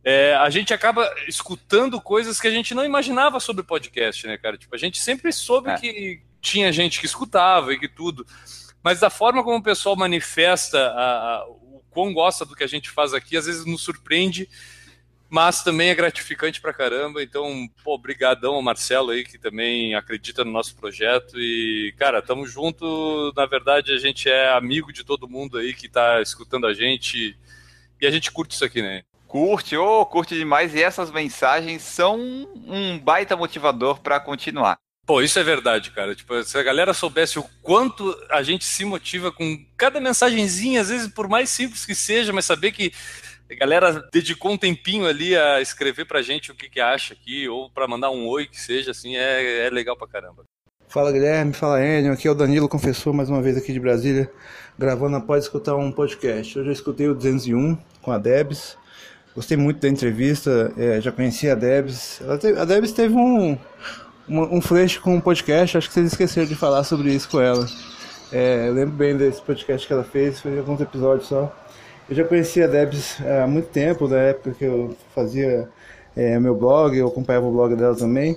é, 0.01 0.34
a 0.36 0.49
gente 0.49 0.74
acaba 0.74 1.05
escutando 1.28 1.99
coisas 1.99 2.39
que 2.39 2.47
a 2.47 2.51
gente 2.51 2.74
não 2.74 2.86
imaginava 2.86 3.38
sobre 3.39 3.63
podcast, 3.63 4.26
né, 4.28 4.38
cara? 4.38 4.57
Tipo, 4.57 4.74
a 4.74 4.78
gente 4.78 4.97
sempre 4.97 5.32
soube 5.34 5.70
É. 5.70 5.76
que 5.78 6.22
tinha 6.41 6.72
gente 6.72 7.01
que 7.01 7.05
escutava 7.05 7.74
e 7.74 7.78
que 7.80 7.89
tudo. 7.89 8.26
Mas 8.82 9.01
da 9.01 9.09
forma 9.09 9.43
como 9.43 9.57
o 9.57 9.61
pessoal 9.63 9.97
manifesta 9.97 10.80
a- 10.80 11.39
a- 11.41 11.45
o 11.49 11.84
quão 11.89 12.13
gosta 12.13 12.45
do 12.45 12.55
que 12.55 12.63
a 12.63 12.67
gente 12.67 12.89
faz 12.89 13.13
aqui, 13.13 13.36
às 13.36 13.45
vezes 13.45 13.65
nos 13.65 13.82
surpreende, 13.84 14.47
mas 15.30 15.61
também 15.61 15.89
é 15.89 15.95
gratificante 15.95 16.59
pra 16.59 16.73
caramba. 16.73 17.21
Então, 17.21 17.69
pô, 17.84 17.97
brigadão 17.97 18.55
ao 18.55 18.61
Marcelo 18.61 19.11
aí, 19.11 19.23
que 19.23 19.38
também 19.38 19.93
acredita 19.93 20.43
no 20.43 20.51
nosso 20.51 20.75
projeto. 20.75 21.39
E, 21.39 21.93
cara, 21.97 22.21
tamo 22.21 22.47
junto. 22.47 23.32
Na 23.36 23.45
verdade, 23.45 23.93
a 23.93 23.97
gente 23.97 24.27
é 24.27 24.51
amigo 24.51 24.91
de 24.91 25.03
todo 25.03 25.30
mundo 25.30 25.57
aí 25.57 25.73
que 25.73 25.88
tá 25.88 26.19
escutando 26.21 26.65
a 26.65 26.73
gente. 26.73 27.38
E 28.01 28.07
a 28.07 28.11
gente 28.11 28.32
curte 28.32 28.55
isso 28.55 28.65
aqui, 28.65 28.82
né? 28.82 29.03
Curte, 29.27 29.77
ô, 29.77 30.03
curte 30.05 30.34
demais. 30.34 30.73
E 30.73 30.82
essas 30.82 31.11
mensagens 31.11 31.84
são 31.84 32.17
um 32.65 32.97
baita 32.97 33.38
motivador 33.38 33.99
para 33.99 34.19
continuar. 34.19 34.80
Pô, 35.05 35.21
isso 35.21 35.38
é 35.38 35.43
verdade, 35.43 35.91
cara. 35.91 36.15
Tipo, 36.15 36.43
se 36.43 36.57
a 36.57 36.63
galera 36.63 36.93
soubesse 36.93 37.38
o 37.38 37.45
quanto 37.61 38.15
a 38.30 38.41
gente 38.41 38.63
se 38.63 38.86
motiva 38.86 39.32
com 39.32 39.63
cada 39.77 39.99
mensagenzinha, 39.99 40.82
às 40.82 40.89
vezes 40.89 41.07
por 41.07 41.27
mais 41.27 41.49
simples 41.49 41.86
que 41.86 41.95
seja, 41.95 42.34
mas 42.34 42.45
saber 42.45 42.71
que 42.71 42.91
a 43.52 43.56
galera 43.56 44.08
dedicou 44.14 44.52
um 44.52 44.58
tempinho 44.58 45.08
ali 45.08 45.36
a 45.36 45.62
escrever 45.62 46.06
pra 46.06 46.22
gente 46.22 46.52
o 46.52 46.56
que, 46.56 46.70
que 46.70 46.80
acha 46.80 47.14
aqui, 47.14 47.47
ou 47.47 47.70
pra 47.70 47.88
mandar 47.88 48.12
um 48.12 48.28
oi 48.28 48.45
que 48.45 48.60
seja, 48.60 48.91
assim, 48.91 49.16
é, 49.16 49.68
é 49.68 49.70
legal 49.70 49.95
pra 49.97 50.08
caramba. 50.08 50.43
Fala 50.88 51.12
Guilherme, 51.12 51.54
fala 51.54 51.84
Enio, 51.86 52.12
aqui 52.14 52.28
é 52.28 52.32
o 52.32 52.36
Danilo 52.36 52.68
Confessor, 52.68 53.14
mais 53.14 53.30
uma 53.30 53.41
vez 53.41 53.56
aqui 53.56 53.72
de 53.72 53.80
Brasília, 53.80 54.30
gravando 54.78 55.18
após 55.18 55.43
escutar 55.43 55.76
um 55.76 55.91
podcast. 55.91 56.58
Hoje 56.58 56.70
eu 56.70 56.74
escutei 56.74 57.08
o 57.08 57.14
201 57.14 57.78
com 58.02 58.12
a 58.12 58.18
Debs, 58.18 58.76
gostei 59.36 59.56
muito 59.56 59.80
da 59.80 59.88
entrevista, 59.88 60.74
é, 60.78 61.00
já 61.00 61.12
conheci 61.12 61.47
a 61.47 61.54
Debs. 61.54 62.20
Teve- 62.41 62.60
a 62.60 62.66
Debs 62.66 62.91
teve 62.91 63.14
um, 63.14 63.56
uma- 64.28 64.52
um 64.52 64.60
flash 64.62 64.97
com 64.97 65.16
um 65.16 65.22
podcast, 65.22 65.78
acho 65.78 65.88
que 65.88 65.93
vocês 65.93 66.08
esqueceram 66.12 66.47
de 66.47 66.56
falar 66.56 66.84
sobre 66.84 67.14
isso 67.14 67.30
com 67.30 67.39
ela. 67.39 67.68
É, 68.32 68.68
eu 68.68 68.74
lembro 68.74 68.95
bem 68.95 69.16
desse 69.16 69.41
podcast 69.41 69.86
que 69.86 69.93
ela 69.93 70.04
fez, 70.04 70.39
foi 70.41 70.58
alguns 70.58 70.82
episódios 70.82 71.28
só. 71.28 71.56
Eu 72.10 72.16
já 72.16 72.24
conhecia 72.24 72.66
a 72.66 72.68
Debs 72.68 73.18
há 73.22 73.45
muito 73.45 73.68
tempo, 73.68 74.07
da 74.07 74.18
época 74.18 74.55
que 74.57 74.66
eu 74.66 74.97
fazia 75.14 75.70
é, 76.16 76.39
meu 76.39 76.55
blog, 76.55 76.97
eu 76.97 77.07
acompanhava 77.07 77.45
o 77.45 77.51
blog 77.51 77.76
dela 77.76 77.95
também, 77.95 78.36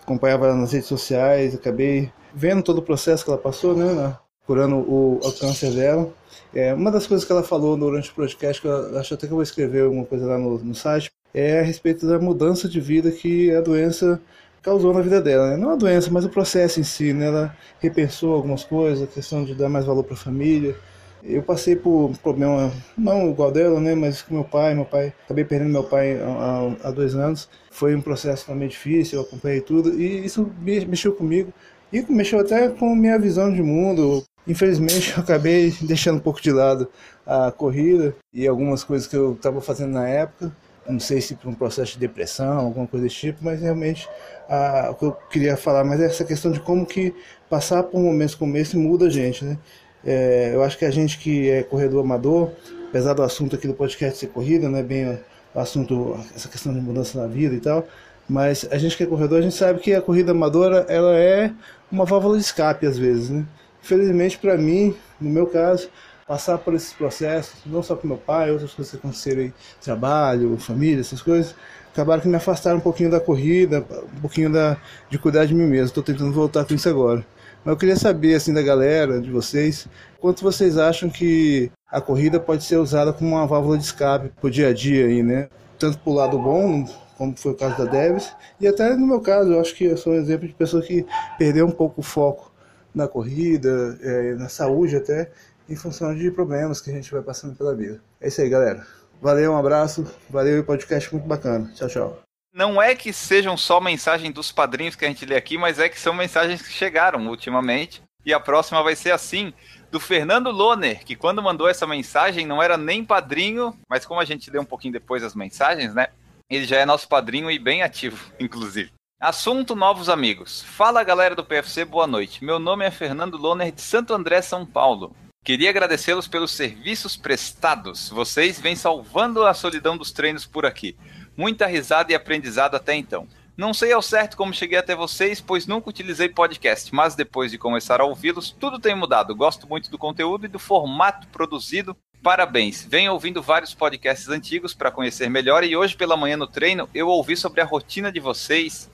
acompanhava 0.00 0.46
ela 0.46 0.54
nas 0.54 0.72
redes 0.72 0.86
sociais, 0.86 1.52
acabei 1.52 2.12
vendo 2.32 2.62
todo 2.62 2.78
o 2.78 2.82
processo 2.82 3.24
que 3.24 3.30
ela 3.30 3.38
passou, 3.38 3.76
né, 3.76 4.16
curando 4.46 4.76
o, 4.76 5.18
o 5.20 5.32
câncer 5.32 5.72
dela. 5.72 6.08
É, 6.54 6.72
uma 6.72 6.92
das 6.92 7.08
coisas 7.08 7.26
que 7.26 7.32
ela 7.32 7.42
falou 7.42 7.76
durante 7.76 8.08
o 8.08 8.14
podcast, 8.14 8.62
que 8.62 8.68
eu 8.68 8.96
acho 8.96 9.14
até 9.14 9.26
que 9.26 9.32
eu 9.32 9.36
vou 9.36 9.42
escrever 9.42 9.82
alguma 9.82 10.04
coisa 10.04 10.24
lá 10.24 10.38
no, 10.38 10.56
no 10.58 10.74
site, 10.74 11.10
é 11.34 11.58
a 11.58 11.62
respeito 11.62 12.06
da 12.06 12.20
mudança 12.20 12.68
de 12.68 12.80
vida 12.80 13.10
que 13.10 13.52
a 13.52 13.60
doença 13.60 14.20
causou 14.62 14.94
na 14.94 15.00
vida 15.00 15.20
dela. 15.20 15.50
Né? 15.50 15.56
Não 15.56 15.70
a 15.70 15.76
doença, 15.76 16.08
mas 16.10 16.24
o 16.24 16.28
processo 16.28 16.78
em 16.78 16.84
si. 16.84 17.12
Né? 17.12 17.26
Ela 17.26 17.56
repensou 17.80 18.34
algumas 18.34 18.62
coisas, 18.62 19.02
a 19.02 19.06
questão 19.06 19.44
de 19.44 19.54
dar 19.54 19.68
mais 19.68 19.84
valor 19.84 20.04
para 20.04 20.14
a 20.14 20.18
família. 20.18 20.76
Eu 21.22 21.42
passei 21.42 21.76
por 21.76 22.16
problema, 22.22 22.72
não 22.96 23.30
igual 23.30 23.50
dela, 23.50 23.80
né, 23.80 23.94
mas 23.94 24.22
com 24.22 24.34
meu 24.34 24.44
pai. 24.44 24.74
Meu 24.74 24.84
pai, 24.84 25.12
acabei 25.24 25.44
perdendo 25.44 25.70
meu 25.70 25.84
pai 25.84 26.18
há, 26.20 26.88
há 26.88 26.90
dois 26.90 27.14
anos. 27.14 27.48
Foi 27.70 27.94
um 27.94 28.00
processo 28.00 28.46
também 28.46 28.68
difícil, 28.68 29.18
eu 29.18 29.24
acompanhei 29.24 29.60
tudo 29.60 30.00
e 30.00 30.24
isso 30.24 30.50
mexeu 30.60 31.12
comigo. 31.12 31.52
E 31.92 32.02
mexeu 32.10 32.40
até 32.40 32.68
com 32.68 32.94
minha 32.94 33.18
visão 33.18 33.52
de 33.52 33.62
mundo. 33.62 34.22
Infelizmente, 34.46 35.12
eu 35.16 35.22
acabei 35.22 35.74
deixando 35.82 36.16
um 36.16 36.20
pouco 36.20 36.40
de 36.40 36.50
lado 36.50 36.88
a 37.26 37.50
corrida 37.50 38.14
e 38.32 38.46
algumas 38.46 38.84
coisas 38.84 39.06
que 39.06 39.16
eu 39.16 39.32
estava 39.32 39.60
fazendo 39.60 39.92
na 39.92 40.08
época 40.08 40.52
não 40.88 40.98
sei 40.98 41.20
se 41.20 41.34
por 41.34 41.48
um 41.48 41.54
processo 41.54 41.92
de 41.92 41.98
depressão, 41.98 42.58
alguma 42.58 42.86
coisa 42.86 43.04
desse 43.04 43.16
tipo, 43.16 43.44
mas 43.44 43.60
realmente 43.60 44.08
a, 44.48 44.88
o 44.90 44.94
que 44.94 45.04
eu 45.04 45.12
queria 45.30 45.56
falar 45.56 45.84
mais 45.84 46.00
é 46.00 46.06
essa 46.06 46.24
questão 46.24 46.50
de 46.50 46.60
como 46.60 46.86
que 46.86 47.14
passar 47.48 47.82
por 47.82 48.00
momentos 48.00 48.34
como 48.34 48.56
esse 48.56 48.76
muda 48.76 49.06
a 49.06 49.10
gente, 49.10 49.44
né? 49.44 49.58
É, 50.04 50.52
eu 50.54 50.62
acho 50.62 50.78
que 50.78 50.84
a 50.84 50.90
gente 50.90 51.18
que 51.18 51.50
é 51.50 51.62
corredor 51.62 52.04
amador, 52.04 52.50
apesar 52.88 53.14
do 53.14 53.22
assunto 53.22 53.56
aqui 53.56 53.66
do 53.66 53.74
podcast 53.74 54.18
ser 54.18 54.28
corrida, 54.28 54.68
não 54.68 54.78
é 54.78 54.82
bem 54.82 55.18
o 55.54 55.60
assunto, 55.60 56.18
essa 56.34 56.48
questão 56.48 56.72
de 56.72 56.80
mudança 56.80 57.20
na 57.20 57.26
vida 57.26 57.54
e 57.54 57.60
tal, 57.60 57.86
mas 58.28 58.66
a 58.70 58.78
gente 58.78 58.96
que 58.96 59.02
é 59.02 59.06
corredor, 59.06 59.38
a 59.38 59.42
gente 59.42 59.54
sabe 59.54 59.80
que 59.80 59.94
a 59.94 60.02
corrida 60.02 60.32
amadora, 60.32 60.86
ela 60.88 61.16
é 61.16 61.50
uma 61.90 62.04
válvula 62.04 62.36
de 62.36 62.42
escape 62.42 62.86
às 62.86 62.98
vezes, 62.98 63.30
né? 63.30 63.44
Infelizmente 63.82 64.38
para 64.38 64.56
mim, 64.56 64.94
no 65.20 65.30
meu 65.30 65.46
caso, 65.46 65.88
passar 66.26 66.58
por 66.58 66.74
esses 66.74 66.92
processos, 66.92 67.54
não 67.64 67.82
só 67.82 67.96
com 67.96 68.06
meu 68.06 68.18
pai, 68.18 68.50
outras 68.50 68.74
coisas 68.74 68.90
que 68.90 68.98
aconteceram 68.98 69.40
aí, 69.40 69.52
trabalho, 69.82 70.58
família, 70.58 71.00
essas 71.00 71.22
coisas, 71.22 71.54
acabaram 71.90 72.20
que 72.20 72.28
me 72.28 72.36
afastaram 72.36 72.76
um 72.76 72.80
pouquinho 72.80 73.10
da 73.10 73.18
corrida, 73.18 73.84
um 74.16 74.20
pouquinho 74.20 74.52
da, 74.52 74.76
de 75.08 75.18
cuidar 75.18 75.46
de 75.46 75.54
mim 75.54 75.66
mesmo. 75.66 75.86
Estou 75.86 76.02
tentando 76.02 76.30
voltar 76.32 76.64
com 76.66 76.74
isso 76.74 76.88
agora. 76.88 77.24
Mas 77.68 77.74
eu 77.74 77.76
queria 77.76 77.96
saber, 77.96 78.34
assim, 78.34 78.54
da 78.54 78.62
galera, 78.62 79.20
de 79.20 79.30
vocês, 79.30 79.86
quanto 80.18 80.42
vocês 80.42 80.78
acham 80.78 81.10
que 81.10 81.70
a 81.86 82.00
corrida 82.00 82.40
pode 82.40 82.64
ser 82.64 82.78
usada 82.78 83.12
como 83.12 83.32
uma 83.32 83.46
válvula 83.46 83.76
de 83.76 83.84
escape 83.84 84.30
pro 84.40 84.50
dia 84.50 84.68
a 84.68 84.72
dia 84.72 85.04
aí, 85.04 85.22
né? 85.22 85.50
Tanto 85.78 85.98
pro 85.98 86.14
lado 86.14 86.38
bom, 86.38 86.88
como 87.18 87.36
foi 87.36 87.52
o 87.52 87.54
caso 87.54 87.76
da 87.76 87.84
Deves, 87.84 88.32
e 88.58 88.66
até 88.66 88.96
no 88.96 89.06
meu 89.06 89.20
caso, 89.20 89.52
eu 89.52 89.60
acho 89.60 89.74
que 89.74 89.84
eu 89.84 89.98
sou 89.98 90.14
um 90.14 90.16
exemplo 90.16 90.48
de 90.48 90.54
pessoa 90.54 90.82
que 90.82 91.04
perdeu 91.36 91.66
um 91.66 91.70
pouco 91.70 92.00
o 92.00 92.02
foco 92.02 92.50
na 92.94 93.06
corrida, 93.06 93.98
é, 94.00 94.34
na 94.36 94.48
saúde 94.48 94.96
até, 94.96 95.30
em 95.68 95.76
função 95.76 96.14
de 96.14 96.30
problemas 96.30 96.80
que 96.80 96.88
a 96.88 96.94
gente 96.94 97.12
vai 97.12 97.20
passando 97.20 97.54
pela 97.54 97.74
vida. 97.74 98.00
É 98.18 98.28
isso 98.28 98.40
aí, 98.40 98.48
galera. 98.48 98.86
Valeu, 99.20 99.52
um 99.52 99.58
abraço. 99.58 100.06
Valeu, 100.30 100.64
podcast 100.64 101.12
muito 101.12 101.28
bacana. 101.28 101.70
Tchau, 101.74 101.88
tchau. 101.88 102.27
Não 102.52 102.80
é 102.80 102.94
que 102.94 103.12
sejam 103.12 103.56
só 103.56 103.80
mensagens 103.80 104.32
dos 104.32 104.50
padrinhos 104.50 104.96
que 104.96 105.04
a 105.04 105.08
gente 105.08 105.24
lê 105.26 105.36
aqui, 105.36 105.58
mas 105.58 105.78
é 105.78 105.88
que 105.88 106.00
são 106.00 106.14
mensagens 106.14 106.62
que 106.62 106.72
chegaram 106.72 107.26
ultimamente. 107.28 108.02
E 108.24 108.32
a 108.32 108.40
próxima 108.40 108.82
vai 108.82 108.96
ser 108.96 109.12
assim, 109.12 109.52
do 109.90 110.00
Fernando 110.00 110.50
Loner, 110.50 111.04
que 111.04 111.16
quando 111.16 111.42
mandou 111.42 111.68
essa 111.68 111.86
mensagem 111.86 112.46
não 112.46 112.62
era 112.62 112.76
nem 112.76 113.04
padrinho, 113.04 113.78
mas 113.88 114.04
como 114.04 114.20
a 114.20 114.24
gente 114.24 114.50
lê 114.50 114.58
um 114.58 114.64
pouquinho 114.64 114.92
depois 114.92 115.22
as 115.22 115.34
mensagens, 115.34 115.94
né? 115.94 116.08
Ele 116.50 116.64
já 116.64 116.78
é 116.78 116.86
nosso 116.86 117.08
padrinho 117.08 117.50
e 117.50 117.58
bem 117.58 117.82
ativo, 117.82 118.32
inclusive. 118.40 118.92
Assunto 119.20 119.74
Novos 119.74 120.08
Amigos. 120.08 120.62
Fala 120.62 121.02
galera 121.02 121.34
do 121.34 121.44
PFC, 121.44 121.84
boa 121.84 122.06
noite. 122.06 122.44
Meu 122.44 122.58
nome 122.58 122.84
é 122.84 122.90
Fernando 122.90 123.36
Loner 123.36 123.72
de 123.72 123.80
Santo 123.80 124.14
André, 124.14 124.40
São 124.42 124.64
Paulo. 124.64 125.14
Queria 125.44 125.70
agradecê-los 125.70 126.28
pelos 126.28 126.52
serviços 126.52 127.16
prestados. 127.16 128.10
Vocês 128.10 128.60
vêm 128.60 128.76
salvando 128.76 129.46
a 129.46 129.54
solidão 129.54 129.96
dos 129.96 130.12
treinos 130.12 130.46
por 130.46 130.66
aqui. 130.66 130.96
Muita 131.38 131.66
risada 131.66 132.10
e 132.10 132.16
aprendizado 132.16 132.74
até 132.74 132.96
então. 132.96 133.28
Não 133.56 133.72
sei 133.72 133.92
ao 133.92 134.02
certo 134.02 134.36
como 134.36 134.52
cheguei 134.52 134.76
até 134.76 134.96
vocês, 134.96 135.40
pois 135.40 135.68
nunca 135.68 135.88
utilizei 135.88 136.28
podcast, 136.28 136.92
mas 136.92 137.14
depois 137.14 137.52
de 137.52 137.58
começar 137.58 138.00
a 138.00 138.04
ouvi-los, 138.04 138.50
tudo 138.50 138.80
tem 138.80 138.96
mudado. 138.96 139.36
Gosto 139.36 139.68
muito 139.68 139.88
do 139.88 139.96
conteúdo 139.96 140.46
e 140.46 140.48
do 140.48 140.58
formato 140.58 141.28
produzido. 141.28 141.96
Parabéns. 142.24 142.84
Venho 142.84 143.12
ouvindo 143.12 143.40
vários 143.40 143.72
podcasts 143.72 144.28
antigos 144.28 144.74
para 144.74 144.90
conhecer 144.90 145.30
melhor 145.30 145.62
e 145.62 145.76
hoje 145.76 145.96
pela 145.96 146.16
manhã 146.16 146.36
no 146.36 146.48
treino 146.48 146.88
eu 146.92 147.06
ouvi 147.06 147.36
sobre 147.36 147.60
a 147.60 147.64
rotina 147.64 148.10
de 148.10 148.18
vocês 148.18 148.90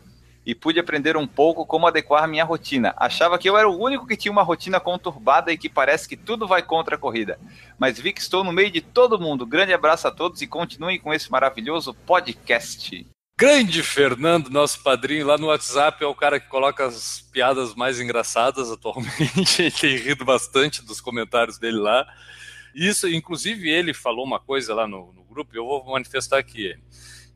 e 0.47 0.55
pude 0.55 0.79
aprender 0.79 1.17
um 1.17 1.27
pouco 1.27 1.65
como 1.65 1.87
adequar 1.87 2.29
minha 2.29 2.45
rotina. 2.45 2.93
Achava 2.97 3.39
que 3.39 3.49
eu 3.49 3.57
era 3.57 3.69
o 3.69 3.81
único 3.81 4.07
que 4.07 4.17
tinha 4.17 4.33
uma 4.33 4.43
rotina 4.43 4.79
conturbada 4.79 5.53
e 5.53 5.59
que 5.59 5.69
parece 5.69 6.09
que 6.09 6.17
tudo 6.17 6.47
vai 6.47 6.63
contra 6.63 6.97
a 6.97 6.99
corrida. 6.99 7.39
Mas 7.79 7.99
vi 7.99 8.13
que 8.13 8.21
estou 8.21 8.45
no 8.45 8.53
meio 8.53 8.71
de 8.71 8.81
todo 8.81 9.19
mundo. 9.19 9.47
Grande 9.47 9.73
abraço 9.73 10.07
a 10.07 10.11
todos 10.11 10.43
e 10.43 10.47
continuem 10.47 10.99
com 10.99 11.15
esse 11.15 11.31
maravilhoso 11.31 11.95
podcast. 11.95 13.07
Grande 13.37 13.83
Fernando, 13.83 14.49
nosso 14.49 14.83
padrinho 14.83 15.27
lá 15.27 15.37
no 15.37 15.49
WhatsApp, 15.49 16.05
é 16.05 16.07
o 16.07 16.15
cara 16.15 16.39
que 16.39 16.49
coloca 16.49 16.87
as 16.87 17.21
piadas 17.33 17.75
mais 17.75 17.99
engraçadas 17.99 18.71
atualmente. 18.71 19.63
ele 19.63 19.71
tem 19.73 19.97
rido 19.97 20.25
bastante 20.25 20.85
dos 20.85 21.01
comentários 21.01 21.59
dele 21.59 21.79
lá. 21.79 22.07
Isso, 22.73 23.09
inclusive, 23.09 23.69
ele 23.69 23.93
falou 23.93 24.25
uma 24.25 24.39
coisa 24.39 24.75
lá 24.75 24.87
no, 24.87 25.13
no 25.13 25.25
grupo, 25.25 25.51
eu 25.55 25.65
vou 25.65 25.85
manifestar 25.93 26.39
aqui, 26.39 26.77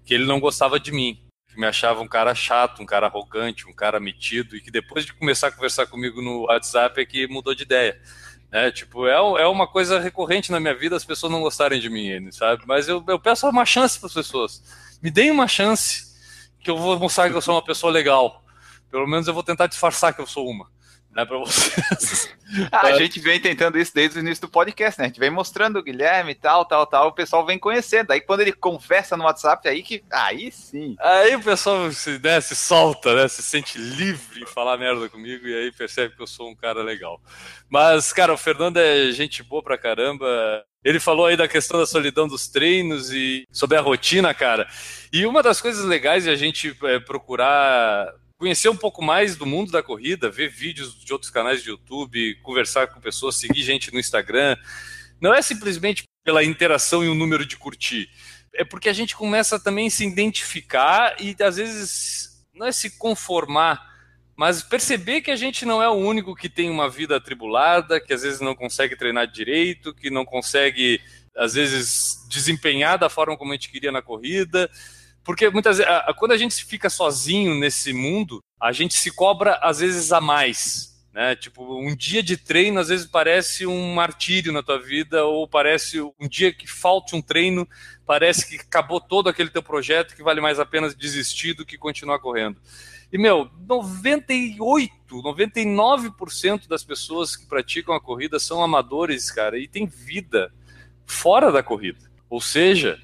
que 0.05 0.15
ele 0.15 0.25
não 0.25 0.39
gostava 0.39 0.79
de 0.79 0.93
mim 0.93 1.28
me 1.57 1.67
achava 1.67 2.01
um 2.01 2.09
cara 2.09 2.35
chato, 2.35 2.83
um 2.83 2.87
cara 2.87 3.07
arrogante, 3.07 3.67
um 3.67 3.73
cara 3.73 3.99
metido, 3.99 4.57
e 4.57 4.61
que 4.61 4.71
depois 4.71 5.05
de 5.05 5.13
começar 5.13 5.49
a 5.49 5.53
conversar 5.53 5.87
comigo 5.87 6.23
no 6.23 6.47
WhatsApp 6.47 7.01
é 7.01 7.07
que 7.07 7.27
mudou 7.27 7.55
de 7.55 7.63
ideia. 7.63 8.01
É, 8.51 8.71
tipo, 8.71 9.07
é, 9.07 9.13
é 9.15 9.47
uma 9.47 9.67
coisa 9.67 9.99
recorrente 9.99 10.51
na 10.51 10.59
minha 10.59 10.75
vida 10.75 10.97
as 10.97 11.05
pessoas 11.05 11.31
não 11.31 11.41
gostarem 11.41 11.81
de 11.81 11.91
mim, 11.91 12.31
sabe? 12.33 12.63
Mas 12.67 12.89
eu, 12.89 13.05
eu 13.07 13.19
peço 13.19 13.49
uma 13.49 13.67
chance 13.67 13.99
para 13.99 14.07
as 14.07 14.15
pessoas. 14.15 14.63
Me 15.03 15.11
deem 15.11 15.31
uma 15.31 15.47
chance 15.47 16.09
que 16.61 16.71
eu 16.71 16.79
vou 16.79 16.99
mostrar 16.99 17.29
que 17.29 17.37
eu 17.37 17.43
sou 17.43 17.55
uma 17.55 17.65
pessoa 17.65 17.93
legal. 17.93 18.43
Pelo 18.91 19.07
menos 19.07 19.29
eu 19.29 19.35
vou 19.35 19.43
tentar 19.43 19.67
disfarçar 19.67 20.15
que 20.15 20.21
eu 20.21 20.27
sou 20.27 20.49
uma 20.49 20.67
né, 21.19 21.25
para 21.25 21.39
vocês. 21.39 22.33
a 22.71 22.93
gente 22.93 23.19
vem 23.19 23.41
tentando 23.41 23.79
isso 23.79 23.93
desde 23.93 24.19
o 24.19 24.21
início 24.21 24.43
do 24.43 24.51
podcast, 24.51 24.99
né? 24.99 25.07
A 25.07 25.09
gente 25.09 25.19
vem 25.19 25.31
mostrando 25.31 25.79
o 25.79 25.83
Guilherme 25.83 26.31
e 26.31 26.35
tal, 26.35 26.65
tal, 26.65 26.87
tal, 26.87 27.09
o 27.09 27.13
pessoal 27.13 27.45
vem 27.45 27.59
conhecendo. 27.59 28.13
Aí 28.13 28.21
quando 28.21 28.41
ele 28.41 28.53
conversa 28.53 29.17
no 29.17 29.25
WhatsApp, 29.25 29.69
aí 29.69 29.83
que. 29.83 30.05
Aí 30.11 30.53
sim. 30.53 30.95
Aí 31.01 31.35
o 31.35 31.43
pessoal 31.43 31.91
se, 31.91 32.21
né, 32.21 32.41
se 32.41 32.55
solta, 32.55 33.15
né? 33.15 33.27
Se 33.27 33.43
sente 33.43 33.79
livre 33.79 34.43
em 34.43 34.47
falar 34.47 34.79
merda 34.79 35.09
comigo 35.09 35.47
e 35.47 35.55
aí 35.55 35.73
percebe 35.73 36.15
que 36.15 36.23
eu 36.23 36.27
sou 36.27 36.49
um 36.49 36.55
cara 36.55 36.83
legal. 36.83 37.21
Mas, 37.69 38.13
cara, 38.13 38.33
o 38.33 38.39
Fernando 38.39 38.77
é 38.77 39.11
gente 39.11 39.43
boa 39.43 39.63
pra 39.63 39.77
caramba. 39.77 40.27
Ele 40.85 41.01
falou 41.01 41.27
aí 41.27 41.37
da 41.37 41.49
questão 41.49 41.81
da 41.81 41.87
solidão 41.87 42.29
dos 42.29 42.47
treinos 42.47 43.11
e 43.11 43.45
sobre 43.51 43.77
a 43.77 43.81
rotina, 43.81 44.33
cara. 44.33 44.69
E 45.13 45.27
uma 45.27 45.43
das 45.43 45.61
coisas 45.61 45.85
legais 45.85 46.27
é 46.27 46.31
a 46.31 46.37
gente 46.37 46.75
é, 46.85 47.01
procurar 47.01 48.09
conhecer 48.39 48.69
um 48.69 48.77
pouco 48.77 49.03
mais 49.03 49.35
do 49.37 49.45
mundo 49.45 49.73
da 49.73 49.83
corrida, 49.83 50.31
ver 50.31 50.49
vídeos 50.49 50.95
de 51.05 51.13
outros 51.13 51.31
canais 51.31 51.61
de 51.63 51.71
YouTube, 51.71 52.37
conversar 52.37 52.87
com 52.87 53.01
pessoas, 53.01 53.35
seguir 53.35 53.63
gente 53.63 53.93
no 53.93 53.99
Instagram. 53.99 54.57
Não 55.21 55.35
é 55.35 55.43
simplesmente 55.43 56.05
pela 56.25 56.45
interação 56.45 57.05
e 57.05 57.09
o 57.09 57.15
número 57.15 57.45
de 57.45 57.57
curtir. 57.57 58.09
É 58.55 58.65
porque 58.65 58.89
a 58.89 58.93
gente 58.93 59.17
começa 59.17 59.59
também 59.59 59.89
a 59.89 59.91
se 59.91 60.07
identificar 60.07 61.17
e 61.21 61.35
às 61.43 61.57
vezes 61.57 62.45
não 62.55 62.67
é 62.67 62.73
se 62.73 62.97
conformar, 62.97 63.85
mas 64.37 64.63
perceber 64.63 65.21
que 65.21 65.33
a 65.33 65.37
gente 65.37 65.67
não 65.67 65.83
é 65.83 65.89
o 65.89 65.95
único 65.95 66.35
que 66.37 66.49
tem 66.49 66.71
uma 66.71 66.89
vida 66.89 67.17
atribulada, 67.17 68.01
que 68.01 68.13
às 68.13 68.23
vezes 68.23 68.41
não 68.41 68.55
consegue 68.55 68.95
treinar 68.95 69.27
direito, 69.27 69.93
que 69.93 70.11
não 70.11 70.25
consegue 70.25 71.01
às 71.37 71.55
vezes 71.55 72.25
desempenhar 72.29 72.99
da 72.99 73.09
forma 73.09 73.37
como 73.37 73.53
a 73.53 73.55
gente 73.57 73.69
queria 73.69 73.91
na 73.91 74.03
corrida 74.03 74.71
porque 75.29 75.51
muitas 75.51 75.77
vezes, 75.77 75.93
quando 76.17 76.33
a 76.33 76.39
gente 76.39 76.65
fica 76.65 76.89
sozinho 76.89 77.55
nesse 77.55 77.93
mundo, 77.93 78.43
a 78.59 78.73
gente 78.73 78.95
se 78.95 79.11
cobra 79.11 79.59
às 79.63 79.81
vezes 79.81 80.11
a 80.11 80.23
mais. 80.23 80.99
Né? 81.13 81.37
Tipo, 81.37 81.79
um 81.79 81.95
dia 81.95 82.23
de 82.23 82.39
treino 82.39 82.81
às 82.81 82.89
vezes 82.89 83.05
parece 83.05 83.67
um 83.67 83.93
martírio 83.93 84.55
na 84.55 84.63
tua 84.63 84.79
vida, 84.79 85.27
ou 85.27 85.47
parece 85.47 86.01
um 86.01 86.27
dia 86.27 86.51
que 86.51 86.67
falta 86.67 87.15
um 87.15 87.21
treino, 87.21 87.69
parece 88.07 88.49
que 88.49 88.57
acabou 88.57 89.03
todo 89.03 89.29
aquele 89.29 89.51
teu 89.51 89.63
projeto 89.63 90.17
que 90.17 90.23
vale 90.23 90.41
mais 90.41 90.59
a 90.59 90.65
pena 90.65 90.89
desistir 90.95 91.53
do 91.53 91.67
que 91.67 91.77
continuar 91.77 92.21
correndo. 92.21 92.59
E, 93.13 93.19
meu, 93.19 93.51
98, 93.67 94.91
99% 95.11 96.67
das 96.67 96.83
pessoas 96.83 97.37
que 97.37 97.45
praticam 97.45 97.95
a 97.95 98.01
corrida 98.01 98.41
são 98.41 98.63
amadores, 98.63 99.31
cara, 99.31 99.59
e 99.59 99.69
tem 99.69 99.85
vida 99.85 100.51
fora 101.05 101.53
da 101.53 101.63
corrida. 101.63 102.11
Ou 102.31 102.41
seja, 102.41 102.99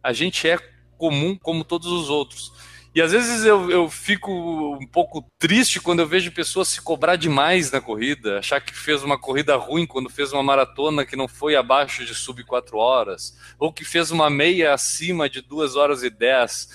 a 0.00 0.12
gente 0.12 0.48
é 0.48 0.72
comum 1.04 1.36
como 1.36 1.64
todos 1.64 1.88
os 1.88 2.08
outros. 2.08 2.50
E 2.94 3.02
às 3.02 3.12
vezes 3.12 3.44
eu, 3.44 3.70
eu 3.70 3.90
fico 3.90 4.32
um 4.80 4.86
pouco 4.86 5.22
triste 5.38 5.80
quando 5.80 5.98
eu 6.00 6.06
vejo 6.06 6.32
pessoas 6.32 6.68
se 6.68 6.80
cobrar 6.80 7.16
demais 7.16 7.70
na 7.70 7.78
corrida, 7.78 8.38
achar 8.38 8.58
que 8.58 8.74
fez 8.74 9.02
uma 9.02 9.18
corrida 9.18 9.54
ruim 9.56 9.86
quando 9.86 10.08
fez 10.08 10.32
uma 10.32 10.42
maratona 10.42 11.04
que 11.04 11.14
não 11.14 11.28
foi 11.28 11.56
abaixo 11.56 12.06
de 12.06 12.14
sub 12.14 12.42
4 12.42 12.78
horas, 12.78 13.36
ou 13.58 13.70
que 13.70 13.84
fez 13.84 14.10
uma 14.10 14.30
meia 14.30 14.72
acima 14.72 15.28
de 15.28 15.42
2 15.42 15.76
horas 15.76 16.02
e 16.02 16.08
10. 16.08 16.68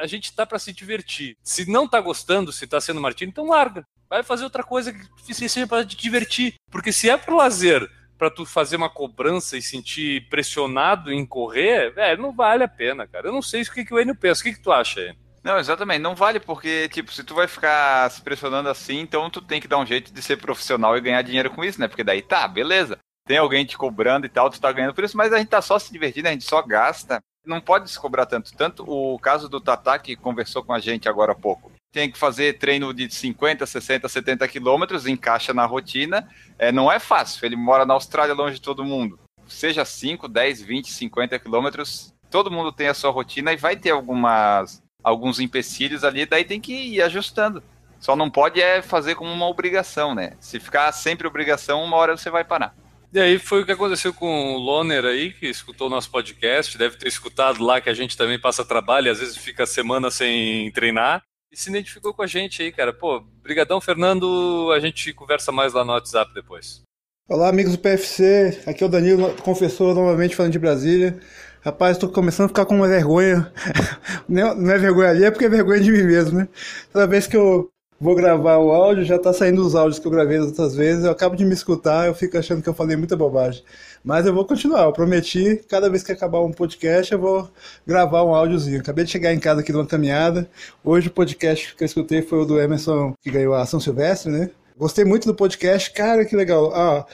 A 0.00 0.06
gente 0.06 0.26
está 0.26 0.46
para 0.46 0.60
se 0.60 0.72
divertir. 0.72 1.36
Se 1.42 1.68
não 1.68 1.86
está 1.86 2.00
gostando, 2.00 2.52
se 2.52 2.64
está 2.64 2.80
sendo 2.80 3.00
martírio, 3.00 3.30
então 3.30 3.48
larga. 3.48 3.84
Vai 4.08 4.22
fazer 4.22 4.44
outra 4.44 4.62
coisa 4.62 4.92
que 5.26 5.34
seja 5.34 5.66
para 5.66 5.84
te 5.84 5.96
divertir. 5.96 6.54
Porque 6.70 6.92
se 6.92 7.10
é 7.10 7.16
pro 7.16 7.36
lazer, 7.36 7.90
para 8.18 8.30
tu 8.30 8.46
fazer 8.46 8.76
uma 8.76 8.90
cobrança 8.90 9.56
e 9.56 9.62
sentir 9.62 10.28
pressionado 10.28 11.12
em 11.12 11.26
correr, 11.26 11.90
velho, 11.90 12.22
não 12.22 12.32
vale 12.32 12.64
a 12.64 12.68
pena, 12.68 13.06
cara. 13.06 13.28
Eu 13.28 13.32
não 13.32 13.42
sei 13.42 13.62
o 13.62 13.72
que, 13.72 13.84
que 13.84 13.94
o 13.94 14.00
Enio 14.00 14.14
pensa. 14.14 14.40
O 14.40 14.44
que, 14.44 14.52
que 14.54 14.62
tu 14.62 14.72
acha, 14.72 15.00
Enio? 15.00 15.24
Não, 15.44 15.58
exatamente. 15.58 16.00
Não 16.00 16.14
vale 16.14 16.40
porque, 16.40 16.88
tipo, 16.88 17.12
se 17.12 17.22
tu 17.22 17.34
vai 17.34 17.46
ficar 17.46 18.10
se 18.10 18.22
pressionando 18.22 18.70
assim, 18.70 18.98
então 19.00 19.28
tu 19.28 19.42
tem 19.42 19.60
que 19.60 19.68
dar 19.68 19.78
um 19.78 19.84
jeito 19.84 20.10
de 20.12 20.22
ser 20.22 20.38
profissional 20.38 20.96
e 20.96 21.02
ganhar 21.02 21.20
dinheiro 21.20 21.50
com 21.50 21.62
isso, 21.62 21.78
né? 21.78 21.86
Porque 21.86 22.02
daí 22.02 22.22
tá, 22.22 22.48
beleza. 22.48 22.98
Tem 23.26 23.36
alguém 23.36 23.64
te 23.66 23.76
cobrando 23.76 24.24
e 24.24 24.28
tal, 24.28 24.48
tu 24.48 24.60
tá 24.60 24.72
ganhando 24.72 24.94
por 24.94 25.04
isso, 25.04 25.16
mas 25.16 25.32
a 25.32 25.38
gente 25.38 25.48
tá 25.48 25.60
só 25.60 25.78
se 25.78 25.92
divertindo, 25.92 26.28
a 26.28 26.32
gente 26.32 26.44
só 26.44 26.62
gasta. 26.62 27.20
Não 27.44 27.60
pode 27.60 27.90
se 27.90 28.00
cobrar 28.00 28.24
tanto. 28.24 28.56
Tanto 28.56 28.84
o 28.88 29.18
caso 29.18 29.46
do 29.46 29.60
Tata, 29.60 29.98
que 29.98 30.16
conversou 30.16 30.64
com 30.64 30.72
a 30.72 30.78
gente 30.78 31.10
agora 31.10 31.32
há 31.32 31.34
pouco. 31.34 31.70
Tem 31.94 32.10
que 32.10 32.18
fazer 32.18 32.58
treino 32.58 32.92
de 32.92 33.08
50, 33.08 33.64
60, 33.64 34.08
70 34.08 34.48
quilômetros, 34.48 35.06
encaixa 35.06 35.54
na 35.54 35.64
rotina. 35.64 36.28
É, 36.58 36.72
não 36.72 36.90
é 36.90 36.98
fácil. 36.98 37.46
Ele 37.46 37.54
mora 37.54 37.86
na 37.86 37.94
Austrália, 37.94 38.34
longe 38.34 38.56
de 38.56 38.60
todo 38.60 38.84
mundo. 38.84 39.16
Seja 39.46 39.84
5, 39.84 40.26
10, 40.26 40.60
20, 40.60 40.92
50 40.92 41.38
quilômetros, 41.38 42.12
todo 42.28 42.50
mundo 42.50 42.72
tem 42.72 42.88
a 42.88 42.94
sua 42.94 43.12
rotina 43.12 43.52
e 43.52 43.56
vai 43.56 43.76
ter 43.76 43.90
algumas 43.90 44.82
alguns 45.04 45.38
empecilhos 45.38 46.02
ali, 46.02 46.26
daí 46.26 46.44
tem 46.44 46.60
que 46.60 46.72
ir 46.72 47.02
ajustando. 47.02 47.62
Só 48.00 48.16
não 48.16 48.28
pode 48.28 48.60
é 48.60 48.82
fazer 48.82 49.14
como 49.14 49.30
uma 49.30 49.46
obrigação, 49.46 50.14
né? 50.14 50.32
Se 50.40 50.58
ficar 50.58 50.90
sempre 50.90 51.28
obrigação, 51.28 51.84
uma 51.84 51.96
hora 51.96 52.16
você 52.16 52.28
vai 52.28 52.42
parar. 52.42 52.74
E 53.12 53.20
aí 53.20 53.38
foi 53.38 53.62
o 53.62 53.64
que 53.64 53.70
aconteceu 53.70 54.12
com 54.12 54.54
o 54.54 54.58
Loner 54.58 55.04
aí, 55.04 55.32
que 55.32 55.46
escutou 55.46 55.86
o 55.86 55.90
nosso 55.90 56.10
podcast, 56.10 56.76
deve 56.76 56.96
ter 56.96 57.06
escutado 57.06 57.62
lá 57.62 57.80
que 57.80 57.88
a 57.88 57.94
gente 57.94 58.16
também 58.16 58.40
passa 58.40 58.64
trabalho 58.64 59.06
e 59.06 59.10
às 59.10 59.20
vezes 59.20 59.36
fica 59.36 59.64
semana 59.64 60.10
sem 60.10 60.72
treinar. 60.72 61.22
E 61.54 61.56
se 61.56 61.70
identificou 61.70 62.12
com 62.12 62.20
a 62.20 62.26
gente 62.26 62.64
aí, 62.64 62.72
cara. 62.72 62.92
Pô, 62.92 63.22
brigadão, 63.40 63.80
Fernando. 63.80 64.72
A 64.74 64.80
gente 64.80 65.12
conversa 65.12 65.52
mais 65.52 65.72
lá 65.72 65.84
no 65.84 65.92
WhatsApp 65.92 66.34
depois. 66.34 66.82
Olá, 67.28 67.48
amigos 67.48 67.70
do 67.70 67.78
PFC. 67.78 68.60
Aqui 68.66 68.82
é 68.82 68.86
o 68.88 68.90
Danilo, 68.90 69.32
confessor, 69.36 69.94
novamente 69.94 70.34
falando 70.34 70.50
de 70.50 70.58
Brasília. 70.58 71.16
Rapaz, 71.62 71.92
estou 71.92 72.08
começando 72.08 72.46
a 72.46 72.48
ficar 72.48 72.66
com 72.66 72.74
uma 72.74 72.88
vergonha. 72.88 73.52
Não 74.28 74.68
é 74.68 74.78
vergonha 74.78 75.10
ali, 75.10 75.24
é 75.24 75.30
porque 75.30 75.44
é 75.44 75.48
vergonha 75.48 75.80
de 75.80 75.92
mim 75.92 76.02
mesmo, 76.02 76.40
né? 76.40 76.48
Toda 76.92 77.06
vez 77.06 77.28
que 77.28 77.36
eu 77.36 77.70
vou 78.00 78.16
gravar 78.16 78.58
o 78.58 78.72
áudio, 78.72 79.04
já 79.04 79.16
tá 79.16 79.32
saindo 79.32 79.64
os 79.64 79.76
áudios 79.76 80.00
que 80.00 80.08
eu 80.08 80.10
gravei 80.10 80.40
outras 80.40 80.74
vezes. 80.74 81.04
Eu 81.04 81.12
acabo 81.12 81.36
de 81.36 81.44
me 81.44 81.54
escutar, 81.54 82.08
eu 82.08 82.16
fico 82.16 82.36
achando 82.36 82.62
que 82.62 82.68
eu 82.68 82.74
falei 82.74 82.96
muita 82.96 83.16
bobagem. 83.16 83.62
Mas 84.04 84.26
eu 84.26 84.34
vou 84.34 84.44
continuar, 84.44 84.82
eu 84.82 84.92
prometi, 84.92 85.64
cada 85.66 85.88
vez 85.88 86.02
que 86.02 86.12
acabar 86.12 86.42
um 86.42 86.52
podcast, 86.52 87.10
eu 87.10 87.18
vou 87.18 87.50
gravar 87.86 88.22
um 88.22 88.34
áudiozinho. 88.34 88.78
Acabei 88.80 89.06
de 89.06 89.10
chegar 89.10 89.32
em 89.32 89.40
casa 89.40 89.62
aqui 89.62 89.72
de 89.72 89.78
uma 89.78 89.86
caminhada. 89.86 90.46
Hoje 90.84 91.08
o 91.08 91.10
podcast 91.10 91.74
que 91.74 91.82
eu 91.82 91.86
escutei 91.86 92.20
foi 92.20 92.40
o 92.40 92.44
do 92.44 92.60
Emerson, 92.60 93.14
que 93.22 93.30
ganhou 93.30 93.54
a 93.54 93.64
São 93.64 93.80
Silvestre, 93.80 94.30
né? 94.30 94.50
Gostei 94.76 95.06
muito 95.06 95.26
do 95.26 95.34
podcast, 95.34 95.90
cara, 95.92 96.22
que 96.26 96.36
legal. 96.36 96.70
Ah, 96.74 97.06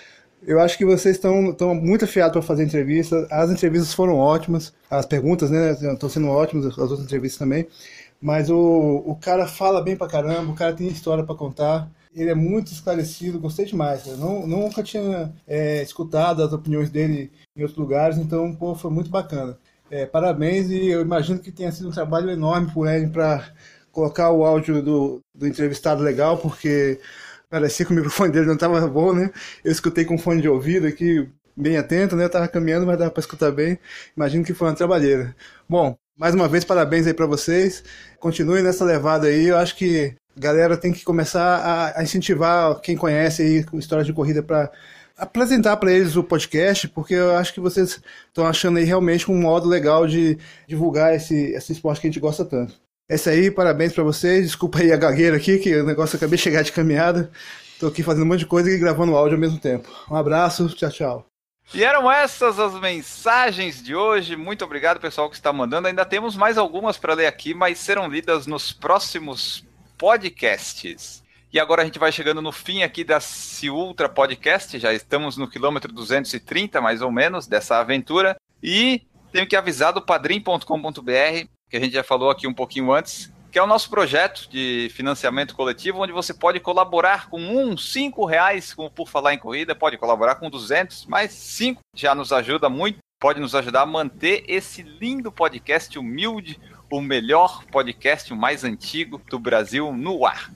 eu 0.45 0.59
acho 0.59 0.77
que 0.77 0.85
vocês 0.85 1.15
estão, 1.15 1.55
muito 1.77 2.07
afiados 2.07 2.33
para 2.33 2.43
fazer 2.43 2.65
entrevista. 2.65 3.25
As 3.31 3.53
entrevistas 3.53 3.95
foram 3.95 4.17
ótimas, 4.17 4.73
as 4.91 5.07
perguntas, 5.07 5.49
né, 5.49 5.71
estão 5.71 6.09
sendo 6.09 6.27
ótimas, 6.27 6.67
as 6.67 6.77
outras 6.77 7.03
entrevistas 7.03 7.39
também. 7.39 7.69
Mas 8.21 8.51
o, 8.51 8.57
o 9.07 9.15
cara 9.15 9.47
fala 9.47 9.81
bem 9.81 9.95
pra 9.97 10.09
caramba, 10.09 10.51
o 10.51 10.57
cara 10.57 10.75
tem 10.75 10.89
história 10.89 11.23
para 11.23 11.37
contar. 11.37 11.89
Ele 12.15 12.31
é 12.31 12.35
muito 12.35 12.73
esclarecido, 12.73 13.39
gostei 13.39 13.65
demais. 13.65 14.07
Eu 14.07 14.17
não, 14.17 14.47
nunca 14.47 14.83
tinha 14.83 15.33
é, 15.47 15.83
escutado 15.83 16.43
as 16.43 16.53
opiniões 16.53 16.91
dele 16.91 17.31
em 17.57 17.63
outros 17.63 17.79
lugares, 17.79 18.19
então 18.19 18.55
pô, 18.55 18.75
foi 18.75 18.91
muito 18.91 19.11
bacana. 19.11 19.59
É, 19.91 20.07
parabéns 20.07 20.71
e 20.71 20.89
eu 20.89 21.01
imagino 21.01 21.39
que 21.41 21.51
tenha 21.51 21.73
sido 21.73 21.89
um 21.89 21.93
trabalho 21.93 22.31
enorme 22.31 22.71
por 22.73 22.89
ele 22.89 23.09
para 23.09 23.53
colocar 23.93 24.31
o 24.31 24.45
áudio 24.45 24.83
do, 24.83 25.21
do 25.35 25.47
entrevistado 25.47 26.03
legal, 26.03 26.39
porque 26.39 27.01
parecia 27.49 27.85
que 27.85 27.93
o 27.93 27.95
microfone 27.97 28.33
dele 28.33 28.47
não 28.47 28.55
estava 28.55 28.87
bom, 28.87 29.13
né? 29.13 29.33
Eu 29.65 29.73
escutei 29.73 30.05
com 30.05 30.19
fone 30.19 30.41
de 30.41 30.49
ouvido 30.49 30.87
aqui, 30.87 31.29
bem 31.57 31.77
atento, 31.77 32.17
né? 32.17 32.25
Eu 32.25 32.31
tava 32.31 32.49
caminhando, 32.49 32.87
mas 32.87 32.99
dava 32.99 33.11
para 33.11 33.21
escutar 33.21 33.51
bem. 33.53 33.79
Imagino 34.17 34.45
que 34.45 34.55
foi 34.55 34.69
uma 34.69 34.75
trabalheira. 34.75 35.35
Bom, 35.69 35.97
mais 36.17 36.35
uma 36.35 36.49
vez, 36.49 36.65
parabéns 36.65 37.07
aí 37.07 37.15
para 37.15 37.27
vocês. 37.27 37.83
Continuem 38.19 38.63
nessa 38.63 38.85
levada 38.85 39.27
aí. 39.27 39.47
Eu 39.47 39.57
acho 39.57 39.77
que 39.77 40.15
galera 40.37 40.77
tem 40.77 40.93
que 40.93 41.05
começar 41.05 41.95
a, 41.97 42.03
incentivar 42.03 42.81
quem 42.81 42.97
conhece 42.97 43.43
aí 43.43 43.65
histórias 43.75 44.07
de 44.07 44.13
corrida 44.13 44.43
para 44.43 44.71
apresentar 45.17 45.77
para 45.77 45.93
eles 45.93 46.17
o 46.17 46.25
podcast, 46.25 46.89
porque 46.89 47.15
eu 47.15 47.37
acho 47.37 47.53
que 47.53 47.61
vocês 47.61 48.01
estão 48.29 48.47
achando 48.47 48.79
aí 48.79 48.85
realmente 48.85 49.31
um 49.31 49.39
modo 49.39 49.69
legal 49.69 50.07
de 50.07 50.39
divulgar 50.67 51.15
esse, 51.15 51.53
esse 51.53 51.73
esporte 51.73 52.01
que 52.01 52.07
a 52.07 52.11
gente 52.11 52.21
gosta 52.21 52.45
tanto. 52.45 52.75
É 53.09 53.17
isso 53.17 53.29
aí, 53.29 53.51
parabéns 53.51 53.93
para 53.93 54.05
vocês. 54.05 54.47
Desculpa 54.47 54.79
aí 54.79 54.93
a 54.93 54.97
gagueira 54.97 55.37
aqui, 55.37 55.59
que 55.59 55.77
o 55.77 55.85
negócio 55.85 56.17
acabei 56.17 56.37
de 56.37 56.43
chegar 56.43 56.63
de 56.63 56.73
caminhada. 56.73 57.31
Tô 57.79 57.89
aqui 57.89 58.03
fazendo 58.03 58.23
um 58.23 58.27
monte 58.27 58.41
de 58.41 58.47
coisa 58.47 58.71
e 58.71 58.79
gravando 58.79 59.17
áudio 59.17 59.35
ao 59.35 59.41
mesmo 59.41 59.59
tempo. 59.59 59.89
Um 60.11 60.15
abraço, 60.15 60.69
tchau, 60.69 60.91
tchau. 60.91 61.27
E 61.73 61.85
eram 61.85 62.11
essas 62.11 62.59
as 62.59 62.75
mensagens 62.81 63.83
de 63.83 63.95
hoje. 63.95 64.37
Muito 64.37 64.65
obrigado, 64.65 65.01
pessoal, 65.01 65.29
que 65.29 65.37
está 65.37 65.53
mandando. 65.53 65.89
Ainda 65.89 66.05
temos 66.05 66.37
mais 66.37 66.59
algumas 66.59 66.99
para 66.99 67.15
ler 67.15 67.27
aqui, 67.27 67.55
mas 67.55 67.79
serão 67.79 68.09
lidas 68.09 68.47
nos 68.47 68.73
próximos 68.73 69.65
podcasts. 70.01 71.23
E 71.53 71.61
agora 71.61 71.83
a 71.83 71.85
gente 71.85 71.99
vai 71.99 72.11
chegando 72.11 72.41
no 72.41 72.51
fim 72.51 72.83
aqui 72.83 73.05
da 73.05 73.19
Ultra 73.71 74.09
Podcast. 74.09 74.79
Já 74.79 74.95
estamos 74.95 75.37
no 75.37 75.47
quilômetro 75.47 75.93
230, 75.93 76.81
mais 76.81 77.03
ou 77.03 77.13
menos, 77.13 77.47
dessa 77.47 77.77
aventura. 77.79 78.35
E 78.63 79.03
tenho 79.31 79.47
que 79.47 79.55
avisar 79.55 79.93
do 79.93 80.01
padrim.com.br 80.01 80.65
que 81.69 81.77
a 81.77 81.81
gente 81.81 81.93
já 81.93 82.03
falou 82.03 82.31
aqui 82.31 82.49
um 82.49 82.55
pouquinho 82.55 82.93
antes, 82.93 83.31
que 83.53 83.59
é 83.59 83.63
o 83.63 83.67
nosso 83.67 83.91
projeto 83.91 84.49
de 84.51 84.91
financiamento 84.93 85.55
coletivo, 85.55 86.03
onde 86.03 86.13
você 86.13 86.33
pode 86.33 86.59
colaborar 86.59 87.29
com 87.29 87.39
um, 87.39 87.77
cinco 87.77 88.25
reais, 88.25 88.75
como 88.75 88.91
por 88.91 89.09
falar 89.09 89.35
em 89.35 89.39
corrida, 89.39 89.75
pode 89.75 89.97
colaborar 89.97 90.37
com 90.37 90.51
200, 90.51 91.07
mas 91.07 91.31
cinco 91.31 91.81
já 91.95 92.13
nos 92.13 92.33
ajuda 92.33 92.69
muito, 92.69 92.99
pode 93.21 93.39
nos 93.39 93.55
ajudar 93.55 93.83
a 93.83 93.87
manter 93.87 94.45
esse 94.49 94.83
lindo 94.83 95.31
podcast 95.31 95.97
humilde, 95.97 96.59
o 96.91 97.01
melhor 97.01 97.65
podcast, 97.67 98.33
o 98.33 98.37
mais 98.37 98.65
antigo 98.65 99.23
do 99.31 99.39
Brasil 99.39 99.93
no 99.93 100.27
ar. 100.27 100.51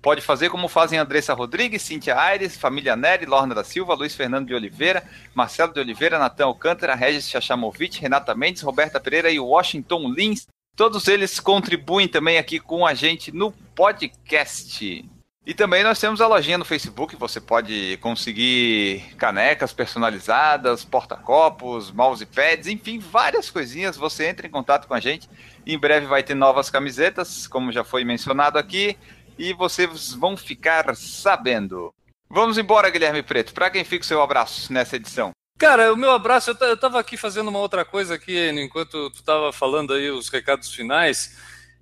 Pode 0.00 0.20
fazer 0.20 0.48
como 0.48 0.68
fazem 0.68 0.98
Andressa 0.98 1.34
Rodrigues, 1.34 1.82
Cíntia 1.82 2.18
Aires, 2.18 2.56
Família 2.56 2.94
Neri, 2.94 3.26
Lorna 3.26 3.54
da 3.54 3.64
Silva, 3.64 3.94
Luiz 3.94 4.14
Fernando 4.14 4.46
de 4.46 4.54
Oliveira, 4.54 5.02
Marcelo 5.34 5.72
de 5.72 5.80
Oliveira, 5.80 6.18
Natan 6.18 6.46
Alcântara, 6.46 6.94
Regis 6.94 7.28
Chachamovic, 7.28 8.00
Renata 8.00 8.34
Mendes, 8.34 8.62
Roberta 8.62 9.00
Pereira 9.00 9.30
e 9.30 9.40
Washington 9.40 10.08
Lins. 10.08 10.46
Todos 10.76 11.08
eles 11.08 11.40
contribuem 11.40 12.06
também 12.06 12.38
aqui 12.38 12.60
com 12.60 12.86
a 12.86 12.94
gente 12.94 13.32
no 13.32 13.50
podcast. 13.74 15.04
E 15.48 15.54
também 15.54 15.82
nós 15.82 15.98
temos 15.98 16.20
a 16.20 16.26
lojinha 16.26 16.58
no 16.58 16.64
Facebook, 16.66 17.16
você 17.16 17.40
pode 17.40 17.96
conseguir 18.02 19.02
canecas 19.16 19.72
personalizadas, 19.72 20.84
porta-copos, 20.84 21.90
mousepads, 21.90 22.66
enfim, 22.66 22.98
várias 22.98 23.50
coisinhas. 23.50 23.96
Você 23.96 24.28
entra 24.28 24.46
em 24.46 24.50
contato 24.50 24.86
com 24.86 24.92
a 24.92 25.00
gente. 25.00 25.26
Em 25.66 25.78
breve 25.78 26.04
vai 26.04 26.22
ter 26.22 26.34
novas 26.34 26.68
camisetas, 26.68 27.46
como 27.46 27.72
já 27.72 27.82
foi 27.82 28.04
mencionado 28.04 28.58
aqui 28.58 28.94
e 29.38 29.54
vocês 29.54 30.12
vão 30.12 30.36
ficar 30.36 30.94
sabendo. 30.94 31.94
Vamos 32.28 32.58
embora, 32.58 32.90
Guilherme 32.90 33.22
Preto. 33.22 33.54
Para 33.54 33.70
quem 33.70 33.84
fica 33.84 34.04
o 34.04 34.06
seu 34.06 34.20
abraço 34.20 34.70
nessa 34.70 34.96
edição? 34.96 35.30
Cara, 35.56 35.94
o 35.94 35.96
meu 35.96 36.10
abraço, 36.10 36.50
eu 36.60 36.74
estava 36.74 37.00
aqui 37.00 37.16
fazendo 37.16 37.48
uma 37.48 37.58
outra 37.58 37.86
coisa 37.86 38.16
aqui, 38.16 38.50
enquanto 38.50 39.08
tu 39.08 39.20
estava 39.20 39.50
falando 39.50 39.94
aí 39.94 40.10
os 40.10 40.28
recados 40.28 40.74
finais, 40.74 41.38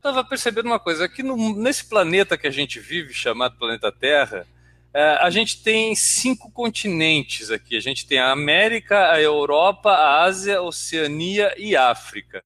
estava 0.09 0.25
percebendo 0.25 0.67
uma 0.67 0.79
coisa, 0.79 1.05
aqui 1.05 1.23
no, 1.23 1.57
nesse 1.57 1.85
planeta 1.85 2.39
que 2.39 2.47
a 2.47 2.51
gente 2.51 2.79
vive, 2.79 3.13
chamado 3.13 3.59
planeta 3.59 3.91
Terra, 3.91 4.47
é, 4.95 5.19
a 5.21 5.29
gente 5.29 5.63
tem 5.63 5.95
cinco 5.95 6.51
continentes 6.51 7.51
aqui. 7.51 7.77
A 7.77 7.81
gente 7.81 8.07
tem 8.07 8.19
a 8.19 8.31
América, 8.31 9.11
a 9.11 9.21
Europa, 9.21 9.91
a 9.91 10.23
Ásia, 10.23 10.59
a 10.59 10.63
Oceania 10.63 11.55
e 11.59 11.77
a 11.77 11.91
África. 11.91 12.43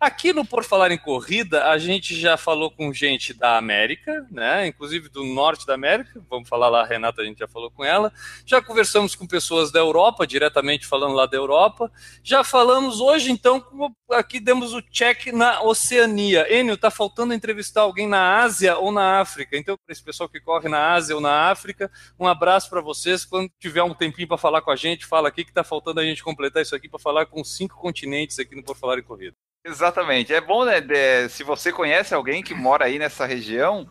Aqui 0.00 0.32
no 0.32 0.46
Por 0.46 0.64
Falar 0.64 0.90
em 0.90 0.96
Corrida, 0.96 1.66
a 1.66 1.76
gente 1.76 2.18
já 2.18 2.38
falou 2.38 2.70
com 2.70 2.90
gente 2.90 3.34
da 3.34 3.58
América, 3.58 4.26
né? 4.30 4.66
Inclusive 4.66 5.10
do 5.10 5.22
norte 5.26 5.66
da 5.66 5.74
América. 5.74 6.24
Vamos 6.30 6.48
falar 6.48 6.70
lá, 6.70 6.80
a 6.80 6.86
Renata, 6.86 7.20
a 7.20 7.24
gente 7.26 7.40
já 7.40 7.46
falou 7.46 7.70
com 7.70 7.84
ela. 7.84 8.10
Já 8.46 8.62
conversamos 8.62 9.14
com 9.14 9.26
pessoas 9.26 9.70
da 9.70 9.78
Europa, 9.78 10.26
diretamente 10.26 10.86
falando 10.86 11.12
lá 11.12 11.26
da 11.26 11.36
Europa. 11.36 11.92
Já 12.22 12.42
falamos 12.42 12.98
hoje, 12.98 13.30
então, 13.30 13.62
aqui 14.08 14.40
demos 14.40 14.72
o 14.72 14.80
check 14.80 15.26
na 15.34 15.60
Oceania. 15.60 16.50
Enio, 16.50 16.78
tá 16.78 16.90
faltando 16.90 17.34
entrevistar 17.34 17.82
alguém 17.82 18.08
na 18.08 18.38
Ásia 18.38 18.78
ou 18.78 18.90
na 18.90 19.20
África. 19.20 19.54
Então, 19.54 19.76
para 19.84 19.92
esse 19.92 20.02
pessoal 20.02 20.30
que 20.30 20.40
corre 20.40 20.66
na 20.66 20.94
Ásia 20.94 21.14
ou 21.14 21.20
na 21.20 21.50
África, 21.50 21.92
um 22.18 22.26
abraço 22.26 22.70
para 22.70 22.80
vocês. 22.80 23.26
Quando 23.26 23.52
tiver 23.60 23.82
um 23.82 23.92
tempinho 23.92 24.28
para 24.28 24.38
falar 24.38 24.62
com 24.62 24.70
a 24.70 24.76
gente, 24.76 25.04
fala 25.04 25.28
aqui 25.28 25.44
que 25.44 25.52
tá 25.52 25.62
faltando 25.62 26.00
a 26.00 26.04
gente 26.04 26.24
completar 26.24 26.62
isso 26.62 26.74
aqui 26.74 26.88
para 26.88 26.98
falar 26.98 27.26
com 27.26 27.44
cinco 27.44 27.76
continentes 27.76 28.38
aqui 28.38 28.56
no 28.56 28.62
Por 28.62 28.78
Falar 28.78 28.98
em 28.98 29.02
Corrida. 29.02 29.36
Exatamente. 29.64 30.32
É 30.32 30.40
bom, 30.40 30.64
né? 30.64 30.80
de- 30.80 31.28
se 31.28 31.42
você 31.44 31.70
conhece 31.72 32.14
alguém 32.14 32.42
que 32.42 32.54
mora 32.54 32.86
aí 32.86 32.98
nessa 32.98 33.26
região, 33.26 33.88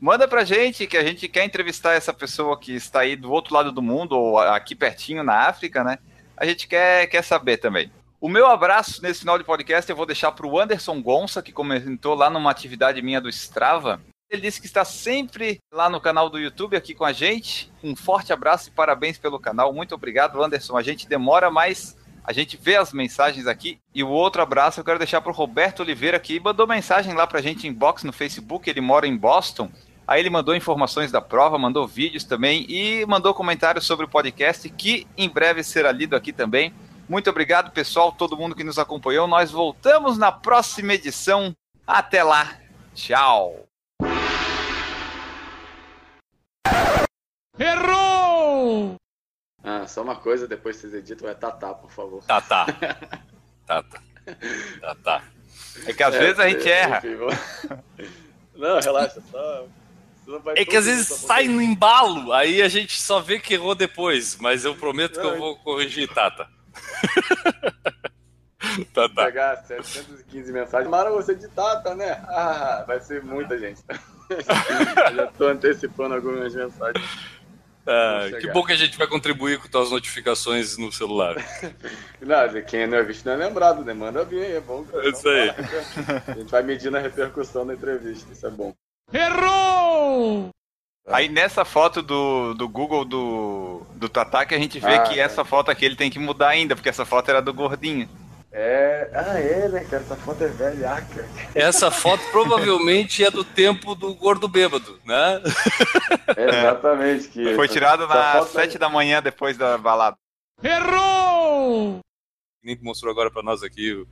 manda 0.00 0.26
pra 0.26 0.44
gente 0.44 0.86
que 0.86 0.96
a 0.96 1.04
gente 1.04 1.28
quer 1.28 1.44
entrevistar 1.44 1.92
essa 1.92 2.12
pessoa 2.12 2.58
que 2.58 2.72
está 2.74 3.00
aí 3.00 3.16
do 3.16 3.30
outro 3.30 3.54
lado 3.54 3.70
do 3.70 3.82
mundo 3.82 4.12
ou 4.12 4.38
aqui 4.38 4.74
pertinho 4.74 5.22
na 5.22 5.48
África, 5.48 5.84
né? 5.84 5.98
A 6.36 6.46
gente 6.46 6.66
quer, 6.66 7.06
quer 7.08 7.22
saber 7.22 7.58
também. 7.58 7.92
O 8.18 8.28
meu 8.28 8.46
abraço 8.46 9.02
nesse 9.02 9.20
final 9.20 9.38
de 9.38 9.44
podcast 9.44 9.90
eu 9.90 9.96
vou 9.96 10.06
deixar 10.06 10.32
para 10.32 10.46
o 10.46 10.58
Anderson 10.58 11.00
Gonça, 11.02 11.42
que 11.42 11.52
comentou 11.52 12.14
lá 12.14 12.30
numa 12.30 12.50
atividade 12.50 13.02
minha 13.02 13.20
do 13.20 13.28
Strava. 13.28 14.00
Ele 14.30 14.42
disse 14.42 14.60
que 14.60 14.66
está 14.66 14.84
sempre 14.84 15.58
lá 15.72 15.90
no 15.90 16.00
canal 16.00 16.30
do 16.30 16.38
YouTube 16.38 16.76
aqui 16.76 16.94
com 16.94 17.04
a 17.04 17.12
gente. 17.12 17.70
Um 17.82 17.96
forte 17.96 18.32
abraço 18.32 18.68
e 18.68 18.72
parabéns 18.72 19.18
pelo 19.18 19.40
canal. 19.40 19.72
Muito 19.72 19.94
obrigado, 19.94 20.42
Anderson. 20.42 20.76
A 20.76 20.82
gente 20.82 21.08
demora, 21.08 21.50
mas 21.50 21.96
a 22.24 22.32
gente 22.32 22.56
vê 22.56 22.76
as 22.76 22.92
mensagens 22.92 23.46
aqui. 23.46 23.78
E 23.94 24.02
o 24.02 24.08
outro 24.08 24.42
abraço 24.42 24.80
eu 24.80 24.84
quero 24.84 24.98
deixar 24.98 25.20
para 25.20 25.32
o 25.32 25.34
Roberto 25.34 25.80
Oliveira, 25.80 26.18
que 26.18 26.38
mandou 26.40 26.66
mensagem 26.66 27.14
lá 27.14 27.26
para 27.26 27.38
a 27.38 27.42
gente 27.42 27.66
em 27.66 27.72
box 27.72 28.04
no 28.04 28.12
Facebook. 28.12 28.68
Ele 28.68 28.80
mora 28.80 29.06
em 29.06 29.16
Boston. 29.16 29.70
Aí 30.06 30.20
ele 30.20 30.30
mandou 30.30 30.56
informações 30.56 31.12
da 31.12 31.20
prova, 31.20 31.56
mandou 31.56 31.86
vídeos 31.86 32.24
também 32.24 32.66
e 32.68 33.06
mandou 33.06 33.32
comentários 33.32 33.86
sobre 33.86 34.06
o 34.06 34.08
podcast, 34.08 34.68
que 34.68 35.06
em 35.16 35.28
breve 35.28 35.62
será 35.62 35.92
lido 35.92 36.16
aqui 36.16 36.32
também. 36.32 36.74
Muito 37.08 37.30
obrigado, 37.30 37.70
pessoal, 37.70 38.12
todo 38.12 38.36
mundo 38.36 38.54
que 38.54 38.64
nos 38.64 38.78
acompanhou. 38.78 39.26
Nós 39.26 39.50
voltamos 39.50 40.18
na 40.18 40.32
próxima 40.32 40.94
edição. 40.94 41.54
Até 41.86 42.22
lá. 42.22 42.56
Tchau. 42.94 43.66
Errou! 47.58 48.19
Ah, 49.62 49.86
só 49.86 50.02
uma 50.02 50.16
coisa, 50.16 50.48
depois 50.48 50.76
vocês 50.76 50.94
editam, 50.94 51.28
é 51.28 51.34
Tatá, 51.34 51.74
por 51.74 51.90
favor. 51.90 52.22
Tá, 52.24 52.40
tá. 52.40 52.66
Tá, 53.66 53.82
tá. 53.82 54.00
Tá, 54.80 54.94
tá. 55.02 55.22
É 55.86 55.92
que 55.92 56.02
às 56.02 56.14
vezes 56.14 56.38
a 56.38 56.48
gente 56.48 56.68
é, 56.68 56.80
erra. 56.80 56.98
enfim, 56.98 57.16
vou- 57.16 57.30
Não, 58.56 58.80
relaxa, 58.80 59.22
só. 59.30 59.66
não 60.26 60.42
É 60.56 60.64
que 60.64 60.76
às 60.76 60.86
vezes 60.86 61.08
sai 61.08 61.46
no 61.48 61.60
embalo, 61.60 62.32
aí 62.32 62.62
a 62.62 62.68
gente 62.68 63.00
só 63.00 63.20
vê 63.20 63.38
que 63.38 63.54
errou 63.54 63.74
depois, 63.74 64.36
mas 64.40 64.64
eu 64.64 64.74
prometo 64.74 65.20
que 65.20 65.26
eu 65.26 65.38
vou 65.38 65.56
corrigir, 65.56 66.08
Tata. 66.12 66.48
tá, 68.92 69.08
tá. 69.08 69.24
pegar 69.24 69.56
715 69.64 70.52
mensagens. 70.52 70.90
Mara, 70.90 71.10
você 71.10 71.34
de 71.34 71.48
Tata, 71.48 71.94
né? 71.94 72.22
Ah, 72.28 72.84
vai 72.86 73.00
ser 73.00 73.22
muita 73.22 73.58
gente. 73.58 73.80
Já 75.14 75.26
tô 75.38 75.48
antecipando 75.48 76.14
algumas 76.14 76.54
mensagens. 76.54 77.04
Ah, 77.92 78.38
que 78.40 78.46
bom 78.52 78.64
que 78.64 78.72
a 78.72 78.76
gente 78.76 78.96
vai 78.96 79.08
contribuir 79.08 79.58
com 79.58 79.66
tuas 79.68 79.90
notificações 79.90 80.78
no 80.78 80.92
celular. 80.92 81.34
Não, 82.22 82.62
quem 82.62 82.86
não 82.86 82.98
é 82.98 83.02
visto 83.02 83.24
não 83.24 83.32
é 83.32 83.36
lembrado, 83.36 83.82
né? 83.84 83.92
Manda 83.94 84.24
bem, 84.24 84.52
é 84.52 84.60
bom. 84.60 84.84
É 84.92 85.08
isso 85.08 85.28
aí. 85.28 85.50
A 86.28 86.34
gente 86.34 86.50
vai 86.50 86.62
medindo 86.62 86.96
a 86.96 87.00
repercussão 87.00 87.66
da 87.66 87.74
entrevista, 87.74 88.30
isso 88.32 88.46
é 88.46 88.50
bom. 88.50 88.74
Errou! 89.12 90.50
Aí 91.08 91.28
nessa 91.28 91.64
foto 91.64 92.02
do, 92.02 92.54
do 92.54 92.68
Google 92.68 93.04
do, 93.04 93.82
do 93.96 94.08
Tatá 94.08 94.44
que 94.46 94.54
a 94.54 94.58
gente 94.58 94.78
vê 94.78 94.94
Ah, 94.94 95.02
que 95.02 95.18
é. 95.18 95.22
essa 95.22 95.44
foto 95.44 95.70
aqui 95.70 95.84
ele 95.84 95.96
tem 95.96 96.10
que 96.10 96.18
mudar 96.18 96.48
ainda, 96.50 96.76
porque 96.76 96.88
essa 96.88 97.04
foto 97.04 97.28
era 97.30 97.42
do 97.42 97.52
gordinho. 97.52 98.08
É. 98.52 99.10
Ah, 99.14 99.38
é, 99.38 99.68
né, 99.68 99.84
cara? 99.84 100.02
Essa 100.02 100.16
foto 100.16 100.42
é 100.42 100.48
velhaca. 100.48 101.28
Essa 101.54 101.90
foto 101.90 102.22
provavelmente 102.32 103.24
é 103.24 103.30
do 103.30 103.44
tempo 103.44 103.94
do 103.94 104.12
gordo 104.14 104.48
bêbado, 104.48 104.98
né? 105.04 105.40
É, 106.36 106.48
exatamente. 106.48 107.28
Que 107.28 107.54
Foi 107.54 107.68
nas 107.68 108.32
foto 108.32 108.58
é- 108.58 108.62
7 108.62 108.78
da 108.78 108.88
manhã 108.88 109.22
depois 109.22 109.56
da 109.56 109.78
balada. 109.78 110.16
Errou! 110.62 112.00
Nem 112.62 112.76
que 112.76 112.82
mostrou 112.84 113.10
agora 113.12 113.30
pra 113.30 113.42
nós 113.42 113.62
aqui 113.62 113.92
o, 113.92 114.06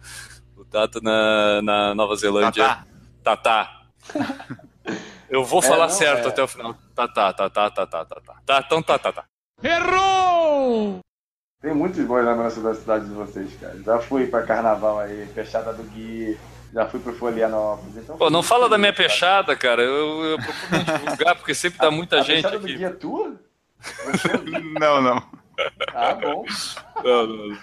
o 0.56 0.64
Tata 0.64 1.00
na, 1.02 1.60
na 1.60 1.94
Nova 1.94 2.14
Zelândia. 2.16 2.64
Tatá. 2.64 2.86
Tatá. 3.22 3.82
Eu 5.28 5.44
vou 5.44 5.60
falar 5.60 5.88
não, 5.88 5.94
certo 5.94 6.26
é. 6.26 6.28
até 6.28 6.42
o 6.42 6.48
final. 6.48 6.74
Tatá, 6.94 7.32
tatá, 7.32 7.70
tatá, 7.70 8.04
tatá. 8.04 8.36
Tá, 8.46 8.64
então 8.64 8.82
tá, 8.82 8.98
tá, 8.98 9.12
tá. 9.12 9.24
Errou! 9.62 11.00
Tem 11.60 11.74
muitos 11.74 12.04
bons 12.04 12.24
lembranças 12.24 12.62
da 12.62 12.74
cidade 12.74 13.06
de 13.06 13.14
vocês, 13.14 13.52
cara. 13.60 13.80
Já 13.82 13.98
fui 14.00 14.26
pra 14.28 14.42
carnaval 14.44 15.00
aí, 15.00 15.26
fechada 15.34 15.72
do 15.72 15.82
Gui, 15.82 16.38
já 16.72 16.86
fui 16.86 17.00
pro 17.00 17.12
Folianópolis. 17.12 17.96
Então 17.96 18.16
Pô, 18.16 18.30
não 18.30 18.42
fala 18.44 18.68
da 18.68 18.78
minha 18.78 18.92
peixada, 18.92 19.56
cara. 19.56 19.82
Eu, 19.82 20.24
eu 20.24 20.38
procuro 20.38 20.98
divulgar, 21.00 21.34
porque 21.34 21.54
sempre 21.54 21.78
dá 21.80 21.90
muita 21.90 22.18
A 22.20 22.22
gente 22.22 22.36
fechada 22.36 22.58
do 22.60 22.64
aqui. 22.66 22.76
Gui 22.76 22.84
é 22.84 22.90
tua? 22.90 23.40
Não, 24.80 25.00
não. 25.00 25.22
Ah, 25.94 26.12
bom. 26.14 26.44
Não, 27.04 27.26
não. 27.28 27.58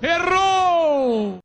Errou! 0.00 1.38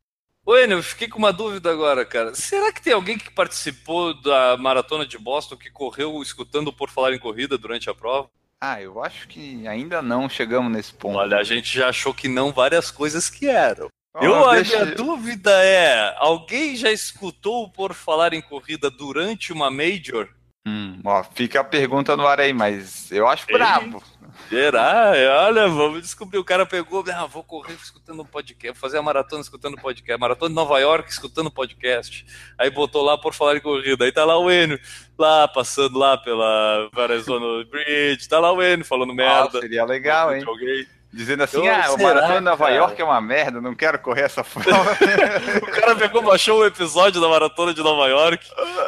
Ô, 0.46 0.56
Enio, 0.58 0.78
eu 0.78 0.84
fiquei 0.84 1.08
com 1.08 1.18
uma 1.18 1.34
dúvida 1.34 1.72
agora, 1.72 2.06
cara. 2.06 2.36
Será 2.36 2.72
que 2.72 2.82
tem 2.82 2.94
alguém 2.94 3.18
que 3.18 3.32
participou 3.32 4.14
da 4.22 4.56
maratona 4.58 5.08
de 5.08 5.18
Boston 5.18 5.58
que 5.58 5.72
correu 5.72 6.22
escutando 6.22 6.72
por 6.72 6.90
falar 6.92 7.14
em 7.14 7.20
corrida 7.20 7.58
durante 7.58 7.90
a 7.90 7.96
prova? 7.96 8.30
Ah, 8.62 8.82
eu 8.82 9.04
acho 9.04 9.28
que 9.28 9.68
ainda 9.68 10.02
não 10.02 10.30
chegamos 10.30 10.72
nesse 10.72 10.94
ponto. 10.94 11.18
Olha, 11.18 11.38
a 11.38 11.44
gente 11.44 11.78
já 11.78 11.90
achou 11.90 12.14
que 12.14 12.28
não 12.28 12.52
várias 12.52 12.90
coisas 12.90 13.30
que 13.30 13.48
eram. 13.48 13.90
Eu, 14.22 14.50
a 14.50 14.62
minha 14.62 14.86
dúvida 14.86 15.52
é: 15.64 16.16
alguém 16.18 16.76
já 16.76 16.92
escutou 16.92 17.64
o 17.64 17.70
por 17.70 17.94
falar 17.94 18.34
em 18.34 18.42
corrida 18.42 18.90
durante 18.90 19.52
uma 19.52 19.70
Major? 19.70 20.30
Hum, 20.68 21.00
ó, 21.06 21.24
fica 21.24 21.60
a 21.60 21.64
pergunta 21.64 22.18
no 22.18 22.26
ar 22.26 22.40
aí, 22.40 22.52
mas 22.52 23.12
eu 23.12 23.28
acho 23.28 23.46
Ei. 23.50 23.54
brabo. 23.56 24.02
Será? 24.50 25.14
Olha, 25.46 25.68
vamos 25.68 26.02
descobrir. 26.02 26.38
O 26.40 26.44
cara 26.44 26.66
pegou, 26.66 27.04
ah, 27.14 27.26
vou 27.26 27.44
correr 27.44 27.74
escutando 27.74 28.22
um 28.22 28.26
podcast, 28.26 28.78
vou 28.80 28.82
fazer 28.90 28.98
a 28.98 29.02
maratona 29.02 29.42
escutando 29.42 29.78
podcast, 29.78 30.20
maratona 30.20 30.50
de 30.50 30.56
Nova 30.56 30.78
York 30.80 31.10
escutando 31.10 31.50
podcast. 31.50 32.26
Aí 32.58 32.70
botou 32.70 33.04
lá 33.04 33.18
por 33.18 33.34
falar 33.34 33.56
em 33.58 33.62
corrida. 33.62 34.04
Aí 34.06 34.12
tá 34.12 34.26
lá 34.26 34.38
o 34.38 34.52
Enio, 34.52 34.80
lá 35.18 35.48
passando 35.48 35.98
lá 35.98 36.18
pela 36.18 36.90
Arizona 36.98 37.64
Bridge, 37.66 38.28
tá 38.28 38.40
lá 38.40 38.52
o 38.52 38.62
Enio 38.62 38.84
falando 38.86 39.12
Ah, 39.14 39.16
merda. 39.16 39.60
seria 39.62 39.86
legal, 39.86 40.36
hein? 40.36 40.44
Alguém. 40.46 40.86
Dizendo 41.16 41.44
assim, 41.44 41.60
Então, 41.60 41.74
ah, 41.74 41.94
o 41.94 42.02
Maratona 42.04 42.34
de 42.40 42.42
Nova 42.42 42.66
cara? 42.66 42.76
York 42.76 43.02
é 43.02 43.06
uma 43.06 43.22
merda, 43.22 43.62
não 43.62 43.74
quero 43.74 43.98
correr 44.00 44.24
essa 44.24 44.44
prova. 44.44 44.92
O 44.92 45.72
cara 45.80 45.96
pegou, 45.96 46.22
baixou 46.22 46.60
o 46.60 46.66
episódio 46.66 47.22
da 47.22 47.30
Maratona 47.30 47.74
de 47.74 47.82
Nova 47.82 48.08
York 48.10 48.46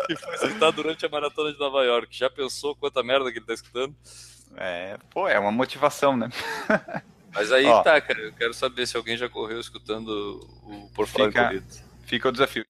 e 0.10 0.16
foi 0.18 0.34
escutar 0.36 0.72
durante 0.72 1.06
a 1.06 1.10
Maratona 1.10 1.54
de 1.54 1.60
Nova 1.60 1.84
York. 1.86 2.16
Já 2.18 2.30
pensou 2.30 2.76
quanta 2.76 3.02
merda 3.02 3.32
que 3.32 3.40
ele 3.40 3.46
tá 3.46 3.54
escutando? 3.54 3.96
é, 4.58 4.98
pô, 5.10 5.28
é 5.28 5.40
uma 5.40 5.52
motivação, 5.54 6.18
né? 6.18 6.30
Mas 7.34 7.52
aí 7.52 7.66
Ó. 7.66 7.82
tá, 7.82 8.02
cara. 8.02 8.20
Eu 8.20 8.34
quero 8.34 8.54
saber 8.54 8.86
se 8.88 8.98
alguém 8.98 9.16
já 9.16 9.30
correu 9.30 9.60
escutando 9.60 10.10
o 10.64 10.90
Por 10.94 11.08
Falar 11.08 11.28
Fica- 11.30 11.46
Corrida. 11.48 11.66
Fica 12.06 12.30
o 12.30 12.32
desafio. 12.32 12.66